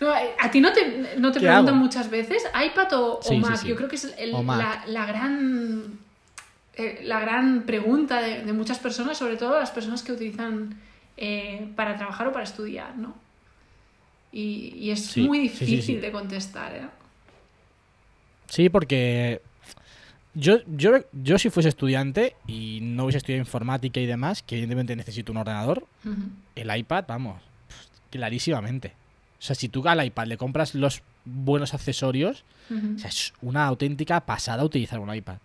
No, 0.00 0.16
eh, 0.16 0.30
a 0.40 0.50
ti 0.50 0.60
no 0.60 0.72
te, 0.72 1.14
no 1.18 1.30
te 1.30 1.40
¿Qué 1.40 1.46
preguntan 1.46 1.74
hago? 1.74 1.84
muchas 1.84 2.08
veces 2.10 2.42
iPad 2.54 2.92
o, 2.94 3.18
o 3.18 3.22
Sí, 3.22 3.36
Mac. 3.38 3.56
sí. 3.56 3.68
Yo 3.68 3.76
creo 3.76 3.88
que 3.88 3.96
es 3.96 4.14
el- 4.18 4.32
la, 4.32 4.82
la 4.86 5.06
gran 5.06 5.98
eh, 6.74 7.00
la 7.04 7.20
gran 7.20 7.62
pregunta 7.64 8.22
de, 8.22 8.42
de 8.44 8.52
muchas 8.54 8.78
personas, 8.78 9.18
sobre 9.18 9.36
todo 9.36 9.60
las 9.60 9.70
personas 9.70 10.02
que 10.02 10.12
utilizan 10.12 10.74
eh, 11.18 11.70
para 11.76 11.96
trabajar 11.96 12.28
o 12.28 12.32
para 12.32 12.44
estudiar, 12.44 12.96
¿no? 12.96 13.14
Y, 14.32 14.72
y 14.76 14.90
es 14.90 15.16
muy 15.18 15.38
difícil 15.40 16.00
de 16.00 16.10
contestar, 16.12 16.74
¿eh? 16.74 16.86
Sí, 18.50 18.68
porque 18.68 19.40
yo, 20.34 20.58
yo, 20.66 20.98
yo 21.12 21.38
si 21.38 21.48
fuese 21.50 21.68
estudiante 21.70 22.36
y 22.46 22.80
no 22.82 23.04
hubiese 23.04 23.18
estudiado 23.18 23.40
informática 23.40 23.98
y 24.00 24.06
demás, 24.06 24.42
que 24.42 24.56
evidentemente 24.56 24.94
necesito 24.96 25.32
un 25.32 25.38
ordenador, 25.38 25.86
el 26.54 26.76
iPad, 26.76 27.04
vamos, 27.08 27.40
clarísimamente. 28.10 28.88
O 29.38 29.42
sea, 29.42 29.54
si 29.56 29.68
tú 29.68 29.86
al 29.88 30.04
iPad 30.04 30.26
le 30.26 30.36
compras 30.36 30.74
los 30.74 31.02
buenos 31.24 31.72
accesorios, 31.74 32.44
o 32.70 32.98
sea, 32.98 33.08
es 33.08 33.32
una 33.40 33.64
auténtica 33.66 34.20
pasada 34.20 34.64
utilizar 34.64 34.98
un 35.00 35.14
iPad. 35.14 35.38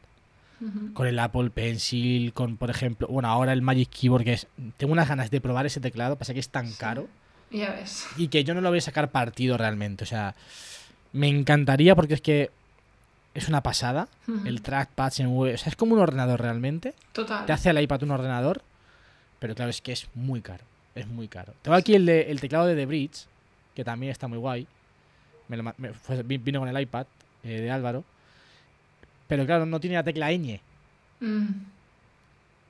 Con 0.93 1.05
el 1.05 1.19
Apple 1.19 1.49
Pencil, 1.51 2.33
con, 2.33 2.57
por 2.57 2.69
ejemplo, 2.69 3.07
bueno, 3.07 3.27
ahora 3.29 3.53
el 3.53 3.61
Magic 3.61 3.89
Keyboard, 3.89 4.23
que 4.23 4.33
es... 4.33 4.47
Tengo 4.77 4.93
unas 4.93 5.07
ganas 5.07 5.29
de 5.29 5.41
probar 5.41 5.65
ese 5.65 5.79
teclado, 5.81 6.15
pasa 6.17 6.33
que 6.33 6.39
es 6.39 6.49
tan 6.49 6.67
Sí. 6.69 6.75
caro. 6.79 7.07
Ya 7.51 7.71
ves. 7.71 8.07
y 8.17 8.29
que 8.29 8.43
yo 8.43 8.53
no 8.55 8.61
lo 8.61 8.69
voy 8.69 8.79
a 8.79 8.81
sacar 8.81 9.11
partido 9.11 9.57
realmente. 9.57 10.03
O 10.03 10.07
sea, 10.07 10.33
me 11.13 11.27
encantaría 11.27 11.93
porque 11.95 12.15
es 12.15 12.21
que 12.21 12.49
es 13.35 13.47
una 13.47 13.61
pasada. 13.61 14.07
El 14.45 14.61
trackpad 14.63 15.11
se 15.11 15.27
mueve. 15.27 15.53
O 15.53 15.57
sea, 15.59 15.69
es 15.69 15.75
como 15.75 15.93
un 15.93 16.01
ordenador 16.01 16.41
realmente. 16.41 16.93
Total. 17.13 17.45
Te 17.45 17.53
hace 17.53 17.69
el 17.69 17.79
iPad 17.81 18.01
un 18.03 18.11
ordenador. 18.11 18.61
Pero 19.39 19.53
claro, 19.53 19.69
es 19.69 19.81
que 19.81 19.91
es 19.91 20.07
muy 20.15 20.41
caro. 20.41 20.63
Es 20.95 21.05
muy 21.07 21.27
caro. 21.27 21.53
Tengo 21.61 21.75
aquí 21.77 21.93
el, 21.93 22.05
de- 22.07 22.31
el 22.31 22.39
teclado 22.41 22.65
de 22.65 22.75
The 22.75 22.85
Bridge, 22.87 23.25
que 23.75 23.83
también 23.83 24.11
está 24.11 24.27
muy 24.27 24.37
guay. 24.39 24.65
Me 25.49 25.57
lo 25.57 25.63
me- 25.77 25.93
fue- 25.93 26.23
vino 26.23 26.59
con 26.61 26.69
el 26.69 26.79
iPad 26.81 27.05
eh, 27.43 27.59
de 27.61 27.69
Álvaro. 27.69 28.03
Pero 29.27 29.45
claro, 29.45 29.65
no 29.65 29.79
tiene 29.79 29.97
la 29.97 30.03
tecla 30.03 30.31
ñ. 30.31 30.59
Mm. 31.19 31.47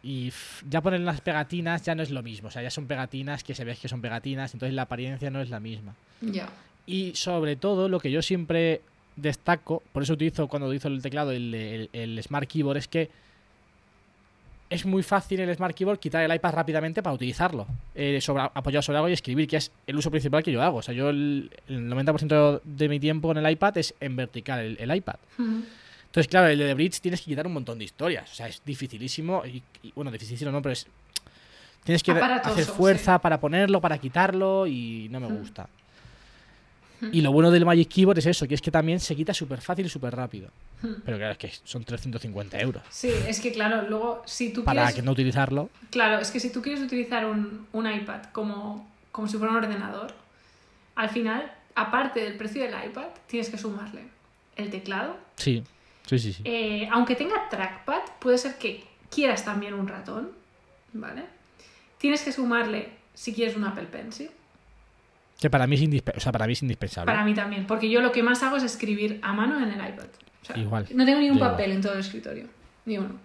Y 0.04 0.32
ya 0.70 0.82
poner 0.82 1.00
las 1.02 1.22
pegatinas 1.22 1.82
ya 1.84 1.96
no 1.96 2.04
es 2.04 2.12
lo 2.12 2.22
mismo. 2.22 2.48
O 2.50 2.52
sea, 2.52 2.62
ya 2.62 2.70
son 2.70 2.86
pegatinas 2.86 3.44
que 3.44 3.56
se 3.56 3.64
ve 3.64 3.76
que 3.76 3.88
son 3.90 4.02
pegatinas. 4.02 4.54
Entonces 4.54 4.74
la 4.76 4.84
apariencia 4.84 5.30
no 5.32 5.42
es 5.42 5.50
la 5.50 5.60
misma. 5.60 5.96
Ya. 6.22 6.48
Y 6.86 7.14
sobre 7.16 7.56
todo, 7.56 7.90
lo 7.90 8.00
que 8.00 8.12
yo 8.12 8.22
siempre 8.22 8.82
destaco, 9.16 9.82
por 9.92 10.04
eso 10.04 10.14
utilizo 10.14 10.48
cuando 10.48 10.68
utilizo 10.68 10.88
el 10.88 11.02
teclado 11.02 11.32
el, 11.32 11.54
el- 11.54 11.90
el 11.94 12.22
Smart 12.24 12.48
Keyboard, 12.50 12.78
es 12.78 12.88
que 12.88 13.10
es 14.70 14.84
muy 14.86 15.04
fácil 15.04 15.40
el 15.40 15.56
Smart 15.56 15.76
Keyboard 15.76 16.00
quitar 16.00 16.24
el 16.24 16.34
iPad 16.36 16.54
rápidamente 16.54 17.04
para 17.04 17.14
utilizarlo, 17.14 17.68
eh, 17.94 18.20
sobre, 18.20 18.44
apoyado 18.44 18.82
sobre 18.82 18.98
algo 18.98 19.10
y 19.10 19.14
escribir, 19.14 19.48
que 19.48 19.58
es 19.58 19.72
el 19.86 19.96
uso 19.96 20.10
principal 20.10 20.42
que 20.44 20.52
yo 20.52 20.62
hago. 20.62 20.78
O 20.80 20.82
sea, 20.82 20.94
yo 20.94 21.10
el, 21.10 21.52
el 21.68 21.88
90% 21.90 22.62
de 22.64 22.90
mi 22.90 23.00
tiempo 23.00 23.28
con 23.28 23.38
el 23.38 23.50
iPad 23.50 23.78
es 23.78 23.94
en 24.00 24.16
vertical 24.16 24.60
el, 24.60 24.78
el 24.80 24.96
iPad. 24.96 25.16
Entonces, 26.08 26.28
claro, 26.30 26.48
el 26.48 26.58
de 26.58 26.74
Bridge 26.74 27.00
tienes 27.00 27.20
que 27.22 27.26
quitar 27.26 27.46
un 27.46 27.54
montón 27.54 27.78
de 27.78 27.86
historias. 27.86 28.32
O 28.32 28.36
sea, 28.36 28.48
es 28.48 28.62
dificilísimo. 28.66 29.44
Y, 29.46 29.62
y, 29.84 29.92
bueno, 29.94 30.10
dificilísimo 30.12 30.50
no, 30.52 30.62
pero 30.62 30.74
es. 30.74 30.88
Tienes 31.84 32.02
que 32.02 32.14
hacer 32.52 32.66
fuerza 32.78 33.20
para 33.20 33.40
ponerlo, 33.40 33.80
para 33.82 33.98
quitarlo 34.00 34.66
y 34.66 35.08
no 35.12 35.20
me 35.20 35.28
gusta. 35.28 35.70
Y 37.12 37.22
lo 37.22 37.32
bueno 37.32 37.52
del 37.52 37.66
Magic 37.66 37.90
Keyboard 37.90 38.20
es 38.20 38.26
eso, 38.26 38.48
que 38.48 38.56
es 38.56 38.62
que 38.62 38.72
también 38.72 39.00
se 39.00 39.16
quita 39.16 39.34
súper 39.34 39.62
fácil 39.62 39.86
y 39.86 39.90
súper 39.90 40.16
rápido. 40.16 40.50
Pero 40.82 41.18
claro, 41.18 41.32
es 41.32 41.38
que 41.38 41.52
son 41.64 41.84
350 41.84 42.60
euros. 42.60 42.84
Sí, 42.90 43.12
es 43.28 43.40
que 43.40 43.52
claro, 43.52 43.88
luego 43.90 44.22
si 44.26 44.52
tú 44.52 44.64
Para 44.64 44.82
quieres... 44.82 44.96
que 44.96 45.02
no 45.02 45.12
utilizarlo. 45.12 45.70
Claro, 45.90 46.20
es 46.20 46.32
que 46.32 46.40
si 46.40 46.52
tú 46.52 46.62
quieres 46.62 46.82
utilizar 46.82 47.26
un, 47.26 47.68
un 47.74 47.92
iPad 47.92 48.24
como, 48.32 48.88
como 49.12 49.28
si 49.28 49.38
fuera 49.38 49.52
un 49.52 49.58
ordenador, 49.64 50.14
al 50.96 51.10
final, 51.10 51.52
aparte 51.76 52.20
del 52.22 52.36
precio 52.38 52.64
del 52.64 52.74
iPad, 52.86 53.08
tienes 53.28 53.50
que 53.50 53.58
sumarle 53.58 54.04
el 54.56 54.70
teclado. 54.70 55.18
Sí, 55.38 55.64
sí, 56.06 56.20
sí. 56.20 56.34
sí. 56.34 56.42
Eh, 56.46 56.88
aunque 56.92 57.16
tenga 57.16 57.50
trackpad, 57.50 58.02
puede 58.20 58.38
ser 58.38 58.58
que 58.58 58.84
quieras 59.10 59.44
también 59.44 59.74
un 59.74 59.88
ratón, 59.88 60.32
¿vale? 60.94 61.24
Tienes 61.98 62.22
que 62.22 62.32
sumarle, 62.32 62.90
si 63.14 63.34
quieres, 63.34 63.56
un 63.56 63.64
Apple 63.64 63.86
Pencil. 63.86 64.30
Que 65.40 65.50
para 65.50 65.68
mí 65.68 65.76
es, 65.76 65.82
indispe- 65.82 66.16
o 66.16 66.20
sea, 66.20 66.32
para 66.32 66.48
mí 66.48 66.54
es 66.54 66.62
indispensable. 66.62 67.12
Para 67.12 67.26
mí 67.26 67.34
también, 67.34 67.68
porque 67.68 67.90
yo 67.90 68.02
lo 68.02 68.12
que 68.12 68.24
más 68.24 68.42
hago 68.44 68.56
es 68.58 68.64
escribir 68.64 69.20
a 69.22 69.34
mano 69.34 69.58
en 69.58 69.70
el 69.70 69.90
iPad. 69.90 70.06
O 70.42 70.46
sea, 70.46 70.58
Igual, 70.58 70.88
No 70.94 71.06
tengo 71.06 71.20
ni 71.20 71.30
un 71.30 71.40
papel 71.40 71.72
en 71.72 71.82
todo 71.82 71.94
el 71.94 72.00
escritorio, 72.00 72.48
ni 72.86 72.98
uno. 72.98 73.16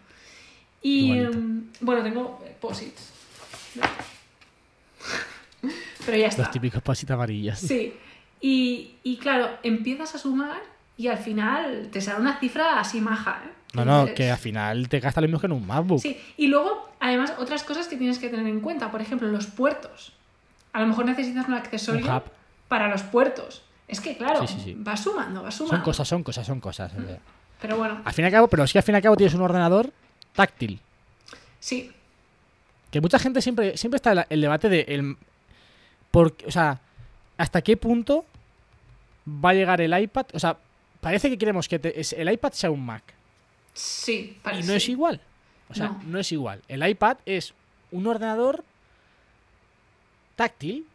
Y 0.82 1.12
em, 1.18 1.64
bueno, 1.80 2.02
tengo 2.02 2.42
posits. 2.60 3.12
Pero 6.06 6.16
ya 6.16 6.26
está. 6.28 6.42
Los 6.42 6.50
típicos 6.50 6.82
pasitos 6.82 7.14
amarillos. 7.14 7.58
Sí. 7.58 7.94
Y, 8.40 8.92
y 9.02 9.18
claro, 9.18 9.50
empiezas 9.62 10.14
a 10.14 10.18
sumar 10.18 10.60
y 10.96 11.08
al 11.08 11.18
final 11.18 11.88
te 11.92 12.00
sale 12.00 12.20
una 12.20 12.38
cifra 12.40 12.80
así 12.80 13.00
maja, 13.00 13.42
¿eh? 13.46 13.50
No, 13.74 13.84
no, 13.84 14.06
que 14.14 14.30
al 14.30 14.38
final 14.38 14.88
te 14.88 14.98
gasta 14.98 15.20
lo 15.20 15.28
mismo 15.28 15.38
que 15.38 15.46
en 15.46 15.52
un 15.52 15.64
MacBook. 15.66 16.00
Sí, 16.00 16.18
y 16.36 16.48
luego, 16.48 16.90
además, 16.98 17.34
otras 17.38 17.62
cosas 17.62 17.86
que 17.86 17.96
tienes 17.96 18.18
que 18.18 18.28
tener 18.28 18.46
en 18.46 18.60
cuenta. 18.60 18.90
Por 18.90 19.00
ejemplo, 19.00 19.28
los 19.28 19.46
puertos. 19.46 20.12
A 20.72 20.80
lo 20.80 20.86
mejor 20.86 21.04
necesitas 21.06 21.48
un 21.48 21.54
accesorio 21.54 22.06
Un 22.06 22.22
para 22.68 22.88
los 22.88 23.02
puertos. 23.02 23.62
Es 23.88 24.00
que, 24.00 24.16
claro, 24.16 24.46
Sí, 24.46 24.54
sí, 24.54 24.60
sí. 24.64 24.74
va 24.74 24.96
sumando, 24.96 25.42
va 25.42 25.50
sumando. 25.50 25.76
Son 25.76 25.84
cosas, 25.84 26.06
son 26.08 26.22
cosas, 26.22 26.46
son 26.46 26.60
cosas. 26.60 26.92
sea. 26.92 27.18
Pero 27.60 27.76
bueno, 27.76 28.00
Al 28.04 28.12
fin 28.12 28.24
y 28.24 28.26
al 28.26 28.32
cabo, 28.32 28.48
pero 28.48 28.64
es 28.64 28.72
que 28.72 28.78
al 28.78 28.84
fin 28.84 28.94
y 28.94 28.96
al 28.96 29.02
cabo 29.02 29.16
tienes 29.16 29.34
un 29.34 29.42
ordenador 29.42 29.92
táctil. 30.34 30.80
sí, 31.58 31.92
Que 32.90 33.00
mucha 33.00 33.18
gente 33.18 33.40
siempre, 33.42 33.76
siempre 33.76 33.96
está 33.96 34.12
el, 34.12 34.24
el 34.30 34.40
debate 34.40 34.68
de 34.68 34.80
el, 34.88 35.16
por, 36.10 36.34
o 36.46 36.50
sea, 36.50 36.80
hasta 37.36 37.62
qué 37.62 37.76
punto 37.76 38.24
va 39.26 39.50
a 39.50 39.54
llegar 39.54 39.80
el 39.80 39.96
iPad. 39.98 40.26
O 40.32 40.38
sea, 40.38 40.56
parece 41.00 41.28
que 41.28 41.36
queremos 41.38 41.68
que 41.68 41.78
te- 41.78 42.00
el 42.20 42.32
iPad 42.32 42.52
sea 42.52 42.70
un 42.70 42.84
Mac. 42.84 43.02
sí, 43.74 44.38
parece. 44.42 44.64
Y 44.64 44.66
no 44.68 44.74
es 44.74 44.88
igual. 44.88 45.20
O 45.68 45.74
sea, 45.74 45.88
No. 45.88 46.00
no. 46.06 46.18
es 46.18 46.32
igual. 46.32 46.62
El 46.68 46.86
iPad 46.88 47.18
es 47.26 47.54
un 47.92 48.06
ordenador 48.06 48.64
táctil. 50.40 50.86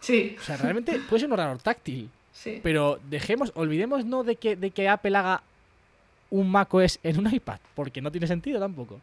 Sí, 0.00 0.36
O 0.38 0.42
sea, 0.44 0.56
realmente 0.58 1.00
puede 1.08 1.20
ser 1.20 1.26
un 1.28 1.32
ordenador 1.32 1.60
táctil. 1.62 2.10
sí. 2.32 2.60
Pero 2.62 3.00
dejemos, 3.10 3.50
olvidemos 3.56 4.04
no 4.04 4.22
de 4.24 4.36
que, 4.36 4.56
de 4.56 4.70
que 4.70 4.88
Apple 4.88 5.16
haga 5.16 5.42
un 6.30 6.50
macOS 6.50 6.98
en 7.02 7.18
un 7.18 7.32
iPad, 7.34 7.58
porque 7.74 8.00
no 8.02 8.12
tiene 8.12 8.26
sentido 8.26 8.60
tampoco. 8.60 9.00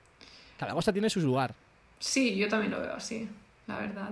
Cada 0.59 0.74
cosa 0.74 0.93
tiene 0.93 1.09
su 1.09 1.20
lugar. 1.20 1.53
Sí, 1.99 2.36
yo 2.38 2.47
también 2.47 2.72
lo 2.72 2.80
veo 2.80 2.93
así, 2.93 3.28
la 3.68 3.80
verdad. 3.80 4.09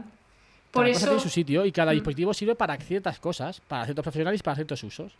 Por 0.71 0.83
Cada 0.85 0.93
cosa 0.93 1.05
eso. 1.05 1.07
tiene 1.09 1.23
su 1.23 1.29
sitio 1.29 1.65
y 1.65 1.71
cada 1.71 1.91
Mm. 1.91 1.95
dispositivo 1.95 2.33
sirve 2.33 2.55
para 2.55 2.75
ciertas 2.77 3.19
cosas, 3.19 3.61
para 3.61 3.85
ciertos 3.85 4.03
profesionales 4.03 4.39
y 4.41 4.43
para 4.43 4.55
ciertos 4.55 4.83
usos. 4.83 5.13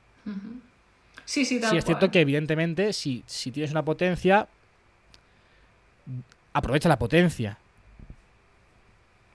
Sí, 1.26 1.46
sí, 1.46 1.62
tal 1.62 1.70
Sí, 1.70 1.78
es 1.78 1.86
cierto 1.86 2.10
que 2.12 2.20
evidentemente 2.22 2.92
si, 2.92 3.24
si 3.28 3.52
tienes 3.52 3.72
una 3.72 3.86
potencia, 3.86 4.48
aprovecha 6.54 6.90
la 6.90 6.98
potencia 7.00 7.58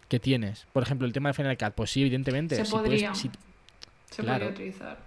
que 0.09 0.18
tienes. 0.20 0.66
Por 0.72 0.82
ejemplo, 0.82 1.06
el 1.06 1.12
tema 1.12 1.28
de 1.30 1.34
Final 1.34 1.56
Cut, 1.59 1.74
pues 1.74 1.90
sí, 1.90 2.00
evidentemente. 2.00 2.56
Se 2.56 2.64
si 2.64 2.70
puedes- 2.72 2.86
podría. 2.88 3.14
si- 3.14 3.30
Se 4.11 4.22
claro. 4.22 4.46
podría 4.46 4.50
utilizar. 4.54 4.98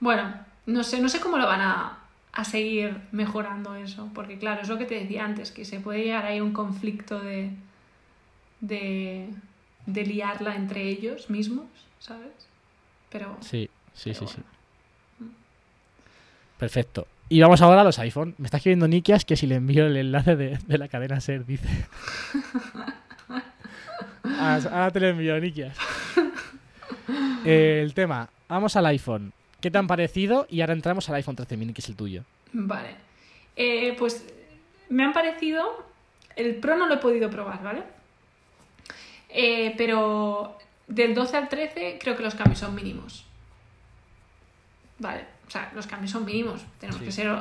Bueno, 0.00 0.34
no 0.66 0.82
sé, 0.84 1.00
no 1.00 1.08
sé 1.08 1.20
cómo 1.20 1.38
lo 1.38 1.46
van 1.46 1.60
a, 1.60 1.98
a 2.32 2.44
seguir 2.44 3.00
mejorando 3.12 3.74
eso, 3.74 4.10
porque 4.14 4.38
claro, 4.38 4.62
es 4.62 4.68
lo 4.68 4.78
que 4.78 4.84
te 4.86 4.94
decía 4.94 5.24
antes, 5.24 5.50
que 5.50 5.64
se 5.64 5.80
puede 5.80 6.04
llegar 6.04 6.24
ahí 6.24 6.38
a 6.38 6.44
un 6.44 6.52
conflicto 6.52 7.20
de, 7.20 7.50
de, 8.60 9.28
de 9.86 10.06
liarla 10.06 10.54
entre 10.56 10.82
ellos 10.88 11.30
mismos, 11.30 11.66
¿sabes? 11.98 12.30
Pero 13.10 13.36
sí, 13.40 13.68
sí, 13.94 14.10
Pero 14.12 14.26
sí, 14.28 14.34
sí. 14.34 14.42
bueno. 15.18 15.32
Perfecto. 16.58 17.06
Y 17.28 17.40
vamos 17.40 17.60
ahora 17.60 17.82
a 17.82 17.84
los 17.84 17.98
iPhone. 17.98 18.34
Me 18.38 18.46
está 18.46 18.56
escribiendo 18.56 18.88
Nikias 18.88 19.24
que 19.24 19.36
si 19.36 19.46
le 19.46 19.56
envío 19.56 19.86
el 19.86 19.96
enlace 19.96 20.34
de, 20.36 20.58
de 20.66 20.78
la 20.78 20.88
cadena 20.88 21.20
SER, 21.20 21.44
dice. 21.44 21.68
Ah, 24.38 24.60
Ahora 24.70 24.90
te 24.90 25.00
lo 25.00 25.06
envío, 25.08 25.38
Nikias. 25.40 25.76
El 27.44 27.94
tema. 27.94 28.28
Vamos 28.48 28.76
al 28.76 28.86
iPhone. 28.86 29.32
¿Qué 29.60 29.70
te 29.70 29.78
han 29.78 29.86
parecido? 29.86 30.46
Y 30.50 30.60
ahora 30.60 30.72
entramos 30.72 31.08
al 31.08 31.16
iPhone 31.16 31.36
13 31.36 31.56
mini, 31.56 31.72
que 31.72 31.80
es 31.80 31.88
el 31.88 31.96
tuyo. 31.96 32.22
Vale. 32.52 32.94
Eh, 33.56 33.94
pues 33.98 34.24
me 34.88 35.04
han 35.04 35.12
parecido. 35.12 35.86
El 36.36 36.56
Pro 36.56 36.76
no 36.76 36.86
lo 36.86 36.94
he 36.94 36.98
podido 36.98 37.28
probar, 37.30 37.62
¿vale? 37.62 37.82
Eh, 39.30 39.74
pero 39.76 40.56
del 40.86 41.14
12 41.14 41.36
al 41.36 41.48
13 41.48 41.98
creo 42.00 42.16
que 42.16 42.22
los 42.22 42.34
cambios 42.34 42.58
son 42.60 42.74
mínimos. 42.74 43.24
Vale, 44.98 45.24
o 45.46 45.50
sea, 45.50 45.70
los 45.74 45.86
cambios 45.86 46.10
son 46.12 46.24
mínimos. 46.24 46.60
Tenemos 46.78 47.00
Sí. 47.00 47.06
que 47.06 47.12
ser. 47.12 47.36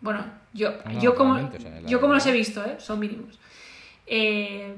Bueno, 0.00 0.24
yo, 0.52 0.72
No, 0.84 1.00
yo, 1.00 1.14
como, 1.14 1.34
o 1.34 1.50
sea, 1.60 1.80
yo 1.82 2.00
como 2.00 2.14
los 2.14 2.26
he 2.26 2.32
visto, 2.32 2.64
¿eh? 2.64 2.76
son 2.78 2.98
mínimos. 2.98 3.38
Eh, 4.06 4.74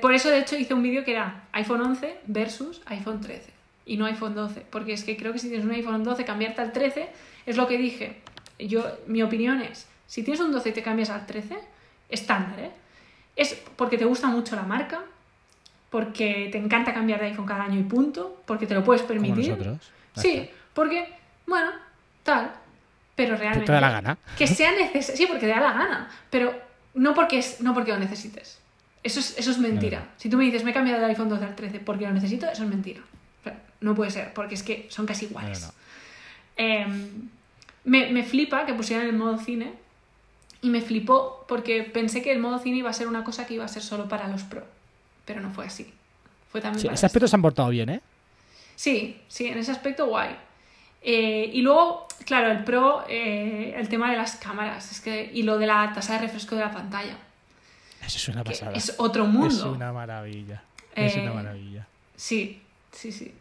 por 0.00 0.12
eso, 0.14 0.28
de 0.28 0.38
hecho, 0.40 0.56
hice 0.56 0.74
un 0.74 0.82
vídeo 0.82 1.04
que 1.04 1.12
era 1.12 1.44
iPhone 1.52 1.80
11 1.80 2.20
versus 2.26 2.82
iPhone 2.86 3.20
13 3.20 3.50
y 3.86 3.96
no 3.96 4.06
iPhone 4.06 4.34
12. 4.34 4.66
Porque 4.70 4.92
es 4.92 5.04
que 5.04 5.16
creo 5.16 5.32
que 5.32 5.38
si 5.38 5.48
tienes 5.48 5.64
un 5.66 5.72
iPhone 5.72 6.04
12, 6.04 6.24
cambiarte 6.24 6.60
al 6.60 6.72
13 6.72 7.08
es 7.46 7.56
lo 7.56 7.66
que 7.66 7.78
dije. 7.78 8.20
Yo, 8.58 8.84
mi 9.06 9.22
opinión 9.22 9.60
es: 9.62 9.88
si 10.06 10.22
tienes 10.22 10.40
un 10.40 10.52
12 10.52 10.68
y 10.68 10.72
te 10.72 10.82
cambias 10.82 11.10
al 11.10 11.26
13, 11.26 11.56
estándar, 12.10 12.60
¿eh? 12.60 12.70
Es 13.36 13.54
porque 13.76 13.96
te 13.96 14.04
gusta 14.04 14.26
mucho 14.28 14.54
la 14.54 14.62
marca, 14.62 15.00
porque 15.88 16.48
te 16.52 16.58
encanta 16.58 16.92
cambiar 16.92 17.20
de 17.20 17.26
iPhone 17.26 17.46
cada 17.46 17.64
año 17.64 17.80
y 17.80 17.84
punto, 17.84 18.42
porque 18.46 18.66
te 18.66 18.74
lo 18.74 18.84
puedes 18.84 19.02
Como 19.02 19.14
permitir. 19.20 19.50
nosotros. 19.50 19.90
Sí, 20.16 20.50
porque, 20.74 21.08
bueno, 21.46 21.70
tal. 22.22 22.52
Pero 23.16 23.34
Que 23.34 23.40
realmente. 23.40 23.66
te 23.66 23.72
da 23.72 23.80
la 23.80 23.90
gana. 23.90 24.18
Que 24.36 24.46
sea 24.46 24.72
necesario. 24.72 25.16
Sí, 25.16 25.26
porque 25.26 25.40
te 25.46 25.52
da 25.52 25.60
la 25.60 25.72
gana. 25.72 26.10
Pero 26.30 26.54
no 26.94 27.14
porque, 27.14 27.38
es, 27.38 27.60
no 27.60 27.74
porque 27.74 27.92
lo 27.92 27.98
necesites. 27.98 28.60
Eso 29.02 29.20
es, 29.20 29.38
eso 29.38 29.50
es 29.50 29.58
mentira. 29.58 29.98
Claro. 29.98 30.12
Si 30.16 30.28
tú 30.28 30.36
me 30.36 30.44
dices, 30.44 30.64
me 30.64 30.70
he 30.70 30.74
cambiado 30.74 31.00
del 31.00 31.10
iPhone 31.10 31.28
12 31.28 31.44
al 31.44 31.56
13 31.56 31.80
porque 31.80 32.06
lo 32.06 32.12
necesito, 32.12 32.46
eso 32.46 32.64
es 32.64 32.68
mentira. 32.68 33.00
O 33.40 33.44
sea, 33.44 33.58
no 33.80 33.94
puede 33.94 34.10
ser, 34.10 34.34
porque 34.34 34.54
es 34.54 34.62
que 34.62 34.86
son 34.90 35.06
casi 35.06 35.26
iguales. 35.26 35.60
No, 35.60 35.66
no. 35.68 35.72
Em, 36.56 37.28
me, 37.84 38.10
me 38.10 38.22
flipa 38.22 38.66
que 38.66 38.74
pusieran 38.74 39.06
el 39.06 39.14
modo 39.14 39.38
cine. 39.38 39.72
Y 40.62 40.68
me 40.68 40.82
flipó 40.82 41.46
porque 41.48 41.84
pensé 41.84 42.20
que 42.20 42.30
el 42.32 42.38
modo 42.38 42.58
cine 42.58 42.76
iba 42.76 42.90
a 42.90 42.92
ser 42.92 43.08
una 43.08 43.24
cosa 43.24 43.46
que 43.46 43.54
iba 43.54 43.64
a 43.64 43.68
ser 43.68 43.82
solo 43.82 44.08
para 44.08 44.28
los 44.28 44.42
pro. 44.42 44.62
Pero 45.24 45.40
no 45.40 45.50
fue 45.50 45.64
así. 45.64 45.90
Fue 46.52 46.60
también 46.60 46.80
Sí, 46.80 46.86
para 46.86 46.96
ese 46.96 47.06
aspecto 47.06 47.28
se 47.28 47.36
han 47.36 47.42
portado 47.42 47.70
bien, 47.70 47.88
¿eh? 47.88 48.00
Sí, 48.76 49.20
sí, 49.28 49.46
en 49.46 49.58
ese 49.58 49.72
aspecto 49.72 50.06
guay. 50.06 50.36
Eh, 51.02 51.50
y 51.52 51.62
luego, 51.62 52.06
claro, 52.26 52.50
el 52.50 52.64
Pro, 52.64 53.04
eh, 53.08 53.74
el 53.76 53.88
tema 53.88 54.10
de 54.10 54.16
las 54.16 54.36
cámaras 54.36 54.90
es 54.90 55.00
que, 55.00 55.30
y 55.32 55.42
lo 55.42 55.58
de 55.58 55.66
la 55.66 55.92
tasa 55.94 56.14
de 56.14 56.20
refresco 56.20 56.56
de 56.56 56.62
la 56.62 56.72
pantalla, 56.72 57.16
Eso 58.16 58.30
es 58.30 58.34
una 58.34 58.44
pasada. 58.44 58.72
es 58.72 58.94
otro 58.98 59.24
mundo. 59.26 59.48
Es 59.48 59.62
una 59.62 59.92
maravilla. 59.92 60.62
Es 60.94 61.16
Eh, 61.16 61.20
una 61.22 61.32
maravilla. 61.32 61.86
Sí, 62.16 62.60
sí, 62.92 63.12
sí. 63.12 63.32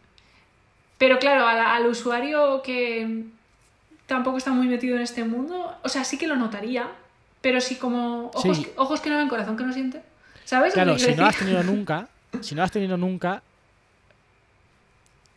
Pero 0.97 1.17
claro, 1.19 1.47
al, 1.47 1.59
al 1.59 1.85
usuario 1.87 2.61
que 2.61 3.23
tampoco 4.05 4.37
está 4.37 4.51
muy 4.51 4.67
metido 4.67 4.95
en 4.95 5.01
este 5.01 5.23
mundo, 5.23 5.75
o 5.83 5.89
sea, 5.89 6.03
sí 6.03 6.17
que 6.17 6.27
lo 6.27 6.35
notaría, 6.35 6.87
pero 7.41 7.61
sí 7.61 7.75
como 7.75 8.27
ojos, 8.33 8.57
Sí. 8.57 8.67
ojos 8.75 8.99
que 9.01 9.09
no 9.09 9.17
ven, 9.17 9.27
corazón 9.29 9.55
que 9.57 9.63
no 9.63 9.73
siente. 9.73 10.01
¿Sabes? 10.45 10.69
lo 10.71 10.73
Claro, 10.73 10.97
si 10.99 11.05
quiero 11.05 11.17
no 11.17 11.23
lo 11.23 11.29
has 11.29 11.35
decir? 11.39 11.47
tenido 11.55 11.63
nunca, 11.75 12.07
si 12.41 12.55
no 12.55 12.59
lo 12.61 12.65
has 12.65 12.71
tenido 12.71 12.97
nunca, 12.97 13.41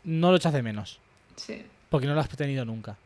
no 0.04 0.30
lo 0.30 0.36
echas 0.36 0.52
de 0.52 0.62
menos. 0.62 0.98
Sí, 1.36 1.64
Porque 1.90 2.06
no 2.06 2.14
lo 2.14 2.20
has 2.20 2.28
tenido 2.28 2.64
nunca. 2.64 2.96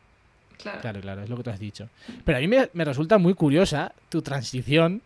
claro. 0.59 0.81
Claro, 0.81 1.01
claro, 1.01 1.23
es 1.23 1.29
lo 1.29 1.37
que 1.37 1.43
tú 1.43 1.51
has 1.51 1.59
dicho. 1.59 1.89
Pero 2.25 2.39
a 2.39 2.41
mí 2.41 2.49
me, 2.49 2.71
me 2.73 2.85
resulta 2.85 3.19
muy 3.19 3.35
curiosa 3.35 3.93
tu 4.09 4.23
transición. 4.23 5.03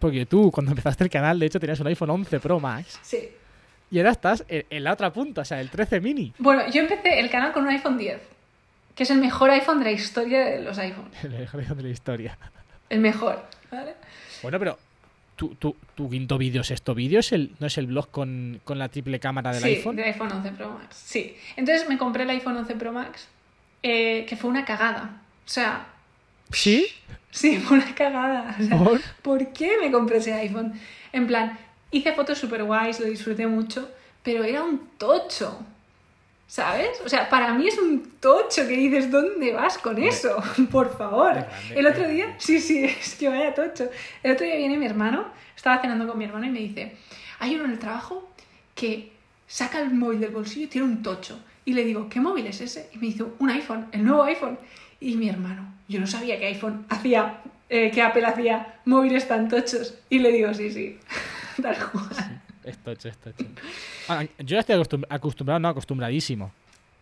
Porque 0.00 0.26
tú, 0.26 0.50
cuando 0.50 0.72
empezaste 0.72 1.04
el 1.04 1.10
canal, 1.10 1.38
de 1.38 1.46
hecho, 1.46 1.60
tenías 1.60 1.78
un 1.78 1.86
iPhone 1.86 2.10
11 2.10 2.40
Pro 2.40 2.58
Max. 2.58 2.98
Sí. 3.02 3.28
Y 3.90 3.98
ahora 3.98 4.10
estás 4.12 4.44
en, 4.48 4.64
en 4.70 4.82
la 4.82 4.94
otra 4.94 5.12
punta, 5.12 5.42
o 5.42 5.44
sea, 5.44 5.60
el 5.60 5.68
13 5.68 6.00
mini. 6.00 6.32
Bueno, 6.38 6.68
yo 6.70 6.80
empecé 6.80 7.20
el 7.20 7.28
canal 7.30 7.52
con 7.52 7.64
un 7.64 7.68
iPhone 7.68 7.98
10, 7.98 8.18
que 8.94 9.02
es 9.02 9.10
el 9.10 9.18
mejor 9.18 9.50
iPhone 9.50 9.78
de 9.78 9.84
la 9.84 9.92
historia 9.92 10.44
de 10.46 10.62
los 10.62 10.78
iPhones. 10.78 11.12
El 11.24 11.30
mejor 11.30 11.60
iPhone 11.60 11.76
de 11.76 11.82
la 11.82 11.88
historia. 11.90 12.38
El 12.88 13.00
mejor, 13.00 13.44
¿vale? 13.70 13.94
Bueno, 14.42 14.58
pero 14.58 14.78
tu, 15.36 15.54
tu, 15.56 15.76
tu 15.94 16.08
quinto 16.08 16.38
vídeo, 16.38 16.64
sexto 16.64 16.94
vídeo, 16.94 17.20
es 17.20 17.32
el, 17.32 17.54
¿no 17.60 17.66
es 17.66 17.76
el 17.78 17.86
blog 17.86 18.10
con, 18.10 18.60
con 18.64 18.78
la 18.78 18.88
triple 18.88 19.20
cámara 19.20 19.52
del 19.52 19.62
sí, 19.62 19.68
iPhone? 19.68 19.96
del 19.96 20.06
iPhone 20.06 20.32
11 20.32 20.50
Pro 20.52 20.70
Max. 20.70 20.96
Sí. 20.96 21.36
Entonces 21.56 21.88
me 21.88 21.98
compré 21.98 22.22
el 22.22 22.30
iPhone 22.30 22.56
11 22.56 22.74
Pro 22.76 22.92
Max, 22.92 23.28
eh, 23.82 24.24
que 24.26 24.36
fue 24.36 24.48
una 24.48 24.64
cagada. 24.64 25.22
O 25.44 25.48
sea, 25.48 25.86
¿Sí? 26.52 26.86
sí, 27.30 27.58
fue 27.58 27.78
una 27.78 27.94
cagada. 27.94 28.56
O 28.58 28.62
sea, 28.62 28.78
¿Por? 28.78 29.00
¿Por 29.22 29.52
qué 29.52 29.76
me 29.80 29.90
compré 29.90 30.18
ese 30.18 30.32
iPhone? 30.32 30.72
En 31.12 31.26
plan, 31.26 31.58
hice 31.90 32.12
fotos 32.12 32.38
super 32.38 32.64
guays, 32.64 33.00
lo 33.00 33.06
disfruté 33.06 33.46
mucho, 33.46 33.90
pero 34.22 34.44
era 34.44 34.62
un 34.62 34.90
tocho. 34.98 35.58
¿Sabes? 36.46 37.00
O 37.04 37.08
sea, 37.08 37.28
para 37.28 37.54
mí 37.54 37.68
es 37.68 37.78
un 37.78 38.18
tocho 38.18 38.66
que 38.66 38.76
dices, 38.76 39.08
¿dónde 39.08 39.52
vas 39.52 39.78
con 39.78 40.02
eso? 40.02 40.42
Por 40.72 40.96
favor. 40.96 41.46
El 41.72 41.86
otro 41.86 42.08
día, 42.08 42.34
sí, 42.38 42.60
sí, 42.60 42.84
es 43.00 43.14
que 43.14 43.28
vaya 43.28 43.54
tocho. 43.54 43.88
El 44.24 44.32
otro 44.32 44.44
día 44.44 44.56
viene 44.56 44.76
mi 44.76 44.86
hermano, 44.86 45.26
estaba 45.54 45.80
cenando 45.80 46.08
con 46.08 46.18
mi 46.18 46.24
hermano 46.24 46.46
y 46.46 46.50
me 46.50 46.58
dice, 46.58 46.96
hay 47.38 47.54
uno 47.54 47.66
en 47.66 47.70
el 47.70 47.78
trabajo 47.78 48.28
que 48.74 49.12
saca 49.46 49.80
el 49.80 49.92
móvil 49.92 50.18
del 50.18 50.30
bolsillo 50.30 50.64
y 50.64 50.68
tiene 50.68 50.88
un 50.88 51.02
tocho. 51.04 51.38
Y 51.64 51.72
le 51.72 51.84
digo, 51.84 52.08
¿qué 52.08 52.20
móvil 52.20 52.48
es 52.48 52.60
ese? 52.60 52.90
Y 52.94 52.98
me 52.98 53.06
dice, 53.06 53.26
un 53.38 53.50
iPhone, 53.50 53.86
el 53.92 54.04
nuevo 54.04 54.24
iPhone. 54.24 54.58
Y 54.98 55.14
mi 55.14 55.28
hermano, 55.28 55.72
yo 55.90 56.00
no 56.00 56.06
sabía 56.06 56.38
que 56.38 56.46
iPhone 56.46 56.86
hacía, 56.88 57.40
eh, 57.68 57.90
que 57.90 58.00
Apple 58.02 58.24
hacía 58.24 58.76
móviles 58.84 59.28
tan 59.28 59.48
tochos. 59.48 59.94
Y 60.08 60.18
le 60.20 60.32
digo, 60.32 60.52
sí, 60.54 60.70
sí, 60.70 60.98
tal 61.62 61.76
cual. 61.90 62.40
Es 62.64 62.78
tocho, 62.78 63.08
es 63.08 63.16
tocho. 63.18 63.44
Ah, 64.08 64.22
yo 64.38 64.44
ya 64.44 64.60
estoy 64.60 64.76
acostum- 64.76 65.06
acostumbrado, 65.08 65.60
no 65.60 65.68
acostumbradísimo. 65.68 66.52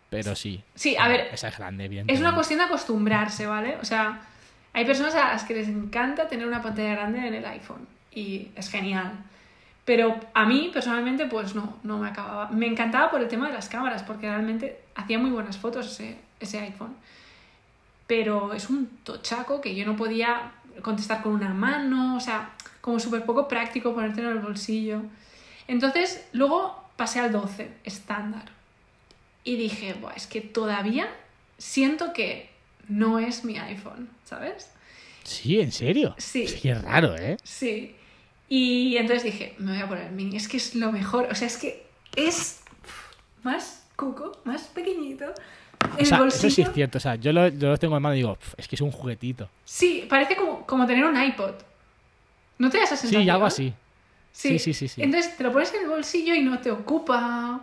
Pero 0.09 0.35
sí. 0.35 0.63
Sí, 0.73 0.95
a 0.97 1.07
ver, 1.07 1.29
Esa 1.31 1.49
es 1.49 1.57
grande, 1.57 1.87
bien. 1.87 2.05
Es 2.09 2.19
una 2.19 2.33
cuestión 2.33 2.57
de 2.59 2.65
acostumbrarse, 2.65 3.45
¿vale? 3.45 3.77
O 3.79 3.85
sea, 3.85 4.21
hay 4.73 4.83
personas 4.85 5.13
a 5.15 5.33
las 5.33 5.43
que 5.43 5.53
les 5.53 5.67
encanta 5.67 6.27
tener 6.27 6.47
una 6.47 6.61
pantalla 6.63 6.91
grande 6.95 7.19
en 7.27 7.33
el 7.35 7.45
iPhone 7.45 7.87
y 8.11 8.47
es 8.55 8.69
genial. 8.71 9.11
Pero 9.85 10.19
a 10.33 10.45
mí, 10.45 10.69
personalmente, 10.73 11.25
pues 11.27 11.53
no, 11.55 11.77
no 11.83 11.99
me 11.99 12.07
acababa. 12.09 12.49
Me 12.49 12.65
encantaba 12.67 13.11
por 13.11 13.21
el 13.21 13.27
tema 13.27 13.47
de 13.47 13.53
las 13.53 13.69
cámaras, 13.69 14.01
porque 14.03 14.27
realmente 14.27 14.79
hacía 14.95 15.19
muy 15.19 15.29
buenas 15.29 15.57
fotos 15.57 15.85
ese, 15.91 16.15
ese 16.39 16.59
iPhone. 16.59 16.95
Pero 18.09 18.53
es 18.53 18.71
un 18.71 18.87
tochaco 19.03 19.61
que 19.61 19.75
yo 19.75 19.85
no 19.85 19.95
podía 19.95 20.53
contestar 20.81 21.21
con 21.21 21.33
una 21.33 21.53
mano, 21.53 22.17
o 22.17 22.19
sea, 22.19 22.55
como 22.81 22.99
súper 22.99 23.23
poco 23.23 23.47
práctico 23.47 23.93
ponértelo 23.93 24.31
en 24.31 24.37
el 24.37 24.43
bolsillo. 24.43 25.03
Entonces, 25.67 26.25
luego 26.33 26.89
pasé 26.95 27.19
al 27.19 27.31
12, 27.31 27.69
estándar. 27.83 28.45
Y 29.43 29.57
dije, 29.57 29.93
Buah, 29.93 30.13
es 30.13 30.25
que 30.25 30.41
todavía 30.41 31.07
siento 31.59 32.11
que 32.11 32.49
no 32.87 33.19
es 33.19 33.45
mi 33.45 33.59
iPhone, 33.59 34.09
¿sabes? 34.25 34.71
Sí, 35.23 35.61
¿en 35.61 35.71
serio? 35.71 36.15
Sí. 36.17 36.45
Es 36.45 36.55
que 36.55 36.71
es 36.71 36.81
raro, 36.81 37.15
¿eh? 37.15 37.37
Sí. 37.43 37.95
Y 38.47 38.97
entonces 38.97 39.23
dije, 39.23 39.53
me 39.59 39.73
voy 39.73 39.81
a 39.83 39.87
poner 39.87 40.05
el 40.07 40.13
mini, 40.13 40.35
es 40.35 40.47
que 40.47 40.57
es 40.57 40.73
lo 40.73 40.91
mejor, 40.91 41.27
o 41.29 41.35
sea, 41.35 41.45
es 41.45 41.57
que 41.57 41.85
es 42.15 42.61
más 43.43 43.85
cuco, 43.95 44.41
más 44.45 44.63
pequeñito. 44.63 45.31
O 45.99 46.05
sea, 46.05 46.25
eso 46.27 46.49
sí 46.49 46.61
es 46.61 46.71
cierto. 46.73 46.97
O 46.97 47.01
sea, 47.01 47.15
yo 47.15 47.31
lo, 47.33 47.47
yo 47.47 47.69
lo 47.69 47.77
tengo 47.77 47.95
en 47.97 48.03
mano 48.03 48.15
y 48.15 48.19
digo, 48.19 48.35
"Pf, 48.35 48.53
es 48.57 48.67
que 48.67 48.75
es 48.75 48.81
un 48.81 48.91
juguetito. 48.91 49.49
Sí, 49.65 50.05
parece 50.09 50.35
como, 50.35 50.65
como 50.65 50.85
tener 50.85 51.05
un 51.05 51.21
iPod. 51.21 51.53
¿No 52.57 52.69
te 52.69 52.77
das 52.77 52.87
esa 52.87 52.97
sensación? 52.97 53.23
Sí, 53.23 53.29
algo 53.29 53.45
así. 53.45 53.73
Sí, 54.31 54.59
sí, 54.59 54.73
sí, 54.73 54.87
sí. 54.87 55.01
Entonces 55.01 55.35
te 55.37 55.43
lo 55.43 55.51
pones 55.51 55.73
en 55.73 55.83
el 55.83 55.89
bolsillo 55.89 56.35
y 56.35 56.41
no 56.43 56.59
te 56.59 56.71
ocupa. 56.71 57.61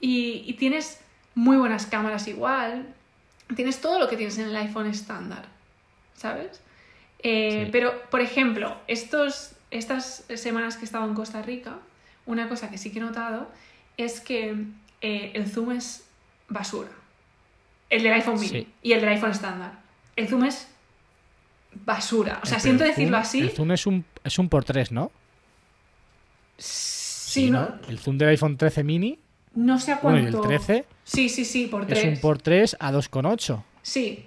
Y, 0.00 0.44
y 0.46 0.54
tienes 0.54 1.00
muy 1.34 1.56
buenas 1.56 1.86
cámaras 1.86 2.26
igual. 2.28 2.86
Tienes 3.54 3.80
todo 3.80 3.98
lo 3.98 4.08
que 4.08 4.16
tienes 4.16 4.36
en 4.38 4.48
el 4.48 4.56
iPhone 4.56 4.86
estándar, 4.86 5.46
¿sabes? 6.16 6.60
Eh, 7.20 7.62
Sí. 7.66 7.68
Pero, 7.70 7.92
por 8.10 8.20
ejemplo, 8.20 8.76
estos, 8.88 9.52
estas 9.70 10.24
semanas 10.34 10.76
que 10.76 10.82
he 10.82 10.84
estado 10.84 11.04
en 11.06 11.14
Costa 11.14 11.42
Rica, 11.42 11.78
una 12.26 12.48
cosa 12.48 12.70
que 12.70 12.78
sí 12.78 12.90
que 12.92 12.98
he 12.98 13.02
notado 13.02 13.48
es 13.96 14.20
que 14.20 14.56
eh, 15.02 15.30
el 15.34 15.46
zoom 15.48 15.72
es 15.72 16.04
basura. 16.48 16.90
El 17.92 18.02
del 18.02 18.12
iPhone 18.14 18.34
mini 18.40 18.48
Sí. 18.48 18.68
y 18.82 18.92
el 18.92 19.00
del 19.00 19.10
iPhone 19.10 19.30
estándar. 19.32 19.72
El 20.16 20.26
zoom 20.28 20.44
es 20.44 20.66
basura. 21.84 22.40
O 22.42 22.46
sea, 22.46 22.58
siento 22.58 22.84
el 22.84 22.90
decirlo 22.90 23.16
zoom- 23.18 23.20
así. 23.20 23.40
El 23.40 23.50
zoom 23.50 23.70
es 23.72 23.86
un, 23.86 24.04
es 24.24 24.38
un 24.38 24.48
por 24.48 24.64
3, 24.64 24.92
¿no? 24.92 25.10
Sí, 26.58 27.50
no, 27.50 27.68
El 27.88 27.98
zoom 27.98 28.18
del 28.18 28.28
iPhone 28.30 28.56
13 28.56 28.84
mini 28.84 29.18
no 29.54 29.78
sé 29.78 29.92
a 29.92 29.96
bueno, 30.00 30.20
cuánto. 30.30 30.42
el 30.42 30.48
13 30.48 30.86
Sí, 31.04 31.28
sí, 31.28 31.44
sí, 31.44 31.66
por 31.66 31.82
es 31.82 31.88
tres. 31.88 32.04
un 32.04 32.20
por 32.20 32.38
3 32.40 32.76
a 32.78 32.92
2,8. 32.92 33.62
Sí, 33.82 34.26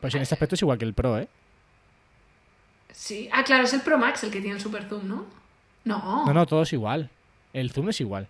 Pues 0.00 0.14
en 0.14 0.22
este 0.22 0.34
aspecto 0.34 0.54
es 0.54 0.62
igual 0.62 0.78
que 0.78 0.84
el 0.84 0.94
Pro, 0.94 1.18
¿eh? 1.18 1.28
sí. 2.90 3.28
Ah, 3.32 3.44
claro, 3.44 3.64
es 3.64 3.72
el 3.72 3.80
Pro 3.80 3.98
Max 3.98 4.22
el 4.24 4.30
que 4.30 4.40
tiene 4.40 4.56
el 4.56 4.62
Super 4.62 4.84
Zoom, 4.84 5.06
¿no? 5.08 5.26
No, 5.84 6.24
No, 6.26 6.32
no, 6.34 6.46
todo 6.46 6.62
es 6.62 6.72
igual. 6.72 7.10
El 7.52 7.70
zoom 7.72 7.88
es 7.90 8.00
igual. 8.00 8.28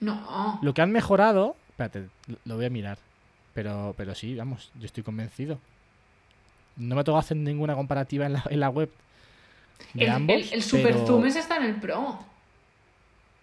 no. 0.00 0.58
Lo 0.62 0.74
que 0.74 0.82
han 0.82 0.90
mejorado. 0.92 1.56
Espérate, 1.74 2.08
lo- 2.28 2.38
voy 2.56 2.66
a 2.66 2.70
mirar. 2.70 2.98
Pero, 3.52 3.94
pero 3.96 4.14
sí, 4.14 4.34
vamos, 4.34 4.70
yo 4.78 4.86
estoy 4.86 5.02
convencido. 5.02 5.58
No 6.76 6.94
me 6.96 7.04
que 7.04 7.20
hacer 7.20 7.36
ninguna 7.36 7.74
comparativa 7.74 8.26
en 8.26 8.32
la, 8.34 8.44
en 8.50 8.60
la 8.60 8.68
web 8.68 8.90
de 9.92 10.04
El, 10.04 10.10
ambos. 10.10 10.36
el- 10.36 10.52
el 10.54 10.62
Super 10.62 10.92
pero 10.94 11.06
Zoom 11.06 11.26
ese 11.26 11.38
está 11.40 11.56
en 11.56 11.64
el 11.64 11.80
Pro. 11.80 12.24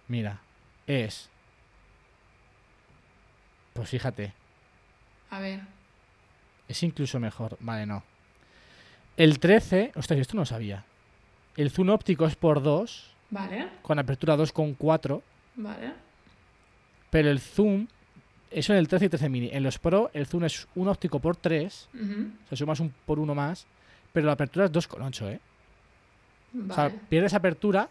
Mira, 0.07 0.39
es. 0.87 1.29
Pues 3.73 3.89
fíjate, 3.89 4.33
A 5.29 5.39
ver. 5.39 5.61
es 6.67 6.83
incluso 6.83 7.19
mejor. 7.19 7.57
Vale, 7.61 7.85
no. 7.85 8.03
El 9.17 9.39
13. 9.39 9.91
Ostras, 9.95 10.17
yo 10.17 10.21
esto 10.21 10.35
no 10.35 10.41
lo 10.41 10.45
sabía. 10.45 10.83
El 11.55 11.69
zoom 11.71 11.89
óptico 11.89 12.25
es 12.25 12.35
por 12.35 12.61
2, 12.63 13.13
Vale, 13.29 13.67
con 13.81 13.97
apertura 13.99 14.35
2,4. 14.37 15.21
vale. 15.55 15.93
Pero 17.09 17.29
el 17.29 17.39
zoom. 17.39 17.87
Eso 18.51 18.73
en 18.73 18.79
el 18.79 18.87
13 18.87 19.05
y 19.05 19.09
13 19.09 19.29
mini. 19.29 19.49
En 19.51 19.63
los 19.63 19.79
Pro, 19.79 20.11
el 20.13 20.25
zoom 20.27 20.43
es 20.43 20.67
un 20.75 20.87
óptico 20.89 21.19
por 21.19 21.35
3. 21.37 21.89
Ujú, 21.93 22.03
O 22.45 22.47
sea, 22.49 22.57
sumas 22.57 22.79
un 22.81 22.93
por 23.05 23.17
uno 23.19 23.33
más. 23.33 23.65
Pero 24.13 24.27
la 24.27 24.33
apertura 24.33 24.65
es 24.65 24.71
2,8, 24.71 25.29
¿eh? 25.31 25.39
O 26.69 26.73
sea, 26.73 26.83
Vale. 26.85 26.99
pierdes 27.07 27.33
apertura 27.33 27.87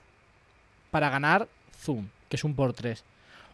para 0.91 1.09
ganar 1.09 1.49
zoom, 1.79 2.07
que 2.29 2.37
es 2.37 2.45
un 2.45 2.55
por 2.55 2.75
3. 2.75 3.03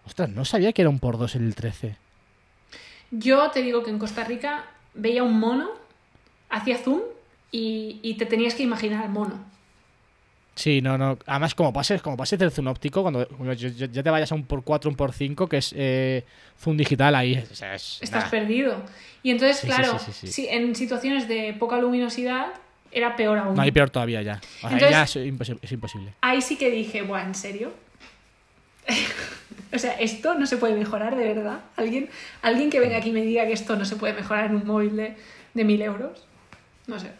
Ostras, 0.05 0.29
no 0.31 0.45
sabía 0.45 0.73
que 0.73 0.83
era 0.83 0.89
un 0.91 0.99
por 0.99 1.17
2 1.17 1.37
en 1.37 1.47
el 1.47 1.55
13. 1.55 1.97
Yo 3.13 3.51
te 3.53 3.63
digo 3.63 3.85
que 3.85 3.91
en 3.91 4.01
Costa 4.01 4.25
Rica 4.25 4.65
veía 4.95 5.23
un 5.23 5.39
mono, 5.39 5.71
hacía 6.51 6.79
zoom 6.79 7.03
y, 7.53 8.01
y 8.03 8.15
te 8.15 8.27
tenías 8.27 8.55
que 8.57 8.65
imaginar 8.65 9.05
al 9.05 9.11
mono. 9.11 9.39
Sí, 10.57 10.81
no, 10.81 10.97
no. 10.97 11.19
Además, 11.27 11.55
como 11.55 11.71
pases, 11.73 12.01
como 12.03 12.17
pases 12.17 12.39
del 12.39 12.51
zoom 12.51 12.67
óptico, 12.69 13.03
cuando 13.03 13.29
ya- 13.53 14.03
te 14.03 14.11
vayas 14.11 14.33
a 14.33 14.35
un 14.35 14.45
por 14.47 14.65
4, 14.65 14.89
un 14.91 14.97
por 14.97 15.13
5, 15.13 15.47
que 15.49 15.59
es 15.59 15.73
eh, 15.77 16.25
zoom 16.59 16.77
digital, 16.79 17.15
ahí 17.15 17.35
es, 17.35 17.63
es- 17.63 17.99
Estás 18.01 18.25
nah. 18.25 18.31
perdido. 18.31 18.83
Y 19.23 19.31
entonces, 19.31 19.59
Sí, 19.59 19.67
claro, 19.67 19.99
sí, 19.99 20.27
sí, 20.29 20.47
en 20.51 20.75
situaciones 20.75 21.29
de 21.29 21.53
poca 21.59 21.77
luminosidad 21.79 22.47
era 22.91 23.17
peor 23.17 23.37
aún. 23.39 23.55
No, 23.55 23.61
hay 23.63 23.71
peor 23.71 23.91
todavía 23.91 24.23
ya. 24.23 24.41
O 24.63 24.69
sea, 24.71 24.79
ya 24.79 25.03
es, 25.03 25.17
imposi- 25.17 25.59
es 25.61 25.73
imposible. 25.73 26.15
Ahí 26.23 26.41
sí 26.41 26.57
que 26.57 26.71
dije, 26.71 27.03
buah, 27.03 27.23
¿en 27.25 27.35
serio? 27.35 27.75
o 29.75 29.79
sea, 29.79 29.93
esto 30.01 30.35
no 30.35 30.47
se 30.47 30.57
puede 30.57 30.75
mejorar 30.75 31.17
de 31.17 31.35
verdad. 31.35 31.61
¿Alguien, 31.77 32.09
alguien 32.41 32.71
que 32.71 32.81
venga 32.81 32.97
aquí 32.97 33.11
y 33.11 33.13
me 33.13 33.23
diga 33.23 33.45
que 33.47 33.53
esto 33.53 33.77
no 33.77 33.85
se 33.85 33.97
puede 33.97 34.15
mejorar 34.15 34.47
en 34.47 34.57
un 34.57 34.67
móvil 34.67 34.97
de, 34.97 35.17
de 35.55 35.65
1000 35.65 35.83
euros. 35.83 36.25
No 36.87 36.99
sé. 36.99 37.11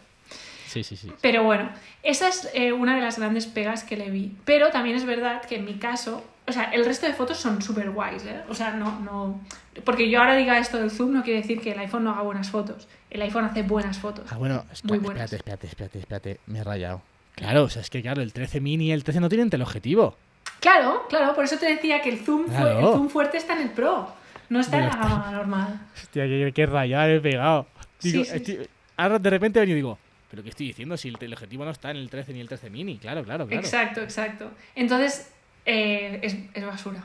Sí, 0.67 0.83
sí, 0.83 0.95
sí. 0.97 1.11
Pero 1.21 1.43
bueno, 1.43 1.69
esa 2.03 2.27
es 2.27 2.49
eh, 2.53 2.73
una 2.73 2.95
de 2.95 3.01
las 3.01 3.17
grandes 3.17 3.45
pegas 3.47 3.83
que 3.83 3.97
le 3.97 4.11
vi. 4.11 4.35
Pero 4.45 4.69
también 4.69 4.95
es 4.95 5.05
verdad 5.05 5.41
que 5.43 5.55
en 5.55 5.65
mi 5.65 5.75
caso, 5.75 6.23
o 6.45 6.51
sea, 6.51 6.65
el 6.65 6.85
resto 6.85 7.05
de 7.07 7.13
fotos 7.13 7.37
son 7.37 7.61
súper 7.61 7.89
guays, 7.91 8.25
¿eh? 8.25 8.41
O 8.49 8.53
sea, 8.53 8.71
no, 8.71 8.99
no. 8.99 9.41
Porque 9.85 10.09
yo 10.09 10.19
ahora 10.19 10.35
diga 10.35 10.57
esto 10.57 10.77
del 10.77 10.91
zoom 10.91 11.13
no 11.13 11.23
quiere 11.23 11.41
decir 11.41 11.61
que 11.61 11.71
el 11.71 11.79
iPhone 11.79 12.03
no 12.03 12.11
haga 12.11 12.21
buenas 12.21 12.49
fotos. 12.49 12.87
El 13.09 13.21
iPhone 13.21 13.45
hace 13.45 13.63
buenas 13.63 13.97
fotos. 13.99 14.25
Ah, 14.31 14.37
bueno, 14.37 14.65
espera- 14.71 14.89
Muy 14.89 14.97
buenas. 14.99 15.31
espérate, 15.31 15.67
espérate, 15.67 15.67
espérate, 15.67 15.99
espérate. 15.99 16.39
Me 16.47 16.59
he 16.59 16.63
rayado. 16.63 17.01
Claro, 17.35 17.63
o 17.63 17.69
sea, 17.69 17.81
es 17.81 17.89
que 17.89 18.01
claro, 18.01 18.21
el 18.21 18.33
13 18.33 18.59
mini 18.59 18.87
y 18.87 18.91
el 18.91 19.03
13 19.03 19.19
no 19.21 19.29
tienen 19.29 19.49
teleobjetivo. 19.49 20.17
Claro, 20.59 21.05
claro, 21.07 21.35
por 21.35 21.43
eso 21.45 21.57
te 21.57 21.67
decía 21.67 22.01
que 22.01 22.09
el 22.09 22.19
zoom, 22.19 22.45
fu- 22.45 22.49
Claro. 22.51 22.79
el 22.79 22.85
zoom 22.85 23.09
fuerte 23.09 23.37
está 23.37 23.53
en 23.53 23.61
el 23.61 23.69
Pro, 23.69 24.11
no 24.49 24.59
está 24.59 24.77
en 24.79 24.87
la 24.87 24.95
gama 24.95 25.29
normal. 25.31 25.79
Hostia, 25.95 26.23
qué, 26.25 26.51
qué 26.53 26.65
rayada 26.65 27.07
he 27.09 27.19
pegado. 27.19 27.67
Digo, 28.01 28.23
Sí, 28.23 28.29
sí, 28.31 28.35
estoy- 28.37 28.69
Ahora 28.99 29.19
de 29.19 29.29
repente 29.29 29.59
he 29.59 29.61
venido 29.61 29.75
y 29.77 29.81
digo, 29.81 29.99
¿pero 30.29 30.43
qué 30.43 30.49
estoy 30.49 30.67
diciendo? 30.67 30.97
Si 30.97 31.07
el 31.07 31.17
teleobjetivo 31.17 31.65
no 31.65 31.71
está 31.71 31.91
en 31.91 31.97
el 31.97 32.09
13 32.09 32.33
ni 32.33 32.41
el 32.41 32.47
13 32.47 32.69
mini. 32.69 32.97
Claro, 32.97 33.23
claro, 33.23 33.47
claro. 33.47 33.61
Exacto, 33.61 34.01
exacto. 34.01 34.51
Entonces, 34.75 35.31
eh, 35.65 36.19
es, 36.21 36.35
es 36.53 36.65
basura. 36.65 37.03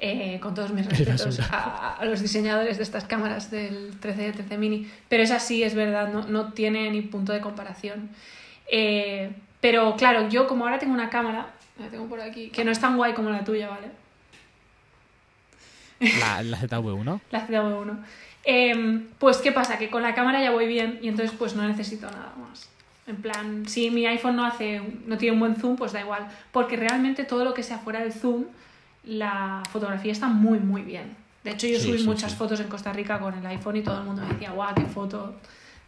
Eh, 0.00 0.38
con 0.40 0.54
todos 0.54 0.72
mis 0.72 0.86
Es 0.86 0.96
respetos 0.96 1.40
a, 1.40 1.96
a 1.96 2.04
los 2.04 2.20
diseñadores 2.20 2.76
de 2.76 2.84
estas 2.84 3.04
cámaras 3.04 3.50
del 3.50 3.98
13 3.98 4.22
y 4.22 4.24
el 4.26 4.32
13 4.32 4.56
mini. 4.58 4.90
Pero 5.08 5.24
es 5.24 5.30
así, 5.32 5.64
es 5.64 5.74
verdad, 5.74 6.12
no, 6.12 6.26
no 6.26 6.52
tiene 6.52 6.88
ni 6.90 7.02
punto 7.02 7.32
de 7.32 7.40
comparación. 7.40 8.08
Eh, 8.70 9.32
pero 9.60 9.96
claro, 9.96 10.28
yo 10.28 10.46
como 10.46 10.64
ahora 10.64 10.78
tengo 10.78 10.94
una 10.94 11.10
cámara, 11.10 11.50
la 11.78 11.88
tengo 11.88 12.06
por 12.06 12.20
aquí, 12.20 12.50
que 12.50 12.64
no 12.64 12.70
es 12.70 12.78
tan 12.78 12.96
guay 12.96 13.12
como 13.12 13.30
la 13.30 13.42
tuya, 13.42 13.68
¿vale? 13.68 13.88
La, 16.20 16.42
la 16.42 16.58
ZV1. 16.58 17.20
La 17.32 17.46
ZV1. 17.48 17.98
Eh, 18.50 19.02
pues, 19.18 19.36
¿qué 19.38 19.52
pasa? 19.52 19.76
Que 19.78 19.90
con 19.90 20.02
la 20.02 20.14
cámara 20.14 20.40
ya 20.42 20.50
voy 20.52 20.66
bien 20.66 20.98
y 21.02 21.08
entonces 21.08 21.36
pues 21.38 21.54
no 21.54 21.68
necesito 21.68 22.06
nada 22.10 22.32
más. 22.40 22.66
En 23.06 23.16
plan, 23.16 23.68
si 23.68 23.90
mi 23.90 24.06
iPhone 24.06 24.36
no 24.36 24.46
hace, 24.46 24.80
no 25.06 25.18
tiene 25.18 25.34
un 25.34 25.40
buen 25.40 25.56
zoom, 25.56 25.76
pues 25.76 25.92
da 25.92 26.00
igual. 26.00 26.26
Porque 26.50 26.76
realmente 26.76 27.24
todo 27.24 27.44
lo 27.44 27.52
que 27.52 27.62
sea 27.62 27.76
fuera 27.78 28.00
del 28.00 28.12
zoom, 28.12 28.44
la 29.04 29.62
fotografía 29.70 30.12
está 30.12 30.28
muy, 30.28 30.58
muy 30.60 30.80
bien. 30.82 31.14
De 31.44 31.50
hecho, 31.50 31.66
yo 31.66 31.78
Sí, 31.78 31.88
subí 31.88 31.98
sí, 31.98 32.04
muchas 32.04 32.32
sí. 32.32 32.38
fotos 32.38 32.60
en 32.60 32.68
Costa 32.68 32.92
Rica 32.92 33.18
con 33.18 33.34
el 33.36 33.46
iPhone 33.46 33.76
y 33.76 33.82
todo 33.82 33.98
el 33.98 34.04
mundo 34.04 34.22
me 34.22 34.32
decía, 34.32 34.50
guau, 34.52 34.74
qué 34.74 34.82
foto, 34.86 35.34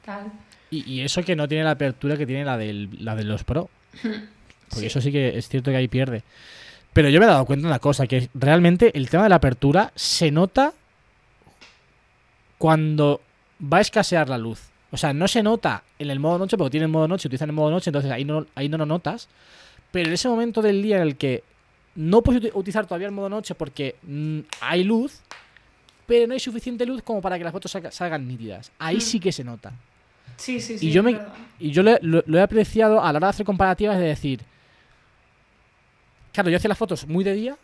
tal. 0.05 0.31
Y, 0.71 0.91
y 0.91 1.01
eso 1.01 1.23
que 1.23 1.35
no 1.37 1.49
tiene 1.49 1.65
la 1.65 1.73
apertura 1.73 2.17
que 2.19 2.27
tiene 2.27 2.45
la, 2.45 2.59
del, 2.59 2.91
la 3.03 3.17
de 3.17 3.25
los 3.25 3.43
Pro. 3.45 3.71
Porque 4.69 4.87
eso 4.87 5.01
sí 5.01 5.11
que 5.11 5.37
es 5.37 5.49
cierto 5.49 5.71
que 5.71 5.79
ahí 5.79 5.89
pierde. 5.89 6.23
Pero 6.93 7.09
yo 7.09 7.21
me 7.21 7.27
he 7.27 7.29
dado 7.29 7.45
cuenta 7.47 7.63
de 7.67 7.73
una 7.73 7.79
cosa, 7.81 8.07
que 8.07 8.29
realmente 8.35 8.97
el 8.97 9.09
tema 9.09 9.23
de 9.25 9.29
la 9.31 9.37
apertura 9.37 9.93
se 9.95 10.31
nota 10.31 10.73
cuando 12.61 13.23
va 13.73 13.79
a 13.79 13.81
escasear 13.81 14.29
la 14.29 14.37
luz. 14.37 14.61
O 14.91 14.99
sea, 14.99 15.15
no 15.15 15.27
se 15.29 15.43
nota 15.43 15.83
en 15.99 16.11
el 16.11 16.21
modo 16.21 16.39
noche, 16.39 16.59
porque 16.59 16.73
tiene 16.73 16.85
el 16.85 16.93
modo 16.93 17.09
noche, 17.09 17.27
utilizan 17.27 17.49
el 17.49 17.55
modo 17.55 17.71
noche, 17.71 17.89
entonces 17.89 18.11
ahí 18.13 18.23
no, 18.27 18.45
ahí 18.55 18.69
no 18.69 18.77
lo 18.77 18.85
notas. 18.85 19.29
Pero 19.91 20.09
en 20.09 20.13
ese 20.13 20.29
momento 20.29 20.61
del 20.61 20.83
día 20.83 20.97
en 20.97 21.03
el 21.03 21.17
que 21.17 21.43
no 21.95 22.21
puedes 22.21 22.43
uti- 22.43 22.51
utilizar 22.53 22.85
todavía 22.85 23.07
el 23.07 23.15
modo 23.15 23.31
noche 23.31 23.55
porque 23.55 23.97
mm, 24.03 24.41
hay 24.61 24.85
luz, 24.85 25.21
pero 26.07 26.27
no 26.27 26.35
hay 26.35 26.41
suficiente 26.41 26.85
luz 26.85 27.03
como 27.03 27.23
para 27.23 27.39
que 27.39 27.45
las 27.45 27.53
fotos 27.55 27.75
salga- 27.75 27.91
salgan 27.93 28.29
nítidas. 28.29 28.71
Ahí 28.79 28.97
Mm. 28.99 29.01
sí 29.01 29.21
que 29.21 29.33
se 29.33 29.43
nota. 29.43 29.73
Sí, 30.37 30.61
sí, 30.61 30.77
sí. 30.77 30.89
Y 30.89 30.91
yo 30.93 31.03
me-. 31.03 31.19
Y 31.59 31.71
yo 31.71 31.83
lo, 31.83 31.97
lo- 32.03 32.25
lo 32.27 32.39
he 32.39 32.43
apreciado 32.43 33.01
a 33.03 33.11
la 33.11 33.17
hora 33.17 33.29
de 33.29 33.31
hacer 33.31 33.47
comparativas 33.47 33.97
de 33.97 34.05
decir, 34.05 34.41
claro, 36.33 36.51
yo 36.51 36.57
hacía 36.59 36.69
las 36.69 36.79
fotos 36.79 37.07
muy 37.07 37.25
de 37.25 37.33
día 37.35 37.57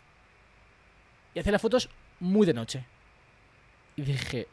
y 1.35 1.39
hacía 1.39 1.51
las 1.51 1.61
fotos 1.61 1.87
muy 2.19 2.47
de 2.47 2.53
noche. 2.53 2.83
Y 3.95 4.01
dije, 4.03 4.47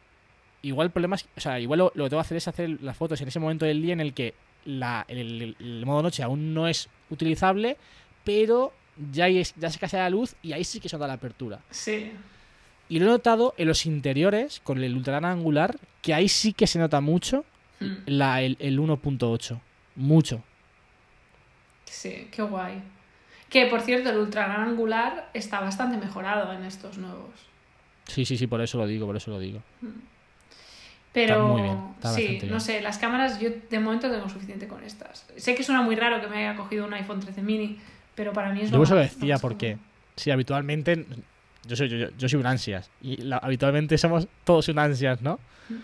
igual 0.64 0.86
el 0.86 0.90
problema 0.92 1.16
es, 1.16 1.26
o 1.36 1.40
sea, 1.40 1.60
igual 1.60 1.78
lo, 1.78 1.92
lo 1.94 2.04
que 2.04 2.10
tengo 2.10 2.20
que 2.22 2.26
hacer 2.26 2.36
es 2.38 2.48
hacer 2.48 2.82
las 2.82 2.96
fotos 2.96 3.20
en 3.20 3.28
ese 3.28 3.38
momento 3.40 3.64
del 3.64 3.80
día 3.82 3.92
en 3.92 4.00
el 4.00 4.12
que 4.14 4.34
la, 4.64 5.04
el, 5.08 5.42
el- 5.42 5.56
el 5.60 5.86
modo 5.86 6.02
noche 6.02 6.22
aún 6.22 6.52
no 6.54 6.66
es 6.68 6.88
utilizable, 7.10 7.76
pero 8.24 8.72
ya, 9.12 9.24
hay- 9.26 9.42
ya 9.42 9.68
se 9.70 9.76
escasea 9.76 10.02
la 10.04 10.10
luz 10.10 10.34
y 10.42 10.52
ahí 10.52 10.64
sí 10.64 10.80
que 10.80 10.88
se 10.88 10.96
nota 10.96 11.06
la 11.06 11.14
apertura. 11.14 11.60
Sí. 11.70 12.12
Y 12.88 12.98
lo 12.98 13.06
he 13.06 13.08
notado 13.08 13.54
en 13.56 13.68
los 13.68 13.86
interiores 13.86 14.60
con 14.64 14.82
el 14.82 14.94
ultra 14.96 15.18
gran 15.18 15.24
angular, 15.38 15.76
que 16.02 16.12
ahí 16.14 16.28
sí 16.28 16.52
que 16.52 16.66
se 16.66 16.78
nota 16.78 17.00
mucho 17.00 17.44
Mm. 17.80 17.92
la, 18.06 18.40
el, 18.40 18.56
el 18.60 18.78
1.8. 18.78 19.58
Mucho. 19.96 20.42
Sí, 21.86 22.28
qué 22.30 22.42
guay. 22.42 22.82
Que 23.50 23.66
por 23.66 23.80
cierto, 23.82 24.10
el 24.10 24.16
ultra 24.18 24.46
gran 24.46 24.68
angular 24.68 25.30
está 25.34 25.60
bastante 25.60 25.96
mejorado 25.96 26.52
en 26.52 26.64
estos 26.64 26.98
nuevos. 26.98 27.30
Sí, 28.06 28.24
sí, 28.24 28.36
sí, 28.36 28.46
por 28.46 28.60
eso 28.60 28.78
lo 28.78 28.86
digo, 28.86 29.06
por 29.06 29.16
eso 29.16 29.30
lo 29.30 29.38
digo. 29.40 29.60
Pero 31.14 31.34
Está 31.36 31.46
muy 31.46 31.62
bien, 31.62 31.78
está 31.94 32.12
sí, 32.12 32.38
no 32.42 32.48
bien. 32.48 32.60
sé, 32.60 32.80
las 32.82 32.98
cámaras 32.98 33.38
yo 33.40 33.48
de 33.70 33.78
momento 33.78 34.10
tengo 34.10 34.28
suficiente 34.28 34.66
con 34.68 34.82
estas. 34.84 35.24
Sé 35.36 35.54
que 35.54 35.62
suena 35.62 35.80
muy 35.80 35.94
raro 35.96 36.20
que 36.20 36.26
me 36.26 36.38
haya 36.46 36.56
cogido 36.56 36.84
un 36.84 36.92
iPhone 36.92 37.20
13 37.20 37.40
mini, 37.40 37.78
pero 38.16 38.32
para 38.32 38.52
mí 38.52 38.60
es 38.62 38.70
Yo 38.72 38.76
lo 38.78 38.82
eso 38.82 38.94
más- 38.96 39.04
lo 39.14 39.14
decía 39.20 39.38
porque, 39.38 39.72
cómodo. 39.74 39.88
sí, 40.16 40.30
habitualmente, 40.32 41.06
yo 41.66 41.76
soy, 41.76 41.88
yo, 41.88 41.96
yo- 41.96 42.08
yo 42.18 42.28
soy 42.28 42.40
un 42.40 42.46
ansias. 42.46 42.90
Y 43.00 43.18
la- 43.18 43.38
habitualmente 43.38 43.96
somos 43.96 44.26
todos 44.42 44.68
un 44.68 44.78
ansias, 44.80 45.22
¿no? 45.22 45.38
Mm. 45.68 45.74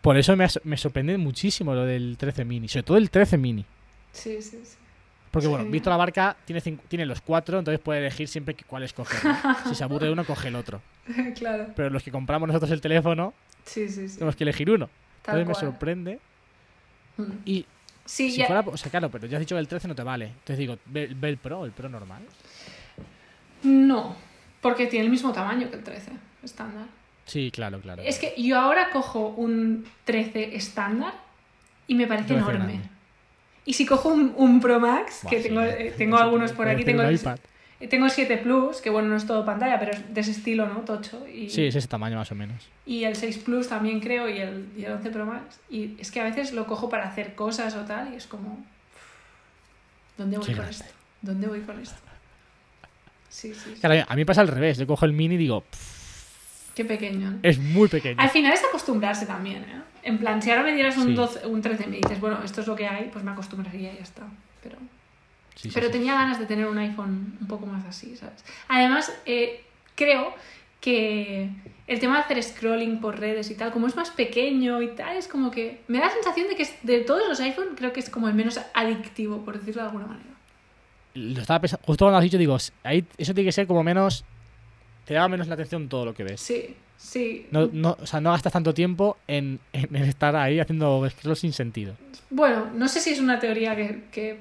Por 0.00 0.16
eso 0.16 0.34
me, 0.36 0.46
me 0.64 0.76
sorprende 0.78 1.18
muchísimo 1.18 1.74
lo 1.74 1.84
del 1.84 2.16
13 2.18 2.44
mini, 2.46 2.66
sobre 2.68 2.82
todo 2.84 2.96
el 2.96 3.10
13 3.10 3.36
mini. 3.36 3.64
Sí, 4.12 4.40
sí, 4.40 4.58
sí. 4.64 4.76
Porque 5.30 5.48
bueno, 5.48 5.64
Sí. 5.66 5.70
Víctor 5.70 5.92
Abarca 5.92 6.34
tiene, 6.46 6.62
tiene 6.62 7.04
los 7.04 7.20
cuatro, 7.20 7.58
entonces 7.58 7.78
puede 7.78 8.00
elegir 8.00 8.26
siempre 8.26 8.56
cuál 8.66 8.84
escoger. 8.84 9.22
¿no? 9.22 9.36
Si 9.68 9.74
se 9.74 9.84
aburre 9.84 10.10
uno, 10.10 10.24
coge 10.24 10.48
el 10.48 10.56
otro. 10.56 10.80
claro. 11.36 11.66
Pero 11.76 11.90
los 11.90 12.02
que 12.02 12.10
compramos 12.10 12.46
nosotros 12.46 12.70
el 12.70 12.80
teléfono, 12.80 13.34
Sí, 13.68 13.88
sí, 13.88 14.08
sí. 14.08 14.14
tenemos 14.16 14.34
que 14.36 14.44
elegir 14.44 14.70
uno. 14.70 14.88
Tal 15.22 15.38
Entonces 15.40 15.62
me 15.62 15.68
sorprende. 15.70 16.18
Mm. 17.16 17.22
Y 17.44 17.66
Sí, 18.04 18.30
si 18.30 18.38
ya- 18.38 18.46
fuera, 18.46 18.60
o 18.66 18.76
sea, 18.76 18.90
claro, 18.90 19.10
pero 19.10 19.26
ya 19.26 19.36
has 19.36 19.40
dicho 19.40 19.54
que 19.54 19.60
el 19.60 19.68
13 19.68 19.86
no 19.88 19.94
te 19.94 20.02
vale. 20.02 20.26
Entonces 20.26 20.58
digo, 20.58 20.78
ve, 20.86 21.10
ve 21.14 21.28
el 21.28 21.36
Pro, 21.36 21.64
el 21.66 21.72
Pro 21.72 21.88
normal. 21.88 22.22
No, 23.62 24.16
porque 24.60 24.86
tiene 24.86 25.04
el 25.04 25.10
mismo 25.10 25.32
tamaño 25.32 25.68
que 25.70 25.76
el 25.76 25.84
13 25.84 26.12
estándar. 26.42 26.86
Sí, 27.26 27.50
claro, 27.50 27.80
claro. 27.80 28.02
Es 28.02 28.18
que 28.18 28.34
yo 28.40 28.58
ahora 28.58 28.90
cojo 28.90 29.28
un 29.28 29.84
13 30.04 30.56
estándar 30.56 31.12
y 31.86 31.94
me 31.94 32.06
parece 32.06 32.28
13 32.28 32.40
enorme. 32.42 32.58
grande. 32.74 32.88
Y 33.66 33.74
si 33.74 33.84
cojo 33.84 34.08
un, 34.08 34.32
un 34.36 34.60
Pro 34.60 34.80
Max, 34.80 35.26
que 35.28 35.42
sí, 35.42 35.48
tengo, 35.48 35.62
eh, 35.62 35.92
tengo 35.98 36.16
algunos 36.16 36.52
por 36.52 36.68
aquí, 36.68 36.84
tengo 36.84 37.02
un 37.02 37.08
el, 37.08 37.16
iPad. 37.16 37.38
Tengo 37.86 38.06
el 38.06 38.10
7 38.10 38.38
Plus, 38.38 38.80
que 38.80 38.90
bueno, 38.90 39.08
no 39.08 39.16
es 39.16 39.24
todo 39.26 39.44
pantalla, 39.44 39.78
pero 39.78 39.92
es 39.92 40.12
de 40.12 40.20
ese 40.20 40.32
estilo, 40.32 40.66
¿no? 40.66 40.80
Tocho. 40.80 41.24
Y, 41.28 41.48
Sí, 41.48 41.64
es 41.66 41.76
ese 41.76 41.86
tamaño 41.86 42.16
más 42.16 42.32
o 42.32 42.34
menos. 42.34 42.66
y 42.84 43.04
el 43.04 43.14
6 43.14 43.38
Plus 43.38 43.68
también 43.68 44.00
creo, 44.00 44.28
y 44.28 44.38
el, 44.38 44.66
y 44.76 44.84
el 44.84 44.92
11 44.92 45.10
Pro 45.10 45.26
Max. 45.26 45.60
Y 45.70 45.94
es 46.00 46.10
que 46.10 46.20
a 46.20 46.24
veces 46.24 46.52
lo 46.52 46.66
cojo 46.66 46.88
para 46.88 47.06
hacer 47.08 47.34
cosas 47.36 47.76
o 47.76 47.82
tal, 47.84 48.12
y 48.12 48.16
es 48.16 48.26
como... 48.26 48.64
¿Dónde 50.16 50.36
voy 50.38 50.46
con 50.46 50.54
grande. 50.56 50.72
esto? 50.72 50.84
¿Dónde 51.22 51.46
voy 51.46 51.60
con 51.60 51.78
esto? 51.80 51.96
Sí, 53.28 53.54
sí, 53.54 53.60
sí. 53.74 53.80
Claro, 53.80 54.04
a 54.08 54.16
mí 54.16 54.24
pasa 54.24 54.40
al 54.40 54.48
revés. 54.48 54.78
Yo 54.78 54.86
cojo 54.86 55.04
el 55.04 55.12
mini 55.12 55.36
y 55.36 55.38
digo, 55.38 55.60
"Pff, 55.60 56.72
Qué 56.74 56.84
pequeño. 56.84 57.30
¿no? 57.32 57.38
es 57.42 57.58
muy 57.58 57.88
pequeño. 57.88 58.16
Al 58.20 58.30
final 58.30 58.52
es 58.52 58.62
acostumbrarse 58.64 59.26
también, 59.26 59.62
¿eh? 59.62 59.82
En 60.04 60.18
plan, 60.18 60.40
si 60.40 60.50
ahora 60.50 60.62
me 60.62 60.72
dieras 60.74 60.96
un, 60.96 61.08
Sí. 61.08 61.14
12, 61.14 61.46
un 61.46 61.60
13 61.60 61.84
y 61.84 61.86
me 61.88 61.96
dices, 61.98 62.18
bueno, 62.20 62.40
esto 62.44 62.60
es 62.60 62.66
lo 62.66 62.74
que 62.74 62.86
hay, 62.88 63.10
pues 63.12 63.24
me 63.24 63.30
acostumbraría 63.32 63.92
y 63.92 63.96
ya 63.96 64.02
está. 64.02 64.22
Pero, 64.62 64.76
Sí, 65.58 65.70
pero 65.74 65.86
sí. 65.86 65.92
tenía 65.92 66.14
ganas 66.14 66.38
de 66.38 66.46
tener 66.46 66.66
un 66.66 66.78
iPhone 66.78 67.36
un 67.40 67.46
poco 67.48 67.66
más 67.66 67.84
así, 67.84 68.16
¿sabes? 68.16 68.44
Además, 68.68 69.12
eh, 69.26 69.64
creo 69.96 70.32
que 70.80 71.50
el 71.88 71.98
tema 71.98 72.16
de 72.16 72.20
hacer 72.22 72.42
scrolling 72.42 73.00
por 73.00 73.18
redes 73.18 73.50
y 73.50 73.56
tal, 73.56 73.72
como 73.72 73.88
es 73.88 73.96
más 73.96 74.10
pequeño 74.10 74.80
y 74.82 74.88
tal, 74.94 75.16
es 75.16 75.26
como 75.26 75.50
que 75.50 75.80
me 75.88 75.98
da 75.98 76.06
la 76.06 76.12
sensación 76.12 76.46
de 76.48 76.54
que 76.54 76.68
de 76.82 77.00
todos 77.00 77.28
los 77.28 77.40
iPhone 77.40 77.70
creo 77.76 77.92
que 77.92 77.98
es 77.98 78.08
como 78.08 78.28
el 78.28 78.34
menos 78.34 78.60
adictivo, 78.72 79.44
por 79.44 79.58
decirlo 79.58 79.82
de 79.82 79.88
alguna 79.88 80.06
manera. 80.06 80.30
Lo 81.14 81.40
estaba 81.40 81.60
pensando, 81.60 81.84
justo 81.84 82.04
cuando 82.04 82.18
has 82.18 82.22
dicho, 82.24 82.38
digo, 82.38 82.56
ahí, 82.84 83.04
eso 83.16 83.34
tiene 83.34 83.48
que 83.48 83.52
ser 83.52 83.66
como 83.66 83.82
menos. 83.82 84.24
Te 85.06 85.14
llama 85.14 85.28
menos 85.28 85.48
la 85.48 85.54
atención 85.54 85.88
todo 85.88 86.04
lo 86.04 86.14
que 86.14 86.22
ves. 86.22 86.40
Sí, 86.40 86.76
sí. 86.96 87.46
No, 87.50 87.68
no, 87.72 87.96
o 88.00 88.06
sea, 88.06 88.20
no 88.20 88.30
gastas 88.30 88.52
tanto 88.52 88.72
tiempo 88.74 89.16
en, 89.26 89.58
en 89.72 89.96
estar 89.96 90.36
ahí 90.36 90.60
haciendo 90.60 91.08
scroll 91.10 91.34
sin 91.34 91.52
sentido. 91.52 91.96
Bueno, 92.30 92.66
no 92.74 92.86
sé 92.86 93.00
si 93.00 93.10
es 93.10 93.18
una 93.18 93.40
teoría 93.40 93.74
que, 93.74 94.04
que, 94.12 94.38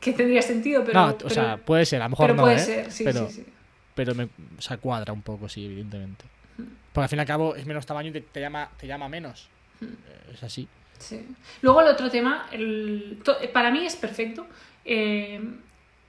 que 0.00 0.12
tendría 0.12 0.42
sentido, 0.42 0.84
pero... 0.84 1.00
no, 1.00 1.08
o 1.10 1.16
pero- 1.18 1.30
sea, 1.30 1.56
puede 1.56 1.84
ser, 1.86 2.00
a 2.02 2.04
lo 2.04 2.10
mejor 2.10 2.26
pero 2.26 2.36
no, 2.36 2.42
puede 2.42 2.56
¿eh? 2.56 2.58
ser, 2.58 2.92
sí, 2.92 3.04
pero, 3.04 3.28
sí, 3.28 3.34
sí. 3.36 3.46
pero 3.94 4.14
me, 4.14 4.24
o 4.24 4.60
sea, 4.62 4.76
cuadra 4.78 5.12
un 5.12 5.22
poco, 5.22 5.48
sí, 5.48 5.64
evidentemente. 5.66 6.24
Hmm. 6.56 6.64
Porque 6.92 7.04
al 7.04 7.08
fin 7.08 7.18
y 7.18 7.20
al 7.20 7.26
cabo 7.26 7.54
es 7.56 7.66
menos 7.66 7.84
tamaño 7.86 8.10
y 8.10 8.12
te, 8.12 8.20
te 8.20 8.40
llama, 8.40 8.68
te 8.78 8.86
llama 8.86 9.08
menos. 9.08 9.48
Hmm. 9.80 9.86
Eh, 9.86 10.32
Es 10.34 10.42
así. 10.42 10.68
Sí. 10.98 11.24
Luego 11.62 11.80
el 11.82 11.88
otro 11.88 12.10
tema, 12.10 12.46
el, 12.52 13.20
to- 13.24 13.36
para 13.52 13.70
mí 13.70 13.86
es 13.86 13.94
perfecto. 13.96 14.46
Eh, 14.84 15.40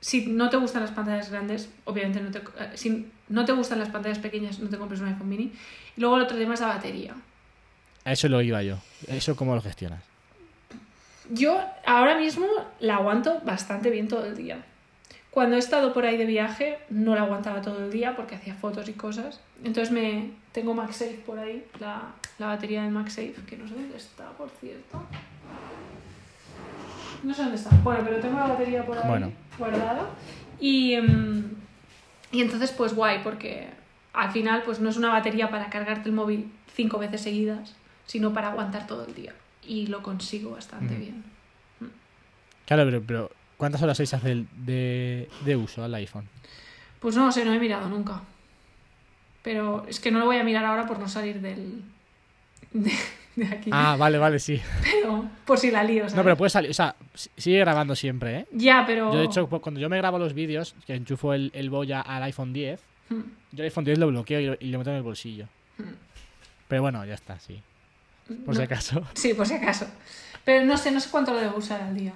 si 0.01 0.25
no 0.27 0.49
te 0.49 0.57
gustan 0.57 0.81
las 0.81 0.91
pantallas 0.91 1.29
grandes, 1.29 1.69
obviamente 1.85 2.21
no 2.21 2.31
te, 2.31 2.41
si 2.77 3.07
no 3.27 3.45
te 3.45 3.51
gustan 3.51 3.77
las 3.79 3.89
pantallas 3.89 4.17
pequeñas, 4.19 4.57
no 4.59 4.69
te 4.69 4.77
compres 4.77 5.01
un 5.01 5.07
iPhone 5.09 5.29
mini. 5.29 5.51
Y 5.95 6.01
luego 6.01 6.15
el 6.17 6.23
otro 6.23 6.37
tema 6.37 6.53
es 6.53 6.61
la 6.61 6.67
batería. 6.67 7.13
A 8.05 8.11
eso 8.13 8.27
lo 8.29 8.41
iba 8.41 8.63
yo. 8.63 8.77
Eso 9.07 9.35
cómo 9.35 9.53
lo 9.55 9.61
gestionas. 9.61 10.01
Yo 11.29 11.59
ahora 11.85 12.17
mismo 12.17 12.47
la 12.79 12.95
aguanto 12.95 13.39
bastante 13.45 13.89
bien 13.89 14.07
todo 14.07 14.25
el 14.25 14.35
día. 14.35 14.63
Cuando 15.31 15.55
he 15.55 15.59
estado 15.59 15.93
por 15.93 16.05
ahí 16.05 16.17
de 16.17 16.25
viaje, 16.25 16.79
no 16.89 17.13
la 17.13 17.21
aguantaba 17.21 17.61
todo 17.61 17.85
el 17.85 17.91
día 17.91 18.15
porque 18.15 18.35
hacía 18.35 18.55
fotos 18.55 18.89
y 18.89 18.93
cosas. 18.93 19.39
Entonces 19.63 19.91
me 19.91 20.31
tengo 20.51 20.73
MagSafe 20.73 21.19
por 21.25 21.37
ahí, 21.37 21.63
la, 21.79 22.01
la 22.39 22.47
batería 22.47 22.81
de 22.83 22.89
MagSafe, 22.89 23.35
que 23.47 23.55
no 23.57 23.67
sé 23.67 23.75
dónde 23.75 23.95
está, 23.95 24.29
por 24.31 24.49
cierto. 24.59 25.03
No 27.23 27.33
sé 27.33 27.41
dónde 27.43 27.57
está. 27.57 27.69
Bueno, 27.83 28.01
pero 28.03 28.19
tengo 28.19 28.39
la 28.39 28.47
batería 28.47 28.83
por 28.85 28.97
ahí 28.97 29.07
Bueno. 29.07 29.31
guardada. 29.57 30.07
Y, 30.59 30.97
mm, 30.97 31.43
y 32.31 32.41
entonces, 32.41 32.71
pues 32.71 32.95
guay, 32.95 33.19
porque 33.23 33.67
al 34.13 34.31
final 34.31 34.63
pues 34.65 34.79
no 34.79 34.89
es 34.89 34.97
una 34.97 35.09
batería 35.09 35.49
para 35.51 35.69
cargarte 35.69 36.09
el 36.09 36.15
móvil 36.15 36.51
cinco 36.73 36.97
veces 36.97 37.21
seguidas, 37.21 37.75
sino 38.07 38.33
para 38.33 38.49
aguantar 38.49 38.87
todo 38.87 39.05
el 39.05 39.13
día. 39.13 39.33
Y 39.69 39.85
lo 39.87 40.01
consigo 40.01 40.51
bastante 40.51 40.93
Ujú. 40.95 40.99
bien. 41.03 41.23
Claro, 42.65 42.85
pero, 42.85 43.01
pero 43.05 43.31
¿cuántas 43.57 43.81
horas 43.83 43.97
se 43.97 44.03
hace 44.15 44.31
el- 44.31 44.47
de, 44.65 45.29
de 45.45 45.55
uso 45.55 45.83
al 45.83 45.93
iPhone? 45.95 46.27
Pues 46.99 47.15
no 47.15 47.25
lo 47.27 47.31
sé, 47.31 47.45
no 47.45 47.53
he 47.53 47.59
mirado 47.59 47.87
nunca. 47.87 48.21
Pero 49.43 49.85
es 49.87 49.99
que 49.99 50.11
no 50.11 50.19
lo 50.19 50.25
voy 50.25 50.37
a 50.37 50.43
mirar 50.43 50.65
ahora 50.65 50.85
por 50.85 50.99
no 50.99 51.07
salir 51.07 51.39
del. 51.39 51.83
de, 52.73 52.91
de 53.35 53.45
aquí. 53.47 53.69
Ah, 53.71 53.95
vale, 53.97 54.17
vale, 54.17 54.39
sí. 54.39 54.59
Pero 54.83 55.29
por 55.45 55.57
si 55.57 55.71
la 55.71 55.83
lío, 55.83 56.01
¿sabes? 56.03 56.15
No, 56.15 56.23
pero 56.23 56.35
puede 56.35 56.49
salir. 56.49 56.71
O 56.71 56.73
sea, 56.73 56.95
sigue 57.37 57.59
grabando 57.59 57.95
siempre, 57.95 58.39
¿eh? 58.39 58.47
Ya, 58.51 58.83
pero. 58.85 59.13
Yo, 59.13 59.19
de 59.19 59.25
hecho, 59.25 59.47
cu- 59.47 59.61
cuando 59.61 59.79
yo 59.79 59.87
me 59.89 59.97
grabo 59.97 60.19
los 60.19 60.33
vídeos, 60.33 60.75
que 60.85 60.95
enchufo 60.95 61.33
el, 61.33 61.51
el 61.53 61.69
Boya 61.69 62.01
al 62.01 62.23
iPhone 62.23 62.53
10, 62.53 62.81
Hmm. 63.09 63.21
yo 63.53 63.63
el 63.63 63.69
iPhone 63.69 63.85
10 63.85 63.97
lo 63.97 64.07
bloqueo 64.07 64.39
y 64.39 64.45
lo, 64.45 64.57
y 64.59 64.65
lo 64.67 64.77
meto 64.77 64.89
en 64.91 64.97
el 64.97 65.03
bolsillo. 65.03 65.45
Hmm. 65.77 65.93
Pero 66.67 66.81
bueno, 66.83 67.03
ya 67.05 67.13
está, 67.15 67.39
sí. 67.39 67.61
Por 68.45 68.55
si 68.55 68.61
acaso. 68.61 69.03
Sí, 69.13 69.33
por 69.33 69.47
si 69.47 69.55
acaso. 69.55 69.87
Pero 70.45 70.65
no 70.65 70.77
sé, 70.77 70.91
no 70.91 70.99
sé 70.99 71.09
cuánto 71.09 71.33
lo 71.33 71.39
debo 71.39 71.57
usar 71.57 71.81
al 71.81 71.95
día. 71.95 72.13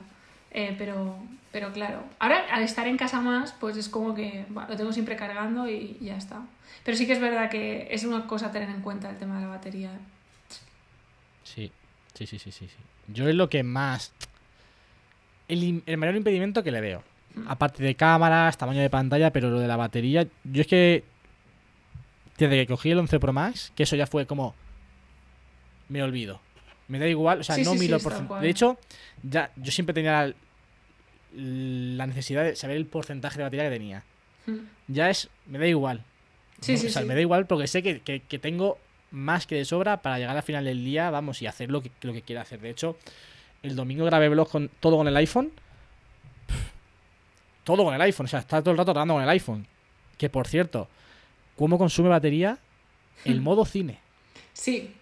Eh, 0.51 0.75
pero, 0.77 1.17
pero 1.51 1.71
claro, 1.73 2.03
ahora 2.19 2.45
al 2.51 2.63
estar 2.63 2.87
en 2.87 2.97
casa 2.97 3.21
más, 3.21 3.53
pues 3.53 3.77
es 3.77 3.89
como 3.89 4.13
que 4.13 4.45
bueno, 4.49 4.69
lo 4.69 4.77
tengo 4.77 4.93
siempre 4.93 5.15
cargando 5.15 5.67
y 5.67 5.97
ya 6.01 6.17
está. 6.17 6.41
Pero 6.83 6.97
sí 6.97 7.07
que 7.07 7.13
es 7.13 7.21
verdad 7.21 7.49
que 7.49 7.87
es 7.91 8.03
una 8.03 8.27
cosa 8.27 8.47
a 8.47 8.51
tener 8.51 8.69
en 8.69 8.81
cuenta 8.81 9.09
el 9.09 9.17
tema 9.17 9.35
de 9.35 9.41
la 9.45 9.47
batería. 9.47 9.91
Sí, 11.43 11.71
sí, 12.13 12.25
sí, 12.25 12.39
sí, 12.39 12.51
sí. 12.51 12.67
sí. 12.67 12.75
Yo 13.07 13.27
es 13.27 13.35
lo 13.35 13.49
que 13.49 13.63
más... 13.63 14.13
El, 15.47 15.83
el 15.85 15.97
mayor 15.97 16.15
impedimento 16.15 16.63
que 16.63 16.71
le 16.71 16.81
veo. 16.81 17.03
Aparte 17.47 17.83
de 17.83 17.95
cámaras, 17.95 18.57
tamaño 18.57 18.81
de 18.81 18.89
pantalla, 18.89 19.31
pero 19.31 19.49
lo 19.49 19.59
de 19.59 19.67
la 19.67 19.75
batería... 19.75 20.27
Yo 20.43 20.61
es 20.61 20.67
que... 20.67 21.03
Desde 22.37 22.55
que 22.55 22.67
cogí 22.67 22.91
el 22.91 22.99
11 22.99 23.19
Pro 23.19 23.33
Max, 23.33 23.71
que 23.75 23.83
eso 23.83 23.95
ya 23.95 24.07
fue 24.07 24.25
como... 24.25 24.55
Me 25.93 26.01
olvido. 26.03 26.41
Me 26.87 26.97
da 26.99 27.07
igual, 27.07 27.39
o 27.41 27.43
sea, 27.43 27.55
Sí, 27.55 27.63
no 27.63 27.71
sí, 27.73 27.77
sí, 27.77 27.83
miro 27.85 27.97
es 27.97 28.03
por... 28.03 28.39
De 28.41 28.49
hecho, 28.49 28.77
ya 29.21 29.51
yo 29.55 29.71
siempre 29.71 29.93
tenía 29.93 30.25
la, 30.27 30.33
la 31.35 32.07
necesidad 32.07 32.43
de 32.43 32.55
saber 32.55 32.77
el 32.77 32.85
porcentaje 32.85 33.37
de 33.37 33.43
batería 33.43 33.65
que 33.69 33.75
tenía. 33.77 34.03
Hmm. 34.45 34.57
Ya 34.87 35.09
es... 35.09 35.29
Me 35.45 35.59
da 35.59 35.67
igual. 35.67 36.03
Sí, 36.61 36.73
¿no? 36.73 36.77
sí, 36.79 36.87
o 36.87 36.89
sea, 36.89 37.01
sí. 37.03 37.07
me 37.07 37.15
da 37.15 37.21
igual 37.21 37.45
porque 37.47 37.67
sé 37.67 37.81
que, 37.83 38.01
que- 38.01 38.21
que 38.21 38.39
tengo 38.39 38.77
más 39.11 39.45
que 39.47 39.55
de 39.55 39.65
sobra 39.65 40.01
para 40.01 40.17
llegar 40.17 40.35
al 40.35 40.43
final 40.43 40.65
del 40.65 40.83
día, 40.83 41.09
vamos, 41.11 41.41
y 41.41 41.47
hacer 41.47 41.69
lo 41.69 41.81
que, 41.83 41.91
lo 42.01 42.11
que 42.13 42.21
quiera 42.23 42.41
hacer. 42.41 42.59
De 42.59 42.71
hecho, 42.71 42.97
el 43.61 43.75
domingo 43.75 44.05
grabé 44.05 44.27
vlog 44.29 44.49
con 44.49 44.69
todo 44.79 44.97
con 44.97 45.07
el 45.07 45.15
iPhone. 45.17 45.51
Todo 47.63 47.83
con 47.85 47.93
el 47.93 48.01
iPhone, 48.01 48.25
o 48.25 48.29
sea, 48.29 48.39
está 48.39 48.61
todo 48.61 48.71
el 48.71 48.77
rato 48.77 48.91
grabando 48.91 49.13
con 49.13 49.23
el 49.23 49.29
iPhone. 49.29 49.65
Que 50.17 50.29
por 50.29 50.47
cierto, 50.47 50.89
¿cómo 51.55 51.77
consume 51.77 52.09
batería? 52.09 52.57
El 53.23 53.39
modo 53.47 53.63
cine. 53.65 53.99
Sí, 54.51 54.93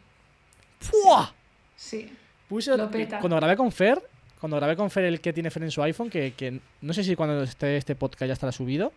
¡Fua! 0.82 1.34
sí. 1.76 2.12
Puse, 2.50 2.76
Lo 2.76 2.92
peta. 2.92 3.20
cuando 3.20 3.38
grabé 3.38 3.56
con 3.56 3.72
Fer, 3.72 4.02
cuando 4.38 4.58
grabé 4.58 4.76
con 4.76 4.92
Fer 4.92 5.06
el 5.06 5.22
que 5.22 5.32
tiene 5.32 5.50
Fer 5.50 5.64
en 5.64 5.72
su 5.72 5.82
iPhone, 5.84 6.10
que, 6.10 6.34
que 6.34 6.60
no 6.82 6.92
sé 6.94 7.02
si 7.04 7.16
cuando 7.16 7.44
esté 7.44 7.78
este 7.78 7.96
podcast 7.96 8.28
ya 8.28 8.34
estará 8.34 8.52
subido, 8.52 8.92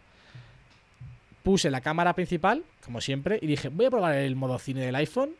puse 1.44 1.70
la 1.70 1.81
cámara 1.81 2.15
principal, 2.15 2.65
como 2.85 3.01
siempre, 3.01 3.39
y 3.40 3.47
dije, 3.47 3.69
voy 3.69 3.86
a 3.86 3.90
probar 3.90 4.15
el 4.16 4.35
modo 4.35 4.59
cine 4.59 4.81
del 4.85 4.94
iPhone, 4.97 5.31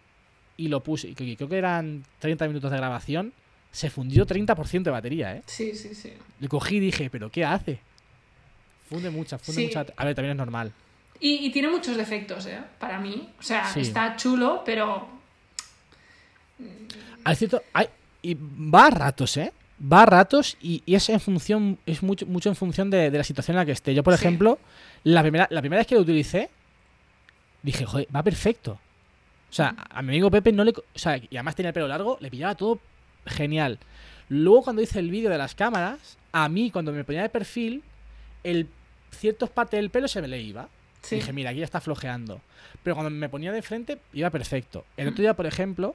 y 0.57 0.69
lo 0.69 0.81
puse, 0.85 1.09
y 1.09 1.15
creo 1.15 1.49
que 1.49 1.59
eran 1.59 2.05
30 2.21 2.47
minutos 2.47 2.71
de 2.71 2.77
grabación, 2.77 3.33
se 3.73 3.91
fundió 3.91 4.25
30% 4.27 4.83
de 4.85 4.91
batería, 4.93 5.35
¿eh? 5.37 5.43
Sí, 5.47 5.75
sí, 5.75 5.93
sí. 5.95 6.13
Le 6.39 6.47
cogí 6.49 6.77
y 6.77 6.81
dije, 6.81 7.11
¿pero 7.11 7.31
qué 7.31 7.45
hace? 7.45 7.81
Funde 8.89 9.11
mucha, 9.11 9.39
funde 9.39 9.63
Sí. 9.63 9.67
mucha... 9.67 9.87
A 9.97 10.05
ver, 10.05 10.15
también 10.15 10.33
es 10.33 10.37
normal. 10.39 10.73
Y, 11.19 11.47
y 11.47 11.51
tiene 11.51 11.69
muchos 11.69 11.97
defectos, 11.97 12.47
¿eh? 12.47 12.61
Para 12.79 13.01
mí. 13.01 13.31
O 13.41 13.43
sea, 13.43 13.67
Sí. 13.73 13.81
está 13.81 14.15
chulo, 14.15 14.63
pero. 14.65 15.09
Hay 17.25 17.37
cierto, 17.37 17.63
hay, 17.73 17.87
y 18.23 18.35
va 18.35 18.87
a 18.87 18.91
ratos, 18.91 19.37
¿eh? 19.37 19.53
Va 19.81 20.03
a 20.03 20.07
ratos 20.07 20.57
y, 20.63 20.83
y 20.87 20.95
es 20.95 21.09
en 21.09 21.21
función, 21.21 21.79
es 21.85 22.03
mucho, 22.03 22.27
mucho 22.27 22.49
en 22.49 22.55
función 22.57 22.91
de, 22.91 23.11
de 23.11 23.19
la 23.19 23.25
situación 23.25 23.55
en 23.57 23.59
la 23.61 23.67
que 23.67 23.73
esté. 23.73 23.95
Yo, 23.95 24.03
por 24.03 24.15
Sí. 24.17 24.21
ejemplo, 24.25 24.59
la 25.03 25.21
primera, 25.23 25.47
la 25.51 25.61
primera 25.61 25.81
vez 25.81 25.87
que 25.87 25.95
lo 25.97 26.03
utilicé, 26.03 26.49
dije, 27.63 27.85
joder, 27.85 28.07
va 28.15 28.23
perfecto. 28.23 28.73
O 29.51 29.53
sea, 29.55 29.75
a 29.91 30.03
mi 30.03 30.11
amigo 30.11 30.31
Pepe 30.31 30.53
no 30.53 30.65
le. 30.65 30.71
O 30.73 30.83
sea, 30.99 31.17
y 31.17 31.29
además 31.37 31.55
tenía 31.55 31.69
el 31.71 31.75
pelo 31.75 31.89
largo, 31.89 32.19
le 32.21 32.31
pillaba 32.31 32.55
todo 32.55 32.81
genial. 33.27 33.79
Luego, 34.29 34.63
cuando 34.63 34.83
hice 34.83 34.99
el 34.99 35.11
vídeo 35.11 35.31
de 35.31 35.39
las 35.39 35.55
cámaras, 35.55 36.19
a 36.33 36.49
mí, 36.49 36.71
cuando 36.71 36.93
me 36.93 37.05
ponía 37.05 37.23
de 37.23 37.29
perfil, 37.29 37.83
el 38.43 38.69
ciertas 39.13 39.51
partes 39.51 39.79
del 39.79 39.91
pelo 39.91 40.09
se 40.09 40.21
me 40.23 40.29
le 40.29 40.41
iba. 40.41 40.69
Sí. 41.03 41.17
Dije, 41.17 41.33
mira, 41.33 41.51
aquí 41.51 41.59
ya 41.61 41.65
está 41.67 41.81
flojeando. 41.81 42.41
Pero 42.83 42.97
cuando 42.97 43.11
me 43.11 43.29
ponía 43.29 43.53
de 43.53 43.63
frente, 43.63 43.99
iba 44.13 44.31
perfecto. 44.31 44.85
El 44.97 45.09
otro 45.09 45.21
día, 45.23 45.35
por 45.35 45.47
ejemplo, 45.47 45.95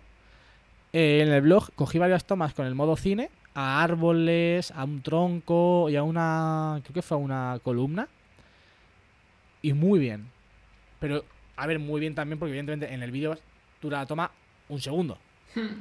eh, 0.93 1.21
en 1.21 1.31
el 1.31 1.41
blog 1.41 1.71
cogí 1.75 1.97
varias 1.99 2.25
tomas 2.25 2.53
con 2.53 2.65
el 2.65 2.75
modo 2.75 2.95
cine 2.95 3.29
a 3.55 3.83
árboles, 3.83 4.71
a 4.71 4.83
un 4.83 5.01
tronco 5.01 5.89
y 5.89 5.95
a 5.95 6.03
una. 6.03 6.79
Creo 6.83 6.93
que 6.93 7.01
fue 7.01 7.15
a 7.17 7.19
una 7.19 7.59
columna. 7.63 8.07
Y 9.61 9.73
muy 9.73 9.99
bien. 9.99 10.27
Pero, 10.99 11.25
a 11.57 11.67
ver, 11.67 11.79
muy 11.79 11.99
bien 11.99 12.15
también, 12.15 12.39
porque 12.39 12.51
evidentemente 12.51 12.93
en 12.93 13.03
el 13.03 13.11
vídeo 13.11 13.37
dura 13.81 13.99
la 13.99 14.05
toma 14.05 14.31
un 14.69 14.79
segundo. 14.81 15.17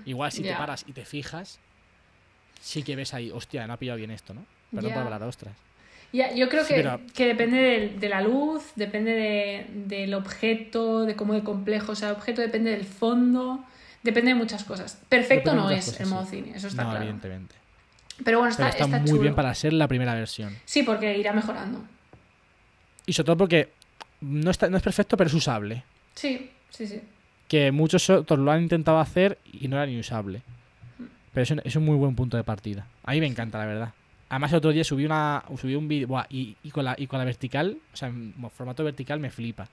Igual 0.06 0.32
si 0.32 0.42
te 0.42 0.54
paras 0.54 0.84
y 0.88 0.92
te 0.92 1.04
fijas, 1.04 1.60
sí 2.60 2.82
que 2.82 2.96
ves 2.96 3.12
ahí, 3.14 3.30
hostia, 3.30 3.66
no 3.66 3.74
ha 3.74 3.76
pillado 3.76 3.98
bien 3.98 4.10
esto, 4.10 4.32
¿no? 4.34 4.44
Perdón 4.74 4.92
por 4.94 5.02
hablar, 5.04 5.22
ostras. 5.24 5.54
Ya, 6.12 6.32
yo 6.34 6.48
creo 6.48 6.64
Sí, 6.64 6.74
que, 6.74 6.82
pero- 6.82 7.00
que 7.14 7.26
depende 7.26 7.58
del- 7.58 8.00
de, 8.00 8.08
la 8.08 8.22
luz, 8.22 8.72
depende 8.76 9.10
de- 9.12 9.66
del 9.86 10.14
objeto, 10.14 11.04
de 11.04 11.14
cómo 11.14 11.34
de 11.34 11.44
complejo 11.44 11.94
sea 11.94 12.08
el 12.08 12.14
objeto, 12.16 12.40
depende 12.40 12.70
del 12.70 12.84
fondo, 12.84 13.62
depende 14.02 14.30
de 14.30 14.34
muchas 14.34 14.64
cosas. 14.64 14.98
Perfecto 15.08 15.54
no 15.54 15.70
es 15.70 15.84
cosas, 15.86 16.00
el 16.00 16.06
sí. 16.06 16.12
modo 16.12 16.26
cine, 16.26 16.52
eso 16.56 16.68
está 16.68 16.82
no, 16.84 16.90
claro. 16.90 17.04
evidentemente. 17.04 17.54
Pero 18.24 18.38
bueno, 18.38 18.50
está, 18.50 18.64
Pero 18.64 18.70
está, 18.70 18.84
está 18.84 18.98
muy 18.98 19.08
chulo. 19.08 19.22
bien 19.22 19.34
para 19.34 19.54
ser 19.54 19.72
la 19.72 19.86
primera 19.86 20.14
versión. 20.14 20.56
Sí, 20.64 20.82
porque 20.82 21.16
irá 21.16 21.32
mejorando. 21.32 21.84
Y 23.06 23.12
sobre 23.12 23.26
todo 23.26 23.36
porque 23.36 23.70
no, 24.20 24.50
está, 24.50 24.68
no 24.68 24.76
es 24.76 24.82
perfecto, 24.82 25.16
pero 25.16 25.28
es 25.28 25.34
usable. 25.34 25.84
Sí, 26.14 26.50
sí, 26.70 26.86
sí. 26.86 27.00
Que 27.46 27.70
muchos 27.70 28.10
otros 28.10 28.38
lo 28.40 28.50
han 28.50 28.62
intentado 28.62 28.98
hacer 28.98 29.38
y 29.52 29.68
no 29.68 29.76
era 29.76 29.86
ni 29.86 29.98
usable. 29.98 30.42
Pero 31.32 31.42
es 31.42 31.50
un, 31.50 31.60
es 31.64 31.76
un 31.76 31.84
muy 31.84 31.96
buen 31.96 32.16
punto 32.16 32.36
de 32.36 32.44
partida. 32.44 32.86
A 33.04 33.12
mí 33.12 33.20
me 33.20 33.26
encanta, 33.26 33.58
la 33.58 33.66
verdad. 33.66 33.92
Además, 34.28 34.50
el 34.52 34.58
otro 34.58 34.72
día 34.72 34.84
subí, 34.84 35.06
una, 35.06 35.42
subí 35.58 35.74
un 35.74 35.88
vídeo 35.88 36.08
buah, 36.08 36.26
y, 36.28 36.56
y, 36.62 36.70
con 36.70 36.84
la, 36.84 36.94
y 36.98 37.06
con 37.06 37.18
la 37.18 37.24
vertical, 37.24 37.78
o 37.94 37.96
sea, 37.96 38.08
en 38.08 38.34
formato 38.54 38.84
vertical 38.84 39.20
me 39.20 39.30
flipa. 39.30 39.68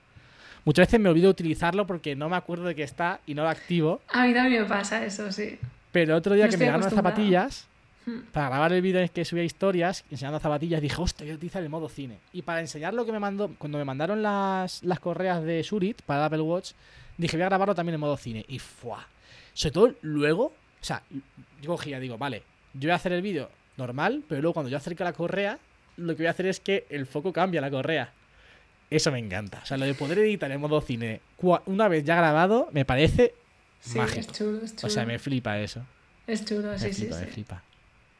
Muchas 0.66 0.88
veces 0.88 1.00
me 1.00 1.08
olvido 1.08 1.30
utilizarlo 1.30 1.86
porque 1.86 2.14
no 2.14 2.28
me 2.28 2.36
acuerdo 2.36 2.64
de 2.64 2.74
que 2.74 2.82
está 2.82 3.20
y 3.26 3.32
no 3.34 3.44
lo 3.44 3.48
activo. 3.48 4.02
A 4.08 4.26
mí 4.26 4.34
también 4.34 4.62
me 4.62 4.68
pasa 4.68 5.02
eso, 5.04 5.32
sí. 5.32 5.58
Pero 5.92 6.12
el 6.12 6.18
otro 6.18 6.34
día 6.34 6.44
No 6.44 6.50
que 6.50 6.58
me 6.58 6.64
llegaron 6.66 6.82
las 6.82 6.92
zapatillas, 6.92 7.66
Hmm. 8.06 8.20
para 8.30 8.48
grabar 8.48 8.72
el 8.72 8.82
vídeo 8.82 8.98
en 8.98 9.04
el 9.04 9.10
que 9.10 9.24
subía 9.24 9.42
historias, 9.42 10.04
enseñando 10.12 10.38
zapatillas, 10.38 10.80
dije, 10.80 10.94
hostia, 10.96 11.24
voy 11.24 11.32
a 11.32 11.34
utilizar 11.34 11.60
el 11.60 11.68
modo 11.68 11.88
cine. 11.88 12.18
Y 12.32 12.42
para 12.42 12.60
enseñar 12.60 12.94
lo 12.94 13.04
que 13.04 13.10
me 13.10 13.18
mandó, 13.18 13.50
cuando 13.58 13.78
me 13.78 13.84
mandaron 13.84 14.22
las, 14.22 14.84
las 14.84 15.00
correas 15.00 15.42
de 15.42 15.64
Surit 15.64 16.02
para 16.02 16.20
el 16.20 16.26
Apple 16.26 16.40
Watch, 16.42 16.70
dije, 17.18 17.36
voy 17.36 17.42
a 17.42 17.46
grabarlo 17.46 17.74
también 17.74 17.94
en 17.94 18.00
modo 18.00 18.16
cine. 18.16 18.44
Y 18.46 18.60
¡fua! 18.60 19.04
Sobre 19.54 19.72
todo 19.72 19.94
luego, 20.02 20.44
o 20.44 20.84
sea, 20.84 21.02
yo 21.60 21.70
cogía, 21.70 21.98
digo, 21.98 22.16
vale, 22.16 22.44
yo 22.74 22.82
voy 22.82 22.90
a 22.90 22.94
hacer 22.94 23.10
el 23.12 23.22
vídeo 23.22 23.50
normal, 23.76 24.22
pero 24.28 24.40
luego 24.40 24.54
cuando 24.54 24.70
yo 24.70 24.76
acerco 24.76 25.02
la 25.02 25.12
correa, 25.12 25.58
lo 25.96 26.14
que 26.14 26.22
voy 26.22 26.26
a 26.28 26.30
hacer 26.30 26.46
es 26.46 26.60
que 26.60 26.86
el 26.90 27.06
foco 27.06 27.32
cambia 27.32 27.60
la 27.60 27.70
correa. 27.72 28.12
Eso 28.90 29.10
me 29.10 29.18
encanta. 29.18 29.60
O 29.62 29.66
sea, 29.66 29.76
lo 29.76 29.84
de 29.84 29.94
poder 29.94 30.18
editar 30.20 30.50
en 30.50 30.60
modo 30.60 30.80
cine, 30.80 31.20
una 31.66 31.88
vez 31.88 32.04
ya 32.04 32.16
grabado, 32.16 32.68
me 32.72 32.84
parece 32.84 33.34
Sí, 33.80 33.98
mágico. 33.98 34.20
es 34.20 34.26
chulo, 34.32 34.58
es 34.64 34.76
chulo. 34.76 34.86
O 34.86 34.90
sea, 34.90 35.04
me 35.04 35.18
flipa 35.18 35.58
eso. 35.58 35.82
Es 36.26 36.44
chulo, 36.44 36.72
Me 36.72 36.78
sí, 36.78 36.92
sí, 36.92 37.06
me 37.06 37.18
sí. 37.18 37.24
flipa. 37.26 37.62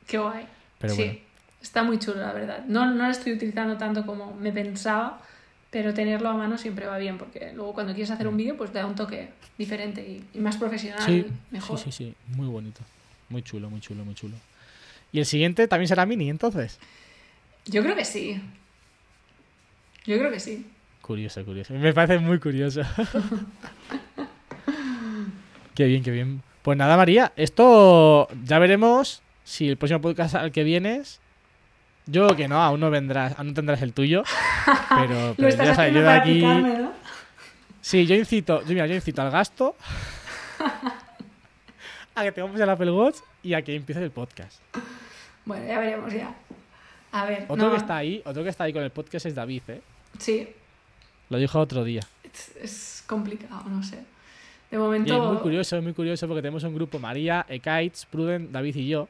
Qué 0.06 0.18
guay. 0.18 0.46
Pero 0.78 0.94
sí, 0.94 1.04
bueno. 1.04 1.18
está 1.62 1.82
muy 1.82 1.98
chulo, 1.98 2.20
la 2.20 2.32
verdad. 2.32 2.64
No, 2.66 2.86
no 2.92 3.04
lo 3.04 3.10
estoy 3.10 3.32
utilizando 3.32 3.76
tanto 3.76 4.04
como 4.06 4.34
me 4.34 4.52
pensaba, 4.52 5.22
pero 5.70 5.92
tenerlo 5.94 6.28
a 6.28 6.34
mano 6.34 6.56
siempre 6.58 6.86
va 6.86 6.98
bien, 6.98 7.18
porque 7.18 7.52
luego 7.52 7.72
cuando 7.74 7.92
quieres 7.94 8.10
hacer 8.10 8.28
un 8.28 8.36
vídeo, 8.36 8.56
pues 8.56 8.72
da 8.72 8.86
un 8.86 8.94
toque 8.94 9.30
diferente 9.58 10.00
y, 10.02 10.24
y 10.34 10.40
más 10.40 10.56
profesional, 10.56 11.00
Mm. 11.02 11.06
Sí, 11.06 11.26
mejor. 11.50 11.78
sí, 11.78 11.84
sí, 11.90 11.92
sí. 11.92 12.14
Muy 12.28 12.46
bonito. 12.48 12.80
Muy 13.28 13.42
chulo, 13.42 13.68
muy 13.70 13.80
chulo, 13.80 14.04
muy 14.04 14.14
chulo. 14.14 14.36
Y 15.12 15.18
el 15.18 15.26
siguiente 15.26 15.66
también 15.66 15.88
será 15.88 16.06
mini, 16.06 16.28
entonces. 16.30 16.78
Yo 17.66 17.82
creo 17.82 17.96
que 17.96 18.04
sí. 18.04 18.40
Yo 20.06 20.18
creo 20.18 20.30
que 20.30 20.40
sí. 20.40 20.66
Curioso, 21.02 21.44
curioso. 21.44 21.74
Me 21.74 21.92
parece 21.92 22.18
muy 22.18 22.38
curioso. 22.38 22.82
qué 25.74 25.84
bien, 25.84 26.02
qué 26.02 26.10
bien. 26.10 26.42
Pues 26.62 26.76
nada, 26.76 26.96
María, 26.96 27.32
esto 27.36 28.28
ya 28.44 28.58
veremos 28.58 29.22
si 29.44 29.68
el 29.68 29.76
próximo 29.76 30.00
podcast 30.00 30.34
al 30.34 30.52
que 30.52 30.64
vienes. 30.64 31.20
Yo 32.06 32.26
creo 32.26 32.36
que 32.36 32.48
no, 32.48 32.62
aún 32.62 32.80
no 32.80 32.90
vendrás, 32.90 33.38
aún 33.38 33.48
no 33.48 33.54
tendrás 33.54 33.82
el 33.82 33.92
tuyo. 33.92 34.22
Pero, 34.88 35.28
Lo 35.28 35.34
pero 35.34 35.48
estás 35.48 35.66
ya 35.66 35.74
sabes, 35.74 35.94
yo 35.94 36.02
de 36.02 36.08
aquí. 36.10 36.34
picarme, 36.34 36.78
¿no? 36.78 36.92
Sí, 37.80 38.06
yo 38.06 38.14
incito, 38.16 38.62
yo, 38.62 38.68
mira, 38.68 38.86
yo 38.86 38.94
incito 38.96 39.22
al 39.22 39.30
gasto, 39.30 39.76
a 42.16 42.22
que 42.24 42.32
tengamos 42.32 42.60
el 42.60 42.68
Apple 42.68 42.90
Watch 42.90 43.18
y 43.44 43.54
a 43.54 43.62
que 43.62 43.76
empiece 43.76 44.02
el 44.02 44.10
podcast. 44.10 44.60
Bueno, 45.44 45.66
ya 45.66 45.78
veremos 45.78 46.12
ya. 46.12 46.34
A 47.12 47.26
ver, 47.26 47.44
Otro 47.48 47.66
no, 47.66 47.70
que 47.72 47.78
está 47.78 47.96
ahí, 47.98 48.22
otro 48.24 48.42
que 48.42 48.48
está 48.48 48.64
ahí 48.64 48.72
con 48.72 48.82
el 48.82 48.90
podcast 48.90 49.26
es 49.26 49.34
David, 49.36 49.62
¿eh? 49.68 49.80
Sí, 50.18 50.48
Lo 51.30 51.38
dijo 51.38 51.58
otro 51.60 51.84
día. 51.84 52.02
es, 52.24 52.56
es 52.56 53.04
complicado, 53.06 53.64
no 53.68 53.82
sé. 53.82 53.96
De 54.70 54.76
Y 54.76 54.76
momento... 54.76 55.14
es 55.14 55.20
muy 55.32 55.36
curioso, 55.42 55.76
es 55.76 55.82
muy 55.82 55.92
curioso 55.92 56.26
porque 56.26 56.42
tenemos 56.42 56.62
un 56.64 56.74
grupo, 56.74 56.98
María, 56.98 57.46
Ekaitz, 57.48 58.04
Pruden, 58.06 58.50
David 58.52 58.76
y 58.76 58.88
yo. 58.88 59.08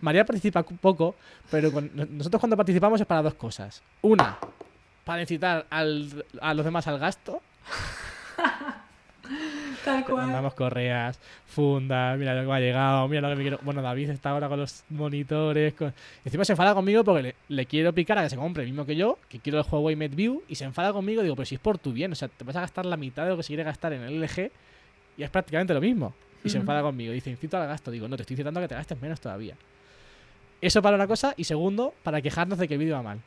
María 0.00 0.24
participa 0.24 0.62
poco, 0.62 1.14
pero 1.50 1.70
con- 1.70 1.90
no- 1.94 2.06
nosotros 2.06 2.40
cuando 2.40 2.56
participamos 2.56 3.00
es 3.00 3.06
para 3.06 3.22
dos 3.22 3.34
cosas. 3.34 3.82
Una, 4.02 4.38
para 5.04 5.20
incitar 5.20 5.66
al- 5.70 6.24
a 6.40 6.54
los 6.54 6.64
demás 6.64 6.86
al 6.86 6.98
gasto. 6.98 7.40
Tal 9.84 10.04
Te 10.04 10.10
cual. 10.10 10.24
mandamos 10.26 10.54
correas, 10.54 11.18
fundas, 11.46 12.18
mira 12.18 12.34
lo 12.34 12.40
que 12.42 12.46
me 12.48 12.54
ha 12.54 12.60
llegado, 12.60 13.06
mira 13.08 13.20
lo 13.22 13.28
que 13.30 13.36
me 13.36 13.42
quiero. 13.42 13.58
Bueno, 13.62 13.82
David 13.82 14.10
está 14.10 14.30
ahora 14.30 14.48
con 14.48 14.58
los 14.58 14.82
monitores. 14.90 15.74
con- 15.74 15.94
Encima 16.24 16.44
se 16.44 16.52
enfada 16.54 16.74
conmigo 16.74 17.04
porque 17.04 17.22
le, 17.22 17.34
le 17.48 17.66
quiero 17.66 17.92
picar 17.92 18.18
a 18.18 18.22
que 18.24 18.30
se 18.30 18.36
compre 18.36 18.64
el 18.64 18.68
mismo 18.70 18.84
que 18.84 18.96
yo, 18.96 19.18
que 19.28 19.38
quiero 19.38 19.58
el 19.60 19.64
Huawei 19.70 19.94
MateView, 19.94 20.42
y 20.48 20.54
se 20.56 20.64
enfada 20.64 20.92
conmigo. 20.92 21.22
Digo, 21.22 21.36
pero 21.36 21.46
si 21.46 21.54
es 21.54 21.60
por 21.60 21.78
tu 21.78 21.92
bien, 21.92 22.10
o 22.12 22.14
sea, 22.14 22.28
te 22.28 22.42
vas 22.44 22.56
a 22.56 22.60
gastar 22.62 22.84
la 22.86 22.96
mitad 22.96 23.24
de 23.24 23.30
lo 23.30 23.36
que 23.36 23.42
se 23.44 23.48
quiere 23.48 23.62
gastar 23.62 23.92
en 23.92 24.02
el 24.02 24.20
LG 24.22 24.50
y 25.18 25.22
es 25.22 25.30
prácticamente 25.30 25.72
lo 25.74 25.80
mismo. 25.80 26.14
Y 26.44 26.48
se 26.48 26.58
enfada 26.58 26.80
conmigo. 26.82 27.12
Dice, 27.12 27.28
incito 27.30 27.56
al 27.56 27.66
gasto. 27.66 27.90
Digo, 27.90 28.06
no, 28.08 28.16
te 28.16 28.22
estoy 28.22 28.34
incitando 28.34 28.60
a 28.60 28.62
que 28.62 28.68
te 28.68 28.74
gastes 28.76 29.00
menos 29.00 29.20
todavía. 29.20 29.54
Eso 30.60 30.80
para 30.80 30.96
una 30.96 31.06
cosa, 31.06 31.34
y 31.36 31.44
segundo, 31.44 31.92
para 32.02 32.20
quejarnos 32.22 32.58
de 32.58 32.66
que 32.68 32.74
el 32.74 32.80
vídeo 32.80 32.94
va 32.94 33.02
mal. 33.02 33.20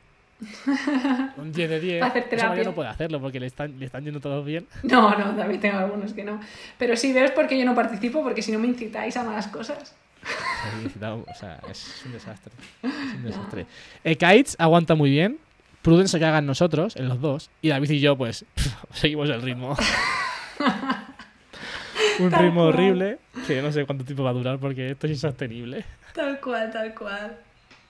Un 1.36 1.52
10 1.52 1.70
de 1.70 1.80
10. 1.80 2.00
Para 2.00 2.10
hacer 2.10 2.28
terapia. 2.28 2.64
no 2.64 2.74
puede 2.74 2.88
hacerlo 2.88 3.20
porque 3.20 3.40
le 3.40 3.46
están, 3.46 3.78
le 3.78 3.86
están 3.86 4.04
yendo 4.04 4.20
todos 4.20 4.44
bien. 4.44 4.66
No, 4.82 5.16
no, 5.16 5.34
también 5.36 5.60
tengo 5.60 5.78
algunos 5.78 6.12
que 6.12 6.24
no. 6.24 6.40
Pero 6.78 6.96
sí, 6.96 7.12
ves 7.12 7.30
por 7.32 7.46
qué 7.46 7.58
yo 7.58 7.64
no 7.64 7.74
participo, 7.74 8.22
porque 8.22 8.42
si 8.42 8.52
no 8.52 8.58
me 8.58 8.68
incitáis 8.68 9.16
a 9.16 9.24
malas 9.24 9.48
cosas. 9.48 9.94
O 11.02 11.34
sea, 11.34 11.60
es 11.70 12.02
un 12.04 12.12
desastre. 12.12 12.52
Es 12.82 12.92
un 13.16 13.22
desastre. 13.24 13.66
Eh, 14.04 14.16
Kites 14.16 14.56
aguanta 14.58 14.94
muy 14.94 15.10
bien. 15.10 15.38
Prudence 15.82 16.12
se 16.12 16.20
caga 16.20 16.38
en 16.38 16.46
nosotros, 16.46 16.96
en 16.96 17.08
los 17.08 17.20
dos. 17.20 17.50
Y 17.62 17.68
David 17.70 17.90
y 17.90 18.00
yo, 18.00 18.16
pues, 18.16 18.44
seguimos 18.92 19.30
el 19.30 19.40
ritmo. 19.40 19.70
un 22.18 22.30
Tal 22.30 22.42
ritmo 22.44 22.60
cual. 22.62 22.74
horrible 22.74 23.18
que 23.46 23.62
no 23.62 23.72
sé 23.72 23.86
cuánto 23.86 24.04
tiempo 24.04 24.22
va 24.22 24.30
a 24.30 24.34
durar 24.34 24.58
porque 24.58 24.90
esto 24.90 25.06
es 25.06 25.12
insostenible. 25.14 25.84
Tal 26.14 26.38
cual, 26.40 26.70
tal 26.70 26.94
cual. 26.94 27.38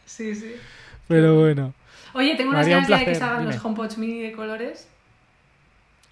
Sí, 0.06 0.35
sí. 0.35 0.55
Pero 1.09 1.40
bueno. 1.40 1.74
Oye, 2.15 2.35
tengo 2.37 2.51
unas 2.51 2.66
un 2.66 2.73
ganas 2.73 2.89
de 2.89 3.05
que 3.05 3.15
salgan 3.15 3.45
los 3.45 3.55
dime. 3.55 3.65
HomePods 3.65 3.99
mini 3.99 4.20
de 4.20 4.32
colores. 4.32 4.89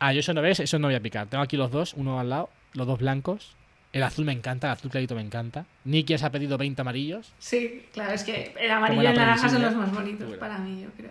Ah, 0.00 0.12
yo 0.12 0.20
eso 0.20 0.32
no 0.32 0.42
ves, 0.42 0.60
eso 0.60 0.78
no 0.78 0.88
voy 0.88 0.94
a 0.94 1.00
picar. 1.00 1.26
Tengo 1.26 1.42
aquí 1.42 1.56
los 1.56 1.70
dos, 1.70 1.94
uno 1.94 2.20
al 2.20 2.30
lado, 2.30 2.50
los 2.74 2.86
dos 2.86 2.98
blancos. 3.00 3.54
El 3.92 4.02
azul 4.02 4.24
me 4.26 4.32
encanta, 4.32 4.66
el 4.68 4.72
azul 4.74 4.90
clarito 4.90 5.14
me 5.14 5.22
encanta. 5.22 5.64
Nicky 5.84 6.16
se 6.18 6.26
ha 6.26 6.30
pedido 6.30 6.58
20 6.58 6.80
amarillos. 6.82 7.32
Sí, 7.38 7.86
claro, 7.92 8.12
es 8.12 8.22
que 8.22 8.54
el 8.60 8.70
amarillo 8.70 9.02
y 9.02 9.06
el 9.06 9.16
naranja 9.16 9.48
son 9.48 9.62
los 9.62 9.74
más 9.74 9.92
bonitos 9.92 10.26
Bueno. 10.28 10.40
para 10.40 10.58
mí, 10.58 10.82
yo 10.82 10.90
creo. 10.96 11.10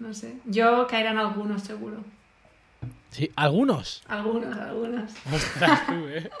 No 0.00 0.12
sé. 0.12 0.34
Yo 0.44 0.86
caerán 0.88 1.18
algunos, 1.18 1.62
seguro. 1.62 1.98
Sí, 3.10 3.30
algunos. 3.36 4.02
Algunos, 4.08 4.56
algunos. 4.56 5.10
Ostras, 5.32 5.86
tú, 5.86 6.06
eh. 6.08 6.30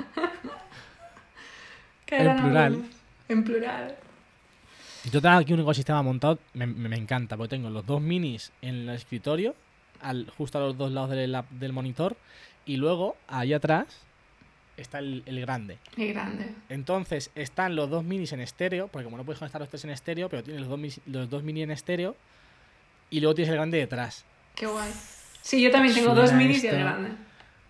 Caerán 2.06 2.40
plural. 2.42 2.64
algunos. 2.64 2.90
En 3.28 3.44
plural. 3.44 3.96
Yo 5.12 5.20
tengo 5.22 5.36
aquí 5.36 5.52
un 5.52 5.60
ecosistema 5.60 6.02
montado, 6.02 6.38
me, 6.52 6.66
me- 6.66 6.96
encanta, 6.96 7.36
porque 7.36 7.56
tengo 7.56 7.70
los 7.70 7.86
dos 7.86 8.00
minis 8.02 8.52
en 8.60 8.88
el 8.88 8.94
escritorio, 8.96 9.54
al, 10.00 10.30
justo 10.36 10.58
a 10.58 10.60
los 10.60 10.76
dos 10.76 10.92
lados 10.92 11.10
del, 11.10 11.36
del 11.50 11.72
monitor, 11.72 12.16
y 12.66 12.76
luego, 12.76 13.16
ahí 13.26 13.54
atrás, 13.54 13.86
está 14.76 14.98
el, 14.98 15.22
el 15.24 15.40
grande. 15.40 15.78
Y 15.96 16.08
grande. 16.08 16.54
Entonces, 16.68 17.30
están 17.34 17.76
los 17.76 17.88
dos 17.88 18.04
minis 18.04 18.32
en 18.32 18.40
estéreo, 18.40 18.88
porque 18.88 19.04
como 19.04 19.16
no 19.16 19.24
puedes 19.24 19.38
conectar 19.38 19.60
los 19.60 19.70
tres 19.70 19.84
en 19.84 19.90
estéreo, 19.90 20.28
pero 20.28 20.42
tienes 20.42 20.60
los 20.66 20.68
dos, 20.68 21.00
los 21.06 21.30
dos 21.30 21.42
mini 21.42 21.62
en 21.62 21.70
estéreo, 21.70 22.14
y 23.08 23.20
luego 23.20 23.34
tienes 23.34 23.50
el 23.50 23.56
grande 23.56 23.78
detrás. 23.78 24.24
Qué 24.54 24.66
guay. 24.66 24.90
Sí, 25.42 25.62
yo 25.62 25.70
también 25.70 25.94
tengo 25.94 26.08
Suena 26.08 26.20
dos 26.22 26.32
minis 26.34 26.62
y 26.62 26.66
el 26.68 26.78
grande. 26.78 27.08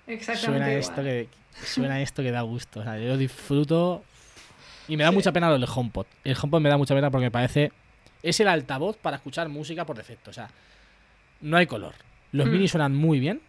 Exactamente 0.09 0.45
Suena 0.45 0.67
igual. 0.67 0.81
esto, 0.81 1.03
que, 1.05 1.29
suena 1.65 2.03
esto 2.03 2.23
que 2.25 2.31
da 2.33 2.41
gusto. 2.43 2.81
O 2.81 2.83
sea, 2.83 2.99
yo 2.99 3.17
disfruto. 3.17 4.05
Y 4.91 4.97
me 4.97 5.05
da 5.05 5.11
Sí. 5.11 5.15
mucha 5.17 5.33
pena 5.33 5.47
lo 5.49 5.55
del 5.59 5.69
HomePod. 5.73 6.07
El 6.25 6.37
HomePod 6.41 6.61
me 6.61 6.69
da 6.69 6.77
mucha 6.77 6.95
pena 6.95 7.11
porque 7.11 7.27
me 7.27 7.31
parece. 7.31 7.73
Es 8.23 8.39
el 8.41 8.49
altavoz 8.49 8.97
para 8.97 9.17
escuchar 9.17 9.49
música 9.49 9.87
por 9.87 9.97
defecto. 9.97 10.31
O 10.31 10.35
sea, 10.35 10.51
no 11.41 11.57
hay 11.57 11.67
color. 11.67 11.95
Los 12.33 12.47
Mm. 12.47 12.51
minis 12.53 12.71
suenan 12.73 12.95
muy 12.95 13.19
bien, 13.21 13.41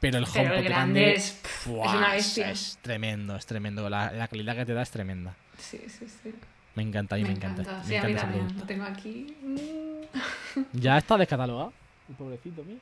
pero 0.00 0.18
el 0.18 0.24
Pero 0.30 0.40
HomePod 0.46 0.58
el 0.58 0.64
grande 0.64 1.12
es, 1.14 1.40
es 1.42 1.66
una 1.66 2.16
es- 2.16 2.24
bestia. 2.26 2.50
Es 2.50 2.78
tremendo, 2.82 3.36
es 3.36 3.46
tremendo. 3.46 3.88
La, 3.88 4.12
la 4.12 4.28
calidad 4.28 4.54
que 4.56 4.66
te 4.66 4.74
da 4.74 4.82
es 4.82 4.90
tremenda. 4.90 5.34
Sí, 5.58 5.80
sí, 5.88 6.06
sí. 6.08 6.34
Me 6.74 6.82
encanta, 6.82 7.14
a 7.16 7.18
mí 7.18 7.24
me, 7.24 7.30
encanta. 7.32 7.62
encanta. 7.62 7.82
Me 7.82 7.88
Sí, 7.88 7.96
a 7.96 8.02
mí 8.04 8.10
encanta 8.12 8.16
ese 8.16 8.20
también. 8.26 8.46
producto. 8.46 8.60
Lo 8.60 8.66
tengo 8.66 8.84
aquí. 8.84 9.36
Mm. 9.42 10.60
Ya 10.80 10.98
está 10.98 11.16
descatalogado. 11.16 11.72
El 12.08 12.14
pobrecito 12.16 12.62
mío. 12.64 12.76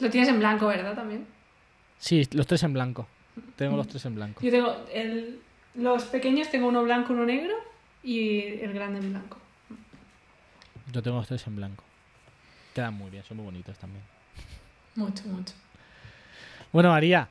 Lo 0.00 0.10
tienes 0.10 0.28
en 0.28 0.38
blanco, 0.38 0.66
¿verdad? 0.66 0.94
También. 0.94 1.26
Sí, 1.98 2.26
los 2.32 2.46
tres 2.46 2.62
en 2.62 2.72
blanco. 2.72 3.06
Tengo 3.56 3.76
los 3.76 3.86
tres 3.88 4.04
en 4.06 4.14
blanco. 4.14 4.40
Yo 4.42 4.50
tengo 4.50 4.76
el, 4.92 5.40
los 5.74 6.04
pequeños, 6.04 6.50
tengo 6.50 6.68
uno 6.68 6.82
blanco, 6.82 7.12
uno 7.12 7.24
negro 7.24 7.54
y 8.02 8.40
el 8.60 8.72
grande 8.72 8.98
en 9.00 9.10
blanco. 9.10 9.38
Yo 10.92 11.02
tengo 11.02 11.18
los 11.18 11.26
tres 11.28 11.46
en 11.46 11.56
blanco. 11.56 11.84
Quedan 12.74 12.94
muy 12.94 13.10
bien, 13.10 13.22
son 13.24 13.36
muy 13.36 13.46
bonitos 13.46 13.78
también. 13.78 14.02
Mucho, 14.96 15.24
mucho. 15.28 15.54
Bueno, 16.72 16.90
María, 16.90 17.28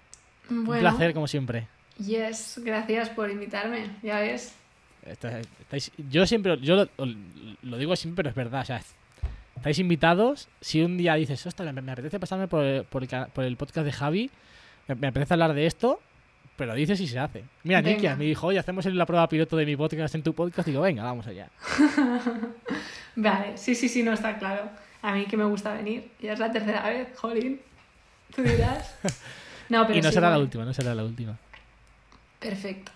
Bueno, 0.50 0.72
un 0.74 0.80
placer 0.80 1.14
como 1.14 1.28
siempre. 1.28 1.68
Yes, 1.98 2.60
gracias 2.64 3.10
por 3.10 3.30
invitarme, 3.30 3.90
ya 4.02 4.20
ves. 4.22 4.56
Está- 5.06 5.40
estáis- 5.40 5.92
yo 6.10 6.26
siempre, 6.26 6.58
yo 6.62 6.76
lo, 6.76 6.90
lo 7.64 7.78
digo 7.78 7.96
siempre, 7.96 8.24
pero 8.24 8.30
es 8.30 8.36
verdad. 8.36 8.62
O 8.62 8.66
sea, 8.66 8.82
estáis 9.58 9.80
invitados. 9.80 10.48
Si 10.62 10.82
un 10.82 10.98
día 10.98 11.16
dices, 11.16 11.46
ostras, 11.46 11.74
me, 11.74 11.82
me 11.82 11.92
apetece 11.92 12.20
pasarme 12.20 12.48
por 12.48 12.64
el, 12.64 12.84
por, 12.86 13.04
el, 13.04 13.10
por 13.34 13.44
el 13.44 13.58
podcast 13.58 13.86
de 13.86 13.92
Javi, 13.92 14.30
me, 14.88 14.96
me 14.96 15.08
apetece 15.08 15.34
hablar 15.34 15.54
de 15.54 15.66
esto, 15.66 16.00
pero 16.60 16.76
dices 16.76 17.00
y 17.00 17.08
se 17.08 17.18
hace. 17.18 17.46
Mira, 17.64 17.82
Venga. 17.82 17.96
Nikia 17.96 18.16
me 18.18 18.26
dijo, 18.26 18.48
oye, 18.48 18.60
hacemos 18.60 18.86
la 18.86 19.06
prueba 19.06 19.30
piloto 19.30 19.56
de 19.56 19.66
mi 19.66 19.78
podcast 19.78 20.14
en 20.14 20.24
tu 20.24 20.34
podcast. 20.34 20.68
Digo, 20.68 20.82
venga, 20.82 21.04
vamos 21.04 21.26
allá. 21.26 21.48
Vale, 23.16 23.58
sí, 23.58 23.76
sí, 23.76 23.88
sí, 23.88 24.04
no 24.04 24.12
está 24.12 24.38
claro. 24.38 24.70
A 25.02 25.14
mí 25.14 25.24
que 25.26 25.38
me 25.38 25.46
gusta 25.46 25.74
venir. 25.74 26.12
Ya 26.22 26.34
es 26.34 26.40
la 26.40 26.52
tercera 26.52 26.84
vez, 26.90 27.18
jolín. 27.18 27.62
Tú 28.36 28.44
dirás. 28.44 28.96
No, 29.70 29.86
pero 29.86 30.00
y 30.00 30.02
no 30.02 30.08
sí, 30.10 30.16
será 30.16 30.30
la 30.30 30.36
bueno, 30.38 30.46
última, 30.46 30.66
no 30.66 30.74
será 30.74 30.96
la 30.96 31.04
última. 31.04 31.38
Perfecto. 32.40 32.92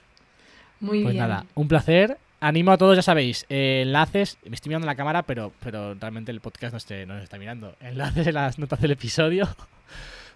Muy 0.80 1.04
Pues 1.04 1.14
bien. 1.14 1.28
nada, 1.28 1.46
un 1.54 1.68
placer. 1.68 2.18
Animo 2.40 2.72
a 2.72 2.80
todos, 2.80 2.96
ya 2.96 3.04
sabéis, 3.04 3.46
eh, 3.48 3.84
enlaces. 3.84 4.40
Me 4.44 4.56
estoy 4.56 4.70
mirando 4.70 4.88
la 4.88 4.96
cámara, 4.96 5.22
pero, 5.22 5.54
pero 5.64 5.94
realmente 5.94 6.32
el 6.32 6.42
podcast 6.42 6.74
no, 6.74 6.78
esté, 6.80 7.06
no 7.06 7.14
nos 7.14 7.22
está 7.24 7.38
mirando. 7.38 7.76
Enlaces 7.80 8.26
en 8.26 8.34
las 8.34 8.58
notas 8.58 8.82
del 8.82 8.90
episodio 8.90 9.48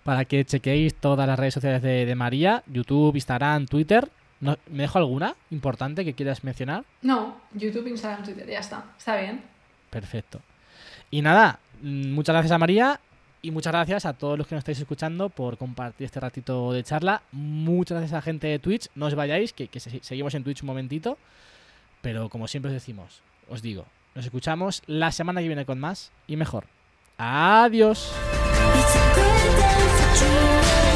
para 0.07 0.23
que 0.23 0.45
chequeéis 0.45 0.95
todas 0.95 1.27
las 1.27 1.37
redes 1.37 1.53
sociales 1.53 1.81
de, 1.81 2.05
de 2.05 2.15
María: 2.15 2.63
YouTube, 2.67 3.13
Instagram, 3.15 3.65
Twitter. 3.65 4.09
No- 4.39 4.57
¿Me 4.71 4.83
dejo 4.83 4.99
alguna 4.99 5.35
importante 5.51 6.05
que 6.05 6.13
quieras 6.13 6.45
mencionar? 6.45 6.85
No, 7.01 7.35
YouTube, 7.53 7.87
Instagram, 7.87 8.23
Twitter, 8.23 8.47
ya 8.47 8.59
está. 8.59 8.85
Está 8.97 9.17
bien. 9.17 9.41
Perfecto. 9.89 10.39
Y 11.11 11.21
nada, 11.21 11.59
mm, 11.81 12.11
muchas 12.13 12.33
gracias 12.33 12.53
a 12.53 12.57
María 12.57 13.01
y 13.41 13.51
muchas 13.51 13.73
gracias 13.73 14.05
a 14.05 14.13
todos 14.13 14.37
los 14.37 14.47
que 14.47 14.55
nos 14.55 14.61
estáis 14.61 14.79
escuchando 14.79 15.27
por 15.27 15.57
compartir 15.57 16.05
este 16.05 16.21
ratito 16.21 16.71
de 16.71 16.83
charla. 16.85 17.21
Muchas 17.33 17.97
gracias 17.97 18.13
a 18.13 18.17
la 18.17 18.21
gente 18.21 18.47
de 18.47 18.59
Twitch. 18.59 18.87
No 18.95 19.07
os 19.07 19.15
vayáis, 19.15 19.51
que, 19.51 19.67
que 19.67 19.81
se- 19.81 20.01
seguimos 20.03 20.33
en 20.35 20.43
Twitch 20.45 20.61
un 20.61 20.67
momentito. 20.67 21.17
Pero 22.01 22.29
como 22.29 22.47
siempre 22.47 22.69
os 22.69 22.73
decimos, 22.73 23.21
os 23.49 23.61
digo, 23.61 23.85
nos 24.15 24.23
escuchamos 24.23 24.83
la 24.87 25.11
semana 25.11 25.41
que 25.41 25.47
viene 25.47 25.65
con 25.65 25.79
más 25.79 26.11
y 26.27 26.37
mejor. 26.37 26.63
Adiós. 27.17 28.13
It's 28.87 28.95
a 28.95 28.99
good 29.15 29.57
day 29.57 29.81
for 29.97 30.17
dreaming. 30.17 30.86